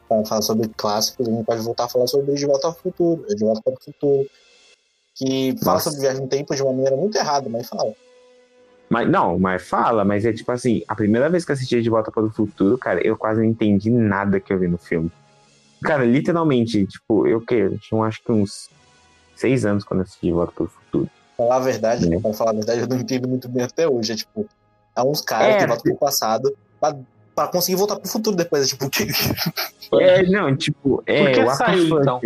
para 0.09 0.25
falar 0.25 0.43
sobre 0.43 0.69
clássicos, 0.69 1.29
a 1.29 1.31
gente 1.31 1.45
pode 1.45 1.63
voltar 1.63 1.85
a 1.85 1.89
falar 1.89 2.07
sobre 2.07 2.35
De 2.35 2.47
Volta 2.47 2.67
ao 2.67 2.75
Futuro, 2.75 3.25
De 3.29 3.45
Volta 3.45 3.63
para 3.63 3.75
o 3.75 3.83
Futuro, 3.83 4.29
que 5.15 5.55
fala 5.63 5.75
Nossa. 5.75 5.91
sobre 5.91 6.01
viagem 6.01 6.23
no 6.23 6.29
tempo 6.29 6.55
de 6.55 6.63
uma 6.63 6.73
maneira 6.73 6.97
muito 6.97 7.17
errada, 7.17 7.49
mas 7.49 7.69
fala. 7.69 7.95
Mas 8.93 9.09
não, 9.09 9.38
mas 9.38 9.66
fala, 9.66 10.05
mas 10.05 10.26
é 10.26 10.34
tipo 10.34 10.53
assim, 10.53 10.82
a 10.86 10.95
primeira 10.95 11.30
vez 11.30 11.47
que 11.47 11.51
eu 11.51 11.55
assisti 11.55 11.80
De 11.80 11.88
Volta 11.88 12.11
para 12.12 12.24
o 12.24 12.30
Futuro, 12.30 12.76
cara, 12.76 13.01
eu 13.01 13.16
quase 13.16 13.40
não 13.40 13.47
entendi 13.49 13.88
nada 13.88 14.38
que 14.38 14.53
eu 14.53 14.59
vi 14.59 14.68
no 14.68 14.76
filme. 14.76 15.11
Cara, 15.82 16.05
literalmente, 16.05 16.86
tipo, 16.86 17.26
eu 17.26 17.40
que? 17.40 17.70
Tinha 17.78 18.03
acho 18.03 18.22
que 18.22 18.30
uns 18.30 18.68
seis 19.34 19.64
anos 19.64 19.82
quando 19.82 20.01
eu 20.01 20.05
assisti 20.05 20.26
De 20.26 20.32
Volta 20.32 20.53
para 20.53 20.64
o 20.64 20.68
Futuro. 20.68 21.09
Falar 21.38 21.57
a 21.57 21.61
verdade, 21.61 22.14
É. 22.14 22.20
pra 22.20 22.34
falar 22.34 22.51
a 22.51 22.55
verdade, 22.55 22.80
eu 22.82 22.86
não 22.86 22.99
entendo 22.99 23.26
muito 23.26 23.49
bem 23.49 23.64
até 23.64 23.88
hoje. 23.88 24.12
É 24.12 24.16
tipo, 24.16 24.47
é 24.95 25.03
uns 25.03 25.22
caras 25.22 25.55
É. 25.55 25.59
que 25.61 25.66
voltam 25.68 25.82
pro 25.93 25.97
passado 25.97 26.55
pra, 26.78 26.95
pra 27.34 27.49
conseguir 27.49 27.76
voltar 27.78 27.97
pro 27.97 28.07
futuro 28.11 28.36
depois. 28.36 28.62
É 28.64 28.66
tipo, 28.68 28.90
que... 28.90 29.07
É, 30.01 30.22
não, 30.24 30.55
tipo, 30.55 31.03
é. 31.07 31.32
Por 31.34 31.45
que 31.47 31.57
saiu, 31.57 31.99
então? 31.99 32.20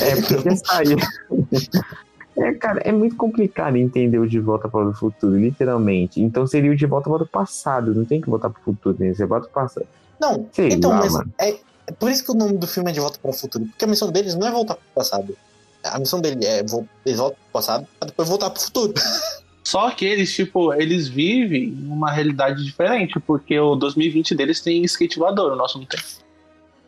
É, 0.00 0.16
porque 0.22 0.56
saiu. 0.56 0.96
É, 2.38 2.52
cara, 2.54 2.80
é 2.84 2.92
muito 2.92 3.16
complicado 3.16 3.76
entender 3.76 4.18
o 4.18 4.28
De 4.28 4.38
Volta 4.38 4.68
para 4.68 4.86
o 4.88 4.92
Futuro, 4.94 5.36
literalmente. 5.38 6.20
Então 6.20 6.46
seria 6.46 6.70
o 6.70 6.76
De 6.76 6.84
Volta 6.86 7.08
para 7.08 7.22
o 7.22 7.26
passado, 7.26 7.94
não 7.94 8.04
tem 8.04 8.20
que 8.20 8.28
voltar 8.28 8.50
pro 8.50 8.60
futuro, 8.62 8.96
né? 9.00 9.14
Você 9.14 9.24
volta 9.24 9.46
pro 9.46 9.54
passado. 9.54 9.86
Não, 10.20 10.46
Sei 10.52 10.68
então, 10.68 10.90
lá, 10.90 10.98
mas 10.98 11.12
mano. 11.12 11.32
é, 11.38 11.50
é 11.86 11.92
por 11.92 12.10
isso 12.10 12.24
que 12.24 12.30
o 12.30 12.34
nome 12.34 12.56
do 12.58 12.66
filme 12.66 12.90
é 12.90 12.92
De 12.92 13.00
Volta 13.00 13.18
para 13.20 13.30
o 13.30 13.34
Futuro. 13.34 13.64
Porque 13.66 13.84
a 13.84 13.88
missão 13.88 14.10
deles 14.10 14.34
não 14.34 14.46
é 14.46 14.50
voltar 14.50 14.74
pro 14.74 14.84
passado. 14.94 15.36
A 15.84 15.98
missão 15.98 16.20
dele 16.20 16.44
é 16.44 16.62
vo- 16.64 16.86
eles 17.04 17.18
voltam 17.18 17.36
pro 17.44 17.52
passado 17.52 17.86
pra 17.98 18.06
depois 18.08 18.28
voltar 18.28 18.50
pro 18.50 18.60
futuro. 18.62 18.92
Só 19.64 19.90
que 19.90 20.04
eles, 20.04 20.32
tipo, 20.32 20.72
eles 20.74 21.08
vivem 21.08 21.68
numa 21.68 22.10
realidade 22.12 22.64
diferente, 22.64 23.18
porque 23.18 23.58
o 23.58 23.74
2020 23.74 24.34
deles 24.34 24.60
tem 24.60 24.84
skate 24.84 25.18
voador, 25.18 25.52
o 25.52 25.56
nosso 25.56 25.78
não 25.78 25.86
tem. 25.86 25.98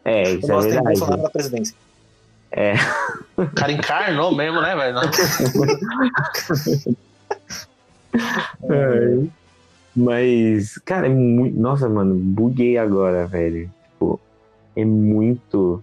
É, 0.05 0.23
O 0.35 0.39
isso 0.39 0.47
é 0.51 0.55
nosso 0.55 0.69
tem 0.69 0.77
Bolsonaro 0.79 0.95
verdade. 0.99 1.23
na 1.23 1.31
presidência. 1.31 1.75
O 3.37 3.47
cara 3.55 3.73
encarnou 3.73 4.35
mesmo, 4.35 4.61
né, 4.61 4.75
velho? 4.75 4.99
É. 8.71 9.19
Mas, 9.95 10.79
cara, 10.79 11.07
é 11.07 11.11
muito. 11.11 11.59
Nossa, 11.59 11.89
mano, 11.89 12.15
buguei 12.15 12.79
agora, 12.79 13.27
velho. 13.27 13.71
Tipo, 13.91 14.21
é 14.77 14.85
muito. 14.85 15.83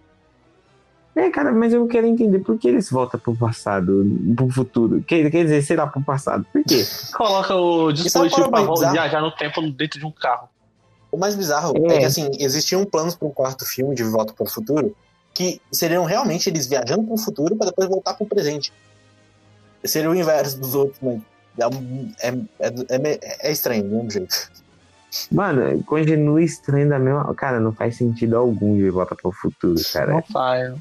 É, 1.15 1.29
cara, 1.29 1.53
mas 1.53 1.71
eu 1.71 1.87
quero 1.87 2.07
entender 2.07 2.39
por 2.39 2.57
que 2.57 2.67
eles 2.67 2.89
voltam 2.89 3.19
pro 3.19 3.35
passado, 3.35 4.05
pro 4.35 4.49
futuro. 4.49 5.01
Quer, 5.01 5.29
quer 5.31 5.43
dizer, 5.43 5.61
sei 5.61 5.77
lá, 5.77 5.87
pro 5.87 6.01
passado. 6.01 6.45
Por 6.51 6.63
quê? 6.63 6.83
Coloca 7.15 7.55
o 7.55 7.91
dispositivo 7.91 8.47
é 8.47 8.49
pra 8.49 8.91
viajar 8.91 9.21
no 9.21 9.31
tempo 9.31 9.61
dentro 9.71 9.99
de 9.99 10.05
um 10.05 10.11
carro. 10.11 10.49
O 11.11 11.17
mais 11.17 11.35
bizarro 11.35 11.73
É. 11.89 11.95
é. 11.95 11.99
que, 11.99 12.05
assim, 12.05 12.29
existiam 12.39 12.83
planos 12.85 13.15
para 13.15 13.27
um 13.27 13.31
quarto 13.31 13.65
filme 13.65 13.95
de 13.95 14.03
Volta 14.03 14.33
para 14.33 14.43
o 14.43 14.49
Futuro 14.49 14.95
que 15.35 15.61
seriam 15.71 16.05
realmente 16.05 16.49
eles 16.49 16.65
viajando 16.65 17.03
para 17.03 17.13
o 17.13 17.17
futuro 17.17 17.55
para 17.55 17.67
depois 17.67 17.87
voltar 17.87 18.15
para 18.15 18.23
o 18.23 18.27
presente. 18.27 18.73
Seria 19.83 20.09
o 20.09 20.15
inverso 20.15 20.57
dos 20.59 20.73
outros, 20.73 20.97
mas 21.01 21.21
é, 21.59 21.67
um- 21.67 22.11
é, 22.19 22.29
é, 22.59 22.69
é, 22.89 23.19
é 23.49 23.51
estranho, 23.51 23.83
do 23.83 23.89
mesmo 23.89 24.09
jeito. 24.09 24.49
Mano, 25.31 25.83
continua 25.83 26.41
estranho 26.41 26.89
da 26.89 26.97
mesma. 26.97 27.33
Cara, 27.35 27.59
não 27.59 27.71
faz 27.71 27.95
sentido 27.97 28.35
algum 28.35 28.75
de 28.75 28.89
volta 28.89 29.13
pro 29.15 29.31
futuro, 29.31 29.79
cara. 29.93 30.13
Não 30.13 30.21
faz. 30.23 30.73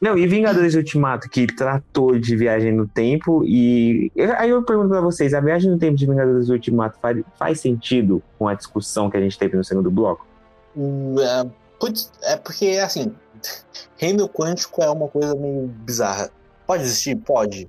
Não, 0.00 0.18
e 0.18 0.26
Vingadores 0.26 0.74
Ultimato, 0.74 1.28
que 1.30 1.46
tratou 1.46 2.18
de 2.18 2.34
viagem 2.36 2.72
no 2.72 2.88
tempo, 2.88 3.44
e. 3.46 4.10
Aí 4.36 4.50
eu 4.50 4.62
pergunto 4.64 4.88
pra 4.88 5.00
vocês: 5.00 5.32
a 5.32 5.40
viagem 5.40 5.70
no 5.70 5.78
tempo 5.78 5.96
de 5.96 6.04
Vingadores 6.06 6.48
Ultimato 6.48 6.98
faz, 7.00 7.22
faz 7.38 7.60
sentido 7.60 8.20
com 8.38 8.48
a 8.48 8.54
discussão 8.54 9.08
que 9.08 9.16
a 9.16 9.20
gente 9.20 9.38
teve 9.38 9.56
no 9.56 9.62
segundo 9.64 9.90
bloco? 9.90 10.26
É, 10.76 11.46
putz, 11.78 12.10
é 12.24 12.36
porque, 12.36 12.66
assim, 12.82 13.14
reino 13.96 14.28
quântico 14.28 14.82
é 14.82 14.90
uma 14.90 15.08
coisa 15.08 15.34
meio 15.34 15.66
bizarra. 15.66 16.30
Pode 16.66 16.82
existir? 16.82 17.16
Pode. 17.16 17.68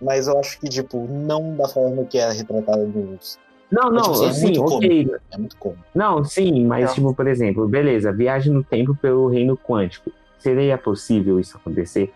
Mas 0.00 0.28
eu 0.28 0.38
acho 0.38 0.58
que, 0.60 0.68
tipo, 0.68 1.06
não 1.08 1.56
da 1.56 1.68
forma 1.68 2.04
que 2.04 2.18
é 2.18 2.30
retratada 2.30 2.84
nos. 2.86 3.38
Não, 3.70 3.90
não, 3.90 4.02
tipo 4.02 4.14
assim, 4.14 4.26
é 4.26 4.32
sim, 4.32 4.42
muito 4.44 4.64
ok. 4.76 5.10
É 5.32 5.36
muito 5.38 5.56
comum. 5.56 5.76
Não, 5.94 6.24
sim, 6.24 6.64
mas, 6.64 6.86
Não. 6.86 6.94
tipo, 6.94 7.14
por 7.14 7.26
exemplo, 7.26 7.66
beleza, 7.68 8.12
viagem 8.12 8.52
no 8.52 8.62
tempo 8.64 8.94
pelo 8.94 9.28
reino 9.28 9.56
quântico. 9.58 10.10
Seria 10.38 10.78
possível 10.78 11.38
isso 11.40 11.56
acontecer? 11.56 12.14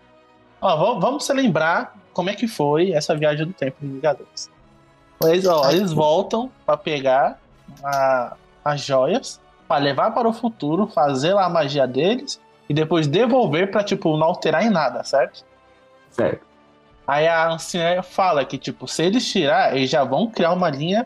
Ó, 0.61 0.77
vamos, 0.77 1.01
vamos 1.03 1.25
se 1.25 1.33
lembrar 1.33 1.95
como 2.13 2.29
é 2.29 2.33
que 2.35 2.47
foi 2.47 2.91
essa 2.93 3.15
viagem 3.15 3.45
do 3.45 3.53
tempo 3.53 3.75
de 3.81 3.87
Vingadores. 3.87 4.49
Eles, 5.25 5.45
ó, 5.45 5.69
eles 5.69 5.91
voltam 5.91 6.49
pra 6.65 6.75
pegar 6.77 7.39
a- 7.83 8.35
as 8.63 8.81
joias, 8.81 9.39
pra 9.67 9.77
levar 9.77 10.11
para 10.11 10.27
o 10.27 10.33
futuro, 10.33 10.87
fazer 10.87 11.33
lá 11.33 11.45
a 11.45 11.49
magia 11.49 11.85
deles 11.85 12.39
e 12.69 12.73
depois 12.73 13.07
devolver 13.07 13.69
pra, 13.71 13.83
tipo, 13.83 14.15
não 14.17 14.27
alterar 14.27 14.63
em 14.65 14.69
nada, 14.69 15.03
certo? 15.03 15.43
Certo. 16.09 16.41
Aí 17.05 17.27
a 17.27 17.49
anciã 17.49 18.01
fala 18.01 18.45
que, 18.45 18.57
tipo, 18.57 18.87
se 18.87 19.03
eles 19.03 19.29
tirar, 19.29 19.75
eles 19.75 19.89
já 19.89 20.03
vão 20.03 20.27
criar 20.27 20.53
uma 20.53 20.69
linha 20.69 21.05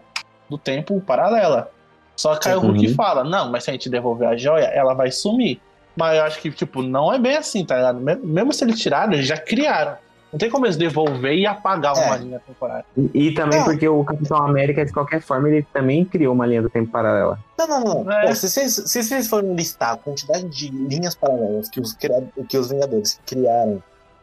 do 0.50 0.58
tempo 0.58 1.00
paralela. 1.02 1.72
Só 2.16 2.36
que 2.36 2.48
aí 2.48 2.56
o 2.56 2.60
Uhum. 2.62 2.68
Hulk 2.72 2.94
fala, 2.94 3.24
não, 3.24 3.52
mas 3.52 3.64
se 3.64 3.70
a 3.70 3.74
gente 3.74 3.90
devolver 3.90 4.28
a 4.28 4.36
joia, 4.38 4.66
ela 4.66 4.94
vai 4.94 5.12
sumir. 5.12 5.60
Mas 5.96 6.18
eu 6.18 6.24
acho 6.24 6.40
que, 6.40 6.52
tipo, 6.52 6.84
não 6.84 7.12
é 7.12 7.18
bem 7.18 7.36
assim, 7.38 7.66
tá 7.66 7.76
ligado? 7.76 8.00
Me- 8.00 8.16
Mesmo 8.16 8.54
se 8.54 8.64
eles 8.64 8.80
tiraram, 8.80 9.14
eles 9.14 9.26
já 9.26 9.38
criaram. 9.38 9.98
Não 10.32 10.38
tem 10.38 10.50
como 10.50 10.66
eles 10.66 10.76
devolver 10.76 11.34
e 11.34 11.46
apagar 11.46 11.96
É. 11.98 12.06
uma 12.06 12.18
linha 12.18 12.42
temporária. 12.46 12.86
E, 12.98 13.28
e 13.28 13.34
também 13.34 13.60
Não. 13.60 13.66
porque 13.66 13.88
o 13.88 14.04
Capitão 14.04 14.38
América, 14.38 14.86
de 14.86 14.92
qualquer 14.92 15.22
forma, 15.22 15.48
ele 15.50 15.66
também 15.74 16.04
criou 16.04 16.34
uma 16.34 16.46
linha 16.46 16.62
do 16.62 16.70
tempo 16.70 16.92
paralela. 16.92 17.40
Não, 17.58 17.68
não, 17.68 17.84
não. 18.04 18.12
É. 18.12 18.28
Pô, 18.28 18.36
se, 18.36 18.50
vocês, 18.50 18.74
se 18.74 19.04
vocês 19.04 19.28
forem 19.28 19.56
listar 19.56 19.94
a 19.94 19.98
quantidade 19.98 20.44
de 20.50 20.70
linhas 20.70 21.16
paralelas 21.16 21.70
que 21.70 21.80
os, 21.80 21.94
que 21.94 22.58
os 22.58 22.70
Vingadores 22.70 23.20
criaram 23.26 23.82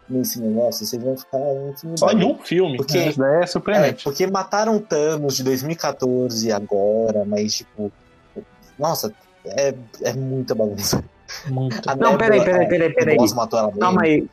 nesse 0.08 0.38
negócio, 0.40 0.84
vocês 0.84 1.02
vão 1.02 1.16
ficar. 1.16 1.38
Só 1.96 2.10
em 2.10 2.22
um 2.22 2.36
filme. 2.38 2.76
Porque- 2.76 2.98
Isso 2.98 3.18
daí 3.18 3.36
é 3.40 3.42
É, 3.44 3.46
surpreendente. 3.46 4.04
porque 4.04 4.26
mataram 4.26 4.78
Thanos 4.78 5.36
de 5.36 5.42
2014 5.42 6.52
agora, 6.52 7.24
mas 7.24 7.54
tipo. 7.54 7.90
Nossa, 8.78 9.12
é, 9.46 9.74
é 10.02 10.12
muita 10.12 10.54
bagunça. 10.54 11.02
Muito. 11.48 11.80
Não, 11.96 12.16
peraí, 12.18 12.44
peraí, 12.44 12.64
é, 12.64 12.68
peraí, 12.68 12.92
peraí. 12.92 13.16
Calma 13.80 14.02
aí, 14.02 14.26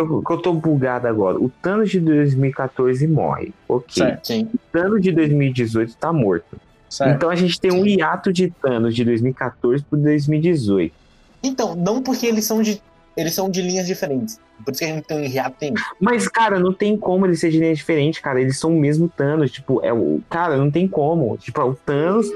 eu, 0.00 0.22
que 0.22 0.32
eu 0.32 0.38
tô 0.38 0.52
bugado 0.52 1.06
agora. 1.06 1.38
O 1.38 1.48
Thanos 1.48 1.90
de 1.90 2.00
2014 2.00 3.06
morre. 3.06 3.52
Ok. 3.68 4.02
Certo. 4.02 4.26
Sim. 4.26 4.48
O 4.52 4.58
Thanos 4.72 5.02
de 5.02 5.12
2018 5.12 5.96
tá 5.96 6.12
morto. 6.12 6.60
Certo. 6.88 7.16
Então 7.16 7.30
a 7.30 7.34
gente 7.34 7.58
tem 7.60 7.72
um 7.72 7.86
hiato 7.86 8.32
de 8.32 8.50
Thanos 8.50 8.94
de 8.94 9.04
2014 9.04 9.82
pro 9.84 9.98
2018. 9.98 10.94
Então, 11.42 11.74
não 11.74 12.02
porque 12.02 12.26
eles 12.26 12.44
são 12.44 12.62
de. 12.62 12.82
Eles 13.16 13.34
são 13.34 13.50
de 13.50 13.60
linhas 13.60 13.86
diferentes. 13.86 14.40
Por 14.64 14.72
isso 14.72 14.78
que 14.78 14.84
a 14.84 14.94
gente 14.94 15.04
tem 15.04 15.18
um 15.18 15.24
hiato 15.24 15.56
tempo. 15.58 15.80
Mas, 16.00 16.28
cara, 16.28 16.58
não 16.58 16.72
tem 16.72 16.96
como 16.96 17.26
eles 17.26 17.40
serem 17.40 17.56
de 17.56 17.62
linha 17.62 17.74
diferente, 17.74 18.22
cara. 18.22 18.40
Eles 18.40 18.58
são 18.58 18.76
o 18.76 18.80
mesmo 18.80 19.08
Thanos. 19.08 19.50
Tipo, 19.50 19.80
é 19.84 19.92
o. 19.92 20.20
Cara, 20.30 20.56
não 20.56 20.70
tem 20.70 20.86
como. 20.86 21.36
Tipo, 21.36 21.60
é 21.60 21.64
o 21.64 21.74
Thanos 21.74 22.26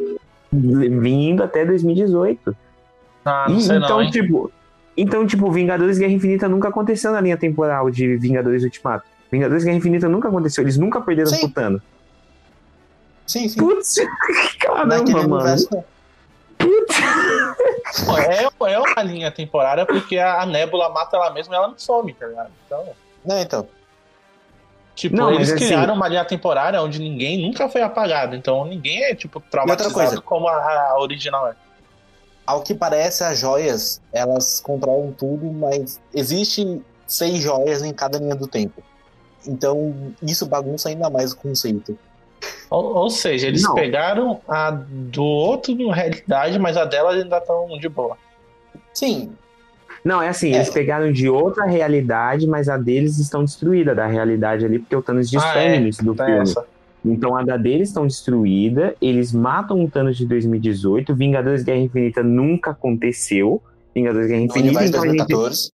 vindo 0.53 1.43
até 1.43 1.65
2018. 1.65 2.57
Ah, 3.25 3.47
não 3.49 3.59
E, 3.59 3.65
então, 3.65 3.81
não, 3.81 4.03
hein? 4.03 4.11
tipo. 4.11 4.51
Então, 4.97 5.27
tipo, 5.27 5.51
Vingadores 5.51 5.99
Guerra 5.99 6.13
Infinita 6.13 6.49
nunca 6.49 6.69
aconteceu 6.69 7.13
na 7.13 7.21
linha 7.21 7.37
temporal 7.37 7.91
de 7.91 8.17
Vingadores 8.17 8.63
Ultimato. 8.65 9.05
Vingadores 9.31 9.65
Guerra 9.65 9.77
Infinita 9.77 10.09
nunca 10.09 10.29
aconteceu. 10.29 10.63
Eles 10.65 10.79
nunca 10.79 11.01
perderam 11.01 11.29
Sim. 11.31 11.41
pro 11.41 11.51
Thanos. 11.51 11.83
Sim, 13.27 13.49
sim. 13.49 13.59
Putz, 13.59 13.97
caramba, 14.61 14.99
Naquele 14.99 15.15
mano. 15.27 15.35
universo. 15.37 15.69
Pô, 18.07 18.19
É, 18.19 18.73
é 18.73 18.79
uma 18.79 19.03
linha 19.03 19.31
temporária 19.31 19.85
porque 19.87 20.19
a 20.19 20.43
a 20.43 20.47
Nebula 20.47 20.89
mata 20.91 21.17
ela 21.17 21.31
mesma 21.31 21.55
e 21.55 21.57
ela 21.59 21.69
não 21.69 21.79
some, 21.79 22.13
tá 22.15 22.27
ligado? 22.27 22.51
Então, 22.67 22.85
Não, 23.25 23.39
então. 23.41 23.69
tipo, 24.95 25.17
Não, 25.17 25.33
eles 25.33 25.51
assim- 25.53 25.67
criaram 25.67 25.95
uma 25.95 26.09
linha 26.09 26.25
temporária 26.25 26.81
onde 26.81 26.99
ninguém 26.99 27.43
nunca 27.47 27.69
foi 27.69 27.83
apagado. 27.83 28.35
Então 28.37 28.65
ninguém 28.65 29.03
é, 29.05 29.15
tipo, 29.15 29.41
traumatizado 29.51 29.95
coisa. 29.95 30.21
como 30.21 30.49
a, 30.49 30.91
a 30.91 30.99
original 31.01 31.49
é. 31.49 31.55
Ao 32.47 32.63
que 32.63 32.75
parece, 32.75 33.25
as 33.25 33.39
joias, 33.39 34.01
elas 34.13 34.61
controlam 34.61 35.13
tudo, 35.13 35.47
mas 35.53 36.01
existe 36.15 36.81
seis 37.07 37.39
joias 37.43 37.83
em 37.83 37.93
cada 37.93 38.19
linha 38.19 38.35
do 38.37 38.47
tempo. 38.47 38.83
Então, 39.47 39.95
isso 40.23 40.47
bagunça 40.47 40.89
ainda 40.89 41.11
mais 41.11 41.33
o 41.33 41.37
conceito. 41.37 41.99
Ou, 42.71 42.85
ou 42.97 43.11
seja, 43.11 43.47
eles 43.49 43.63
Não. 43.63 43.75
pegaram 43.75 44.41
a 44.49 44.71
do 44.71 45.23
outro 45.25 45.75
na 45.75 45.95
realidade, 45.95 46.59
mas 46.59 46.77
a 46.77 46.85
dela 46.85 47.13
ainda 47.13 47.39
estão 47.39 47.67
de 47.79 47.89
boa. 47.89 48.17
Sim, 48.95 49.33
Não, 50.05 50.23
é 50.23 50.29
assim, 50.29 50.53
É. 50.53 50.57
eles 50.57 50.71
pegaram 50.71 51.11
de 51.11 51.29
outra 51.29 51.65
realidade, 51.65 52.47
mas 52.47 52.69
a 52.69 52.77
deles 52.77 53.19
estão 53.19 53.45
destruída 53.45 53.93
da 53.93 54.07
realidade 54.07 54.65
ali, 54.65 54.79
porque 54.79 54.95
o 54.95 55.03
Thanos 55.03 55.29
destrói 55.29 55.65
Ah, 55.65 55.69
é. 55.71 55.77
início 55.77 56.05
do 56.05 56.15
Tá 56.15 56.27
filme. 56.27 56.55
Então 57.07 57.37
a 57.37 57.43
da 57.43 57.57
deles 57.57 57.89
estão 57.89 58.07
destruída, 58.07 58.95
eles 59.01 59.33
matam 59.33 59.83
o 59.85 59.91
Thanos 59.91 60.17
de 60.17 60.27
2018, 60.27 61.15
Vingadores 61.15 61.63
Guerra 61.63 61.79
Infinita 61.81 62.23
nunca 62.23 62.73
aconteceu. 62.73 63.63
Vingadores 63.95 64.27
Guerra 64.29 64.41
no 64.41 64.47
Infinita, 64.47 64.69
universo 64.69 64.89
então 64.89 65.03
a 65.03 65.07
gente 65.07 65.17
2014. 65.19 65.71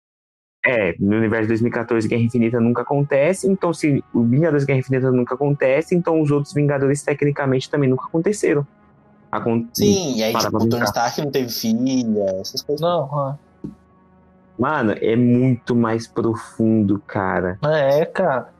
É, 0.65 0.95
no 1.01 1.17
universo 1.17 1.43
de 1.43 1.49
2014, 1.49 2.07
Guerra 2.09 2.23
Infinita 2.23 2.61
nunca 2.61 2.83
acontece. 2.83 3.49
Então, 3.49 3.73
se 3.73 4.03
o 4.15 4.23
Vingadores 4.23 4.65
Guerra 4.65 4.79
Infinita 4.79 5.11
nunca 5.11 5.35
acontece, 5.35 5.95
então 5.97 6.21
os 6.21 6.31
outros 6.31 6.55
Vingadores, 6.55 7.03
tecnicamente, 7.03 7.69
também 7.69 7.89
nunca 7.91 8.07
aconteceram. 8.07 8.65
Acon- 9.31 9.67
Sim, 9.73 10.17
e 10.17 10.23
aí, 10.23 10.35
tipo, 10.37 10.57
o 10.57 10.69
Tony. 10.69 10.85
Stark 10.85 11.21
não 11.23 11.31
teve 11.31 11.49
filha, 11.49 12.25
essas 12.41 12.63
coisas. 12.63 12.83
Não, 12.83 13.05
ah. 13.19 13.39
Mano, 14.59 14.93
é 15.01 15.17
muito 15.17 15.75
mais 15.75 16.07
profundo, 16.07 17.03
cara. 17.07 17.59
é, 17.65 18.05
cara. 18.05 18.52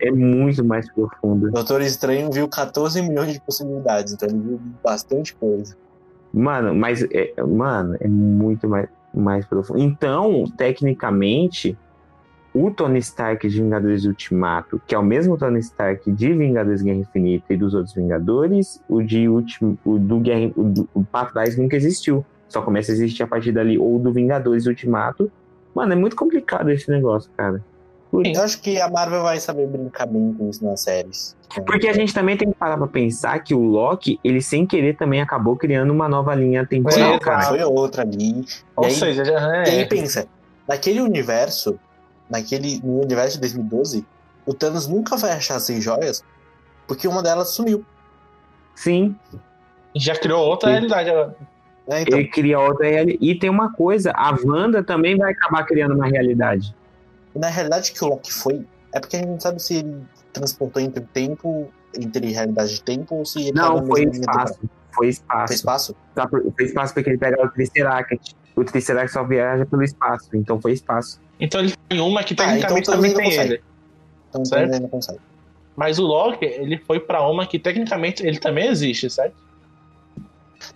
É 0.00 0.10
muito 0.10 0.64
mais 0.64 0.90
profundo. 0.90 1.48
O 1.48 1.50
Doutor 1.50 1.82
Estranho 1.82 2.30
viu 2.30 2.48
14 2.48 3.02
milhões 3.02 3.32
de 3.32 3.40
possibilidades, 3.40 4.12
então 4.12 4.28
ele 4.28 4.38
viu 4.38 4.60
bastante 4.82 5.34
coisa. 5.34 5.76
Mano, 6.32 6.74
mas 6.74 7.02
é, 7.10 7.34
mano, 7.42 7.96
é 8.00 8.08
muito 8.08 8.68
mais, 8.68 8.88
mais 9.12 9.44
profundo. 9.44 9.80
Então, 9.80 10.44
tecnicamente, 10.56 11.76
o 12.54 12.70
Tony 12.70 12.98
Stark 12.98 13.48
de 13.48 13.62
Vingadores 13.62 14.04
Ultimato, 14.04 14.80
que 14.86 14.94
é 14.94 14.98
o 14.98 15.02
mesmo 15.02 15.36
Tony 15.36 15.60
Stark 15.60 16.10
de 16.10 16.32
Vingadores 16.32 16.82
Guerra 16.82 16.98
Infinita 16.98 17.52
e 17.52 17.56
dos 17.56 17.74
outros 17.74 17.94
Vingadores, 17.94 18.82
o 18.88 19.02
de 19.02 19.28
ultim, 19.28 19.78
o 19.84 19.98
do 19.98 20.18
Guerra, 20.18 20.52
o, 20.56 20.64
do, 20.64 20.88
o 20.94 21.04
nunca 21.58 21.76
existiu. 21.76 22.24
Só 22.48 22.62
começa 22.62 22.90
a 22.90 22.94
existir 22.94 23.22
a 23.22 23.26
partir 23.26 23.52
dali 23.52 23.78
ou 23.78 23.98
do 23.98 24.12
Vingadores 24.12 24.66
Ultimato. 24.66 25.30
Mano, 25.74 25.92
é 25.92 25.96
muito 25.96 26.16
complicado 26.16 26.70
esse 26.70 26.90
negócio, 26.90 27.30
cara. 27.36 27.64
Eu 28.12 28.42
acho 28.42 28.60
que 28.60 28.80
a 28.80 28.88
Marvel 28.90 29.22
vai 29.22 29.38
saber 29.38 29.66
brincar 29.68 30.06
bem 30.06 30.34
com 30.36 30.50
isso 30.50 30.64
nas 30.64 30.80
séries. 30.80 31.36
Porque 31.66 31.86
a 31.88 31.92
gente 31.92 32.12
também 32.12 32.36
tem 32.36 32.48
que 32.50 32.54
parar 32.56 32.76
pra 32.76 32.86
pensar 32.88 33.38
que 33.40 33.54
o 33.54 33.60
Loki, 33.62 34.18
ele 34.24 34.40
sem 34.42 34.66
querer 34.66 34.96
também 34.96 35.20
acabou 35.20 35.56
criando 35.56 35.92
uma 35.92 36.08
nova 36.08 36.34
linha 36.34 36.66
temporal, 36.66 37.14
É, 37.14 37.18
cara. 37.20 37.42
Foi 37.42 37.62
outra 37.62 38.02
ali. 38.02 38.44
Ou 38.74 38.84
E 38.84 38.86
aí- 38.88 38.94
seja, 38.94 39.24
já 39.24 39.38
E 39.64 39.70
aí 39.70 39.78
é. 39.80 39.84
pensa, 39.86 40.26
naquele 40.68 41.00
universo, 41.00 41.78
naquele, 42.28 42.80
no 42.84 43.00
universo 43.00 43.34
de 43.34 43.40
2012, 43.42 44.04
o 44.44 44.54
Thanos 44.54 44.88
nunca 44.88 45.16
vai 45.16 45.32
achar 45.32 45.56
as 45.56 45.62
seis 45.64 45.82
joias, 45.82 46.24
porque 46.88 47.06
uma 47.06 47.22
delas 47.22 47.50
sumiu. 47.50 47.84
Sim, 48.74 49.14
Já 49.94 50.14
criou 50.14 50.40
outra 50.46 50.68
Sim. 50.68 50.72
realidade 50.74 51.10
agora. 51.10 51.36
né? 51.88 52.02
Então, 52.02 52.18
ele 52.18 52.28
cria 52.28 52.60
outra 52.60 52.86
realidade. 52.88 53.18
E 53.20 53.36
tem 53.36 53.50
uma 53.50 53.72
coisa, 53.72 54.12
a 54.14 54.30
Wanda 54.44 54.82
também 54.84 55.16
vai 55.16 55.32
acabar 55.32 55.64
criando 55.64 55.94
uma 55.96 56.06
realidade. 56.06 56.72
Na 57.34 57.48
realidade 57.48 57.92
que 57.92 58.04
o 58.04 58.08
Loki 58.08 58.32
foi, 58.32 58.66
é 58.92 59.00
porque 59.00 59.16
a 59.16 59.18
gente 59.20 59.28
não 59.28 59.40
sabe 59.40 59.60
se 59.62 59.76
ele 59.76 60.02
transportou 60.32 60.82
entre 60.82 61.02
tempo, 61.12 61.68
entre 61.98 62.30
realidade 62.30 62.74
de 62.74 62.82
tempo, 62.82 63.16
ou 63.16 63.24
se 63.24 63.40
ele 63.48 63.52
Não, 63.52 63.84
foi 63.86 64.04
espaço. 64.04 64.58
Foi 64.92 65.08
espaço. 65.08 65.46
Foi 65.46 65.54
espaço? 65.56 65.96
Tá, 66.14 66.28
Foi 66.28 66.64
espaço 66.64 66.94
porque 66.94 67.10
ele 67.10 67.18
pega 67.18 67.44
o 67.44 67.48
Triceract. 67.50 68.34
O 68.56 68.64
Triceract 68.64 69.12
só 69.12 69.24
viaja 69.24 69.64
pelo 69.64 69.82
espaço, 69.82 70.28
então 70.34 70.60
foi 70.60 70.72
espaço. 70.72 71.20
Então 71.38 71.60
ele 71.60 71.74
tem 71.88 72.00
uma 72.00 72.22
que 72.24 72.34
Ah, 72.38 72.56
então 72.56 72.76
tecnicamente 72.76 72.88
o 72.88 72.92
Thanos 72.92 73.06
também 73.06 73.14
tem 73.14 73.24
consegue. 73.24 73.54
ele. 73.54 73.62
Então 74.28 74.44
Certo. 74.44 74.62
ele 74.64 74.74
ainda 74.74 74.88
consegue. 74.88 75.20
Mas 75.76 75.98
o 75.98 76.02
Loki, 76.02 76.44
ele 76.44 76.76
foi 76.78 77.00
pra 77.00 77.26
uma 77.26 77.46
que 77.46 77.58
tecnicamente 77.58 78.26
ele 78.26 78.38
também 78.38 78.68
existe, 78.68 79.08
certo? 79.08 79.34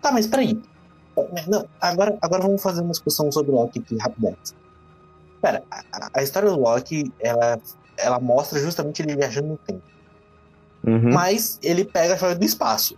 Tá, 0.01 0.11
mas 0.13 0.27
peraí. 0.27 0.61
Não, 1.47 1.69
agora, 1.81 2.17
agora 2.23 2.43
vamos 2.43 2.63
fazer 2.63 2.81
uma 2.81 2.91
discussão 2.93 3.31
sobre 3.31 3.53
o 3.53 3.55
Loki 3.57 3.81
aqui 3.81 3.97
rapidamente. 3.99 4.53
Pera, 5.45 5.63
a, 5.71 6.09
a- 6.15 6.23
história 6.23 6.49
do 6.49 6.59
Loki, 6.59 7.13
ela, 7.21 7.59
ela 7.99 8.19
mostra 8.19 8.59
justamente 8.59 9.03
ele 9.03 9.15
viajando 9.15 9.49
no 9.49 9.59
tempo. 9.59 9.83
Uhum. 10.87 11.13
Mas 11.13 11.59
ele 11.63 11.85
pega 11.85 12.15
a 12.15 12.17
joia 12.17 12.35
do 12.35 12.45
espaço. 12.45 12.97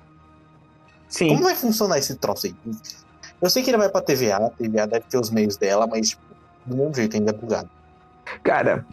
Sim. 1.08 1.28
Como 1.28 1.42
vai 1.42 1.56
funcionar 1.56 1.98
esse 1.98 2.14
troço 2.14 2.46
aí? 2.46 2.54
Eu 3.42 3.50
sei 3.50 3.64
que 3.64 3.70
ele 3.70 3.76
vai 3.78 3.88
pra 3.88 4.00
TVA, 4.00 4.36
a 4.36 4.50
TVA 4.50 4.86
deve 4.86 5.06
ter 5.08 5.18
os 5.18 5.28
meios 5.30 5.56
dela, 5.56 5.88
mas 5.88 6.10
tipo, 6.10 6.22
do 6.64 6.76
mesmo 6.76 6.94
jeito 6.94 7.16
ainda 7.16 7.30
é 7.30 7.34
bugado. 7.34 7.68
Cara, 8.44 8.86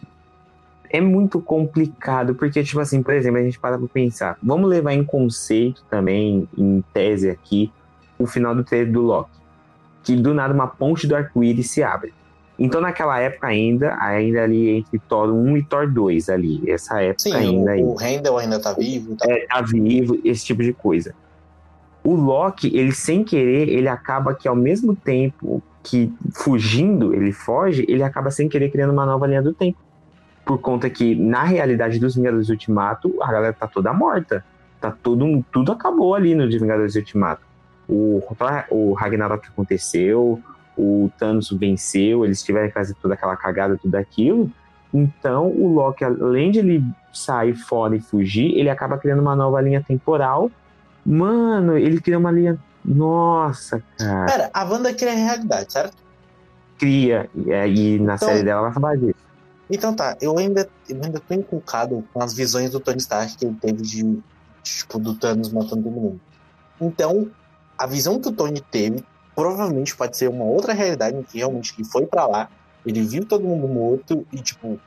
é 0.89 0.99
muito 0.99 1.39
complicado, 1.39 2.33
porque, 2.33 2.63
tipo 2.63 2.79
assim, 2.79 3.03
por 3.03 3.13
exemplo, 3.13 3.39
a 3.39 3.43
gente 3.43 3.59
para 3.59 3.77
pra 3.77 3.87
pensar. 3.87 4.37
Vamos 4.41 4.67
levar 4.67 4.93
em 4.93 5.03
conceito 5.03 5.83
também, 5.91 6.47
em 6.57 6.83
tese 6.91 7.29
aqui, 7.29 7.71
o 8.17 8.25
final 8.25 8.55
do 8.55 8.63
trailer 8.63 8.91
do 8.91 9.01
Loki. 9.01 9.31
Que 10.03 10.15
do 10.15 10.33
nada 10.33 10.53
uma 10.53 10.67
ponte 10.67 11.05
do 11.07 11.15
arco-íris 11.15 11.69
se 11.69 11.81
abre. 11.83 12.13
Então, 12.57 12.79
naquela 12.79 13.19
época 13.19 13.47
ainda, 13.47 13.97
ainda 13.99 14.43
ali 14.43 14.69
entre 14.69 14.99
Thor 14.99 15.31
1 15.33 15.57
e 15.57 15.63
Thor 15.63 15.89
2 15.91 16.29
ali, 16.29 16.69
essa 16.69 17.01
época 17.01 17.23
Sim, 17.23 17.33
ainda 17.33 17.71
aí. 17.71 17.81
o, 17.81 17.87
o 17.87 17.95
Randall 17.95 18.37
ainda 18.37 18.59
tá 18.59 18.73
vivo 18.73 19.15
tal. 19.15 19.31
é, 19.31 19.45
tá 19.47 19.61
vivo, 19.61 20.19
esse 20.23 20.45
tipo 20.45 20.61
de 20.61 20.71
coisa. 20.71 21.15
O 22.03 22.13
Loki, 22.15 22.75
ele 22.77 22.91
sem 22.91 23.23
querer, 23.23 23.69
ele 23.69 23.87
acaba 23.87 24.35
que 24.35 24.47
ao 24.47 24.55
mesmo 24.55 24.95
tempo 24.95 25.63
que 25.81 26.13
fugindo, 26.33 27.13
ele 27.13 27.31
foge, 27.31 27.85
ele 27.87 28.03
acaba 28.03 28.29
sem 28.29 28.47
querer 28.47 28.69
criando 28.69 28.91
uma 28.91 29.05
nova 29.05 29.25
linha 29.25 29.41
do 29.41 29.53
tempo. 29.53 29.77
Por 30.45 30.59
conta 30.59 30.89
que, 30.89 31.15
na 31.15 31.43
realidade 31.43 31.99
dos 31.99 32.15
Vingadores 32.15 32.49
Ultimato, 32.49 33.15
a 33.21 33.31
galera 33.31 33.53
tá 33.53 33.67
toda 33.67 33.93
morta. 33.93 34.45
Tá 34.79 34.91
todo, 34.91 35.43
tudo 35.51 35.71
acabou 35.71 36.13
ali 36.13 36.35
no 36.35 36.47
Vingadores 36.47 36.95
Ultimato. 36.95 37.41
O, 37.87 38.21
o 38.69 38.93
Ragnarok 38.93 39.47
aconteceu, 39.47 40.41
o 40.77 41.11
Thanos 41.17 41.49
venceu, 41.51 42.25
eles 42.25 42.41
tiveram 42.43 42.67
que 42.67 42.73
fazer 42.73 42.95
toda 43.01 43.13
aquela 43.13 43.35
cagada, 43.35 43.77
tudo 43.77 43.95
aquilo. 43.95 44.51
Então, 44.93 45.47
o 45.47 45.73
Loki, 45.73 46.03
além 46.03 46.51
de 46.51 46.59
ele 46.59 46.83
sair 47.11 47.55
fora 47.55 47.95
e 47.95 47.99
fugir, 47.99 48.57
ele 48.57 48.69
acaba 48.69 48.97
criando 48.97 49.21
uma 49.21 49.35
nova 49.35 49.59
linha 49.61 49.83
temporal. 49.83 50.51
Mano, 51.05 51.77
ele 51.77 51.99
cria 51.99 52.17
uma 52.17 52.31
linha 52.31 52.59
Nossa, 52.85 53.81
cara. 53.97 54.25
Pera, 54.25 54.49
a 54.53 54.63
Wanda 54.65 54.93
cria 54.93 55.13
realidade, 55.13 55.71
certo? 55.71 55.95
Cria. 56.77 57.29
E, 57.33 57.51
é, 57.51 57.67
e 57.67 57.97
na 57.99 58.15
Então- 58.15 58.27
série 58.27 58.43
dela 58.43 58.61
vai 58.61 58.73
falar 58.73 58.97
disso. 58.97 59.15
Então 59.69 59.95
tá, 59.95 60.17
eu 60.21 60.37
ainda, 60.37 60.69
eu 60.89 60.99
ainda 61.01 61.19
tô 61.19 61.33
inculcado 61.33 62.03
com 62.13 62.21
as 62.21 62.33
visões 62.33 62.69
do 62.71 62.79
Tony 62.79 62.97
Stark 62.97 63.37
que 63.37 63.45
ele 63.45 63.55
teve 63.59 63.81
de, 63.81 64.19
tipo, 64.61 64.99
do 64.99 65.15
Thanos 65.15 65.51
matando 65.51 65.83
todo 65.83 65.91
mundo. 65.91 66.21
Então, 66.79 67.29
a 67.77 67.87
visão 67.87 68.19
que 68.19 68.27
o 68.27 68.31
Tony 68.31 68.59
teve 68.59 69.03
provavelmente 69.35 69.95
pode 69.95 70.17
ser 70.17 70.29
uma 70.29 70.45
outra 70.45 70.73
realidade 70.73 71.17
em 71.17 71.23
que 71.23 71.37
realmente 71.37 71.73
ele 71.77 71.87
foi 71.87 72.05
pra 72.05 72.25
lá, 72.25 72.49
ele 72.85 73.01
viu 73.01 73.25
todo 73.25 73.43
mundo 73.43 73.67
morto 73.67 74.25
e 74.31 74.37
tipo. 74.39 74.79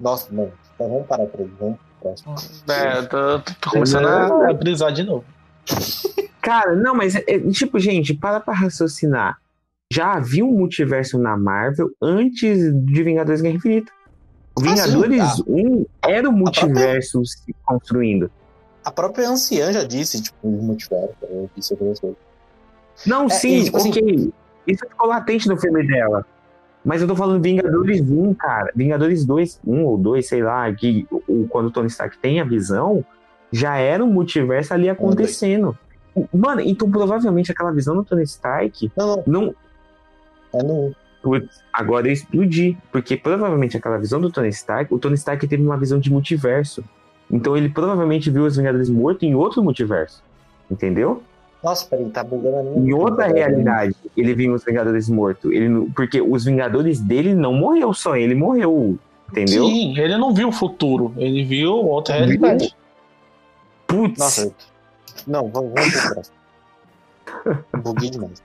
Nossa, 0.00 0.32
mano, 0.32 0.52
então 0.74 0.88
vamos 0.88 1.06
parar 1.06 1.26
por 1.26 1.40
aí, 1.40 1.52
vamos 1.58 1.76
pro 2.00 2.10
próximo. 2.10 2.34
É, 2.68 3.02
tô, 3.02 3.38
tô 3.40 3.70
começando 3.70 4.06
a, 4.06 4.50
a 4.50 4.52
brisar 4.52 4.92
de 4.92 5.04
novo. 5.04 5.24
Cara, 6.42 6.74
não, 6.74 6.94
mas 6.94 7.14
é, 7.14 7.22
é, 7.28 7.38
tipo, 7.50 7.78
gente, 7.78 8.12
para 8.14 8.40
pra 8.40 8.52
raciocinar. 8.52 9.38
Já 9.92 10.14
havia 10.14 10.44
um 10.44 10.50
multiverso 10.50 11.18
na 11.18 11.36
Marvel 11.36 11.90
antes 12.00 12.58
de 12.84 13.02
Vingadores 13.02 13.40
Guerra 13.40 13.56
Infinita. 13.56 13.92
Ah, 14.56 14.60
sim, 14.60 14.68
Vingadores 14.68 15.36
tá. 15.36 15.44
1 15.46 15.86
era 16.08 16.28
o 16.28 16.32
multiverso 16.32 17.24
se 17.24 17.54
construindo. 17.64 18.30
A 18.84 18.90
própria 18.90 19.28
anciã 19.28 19.72
já 19.72 19.84
disse, 19.84 20.20
tipo, 20.20 20.36
o 20.42 20.62
multiverso, 20.62 21.14
eu 21.22 21.48
disse 21.54 21.74
outras 21.74 22.00
coisas. 22.00 22.18
Não, 23.06 23.26
É, 23.26 23.28
sim, 23.30 23.58
e, 23.60 23.64
tipo 23.64 23.76
assim-. 23.76 24.32
Isso 24.66 24.86
ficou 24.88 25.08
latente 25.08 25.48
no 25.48 25.56
filme 25.56 25.86
dela. 25.86 26.24
Mas 26.84 27.00
eu 27.00 27.08
tô 27.08 27.14
falando 27.16 27.42
Vingadores 27.42 28.00
1, 28.00 28.34
cara. 28.34 28.70
Vingadores 28.74 29.24
2, 29.24 29.60
1 29.66 29.84
ou 29.84 29.96
2, 29.98 30.26
sei 30.26 30.42
lá, 30.42 30.72
que 30.72 31.06
o, 31.10 31.22
o- 31.28 31.48
quando 31.48 31.66
o 31.66 31.70
Tony 31.70 31.86
Stark 31.88 32.16
tem 32.18 32.40
a 32.40 32.44
visão, 32.44 33.04
já 33.52 33.76
era 33.76 34.04
um 34.04 34.08
multiverso 34.12 34.72
ali 34.74 34.88
acontecendo. 34.88 35.76
Mano, 36.32 36.60
então 36.60 36.90
provavelmente 36.90 37.50
aquela 37.50 37.70
visão 37.72 37.94
do 37.96 38.04
Tony 38.04 38.22
Stark 38.24 38.92
Não, 38.96 39.22
não, 39.26 39.42
não, 39.42 39.54
é 40.54 40.62
no. 40.62 40.94
Putz, 41.22 41.60
agora 41.72 42.08
eu 42.08 42.12
explodi. 42.12 42.76
Porque 42.90 43.16
provavelmente 43.16 43.76
aquela 43.76 43.96
visão 43.96 44.20
do 44.20 44.30
Tony 44.30 44.48
Stark, 44.48 44.92
o 44.92 44.98
Tony 44.98 45.14
Stark 45.14 45.46
teve 45.46 45.62
uma 45.64 45.76
visão 45.76 45.98
de 46.00 46.10
multiverso. 46.10 46.84
Então 47.30 47.56
ele 47.56 47.68
provavelmente 47.68 48.28
viu 48.30 48.44
os 48.44 48.56
Vingadores 48.56 48.90
mortos 48.90 49.22
em 49.22 49.34
outro 49.34 49.62
multiverso. 49.62 50.22
Entendeu? 50.70 51.22
Nossa, 51.62 51.86
peraí, 51.86 52.08
tá 52.10 52.24
bugando 52.24 52.56
a 52.56 52.62
minha. 52.62 52.78
Em 52.78 52.92
outra 52.92 53.26
realidade, 53.28 53.94
ele 54.16 54.34
viu 54.34 54.52
os 54.52 54.64
Vingadores 54.64 55.08
mortos. 55.08 55.50
Ele, 55.52 55.88
porque 55.94 56.20
os 56.20 56.44
Vingadores 56.44 56.98
dele 57.00 57.34
não 57.34 57.52
morreu 57.54 57.92
só, 57.94 58.16
ele 58.16 58.34
morreu. 58.34 58.98
Entendeu? 59.30 59.64
Sim, 59.64 59.96
ele 59.98 60.18
não 60.18 60.34
viu 60.34 60.48
o 60.48 60.52
futuro, 60.52 61.14
ele 61.16 61.42
viu 61.44 61.72
outra 61.72 62.16
realidade. 62.16 62.74
Putz, 63.86 64.18
Nossa, 64.18 64.42
eu- 64.42 64.54
não, 65.26 65.48
vamos, 65.48 65.72
vamos 65.72 65.92
pro 66.00 66.14
próximo. 66.14 66.36
Buguei 67.82 68.10
demais. 68.10 68.42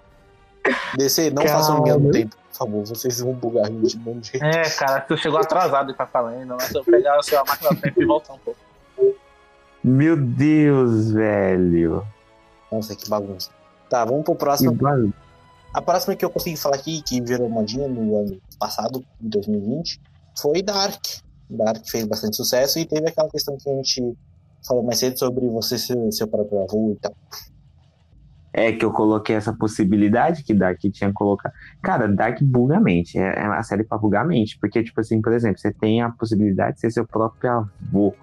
DC, 0.95 1.29
não 1.31 1.43
Calma. 1.43 1.57
façam 1.59 1.83
linha 1.83 1.97
no 1.97 2.11
tempo, 2.11 2.35
por 2.35 2.57
favor. 2.57 2.85
Vocês 2.85 3.19
vão 3.19 3.33
bugar 3.33 3.65
a 3.65 3.69
gente 3.69 3.97
de 3.97 4.09
um 4.09 4.21
jeito. 4.23 4.45
É, 4.45 4.69
cara, 4.69 5.01
tu 5.01 5.17
chegou 5.17 5.39
atrasado 5.39 5.93
pra 5.93 6.05
falar 6.05 6.29
ainda, 6.31 6.55
mas 6.59 6.73
eu 6.73 6.83
pegar 6.83 7.17
a 7.17 7.23
sua 7.23 7.43
máquina 7.45 7.69
do 7.71 7.81
tempo 7.81 8.01
e 8.01 8.05
voltar 8.05 8.33
um 8.33 8.39
pouco. 8.39 8.59
meu 9.83 10.15
Deus, 10.15 11.11
velho. 11.11 12.03
Nossa, 12.71 12.95
que 12.95 13.09
bagunça. 13.09 13.49
Tá, 13.89 14.03
vamos 14.03 14.23
pro 14.23 14.35
próximo. 14.35 14.77
A 15.73 15.81
próxima 15.81 16.15
que 16.15 16.25
eu 16.25 16.29
consegui 16.29 16.57
falar 16.57 16.75
aqui, 16.75 17.01
que 17.01 17.21
virou 17.21 17.49
modinha 17.49 17.87
no 17.87 18.17
ano 18.17 18.41
passado, 18.59 19.03
em 19.21 19.29
2020, 19.29 20.01
foi 20.39 20.61
Dark. 20.61 21.01
Dark 21.49 21.87
fez 21.87 22.05
bastante 22.05 22.35
sucesso 22.35 22.79
e 22.79 22.85
teve 22.85 23.07
aquela 23.07 23.29
questão 23.29 23.57
que 23.57 23.69
a 23.69 23.75
gente 23.75 24.17
falou 24.65 24.83
mais 24.83 24.99
cedo 24.99 25.17
sobre 25.17 25.47
você 25.47 25.77
ser 25.77 26.11
seu 26.11 26.27
próprio 26.27 26.63
avô 26.63 26.91
e 26.91 26.95
tal. 26.95 27.13
É 28.53 28.71
que 28.71 28.83
eu 28.83 28.91
coloquei 28.91 29.35
essa 29.35 29.53
possibilidade 29.53 30.43
que 30.43 30.53
Dark 30.53 30.79
tinha 30.91 31.13
colocado. 31.13 31.53
Cara, 31.81 32.07
Dark 32.07 32.41
buga 32.41 32.77
a 32.77 32.79
mente. 32.79 33.17
É 33.17 33.43
é 33.43 33.43
uma 33.43 33.61
série 33.61 33.83
pra 33.83 33.99
bugar 33.99 34.23
a 34.23 34.27
mente. 34.27 34.57
Porque, 34.59 34.83
tipo 34.83 34.99
assim, 34.99 35.21
por 35.21 35.31
exemplo, 35.31 35.59
você 35.59 35.71
tem 35.71 36.01
a 36.01 36.09
possibilidade 36.09 36.75
de 36.75 36.81
ser 36.81 36.91
seu 36.91 37.05
próprio 37.05 37.51
avô. 37.51 38.15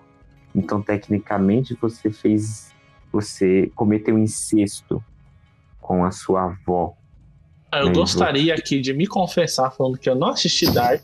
Então, 0.53 0.83
tecnicamente, 0.83 1.79
você 1.81 2.11
fez. 2.11 2.74
Você 3.15 3.71
cometeu 3.77 4.19
incesto 4.19 5.03
com 5.81 6.05
a 6.05 6.11
sua 6.11 6.47
avó. 6.47 6.95
Eu 7.73 7.87
Aí, 7.87 7.93
gostaria 7.93 8.55
aqui 8.55 8.81
de 8.81 8.93
me 8.93 9.07
confessar 9.07 9.71
falando 9.71 9.97
que 9.97 10.11
eu 10.11 10.17
não 10.17 10.29
assisti 10.29 10.69
Dark, 10.71 11.01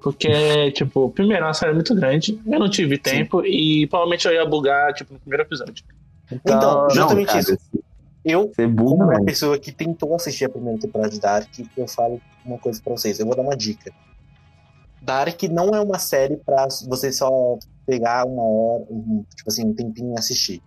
porque, 0.00 0.72
tipo, 0.72 1.10
primeiro, 1.10 1.44
é 1.44 1.46
uma 1.46 1.54
série 1.54 1.72
muito 1.72 1.94
grande, 1.94 2.40
eu 2.44 2.58
não 2.58 2.68
tive 2.68 2.98
tempo 2.98 3.44
e 3.46 3.86
provavelmente 3.86 4.26
eu 4.26 4.34
ia 4.34 4.44
bugar, 4.44 4.92
tipo, 4.94 5.12
no 5.12 5.20
primeiro 5.20 5.44
episódio. 5.44 5.84
Então, 6.30 6.56
Então, 6.56 6.90
Justamente 6.90 7.26
cara, 7.28 7.40
isso. 7.40 7.58
Eu, 8.24 8.48
Você 8.48 8.66
como 8.66 9.04
uma 9.04 9.24
pessoa 9.24 9.58
que 9.58 9.70
tentou 9.70 10.14
assistir 10.14 10.46
a 10.46 10.48
primeira 10.48 10.80
temporada 10.80 11.10
de 11.10 11.20
Dark, 11.20 11.48
eu 11.76 11.86
falo 11.86 12.20
uma 12.44 12.58
coisa 12.58 12.80
pra 12.82 12.94
vocês. 12.94 13.20
Eu 13.20 13.26
vou 13.26 13.36
dar 13.36 13.42
uma 13.42 13.56
dica. 13.56 13.92
Dark 15.00 15.42
não 15.44 15.70
é 15.70 15.80
uma 15.80 15.98
série 15.98 16.36
pra 16.38 16.66
você 16.88 17.12
só 17.12 17.58
pegar 17.86 18.24
uma 18.24 18.42
hora, 18.42 18.86
um, 18.90 19.24
tipo 19.36 19.48
assim, 19.48 19.66
um 19.66 19.74
tempinho 19.74 20.14
e 20.14 20.18
assistir. 20.18 20.62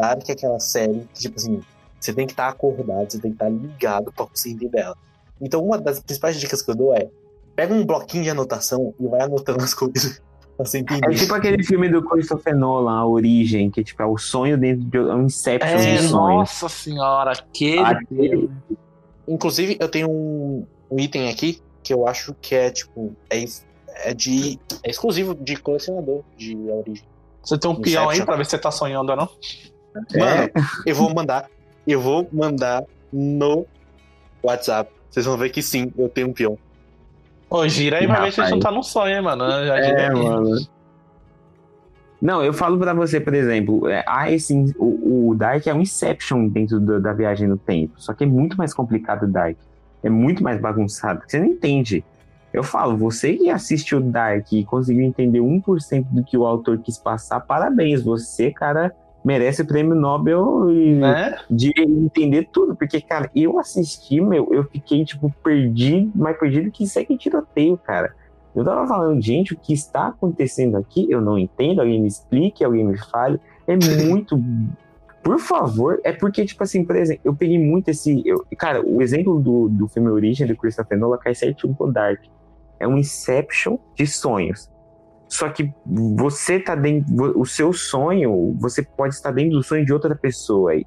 Dark 0.00 0.28
é 0.28 0.32
aquela 0.32 0.58
série 0.58 1.06
que, 1.14 1.20
tipo 1.20 1.36
assim, 1.36 1.60
você 1.98 2.12
tem 2.12 2.26
que 2.26 2.32
estar 2.32 2.48
acordado, 2.48 3.10
você 3.10 3.18
tem 3.20 3.30
que 3.30 3.36
estar 3.36 3.48
ligado 3.48 4.12
pra 4.12 4.26
você 4.34 4.50
entender 4.50 4.78
ela. 4.80 4.96
Então, 5.40 5.64
uma 5.64 5.78
das 5.78 6.00
principais 6.00 6.38
dicas 6.40 6.62
que 6.62 6.70
eu 6.70 6.74
dou 6.74 6.94
é: 6.94 7.08
pega 7.56 7.72
um 7.74 7.84
bloquinho 7.84 8.24
de 8.24 8.30
anotação 8.30 8.94
e 8.98 9.06
vai 9.06 9.20
anotando 9.22 9.62
as 9.62 9.74
coisas 9.74 10.20
pra 10.56 10.64
você 10.66 10.78
entender. 10.78 11.06
É 11.10 11.14
tipo 11.14 11.34
aquele 11.34 11.62
filme 11.64 11.88
do 11.88 12.02
Christopher 12.02 12.56
Nolan, 12.56 12.98
A 12.98 13.06
Origem, 13.06 13.70
que 13.70 13.82
tipo, 13.84 14.02
é 14.02 14.06
o 14.06 14.16
sonho 14.18 14.56
dentro 14.58 14.84
de 14.84 14.96
é 14.96 15.14
um 15.14 15.24
Inception 15.24 15.68
É, 15.68 15.76
de 15.96 16.02
sonhos. 16.08 16.12
nossa 16.12 16.68
senhora, 16.68 17.32
aquele. 17.32 17.80
Aquele- 17.80 18.50
Inclusive, 19.28 19.76
eu 19.80 19.88
tenho 19.88 20.10
um, 20.10 20.66
um 20.90 20.98
item 20.98 21.30
aqui 21.30 21.60
que 21.82 21.94
eu 21.94 22.06
acho 22.06 22.34
que 22.40 22.54
é, 22.54 22.70
tipo, 22.70 23.14
é, 23.30 23.44
é 24.04 24.12
de. 24.14 24.58
É 24.82 24.90
exclusivo 24.90 25.34
de 25.34 25.56
colecionador 25.56 26.22
de 26.36 26.56
origem. 26.68 27.04
Você 27.42 27.56
tem 27.56 27.70
um 27.70 27.76
peão 27.80 28.02
aí 28.04 28.16
Inception. 28.16 28.26
pra 28.26 28.36
ver 28.36 28.44
se 28.44 28.50
você 28.50 28.58
tá 28.58 28.70
sonhando 28.70 29.10
ou 29.10 29.16
não? 29.16 29.28
Mano, 29.94 30.50
eu 30.86 30.94
vou 30.94 31.12
mandar. 31.14 31.46
Eu 31.86 32.00
vou 32.00 32.28
mandar 32.32 32.84
no 33.12 33.66
WhatsApp. 34.42 34.90
Vocês 35.10 35.26
vão 35.26 35.36
ver 35.36 35.50
que 35.50 35.62
sim, 35.62 35.92
eu 35.98 36.08
tenho 36.08 36.28
um 36.28 36.32
peão. 36.32 36.56
Ô, 37.48 37.66
gira 37.66 37.98
aí 37.98 38.06
pra 38.06 38.20
ver 38.24 38.32
se 38.32 38.40
a 38.40 38.44
gente 38.44 38.52
não 38.52 38.60
tá 38.60 38.70
num 38.70 38.82
sonho, 38.82 39.16
hein, 39.16 39.22
mano. 39.22 39.44
Já 39.66 39.76
É, 39.78 40.10
mano. 40.10 40.56
Não, 42.20 42.44
eu 42.44 42.52
falo 42.52 42.78
pra 42.78 42.92
você, 42.92 43.18
por 43.18 43.32
exemplo, 43.34 43.88
é, 43.88 44.04
há 44.06 44.30
esse, 44.30 44.54
o, 44.78 45.30
o 45.30 45.34
Dark 45.34 45.66
é 45.66 45.72
um 45.72 45.80
Inception 45.80 46.48
dentro 46.48 46.78
do- 46.78 47.00
da 47.00 47.12
viagem 47.14 47.48
no 47.48 47.56
tempo. 47.56 47.94
Só 47.96 48.12
que 48.12 48.24
é 48.24 48.26
muito 48.26 48.56
mais 48.58 48.74
complicado 48.74 49.22
o 49.22 49.26
Dark. 49.26 49.56
É 50.02 50.10
muito 50.10 50.42
mais 50.42 50.60
bagunçado. 50.60 51.22
Você 51.26 51.38
não 51.38 51.46
entende. 51.46 52.04
Eu 52.52 52.62
falo, 52.62 52.96
você 52.96 53.34
que 53.34 53.48
assiste 53.48 53.94
o 53.94 54.00
Dark 54.00 54.52
e 54.52 54.64
conseguiu 54.64 55.02
entender 55.04 55.40
1% 55.40 56.04
do 56.10 56.22
que 56.22 56.36
o 56.36 56.44
autor 56.44 56.78
quis 56.78 56.98
passar, 56.98 57.40
parabéns. 57.40 58.02
Você, 58.02 58.50
cara, 58.50 58.94
merece 59.24 59.62
o 59.62 59.66
prêmio 59.66 59.94
Nobel 59.94 60.70
e 60.70 60.94
Né? 60.94 61.36
de 61.50 61.72
entender 61.76 62.48
tudo, 62.52 62.74
porque, 62.74 63.00
cara, 63.00 63.30
eu 63.34 63.58
assisti, 63.58 64.20
meu, 64.20 64.48
eu 64.52 64.64
fiquei, 64.64 65.04
tipo, 65.04 65.32
perdido, 65.42 66.10
mais 66.14 66.38
perdido 66.38 66.70
que 66.70 66.86
segue 66.86 67.16
tiroteio, 67.16 67.76
cara. 67.76 68.14
Eu 68.54 68.64
tava 68.64 68.86
falando, 68.86 69.20
gente, 69.20 69.54
o 69.54 69.56
que 69.56 69.72
está 69.72 70.08
acontecendo 70.08 70.76
aqui, 70.76 71.06
eu 71.08 71.20
não 71.20 71.38
entendo, 71.38 71.80
alguém 71.80 72.00
me 72.00 72.08
explique, 72.08 72.64
alguém 72.64 72.84
me 72.84 72.98
fale. 72.98 73.38
É 73.66 73.76
muito. 73.76 74.42
Por 75.22 75.38
favor, 75.38 76.00
é 76.02 76.12
porque, 76.12 76.44
tipo 76.44 76.62
assim, 76.62 76.84
por 76.84 76.96
exemplo, 76.96 77.20
eu 77.24 77.34
peguei 77.34 77.58
muito 77.58 77.88
esse. 77.88 78.26
Eu, 78.26 78.44
cara, 78.56 78.84
o 78.84 79.00
exemplo 79.02 79.38
do, 79.38 79.68
do 79.68 79.86
filme 79.86 80.08
Origem 80.08 80.46
do 80.46 80.56
Christopher 80.56 80.98
Nolan 80.98 81.18
cai 81.18 81.34
certinho 81.34 81.74
com 81.74 81.92
Dark. 81.92 82.20
É 82.80 82.88
um 82.88 82.96
Inception 82.96 83.78
de 83.94 84.06
sonhos. 84.06 84.68
Só 85.30 85.48
que 85.48 85.72
você 85.86 86.58
tá 86.58 86.74
dentro. 86.74 87.38
O 87.38 87.46
seu 87.46 87.72
sonho, 87.72 88.54
você 88.58 88.82
pode 88.82 89.14
estar 89.14 89.30
dentro 89.30 89.58
do 89.58 89.62
sonho 89.62 89.86
de 89.86 89.92
outra 89.92 90.16
pessoa. 90.16 90.74
E, 90.74 90.84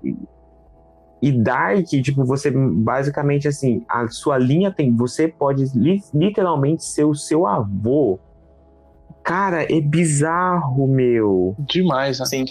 e 1.21 1.31
Dark, 1.31 1.85
tipo, 1.85 2.25
você 2.25 2.51
basicamente 2.51 3.47
assim, 3.47 3.85
a 3.87 4.05
sua 4.09 4.37
linha 4.37 4.69
tem. 4.69 4.93
Você 4.97 5.29
pode 5.29 5.63
li- 5.73 6.03
literalmente 6.13 6.83
ser 6.83 7.05
o 7.05 7.15
seu 7.15 7.47
avô. 7.47 8.19
Cara, 9.23 9.63
é 9.63 9.79
bizarro, 9.79 10.85
meu. 10.89 11.55
Demais, 11.59 12.19
né? 12.19 12.25
Sim. 12.25 12.45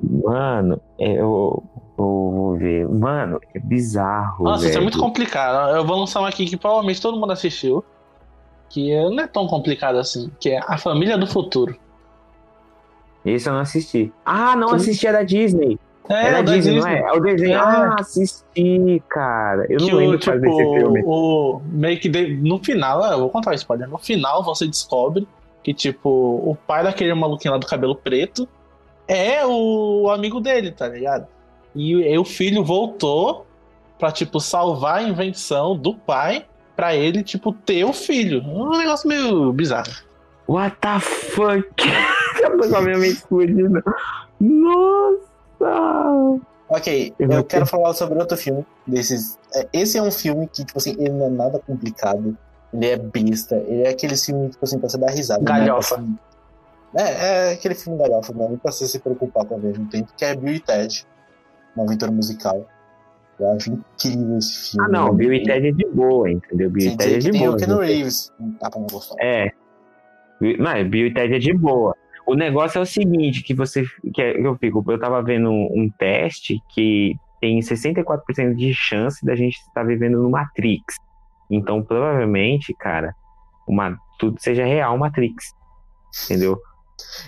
Mano, 0.00 0.80
é, 1.00 1.10
eu, 1.14 1.64
eu 1.98 2.04
vou 2.04 2.56
ver. 2.56 2.88
Mano, 2.88 3.40
é 3.52 3.58
bizarro. 3.58 4.44
Nossa, 4.44 4.58
isso 4.62 4.68
é 4.68 4.70
velho. 4.74 4.82
muito 4.84 4.98
complicado. 5.00 5.74
Eu 5.74 5.84
vou 5.84 5.98
lançar 5.98 6.20
um 6.20 6.24
aqui 6.24 6.46
que 6.46 6.56
provavelmente 6.56 7.02
todo 7.02 7.18
mundo 7.18 7.32
assistiu. 7.32 7.84
Que 8.68 8.94
não 9.10 9.20
é 9.22 9.26
tão 9.26 9.46
complicado 9.46 9.96
assim. 9.98 10.30
Que 10.40 10.50
é 10.50 10.60
A 10.66 10.76
Família 10.78 11.16
do 11.16 11.26
Futuro. 11.26 11.76
Esse 13.24 13.48
eu 13.48 13.54
não 13.54 13.60
assisti. 13.60 14.12
Ah, 14.24 14.54
não 14.54 14.68
Que- 14.68 14.76
assisti, 14.76 15.06
é 15.06 15.12
da 15.12 15.22
Disney. 15.22 15.78
É, 16.08 16.28
É 16.28 16.32
da 16.34 16.40
o 16.40 16.44
da 16.44 16.52
Disney, 16.54 16.74
não 16.78 16.84
Disney. 16.86 16.94
é? 16.94 17.08
É 17.08 17.12
o 17.12 17.20
desenho. 17.20 17.52
É. 17.52 17.56
Ah, 17.56 17.96
assisti, 17.98 19.02
cara. 19.08 19.66
Eu 19.68 19.78
que 19.78 19.86
não 19.90 19.94
o, 19.94 19.98
lembro 19.98 20.20
quase 20.24 20.40
desse 20.40 20.56
filme. 20.56 20.98
tipo, 21.00 21.10
o, 21.10 21.62
meio 21.64 21.98
que 21.98 22.08
de- 22.08 22.36
no 22.36 22.62
final, 22.62 23.02
eu 23.10 23.18
vou 23.18 23.30
contar 23.30 23.50
o 23.50 23.54
spoiler, 23.54 23.88
no 23.88 23.98
final 23.98 24.44
você 24.44 24.66
descobre 24.68 25.26
que, 25.64 25.74
tipo, 25.74 26.08
o 26.08 26.56
pai 26.66 26.84
daquele 26.84 27.12
maluquinho 27.14 27.52
lá 27.54 27.58
do 27.58 27.66
cabelo 27.66 27.96
preto 27.96 28.48
é 29.08 29.44
o 29.44 30.08
amigo 30.12 30.40
dele, 30.40 30.70
tá 30.70 30.86
ligado? 30.86 31.26
E 31.74 32.04
aí 32.04 32.16
o 32.16 32.24
filho 32.24 32.62
voltou 32.64 33.44
pra, 33.98 34.12
tipo, 34.12 34.38
salvar 34.38 34.98
a 34.98 35.02
invenção 35.02 35.76
do 35.76 35.92
pai 35.94 36.46
pra 36.76 36.94
ele, 36.94 37.22
tipo, 37.22 37.52
ter 37.52 37.84
o 37.84 37.92
filho. 37.92 38.42
Um 38.44 38.76
negócio 38.76 39.08
meio 39.08 39.52
bizarro. 39.52 39.90
What 40.48 40.76
the 40.80 41.00
fuck? 41.00 41.66
Eu 42.42 42.58
tô 42.60 42.68
com 42.68 42.76
a 42.76 42.80
minha 42.82 42.98
mente 42.98 43.14
explodindo. 43.16 43.82
Nossa! 45.60 46.40
Ok, 46.68 47.14
Eu 47.18 47.30
eu, 47.30 47.44
quero 47.44 47.64
ter- 47.64 47.70
falar 47.70 47.94
sobre 47.94 48.18
outro 48.18 48.36
filme 48.36 48.66
desses. 48.86 49.38
é, 49.54 49.68
Esse 49.72 49.98
é 49.98 50.02
um 50.02 50.10
filme 50.10 50.46
que, 50.48 50.64
tipo 50.64 50.78
assim, 50.78 50.96
ele 50.98 51.10
não 51.10 51.26
é 51.26 51.30
nada 51.30 51.58
complicado. 51.60 52.36
Ele 52.74 52.86
é 52.86 52.96
besta. 52.96 53.56
Ele 53.56 53.82
é 53.82 53.88
aquele 53.90 54.16
filme, 54.16 54.48
tipo 54.50 54.64
assim, 54.64 54.78
pra 54.78 54.88
você 54.88 54.98
dar 54.98 55.10
risada. 55.10 55.40
né? 55.40 55.46
Galhofa. 55.66 55.94
Assim, 55.96 56.18
É, 56.94 57.50
é 57.50 57.52
aquele 57.52 57.74
filme 57.74 57.98
galhofa, 57.98 58.32
não 58.32 58.46
é 58.46 58.48
nem 58.48 58.58
pra 58.58 58.72
você 58.72 58.86
se 58.86 58.98
preocupar 58.98 59.44
com 59.44 59.54
ao 59.54 59.60
mesmo 59.60 59.86
tempo, 59.88 60.12
que 60.16 60.24
é 60.24 60.34
Bill 60.34 60.54
e 60.54 60.60
Ted. 60.60 61.06
Uma 61.74 61.84
aventura 61.84 62.10
musical. 62.10 62.66
Eu 63.38 63.52
acho 63.52 63.72
incrível 63.72 64.38
esse 64.38 64.70
filme. 64.70 64.86
Ah, 64.86 64.90
não, 64.90 65.14
Bill 65.14 65.32
e 65.34 65.42
Ted 65.42 65.68
é 65.68 65.72
de 65.72 65.86
boa, 65.86 66.30
entendeu? 66.30 66.70
Bill 66.70 66.92
e 66.92 66.96
Ted 66.96 67.14
é 67.14 67.18
de 67.18 67.30
tem 67.30 67.40
boa. 67.40 67.54
o 67.54 67.56
Keanu? 67.56 67.80
Reeves. 67.80 68.32
Pra 68.58 68.70
não 68.74 68.86
gostar. 68.86 69.16
É. 69.20 69.52
Mas 70.58 70.88
Bill 70.88 71.06
e 71.08 71.14
Ted 71.14 71.34
é 71.34 71.38
de 71.38 71.52
boa. 71.52 71.94
O 72.26 72.34
negócio 72.34 72.78
é 72.78 72.82
o 72.82 72.86
seguinte, 72.86 73.42
que 73.42 73.54
você. 73.54 73.84
Que 74.12 74.22
é- 74.22 74.40
eu 74.46 74.56
fico, 74.56 74.84
eu 74.90 74.98
tava 74.98 75.22
vendo 75.22 75.50
um, 75.50 75.68
um 75.72 75.90
teste 75.98 76.58
que 76.70 77.14
tem 77.40 77.60
64% 77.60 78.54
de 78.54 78.72
chance 78.74 79.24
da 79.24 79.36
gente 79.36 79.58
estar 79.58 79.84
vivendo 79.84 80.22
no 80.22 80.30
Matrix. 80.30 80.96
Então, 81.50 81.82
provavelmente, 81.82 82.74
cara, 82.74 83.14
uma, 83.68 83.96
tudo 84.18 84.40
seja 84.40 84.64
real 84.64 84.96
Matrix. 84.98 85.54
Entendeu? 86.24 86.58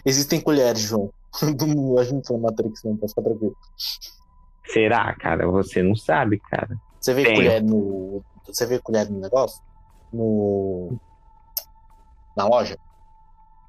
Existem 0.05 0.41
colheres, 0.41 0.81
João. 0.83 1.13
a 1.99 2.05
gente 2.05 2.15
não 2.15 2.23
tá 2.23 2.39
Matrix, 2.39 2.83
não, 2.83 2.97
pode 2.97 3.13
ficar 3.13 3.23
tranquilo. 3.23 3.57
Será, 4.69 5.15
cara? 5.15 5.47
Você 5.49 5.83
não 5.83 5.95
sabe, 5.97 6.39
cara. 6.51 6.77
Você 7.01 7.15
vê 7.15 7.23
Tenho. 7.25 7.37
colher 7.37 7.63
no. 7.63 8.23
Você 8.47 8.67
vê 8.67 8.79
colher 8.79 9.09
no 9.11 9.21
negócio? 9.21 9.61
No. 10.13 10.97
Na 12.37 12.47
loja? 12.47 12.77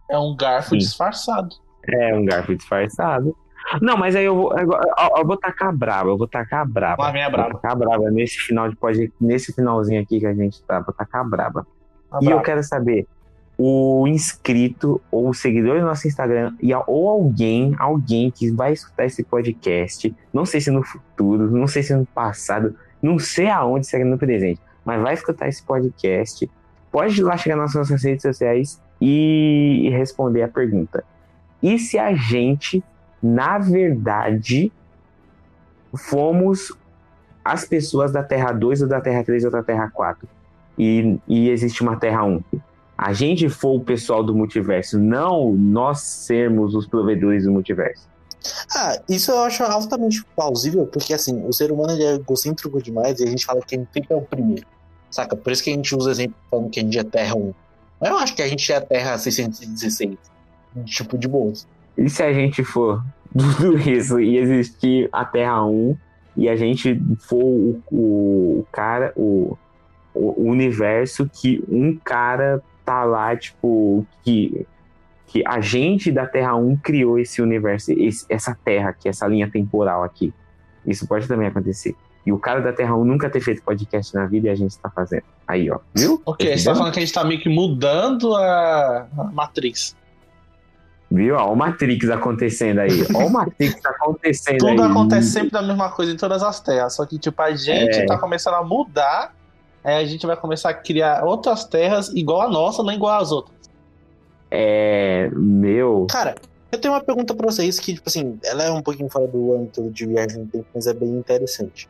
É 0.10 0.18
um 0.18 0.36
garfo 0.36 0.70
Sim. 0.72 0.78
disfarçado. 0.78 1.50
É 1.88 2.16
um 2.16 2.26
garfo 2.26 2.56
disfarçado. 2.56 3.36
Não, 3.82 3.98
mas 3.98 4.16
aí 4.16 4.26
eu 4.26 4.36
vou, 4.36 4.58
eu, 4.58 4.72
eu- 4.72 5.18
eu 5.18 5.26
vou 5.28 5.38
tacar 5.38 5.76
braba, 5.76 6.10
eu 6.10 6.18
vou 6.18 6.28
tacar 6.28 6.68
braba. 6.68 7.04
Lá 7.04 7.12
vem 7.12 7.24
a 7.24 7.30
Vou 7.30 7.38
tacar 7.52 7.78
braba 7.78 8.10
nesse 8.10 8.38
final 8.38 8.70
de 8.70 8.76
pode, 8.76 9.14
nesse 9.20 9.54
finalzinho 9.54 10.02
aqui 10.02 10.20
que 10.20 10.26
a 10.26 10.34
gente 10.34 10.64
tá, 10.66 10.80
vou 10.80 10.94
tacar 10.94 11.28
braba. 11.28 11.68
A 12.12 12.20
E 12.22 12.28
eu 12.32 12.42
quero 12.42 12.64
saber, 12.64 13.06
o 13.62 14.08
inscrito 14.08 15.02
ou 15.12 15.28
o 15.28 15.34
seguidor 15.34 15.82
do 15.82 15.86
nosso 15.86 16.08
Instagram 16.08 16.56
e 16.62 16.74
ou 16.74 17.10
alguém, 17.10 17.76
alguém 17.78 18.32
que 18.32 18.50
vai 18.50 18.72
escutar 18.72 19.04
esse 19.04 19.22
podcast, 19.22 20.16
não 20.34 20.46
sei 20.46 20.62
se 20.62 20.72
no 20.72 20.82
futuro, 20.82 21.52
não 21.52 21.68
sei 21.68 21.84
se 21.84 21.94
no 21.94 22.06
passado, 22.06 22.74
não 23.02 23.20
sei 23.20 23.50
aonde, 23.50 23.86
se 23.86 23.98
é 23.98 24.04
no 24.06 24.18
presente, 24.18 24.62
mas 24.86 25.02
vai 25.02 25.14
escutar 25.14 25.50
esse 25.50 25.62
podcast, 25.62 26.50
pode 26.90 27.20
ir 27.20 27.24
lá 27.24 27.36
chegar 27.36 27.58
nas 27.58 27.74
nossas 27.74 28.02
redes 28.02 28.22
sociais 28.22 28.82
e, 29.02 29.82
e 29.84 29.90
responder 29.90 30.44
a 30.44 30.48
pergunta. 30.48 31.04
E 31.62 31.78
se 31.78 32.00
a 32.00 32.14
gente, 32.14 32.82
na 33.22 33.58
verdade, 33.58 34.72
fomos 35.94 36.72
as 37.44 37.66
pessoas 37.66 38.10
da 38.14 38.24
Terra 38.24 38.54
2 38.54 38.84
ou 38.84 38.88
da 38.88 39.02
Terra 39.02 39.22
3 39.22 39.44
ou 39.44 39.52
da 39.52 39.62
Terra 39.62 39.92
4? 39.94 40.26
E, 40.78 41.20
e 41.28 41.50
existe 41.50 41.82
uma 41.82 41.98
Terra 41.98 42.24
1 42.24 42.42
a 43.02 43.14
gente 43.14 43.48
for 43.48 43.78
o 43.78 43.80
pessoal 43.80 44.22
do 44.22 44.36
multiverso, 44.36 45.00
não 45.00 45.54
nós 45.54 46.02
sermos 46.02 46.76
os 46.76 46.86
provedores 46.86 47.46
do 47.46 47.52
multiverso. 47.52 48.10
Ah, 48.76 49.00
isso 49.08 49.32
eu 49.32 49.40
acho 49.40 49.64
altamente 49.64 50.22
plausível, 50.36 50.86
porque 50.86 51.14
assim, 51.14 51.42
o 51.48 51.54
ser 51.54 51.72
humano 51.72 51.94
ele 51.94 52.04
é 52.04 52.16
egocêntrico 52.16 52.84
demais 52.84 53.22
e 53.22 53.24
a 53.24 53.28
gente 53.28 53.46
fala 53.46 53.62
que 53.62 53.74
a 53.74 53.78
gente 53.78 53.90
sempre 53.94 54.14
é 54.14 54.18
o 54.18 54.22
primeiro. 54.22 54.68
Saca? 55.10 55.34
Por 55.34 55.50
isso 55.50 55.64
que 55.64 55.70
a 55.70 55.74
gente 55.74 55.96
usa 55.96 56.12
exemplo 56.12 56.36
falando 56.52 56.70
que 56.70 56.82
a 56.82 56.84
gente 56.84 57.00
é 57.00 57.04
Terra 57.06 57.36
1. 57.38 57.54
Mas 58.02 58.10
eu 58.10 58.18
acho 58.18 58.36
que 58.36 58.42
a 58.42 58.48
gente 58.50 58.70
é 58.70 58.76
a 58.76 58.82
Terra 58.82 59.18
616. 59.18 60.18
Tipo, 60.86 61.18
de 61.18 61.28
boas. 61.28 61.66
E 61.98 62.10
se 62.10 62.22
a 62.22 62.34
gente 62.34 62.66
for 62.66 63.02
tudo 63.32 63.78
isso 63.80 64.20
e 64.20 64.38
existir 64.38 65.08
a 65.14 65.24
Terra 65.24 65.66
1 65.66 65.96
e 66.36 66.50
a 66.50 66.56
gente 66.58 67.02
for 67.18 67.38
o, 67.38 67.82
o, 67.90 68.60
o 68.60 68.68
cara, 68.74 69.14
o, 69.16 69.58
o 70.14 70.44
universo 70.44 71.30
que 71.32 71.64
um 71.70 71.96
cara 71.96 72.62
tá 72.90 73.04
lá, 73.04 73.36
tipo, 73.38 74.06
que, 74.24 74.66
que 75.28 75.44
a 75.46 75.62
gente 75.62 76.12
da 76.12 76.26
Terra 76.26 76.56
1 76.56 76.76
criou 76.78 77.20
esse 77.20 77.40
universo, 77.42 77.92
esse- 77.92 78.26
essa 78.28 78.58
Terra 78.66 78.90
aqui, 78.90 79.08
essa 79.08 79.28
linha 79.28 79.48
temporal 79.50 80.04
aqui. 80.04 80.34
Isso 80.86 81.08
pode 81.08 81.28
também 81.28 81.48
acontecer. 81.48 81.96
E 82.26 82.32
o 82.32 82.40
cara 82.40 82.62
da 82.62 82.74
Terra 82.74 82.96
1 82.96 83.04
nunca 83.06 83.30
ter 83.30 83.40
feito 83.42 83.62
podcast 83.62 84.14
na 84.16 84.26
vida 84.26 84.48
e 84.48 84.50
a 84.50 84.56
gente 84.56 84.78
tá 84.80 84.90
fazendo. 84.90 85.24
Aí, 85.48 85.70
ó. 85.70 85.80
Viu? 85.96 86.20
Ok, 86.26 86.58
você 86.58 86.66
tá 86.66 86.76
falando 86.76 86.92
que 86.94 87.00
a 87.00 87.02
gente 87.06 87.14
tá 87.14 87.24
meio 87.24 87.40
que 87.40 87.50
mudando 87.50 88.36
a 88.36 89.08
a 89.18 89.24
Matrix. 89.26 89.96
Viu? 91.12 91.36
Ó, 91.36 91.54
o 91.54 91.56
Matrix 91.56 92.10
acontecendo 92.10 92.80
aí. 92.80 92.92
Ó, 93.16 93.26
o 93.26 93.30
Matrix 93.32 93.80
acontecendo 93.86 94.68
aí. 94.68 94.76
Tudo 94.76 94.84
acontece 94.84 95.30
sempre 95.32 95.52
da 95.52 95.62
mesma 95.62 95.90
coisa 95.92 96.12
em 96.12 96.18
todas 96.18 96.44
as 96.44 96.60
terras. 96.60 96.96
Só 96.96 97.06
que, 97.06 97.18
tipo, 97.18 97.42
a 97.42 97.52
gente 97.56 98.00
É. 98.00 98.06
tá 98.06 98.18
começando 98.18 98.56
a 98.56 98.64
mudar. 98.64 99.34
Aí 99.84 99.96
a 99.96 100.06
gente 100.06 100.26
vai 100.26 100.36
começar 100.36 100.70
a 100.70 100.74
criar 100.74 101.24
outras 101.24 101.66
terras 101.66 102.10
igual 102.10 102.42
a 102.42 102.50
nossa, 102.50 102.84
não 102.84 102.92
igual 102.92 103.20
às 103.20 103.32
outras. 103.32 103.58
É. 104.52 105.30
Meu. 105.34 106.08
Cara, 106.10 106.36
eu 106.72 106.80
tenho 106.80 106.94
uma 106.94 107.02
pergunta 107.02 107.34
pra 107.34 107.50
vocês 107.50 107.80
que, 107.80 107.94
tipo 107.94 108.08
assim, 108.08 108.40
ela 108.44 108.64
é 108.64 108.72
um 108.72 108.82
pouquinho 108.82 109.10
fora 109.10 109.28
do 109.28 109.56
âmbito 109.56 109.90
de 109.90 110.06
viagem 110.06 110.40
no 110.40 110.48
tempo, 110.48 110.66
mas 110.74 110.88
é 110.88 110.94
bem 110.94 111.10
interessante. 111.10 111.90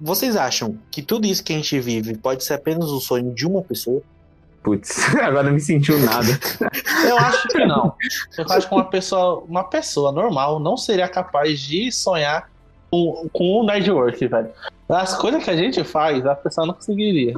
Vocês 0.00 0.36
acham 0.36 0.78
que 0.90 1.02
tudo 1.02 1.26
isso 1.26 1.42
que 1.42 1.52
a 1.52 1.56
gente 1.56 1.80
vive 1.80 2.16
pode 2.16 2.44
ser 2.44 2.54
apenas 2.54 2.90
o 2.90 3.00
sonho 3.00 3.32
de 3.32 3.46
uma 3.46 3.62
pessoa? 3.62 4.02
Putz, 4.62 5.14
agora 5.16 5.44
não 5.44 5.52
me 5.52 5.60
sentiu 5.60 5.98
nada. 6.00 6.26
Eu 7.08 7.16
acho 7.18 7.48
que 7.48 7.64
não. 7.64 7.94
Eu 8.36 8.44
acho 8.50 8.68
que 8.68 8.74
uma 8.74 8.84
pessoa, 8.84 9.44
uma 9.48 9.64
pessoa 9.64 10.12
normal 10.12 10.60
não 10.60 10.76
seria 10.76 11.08
capaz 11.08 11.60
de 11.60 11.90
sonhar 11.90 12.50
com, 12.96 13.28
com 13.32 13.60
o 13.60 13.66
network, 13.66 14.26
velho. 14.26 14.50
As 14.88 15.16
coisas 15.16 15.42
que 15.42 15.50
a 15.50 15.56
gente 15.56 15.82
faz, 15.84 16.24
a 16.24 16.34
pessoa 16.34 16.66
não 16.66 16.74
conseguiria. 16.74 17.34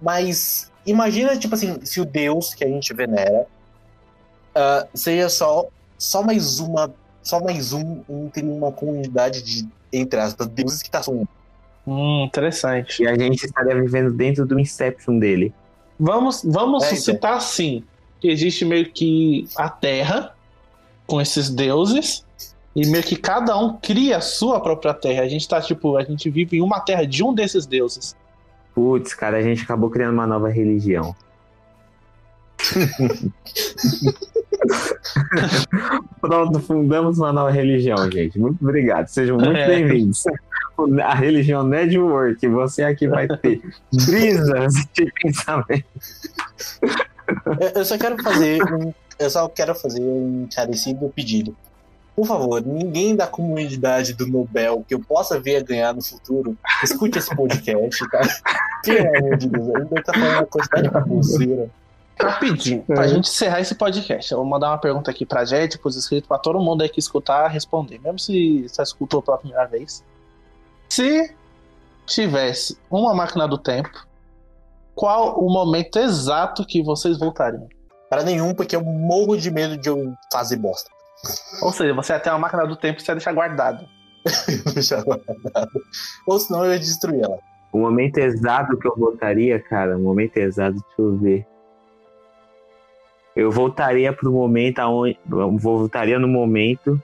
Mas 0.00 0.70
imagina, 0.86 1.36
tipo 1.36 1.54
assim, 1.54 1.84
se 1.84 2.00
o 2.00 2.04
Deus 2.04 2.54
que 2.54 2.64
a 2.64 2.68
gente 2.68 2.92
venera 2.94 3.46
ah, 4.54 4.86
seja 4.94 5.28
só, 5.28 5.66
só 5.98 6.22
mais 6.22 6.58
uma. 6.58 6.92
Só 7.22 7.40
mais 7.40 7.72
um 7.72 8.02
entre 8.08 8.42
uma 8.42 8.72
comunidade 8.72 9.42
de, 9.42 9.68
entre 9.92 10.18
aspas, 10.18 10.48
deuses 10.48 10.82
que 10.82 10.90
tá 10.90 11.00
sonhando. 11.00 11.28
Hum, 11.86 12.24
interessante. 12.26 13.00
E 13.00 13.06
a 13.06 13.16
gente 13.16 13.44
estaria 13.46 13.80
vivendo 13.80 14.12
dentro 14.12 14.44
do 14.44 14.58
Inception 14.58 15.20
dele. 15.20 15.54
Vamos, 16.00 16.42
vamos 16.44 16.82
É, 16.82 16.86
então. 16.88 16.98
citar 16.98 17.34
assim: 17.34 17.84
que 18.20 18.28
existe 18.28 18.64
meio 18.64 18.90
que 18.90 19.46
a 19.56 19.68
Terra 19.68 20.34
com 21.06 21.20
esses 21.20 21.48
deuses. 21.48 22.24
E 22.74 22.86
meio 22.86 23.04
que 23.04 23.16
cada 23.16 23.56
um 23.58 23.76
cria 23.76 24.16
a 24.16 24.20
sua 24.20 24.60
própria 24.60 24.94
terra. 24.94 25.22
A 25.22 25.28
gente 25.28 25.46
tá, 25.46 25.60
tipo, 25.60 25.96
a 25.96 26.02
gente 26.04 26.30
vive 26.30 26.56
em 26.56 26.62
uma 26.62 26.80
terra 26.80 27.06
de 27.06 27.22
um 27.22 27.34
desses 27.34 27.66
deuses. 27.66 28.16
Putz, 28.74 29.12
cara, 29.12 29.36
a 29.36 29.42
gente 29.42 29.62
acabou 29.62 29.90
criando 29.90 30.14
uma 30.14 30.26
nova 30.26 30.48
religião. 30.48 31.14
Pronto, 36.20 36.60
fundamos 36.60 37.18
uma 37.18 37.32
nova 37.32 37.50
religião, 37.50 37.96
gente. 38.10 38.38
Muito 38.38 38.62
obrigado. 38.62 39.06
Sejam 39.08 39.36
muito 39.36 39.56
É. 39.56 39.66
bem-vindos. 39.66 40.24
A 41.04 41.14
religião 41.14 41.62
Network, 41.64 42.46
você 42.48 42.82
aqui 42.84 43.06
vai 43.06 43.28
ter 43.28 43.60
brisas 44.06 44.72
de 44.94 45.12
pensamento. 45.22 45.84
Eu, 47.60 47.68
eu 47.76 47.84
só 47.84 47.98
quero 47.98 48.22
fazer 48.22 48.62
um. 48.72 48.92
Eu 49.18 49.30
só 49.30 49.48
quero 49.48 49.74
fazer 49.74 50.00
um 50.00 50.44
encarecido 50.44 51.08
pedido. 51.14 51.54
Por 52.14 52.26
favor, 52.26 52.62
ninguém 52.64 53.16
da 53.16 53.26
comunidade 53.26 54.12
do 54.12 54.26
Nobel 54.26 54.84
que 54.86 54.94
eu 54.94 55.00
possa 55.00 55.40
vir 55.40 55.56
a 55.56 55.62
ganhar 55.62 55.94
no 55.94 56.02
futuro, 56.02 56.56
escute 56.82 57.18
esse 57.18 57.34
podcast, 57.34 58.08
tá? 58.10 58.20
Pelo 58.84 59.16
amor 59.16 59.36
de 59.38 59.48
Deus, 59.48 59.74
ainda 59.74 60.02
tá 60.02 60.12
falando 60.12 60.34
uma 60.34 60.46
quantidade 60.46 60.82
de 60.82 60.90
baboseira. 60.90 61.70
Rapidinho, 62.20 62.82
pra 62.82 63.08
gente 63.08 63.28
encerrar 63.28 63.60
esse 63.60 63.74
podcast, 63.74 64.30
eu 64.30 64.38
vou 64.38 64.46
mandar 64.46 64.68
uma 64.68 64.78
pergunta 64.78 65.10
aqui 65.10 65.24
pra 65.24 65.44
gente, 65.44 65.78
pros 65.78 65.96
inscritos, 65.96 66.28
pra 66.28 66.38
todo 66.38 66.60
mundo 66.60 66.82
aí 66.82 66.88
que 66.88 67.00
escutar 67.00 67.48
responder, 67.48 67.98
mesmo 67.98 68.18
se 68.18 68.68
você 68.68 68.82
escutou 68.82 69.22
pela 69.22 69.38
primeira 69.38 69.66
vez. 69.66 70.04
Se 70.90 71.34
tivesse 72.04 72.76
uma 72.90 73.14
máquina 73.14 73.48
do 73.48 73.56
tempo, 73.56 74.06
qual 74.94 75.40
o 75.40 75.50
momento 75.50 75.98
exato 75.98 76.66
que 76.66 76.82
vocês 76.82 77.18
voltariam? 77.18 77.66
Para 78.10 78.22
nenhum, 78.22 78.54
porque 78.54 78.76
eu 78.76 78.84
morro 78.84 79.38
de 79.38 79.50
medo 79.50 79.78
de 79.78 79.88
eu 79.88 80.12
fazer 80.30 80.56
bosta. 80.56 80.90
Ou 81.60 81.72
seja, 81.72 81.94
você 81.94 82.12
ia 82.12 82.20
ter 82.20 82.30
uma 82.30 82.38
máquina 82.38 82.66
do 82.66 82.76
tempo 82.76 83.00
e 83.00 83.04
você 83.04 83.12
deixar 83.12 83.32
guardado. 83.32 83.86
Deixar 84.74 85.02
guardado. 85.02 85.70
Ou 86.26 86.38
senão 86.38 86.64
eu 86.64 86.72
ia 86.72 86.78
destruir 86.78 87.24
ela. 87.24 87.38
O 87.72 87.78
momento 87.78 88.18
exato 88.18 88.76
que 88.76 88.86
eu 88.86 88.94
voltaria, 88.96 89.58
cara, 89.58 89.96
o 89.96 90.00
momento 90.00 90.36
exato, 90.36 90.74
deixa 90.74 90.86
eu 90.98 91.16
ver. 91.16 91.46
Eu 93.34 93.50
voltaria 93.50 94.12
pro 94.12 94.30
momento 94.30 94.78
aonde. 94.78 95.18
Eu 95.28 95.56
voltaria 95.56 96.18
no 96.18 96.28
momento 96.28 97.02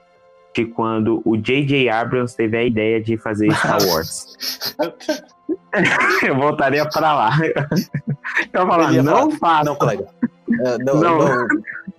de 0.54 0.66
quando 0.66 1.22
o 1.24 1.36
J.J. 1.36 1.88
Abrams 1.88 2.36
teve 2.36 2.56
a 2.56 2.62
ideia 2.62 3.00
de 3.00 3.16
fazer 3.16 3.50
Star 3.52 3.82
Wars. 3.88 4.36
eu 6.26 6.36
voltaria 6.36 6.86
pra 6.88 7.14
lá. 7.14 7.30
Eu 8.52 8.66
falar, 8.66 8.92
não 9.02 9.30
faça. 9.30 9.64
Não, 9.64 9.76
colega. 9.76 10.06
É, 10.64 10.78
não, 10.78 10.94
Não. 11.00 11.18
não. 11.18 11.48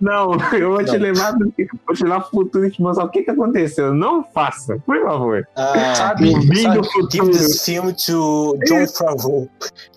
Não, 0.00 0.32
eu 0.54 0.70
vou 0.70 0.82
te 0.82 0.92
Não. 0.92 0.98
levar, 1.00 1.32
do 1.32 1.52
que- 1.52 1.68
vou 1.86 1.94
te 1.94 2.02
levar 2.04 2.20
pro 2.20 2.30
futuro 2.30 2.64
e 2.64 2.70
te 2.70 2.80
mostrar 2.80 3.04
o 3.04 3.10
que, 3.10 3.22
que 3.22 3.30
aconteceu. 3.30 3.92
Não 3.92 4.24
faça, 4.24 4.78
por 4.86 4.98
favor. 5.02 5.46
Ah, 5.54 5.94
Sabe, 5.94 6.30
sabe, 6.32 7.08
give 7.12 7.30
this 7.32 7.62
film 7.62 7.92
to 7.92 8.56
John 8.66 8.86
Favreau. 8.86 9.46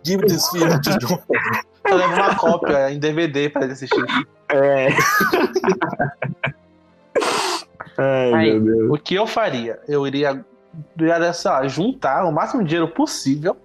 Give 0.03 0.21
this 0.25 0.49
film 0.49 0.67
to 0.81 0.89
John 0.99 1.17
Favreau. 1.19 1.63
eu 1.87 1.95
levo 1.95 2.13
uma 2.15 2.35
cópia 2.35 2.91
em 2.91 2.99
DVD 2.99 3.47
pra 3.49 3.63
ele 3.63 3.71
assistir. 3.73 4.03
É. 4.49 4.89
Ai, 7.97 8.33
Aí, 8.33 8.59
meu 8.59 8.75
Deus. 8.77 8.91
o 8.91 8.97
que 9.01 9.15
eu 9.15 9.27
faria? 9.27 9.79
Eu 9.87 10.05
iria, 10.07 10.43
iria 10.99 11.31
sei 11.33 11.51
lá, 11.51 11.67
juntar 11.67 12.25
o 12.25 12.31
máximo 12.31 12.63
de 12.63 12.69
dinheiro 12.69 12.91
possível, 12.91 13.55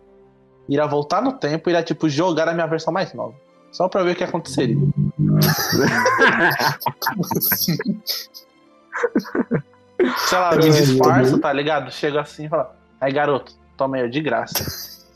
iria 0.69 0.87
voltar 0.87 1.23
no 1.23 1.33
tempo 1.33 1.69
e 1.69 1.73
iria, 1.73 1.83
tipo, 1.83 2.09
jogar 2.09 2.47
na 2.47 2.53
minha 2.55 2.67
versão 2.67 2.93
mais 2.93 3.13
nova. 3.15 3.35
Só 3.73 3.89
pra 3.89 4.03
ver 4.03 4.13
o 4.13 4.17
que 4.17 4.25
aconteceria. 4.25 4.77
Sei 10.29 10.39
lá, 10.39 10.55
me 10.57 10.65
Ai, 10.65 10.71
disfarço, 10.71 11.39
tá 11.39 11.53
ligado? 11.53 11.91
Chego 11.91 12.19
assim 12.19 12.47
e 12.47 12.49
falo, 12.49 12.69
aí 13.01 13.13
garoto, 13.13 13.53
toma 13.77 13.97
aí, 13.97 14.05
ó, 14.05 14.07
de 14.07 14.21
graça. 14.21 15.07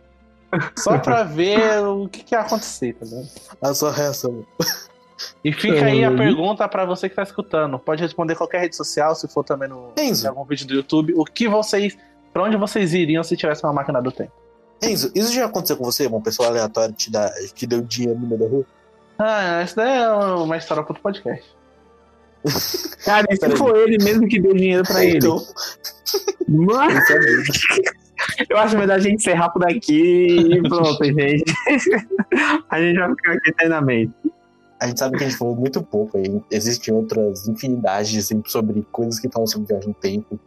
Só 0.77 0.99
pra 0.99 1.23
ver 1.24 1.79
o 1.87 2.09
que, 2.09 2.23
que 2.24 2.35
ia 2.35 2.41
acontecer, 2.41 2.95
tá 2.95 3.05
ligado? 3.07 3.29
A 3.62 3.74
sua 3.74 3.93
reação. 3.93 4.45
E 5.45 5.53
fica 5.53 5.85
aí 5.85 6.05
a 6.05 6.11
Uhum. 6.11 6.16
pergunta 6.16 6.69
pra 6.69 6.85
você 6.85 7.09
que 7.09 7.15
tá 7.15 7.23
escutando. 7.23 7.79
Pode 7.79 8.03
responder 8.03 8.35
qualquer 8.35 8.61
rede 8.61 8.74
social, 8.77 9.15
se 9.15 9.29
for 9.29 9.45
também 9.45 9.69
no, 9.69 9.93
em 9.97 10.27
algum 10.27 10.45
vídeo 10.45 10.66
do 10.66 10.74
YouTube. 10.74 11.15
O 11.16 11.24
que 11.24 11.49
vocês. 11.49 11.97
Pra 12.33 12.43
onde 12.45 12.57
vocês 12.57 12.93
iriam 12.95 13.23
se 13.23 13.37
tivesse 13.37 13.62
uma 13.62 13.73
máquina 13.73 14.01
do 14.03 14.11
tempo? 14.11 14.33
Enzo, 14.83 15.13
isso 15.15 15.33
já 15.33 15.47
aconteceu 15.47 15.77
com 15.77 15.85
você? 15.85 16.07
Uma 16.07 16.21
pessoa 16.21 16.49
aleatória 16.49 16.93
te, 16.93 17.11
dá, 17.11 17.31
te 17.55 17.67
deu 17.67 17.81
dinheiro 17.83 18.19
no 18.19 18.27
meio 18.27 18.41
da 18.41 18.49
rua? 18.49 18.67
Ah, 19.19 19.63
isso 19.63 19.77
daí 19.77 20.03
é 20.03 20.09
uma 20.11 20.57
história 20.57 20.83
pro 20.83 20.93
outro 20.93 21.03
podcast. 21.03 21.45
Cara, 23.05 23.27
e 23.31 23.37
se 23.37 23.57
for 23.57 23.77
ele 23.77 24.03
mesmo 24.03 24.27
que 24.27 24.41
deu 24.41 24.55
dinheiro 24.55 24.83
pra 24.83 25.05
ele? 25.05 25.19
Então, 25.19 25.41
Mano, 26.49 26.99
isso 26.99 27.13
é 27.13 27.19
mesmo. 27.21 27.45
eu 28.51 28.59
acho 28.59 28.77
melhor 28.77 28.97
a 28.97 28.99
gente 28.99 29.15
encerrar 29.15 29.51
por 29.51 29.65
aqui 29.65 30.37
e 30.37 30.63
pronto, 30.69 31.05
gente. 31.05 31.45
A 32.69 32.81
gente 32.81 32.99
vai 32.99 33.11
ficar 33.11 33.33
aqui 33.33 33.51
eternamente. 33.51 34.13
A 34.81 34.89
gente 34.89 34.99
sabe 34.99 35.17
que 35.17 35.23
a 35.23 35.29
gente 35.29 35.39
falou 35.39 35.55
muito 35.55 35.81
pouco. 35.83 36.19
aí 36.19 36.43
Existem 36.51 36.93
outras 36.93 37.47
infinidades 37.47 38.25
assim, 38.25 38.43
sobre 38.47 38.85
coisas 38.91 39.21
que 39.21 39.29
falam 39.31 39.47
sobre 39.47 39.69
viagem 39.69 39.91
no 39.91 39.95
tempo. 39.95 40.41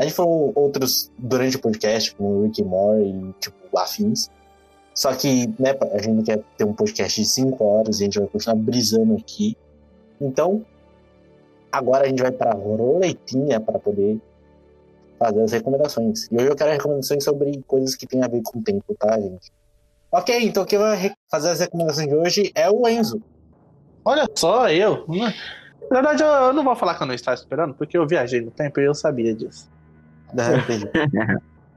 A 0.00 0.02
gente 0.02 0.14
falou 0.14 0.50
outros 0.54 1.12
durante 1.18 1.58
o 1.58 1.60
podcast, 1.60 2.14
como 2.14 2.42
Rick 2.44 2.64
Morty 2.64 3.04
e 3.04 3.34
tipo, 3.38 3.78
afins. 3.78 4.30
Só 4.94 5.12
que, 5.12 5.46
né, 5.58 5.76
a 5.92 6.00
gente 6.00 6.24
quer 6.24 6.42
ter 6.56 6.64
um 6.64 6.72
podcast 6.72 7.20
de 7.20 7.28
5 7.28 7.62
horas 7.62 8.00
e 8.00 8.04
a 8.04 8.04
gente 8.06 8.18
vai 8.18 8.26
continuar 8.28 8.56
brisando 8.56 9.14
aqui. 9.14 9.58
Então, 10.18 10.64
agora 11.70 12.06
a 12.06 12.08
gente 12.08 12.22
vai 12.22 12.32
para 12.32 12.54
roletinha 12.54 13.60
para 13.60 13.78
poder 13.78 14.18
fazer 15.18 15.42
as 15.42 15.52
recomendações. 15.52 16.28
E 16.32 16.34
hoje 16.34 16.46
eu 16.46 16.56
quero 16.56 16.70
recomendações 16.70 17.22
sobre 17.22 17.62
coisas 17.66 17.94
que 17.94 18.06
tem 18.06 18.22
a 18.22 18.28
ver 18.28 18.40
com 18.42 18.58
o 18.58 18.62
tempo, 18.62 18.96
tá, 18.98 19.20
gente? 19.20 19.52
Ok, 20.10 20.34
então 20.42 20.64
quem 20.64 20.78
vai 20.78 21.12
fazer 21.30 21.50
as 21.50 21.60
recomendações 21.60 22.08
de 22.08 22.14
hoje 22.14 22.52
é 22.54 22.70
o 22.70 22.88
Enzo. 22.88 23.22
Olha 24.02 24.26
só, 24.34 24.70
eu. 24.70 25.04
Na 25.90 26.00
verdade, 26.00 26.22
eu 26.22 26.54
não 26.54 26.64
vou 26.64 26.74
falar 26.74 26.94
que 26.94 27.02
eu 27.02 27.06
não 27.06 27.14
estava 27.14 27.34
esperando, 27.34 27.74
porque 27.74 27.98
eu 27.98 28.06
viajei 28.06 28.40
no 28.40 28.50
tempo 28.50 28.80
e 28.80 28.84
eu 28.84 28.94
sabia 28.94 29.34
disso. 29.34 29.69
Da 30.32 30.56
RPG. 30.56 30.90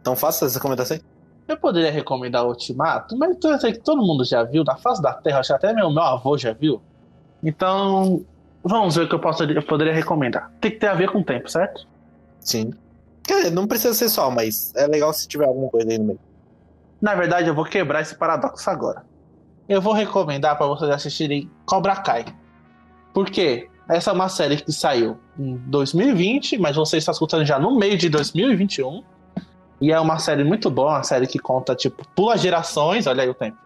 então 0.01 0.15
faça 0.15 0.45
as 0.45 0.55
recomendações. 0.55 1.01
Eu 1.47 1.57
poderia 1.57 1.91
recomendar 1.91 2.45
Ultimato, 2.45 3.17
mas 3.17 3.37
eu 3.43 3.59
sei 3.59 3.73
que 3.73 3.79
todo 3.79 4.01
mundo 4.01 4.23
já 4.23 4.43
viu, 4.43 4.63
na 4.63 4.77
face 4.77 5.01
da 5.01 5.13
Terra, 5.13 5.39
acho 5.39 5.49
que 5.49 5.53
até 5.53 5.73
meu, 5.73 5.89
meu 5.89 6.03
avô 6.03 6.37
já 6.37 6.53
viu. 6.53 6.81
Então, 7.43 8.23
vamos 8.63 8.95
ver 8.95 9.03
o 9.03 9.09
que 9.09 9.15
eu, 9.15 9.19
posso, 9.19 9.43
eu 9.43 9.63
poderia 9.63 9.93
recomendar. 9.93 10.51
Tem 10.61 10.71
que 10.71 10.77
ter 10.77 10.87
a 10.87 10.93
ver 10.93 11.11
com 11.11 11.19
o 11.19 11.23
tempo, 11.23 11.49
certo? 11.49 11.85
Sim. 12.39 12.73
Quer 13.23 13.37
dizer, 13.37 13.51
não 13.51 13.67
precisa 13.67 13.93
ser 13.93 14.09
só, 14.09 14.31
mas 14.31 14.73
é 14.75 14.87
legal 14.87 15.11
se 15.13 15.27
tiver 15.27 15.45
alguma 15.45 15.69
coisa 15.69 15.89
aí 15.89 15.97
no 15.97 16.05
meio. 16.05 16.19
Na 17.01 17.15
verdade, 17.15 17.49
eu 17.49 17.53
vou 17.53 17.65
quebrar 17.65 18.01
esse 18.01 18.15
paradoxo 18.15 18.69
agora. 18.69 19.03
Eu 19.67 19.81
vou 19.81 19.93
recomendar 19.93 20.57
para 20.57 20.67
vocês 20.67 20.89
assistirem 20.89 21.49
Cobra 21.65 21.97
Kai. 21.97 22.25
Por 23.13 23.29
quê? 23.29 23.69
Essa 23.87 24.11
é 24.11 24.13
uma 24.13 24.29
série 24.29 24.57
que 24.57 24.71
saiu 24.71 25.17
em 25.37 25.57
2020, 25.67 26.57
mas 26.57 26.75
você 26.75 26.97
está 26.97 27.11
escutando 27.11 27.45
já 27.45 27.59
no 27.59 27.75
meio 27.75 27.97
de 27.97 28.09
2021. 28.09 29.03
E 29.81 29.91
é 29.91 29.99
uma 29.99 30.17
série 30.19 30.43
muito 30.43 30.69
boa, 30.69 30.91
uma 30.91 31.03
série 31.03 31.27
que 31.27 31.37
conta, 31.37 31.75
tipo, 31.75 32.07
pula 32.15 32.37
gerações, 32.37 33.05
olha 33.05 33.23
aí 33.23 33.29
o 33.29 33.33
tempo. 33.33 33.57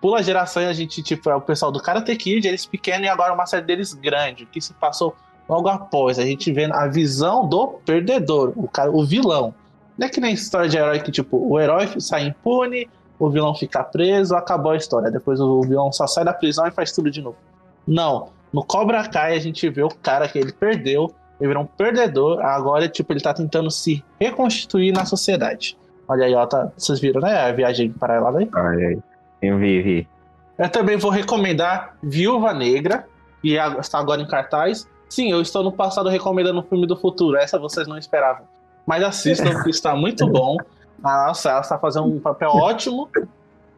Pula 0.00 0.22
gerações, 0.22 0.68
a 0.68 0.72
gente, 0.72 1.02
tipo, 1.02 1.28
é 1.28 1.34
o 1.34 1.40
pessoal 1.40 1.72
do 1.72 1.82
Karate 1.82 2.14
Kid, 2.14 2.46
eles 2.46 2.64
pequenos, 2.64 3.06
e 3.06 3.08
agora 3.08 3.34
uma 3.34 3.46
série 3.46 3.64
deles 3.66 3.92
grande, 3.92 4.46
que 4.46 4.60
se 4.60 4.72
passou 4.74 5.14
logo 5.48 5.68
após. 5.68 6.18
A 6.18 6.24
gente 6.24 6.52
vê 6.52 6.66
a 6.72 6.86
visão 6.86 7.48
do 7.48 7.66
perdedor, 7.84 8.52
o, 8.54 8.68
cara, 8.68 8.90
o 8.90 9.04
vilão. 9.04 9.52
Não 9.98 10.06
é 10.06 10.10
que 10.10 10.20
nem 10.20 10.32
história 10.32 10.68
de 10.68 10.78
herói 10.78 11.00
que, 11.00 11.10
tipo, 11.10 11.36
o 11.36 11.58
herói 11.58 11.88
sai 11.98 12.28
impune, 12.28 12.88
o 13.18 13.28
vilão 13.28 13.54
fica 13.54 13.82
preso, 13.82 14.36
acabou 14.36 14.72
a 14.72 14.76
história. 14.76 15.10
Depois 15.10 15.40
o 15.40 15.60
vilão 15.62 15.92
só 15.92 16.06
sai 16.06 16.24
da 16.24 16.32
prisão 16.32 16.66
e 16.66 16.70
faz 16.70 16.92
tudo 16.92 17.10
de 17.10 17.20
novo. 17.20 17.36
Não. 17.86 18.28
No 18.52 18.64
Cobra 18.64 19.08
Kai 19.08 19.36
a 19.36 19.40
gente 19.40 19.68
vê 19.68 19.82
o 19.82 19.88
cara 19.88 20.28
que 20.28 20.38
ele 20.38 20.52
perdeu, 20.52 21.14
ele 21.40 21.48
virou 21.48 21.62
um 21.62 21.66
perdedor, 21.66 22.40
agora, 22.44 22.88
tipo, 22.88 23.12
ele 23.12 23.20
tá 23.20 23.32
tentando 23.32 23.70
se 23.70 24.04
reconstituir 24.20 24.92
na 24.92 25.04
sociedade. 25.04 25.76
Olha 26.08 26.26
aí, 26.26 26.34
ó, 26.34 26.44
tá, 26.44 26.70
vocês 26.76 26.98
viram, 27.00 27.20
né? 27.20 27.48
A 27.48 27.52
viagem 27.52 27.92
paralela 27.92 28.40
aí. 28.40 28.50
Olha 28.54 28.88
aí. 28.88 28.98
Eu 29.40 29.58
vi, 29.58 29.80
vi. 29.80 30.08
Eu 30.58 30.68
também 30.68 30.96
vou 30.96 31.10
recomendar 31.10 31.96
Viúva 32.02 32.52
Negra, 32.52 33.06
que 33.40 33.54
está 33.54 33.98
agora 33.98 34.20
em 34.20 34.26
cartaz. 34.26 34.86
Sim, 35.08 35.30
eu 35.30 35.40
estou 35.40 35.62
no 35.62 35.72
passado 35.72 36.08
recomendando 36.08 36.60
um 36.60 36.62
filme 36.62 36.86
do 36.86 36.96
futuro. 36.96 37.36
Essa 37.36 37.58
vocês 37.58 37.86
não 37.86 37.96
esperavam. 37.96 38.44
Mas 38.84 39.02
assistam, 39.02 39.52
porque 39.54 39.70
está 39.70 39.94
muito 39.94 40.26
bom. 40.26 40.56
Nossa, 41.02 41.50
ela 41.50 41.60
está 41.60 41.78
fazendo 41.78 42.06
um 42.06 42.20
papel 42.20 42.50
ótimo. 42.50 43.08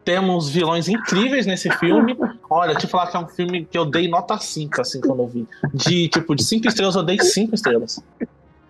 Temos 0.03 0.49
vilões 0.49 0.87
incríveis 0.87 1.45
nesse 1.45 1.69
filme. 1.77 2.17
Olha, 2.49 2.75
te 2.75 2.87
falar 2.87 3.07
que 3.07 3.17
é 3.17 3.19
um 3.19 3.27
filme 3.27 3.65
que 3.65 3.77
eu 3.77 3.85
dei 3.85 4.07
nota 4.07 4.37
5, 4.37 4.81
assim, 4.81 4.99
quando 4.99 5.21
eu 5.21 5.27
vi. 5.27 5.47
De, 5.73 6.07
tipo, 6.09 6.35
de 6.35 6.43
5 6.43 6.67
estrelas, 6.67 6.95
eu 6.95 7.03
dei 7.03 7.19
5 7.19 7.55
estrelas. 7.55 8.03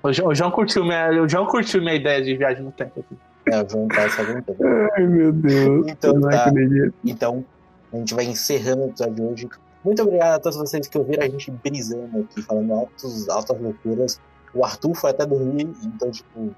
O 0.03 0.11
João, 0.11 0.29
o 0.29 0.35
João 0.35 0.51
curtiu 0.51 0.83
minha, 0.83 1.23
o 1.23 1.29
João 1.29 1.45
curtiu 1.45 1.81
minha 1.81 1.95
ideia 1.95 2.21
de 2.21 2.35
viagem 2.35 2.63
no 2.63 2.71
tempo 2.71 2.99
aqui. 2.99 3.17
É, 3.45 4.09
se 4.09 4.21
aguentando. 4.21 4.57
Ai, 4.95 5.05
meu 5.05 5.31
Deus. 5.31 5.87
Então 5.87 6.21
tá. 6.21 6.45
acredito. 6.45 6.93
Então, 7.03 7.45
a 7.91 7.97
gente 7.97 8.13
vai 8.13 8.25
encerrando 8.25 8.83
o 8.83 8.85
episódio 8.87 9.15
de 9.15 9.21
hoje. 9.21 9.49
Muito 9.83 10.01
obrigado 10.01 10.35
a 10.35 10.39
todos 10.39 10.57
vocês 10.57 10.87
que 10.87 10.97
ouviram 10.97 11.23
a 11.23 11.29
gente 11.29 11.51
brisando 11.51 12.19
aqui, 12.19 12.41
falando 12.41 12.73
altos, 12.73 13.27
altas 13.27 13.59
loucuras. 13.59 14.19
O 14.53 14.63
Arthur 14.63 14.93
foi 14.93 15.09
até 15.09 15.25
dormir, 15.25 15.69
então, 15.83 16.09
tipo. 16.11 16.55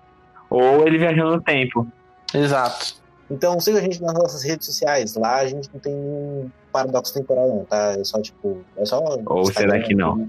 Ou 0.50 0.88
ele 0.88 0.98
viajou 0.98 1.32
no 1.32 1.42
tempo. 1.42 1.88
Exato. 2.34 2.96
Então 3.30 3.60
siga 3.60 3.80
a 3.80 3.82
gente 3.82 4.02
nas 4.02 4.14
nossas 4.14 4.44
redes 4.44 4.68
sociais. 4.68 5.16
Lá 5.16 5.38
a 5.38 5.48
gente 5.48 5.70
não 5.74 5.80
tem 5.80 5.94
nenhum 5.94 6.50
paradoxo 6.72 7.14
temporal, 7.14 7.48
não, 7.48 7.66
tá? 7.66 7.96
É 7.98 8.04
só, 8.04 8.22
tipo. 8.22 8.64
É 8.78 8.86
só. 8.86 9.02
Ou 9.26 9.46
será 9.46 9.80
que 9.80 9.96
não? 9.96 10.28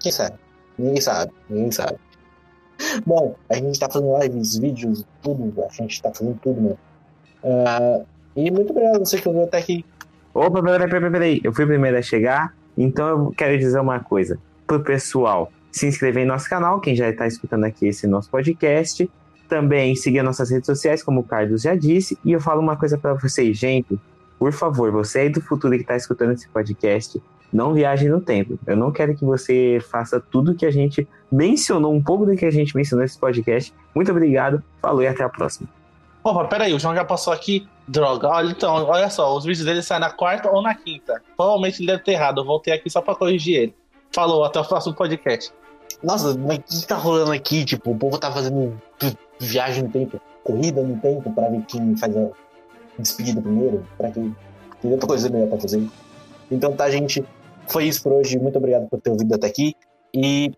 Quem 0.00 0.10
sabe? 0.10 0.36
Ninguém 0.78 1.00
sabe. 1.00 1.32
Ninguém 1.48 1.70
sabe. 1.70 1.98
Bom, 3.06 3.36
a 3.48 3.54
gente 3.54 3.78
tá 3.78 3.88
fazendo 3.88 4.18
lives, 4.18 4.56
vídeos, 4.56 5.04
tudo. 5.22 5.54
A 5.62 5.72
gente 5.72 6.02
tá 6.02 6.12
fazendo 6.12 6.38
tudo, 6.42 6.60
né? 6.60 6.76
Ah, 7.44 8.00
e 8.34 8.50
muito 8.50 8.70
obrigado 8.70 8.96
a 8.96 8.98
você 8.98 9.20
que 9.20 9.28
ouviu 9.28 9.44
até 9.44 9.58
aqui. 9.58 9.84
Opa, 10.34 10.62
peraí, 10.62 10.88
peraí, 10.88 11.10
peraí. 11.10 11.40
Eu 11.44 11.52
fui 11.52 11.64
o 11.64 11.68
primeiro 11.68 11.96
a 11.98 12.02
chegar, 12.02 12.54
então 12.76 13.06
eu 13.06 13.32
quero 13.36 13.56
dizer 13.58 13.78
uma 13.78 14.00
coisa 14.00 14.38
pro 14.66 14.82
pessoal. 14.82 15.52
Se 15.70 15.86
inscrever 15.86 16.24
em 16.24 16.26
nosso 16.26 16.48
canal, 16.48 16.80
quem 16.80 16.96
já 16.96 17.08
está 17.08 17.26
escutando 17.26 17.64
aqui 17.64 17.86
esse 17.86 18.06
nosso 18.06 18.30
podcast. 18.30 19.08
Também 19.48 19.94
seguir 19.94 20.22
nossas 20.22 20.50
redes 20.50 20.66
sociais, 20.66 21.02
como 21.02 21.20
o 21.20 21.24
Carlos 21.24 21.62
já 21.62 21.74
disse. 21.74 22.18
E 22.24 22.32
eu 22.32 22.40
falo 22.40 22.60
uma 22.60 22.76
coisa 22.76 22.96
para 22.96 23.14
vocês, 23.14 23.56
gente. 23.56 23.98
Por 24.38 24.52
favor, 24.52 24.90
você 24.90 25.20
aí 25.20 25.28
do 25.28 25.40
futuro 25.40 25.74
que 25.74 25.82
está 25.82 25.94
escutando 25.94 26.32
esse 26.32 26.48
podcast, 26.48 27.22
não 27.52 27.74
viaje 27.74 28.08
no 28.08 28.20
tempo. 28.20 28.58
Eu 28.66 28.76
não 28.76 28.90
quero 28.90 29.14
que 29.14 29.24
você 29.24 29.78
faça 29.90 30.18
tudo 30.18 30.54
que 30.54 30.66
a 30.66 30.70
gente 30.70 31.06
mencionou, 31.30 31.94
um 31.94 32.02
pouco 32.02 32.24
do 32.24 32.34
que 32.34 32.44
a 32.44 32.50
gente 32.50 32.74
mencionou 32.74 33.02
nesse 33.02 33.18
podcast. 33.18 33.72
Muito 33.94 34.10
obrigado, 34.10 34.62
falou 34.80 35.02
e 35.02 35.06
até 35.06 35.22
a 35.22 35.28
próxima. 35.28 35.68
Opa, 36.24 36.44
peraí, 36.46 36.72
o 36.72 36.78
João 36.78 36.94
já 36.94 37.04
passou 37.04 37.32
aqui. 37.32 37.68
Droga, 37.86 38.28
olha 38.28 38.50
então, 38.52 38.72
olha 38.86 39.10
só, 39.10 39.36
os 39.36 39.44
vídeos 39.44 39.66
dele 39.66 39.82
saem 39.82 40.00
na 40.00 40.10
quarta 40.10 40.48
ou 40.50 40.62
na 40.62 40.74
quinta. 40.74 41.20
Provavelmente 41.36 41.80
ele 41.80 41.88
deve 41.88 42.04
ter 42.04 42.12
errado, 42.12 42.40
eu 42.40 42.44
voltei 42.44 42.72
aqui 42.72 42.88
só 42.88 43.00
pra 43.00 43.14
corrigir 43.14 43.56
ele. 43.56 43.74
Falou, 44.12 44.44
até 44.44 44.60
o 44.60 44.64
próximo 44.64 44.94
podcast. 44.94 45.52
Nossa, 46.02 46.36
mas 46.38 46.58
o 46.58 46.80
que 46.80 46.86
tá 46.86 46.96
rolando 46.96 47.32
aqui? 47.32 47.64
Tipo, 47.64 47.90
o 47.90 47.98
povo 47.98 48.18
tá 48.18 48.30
fazendo 48.30 48.80
viagem 49.46 49.84
no 49.84 49.90
tempo, 49.90 50.20
corrida 50.44 50.82
no 50.82 50.98
tempo 50.98 51.32
pra 51.32 51.48
ver 51.48 51.62
quem 51.66 51.96
faz 51.96 52.16
a 52.16 52.28
despedida 52.98 53.40
primeiro. 53.40 53.86
Pra 53.96 54.10
quem 54.10 54.34
tem 54.80 54.92
outra 54.92 55.06
coisa 55.06 55.28
melhor 55.28 55.48
pra 55.48 55.60
fazer. 55.60 55.86
Então 56.50 56.72
tá, 56.74 56.90
gente. 56.90 57.24
Foi 57.66 57.84
isso 57.84 58.02
por 58.02 58.12
hoje. 58.12 58.38
Muito 58.38 58.56
obrigado 58.58 58.88
por 58.88 59.00
ter 59.00 59.10
ouvido 59.10 59.34
até 59.34 59.46
aqui. 59.46 59.74
E 60.12 60.52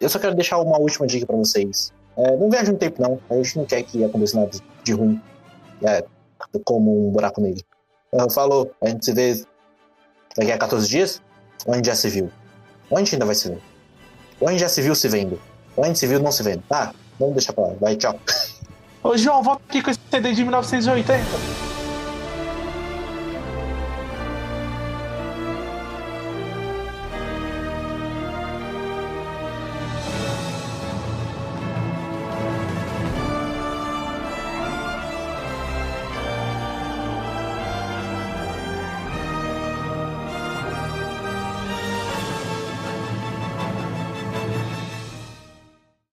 eu 0.00 0.08
só 0.08 0.18
quero 0.18 0.34
deixar 0.34 0.58
uma 0.58 0.78
última 0.78 1.06
dica 1.06 1.26
pra 1.26 1.36
vocês. 1.36 1.92
É, 2.16 2.36
não 2.36 2.50
viaje 2.50 2.70
no 2.70 2.78
tempo, 2.78 3.00
não. 3.00 3.18
A 3.30 3.34
gente 3.36 3.56
não 3.56 3.64
quer 3.64 3.82
que 3.82 4.04
aconteça 4.04 4.38
nada 4.38 4.50
de 4.84 4.92
ruim. 4.92 5.20
É, 5.82 6.04
como 6.64 7.08
um 7.08 7.10
buraco 7.10 7.40
negro. 7.40 7.64
Eu 8.12 8.28
falo, 8.28 8.70
a 8.80 8.88
gente 8.88 9.04
se 9.04 9.12
vê 9.12 9.42
daqui 10.36 10.50
a 10.50 10.58
14 10.58 10.88
dias, 10.88 11.22
gente 11.68 11.86
já 11.86 11.94
se 11.94 12.08
viu? 12.08 12.30
Gente 12.96 13.14
ainda 13.14 13.24
vai 13.24 13.34
se 13.34 13.48
ver? 13.48 13.58
Gente 14.48 14.58
já 14.58 14.68
se 14.68 14.82
viu 14.82 14.94
se 14.94 15.08
vendo? 15.08 15.40
Gente 15.78 15.98
se 15.98 16.06
viu 16.06 16.20
não 16.20 16.32
se 16.32 16.42
vendo? 16.42 16.62
Ah, 16.70 16.92
vamos 17.20 17.34
deixar 17.34 17.52
pra 17.52 17.68
lá. 17.68 17.74
Vai, 17.80 17.96
tchau. 17.96 18.18
Ô, 19.02 19.16
João, 19.16 19.42
volta 19.42 19.62
aqui 19.68 19.82
com 19.82 19.90
esse 19.90 20.00
CD 20.10 20.32
de 20.32 20.42
1980. 20.42 21.69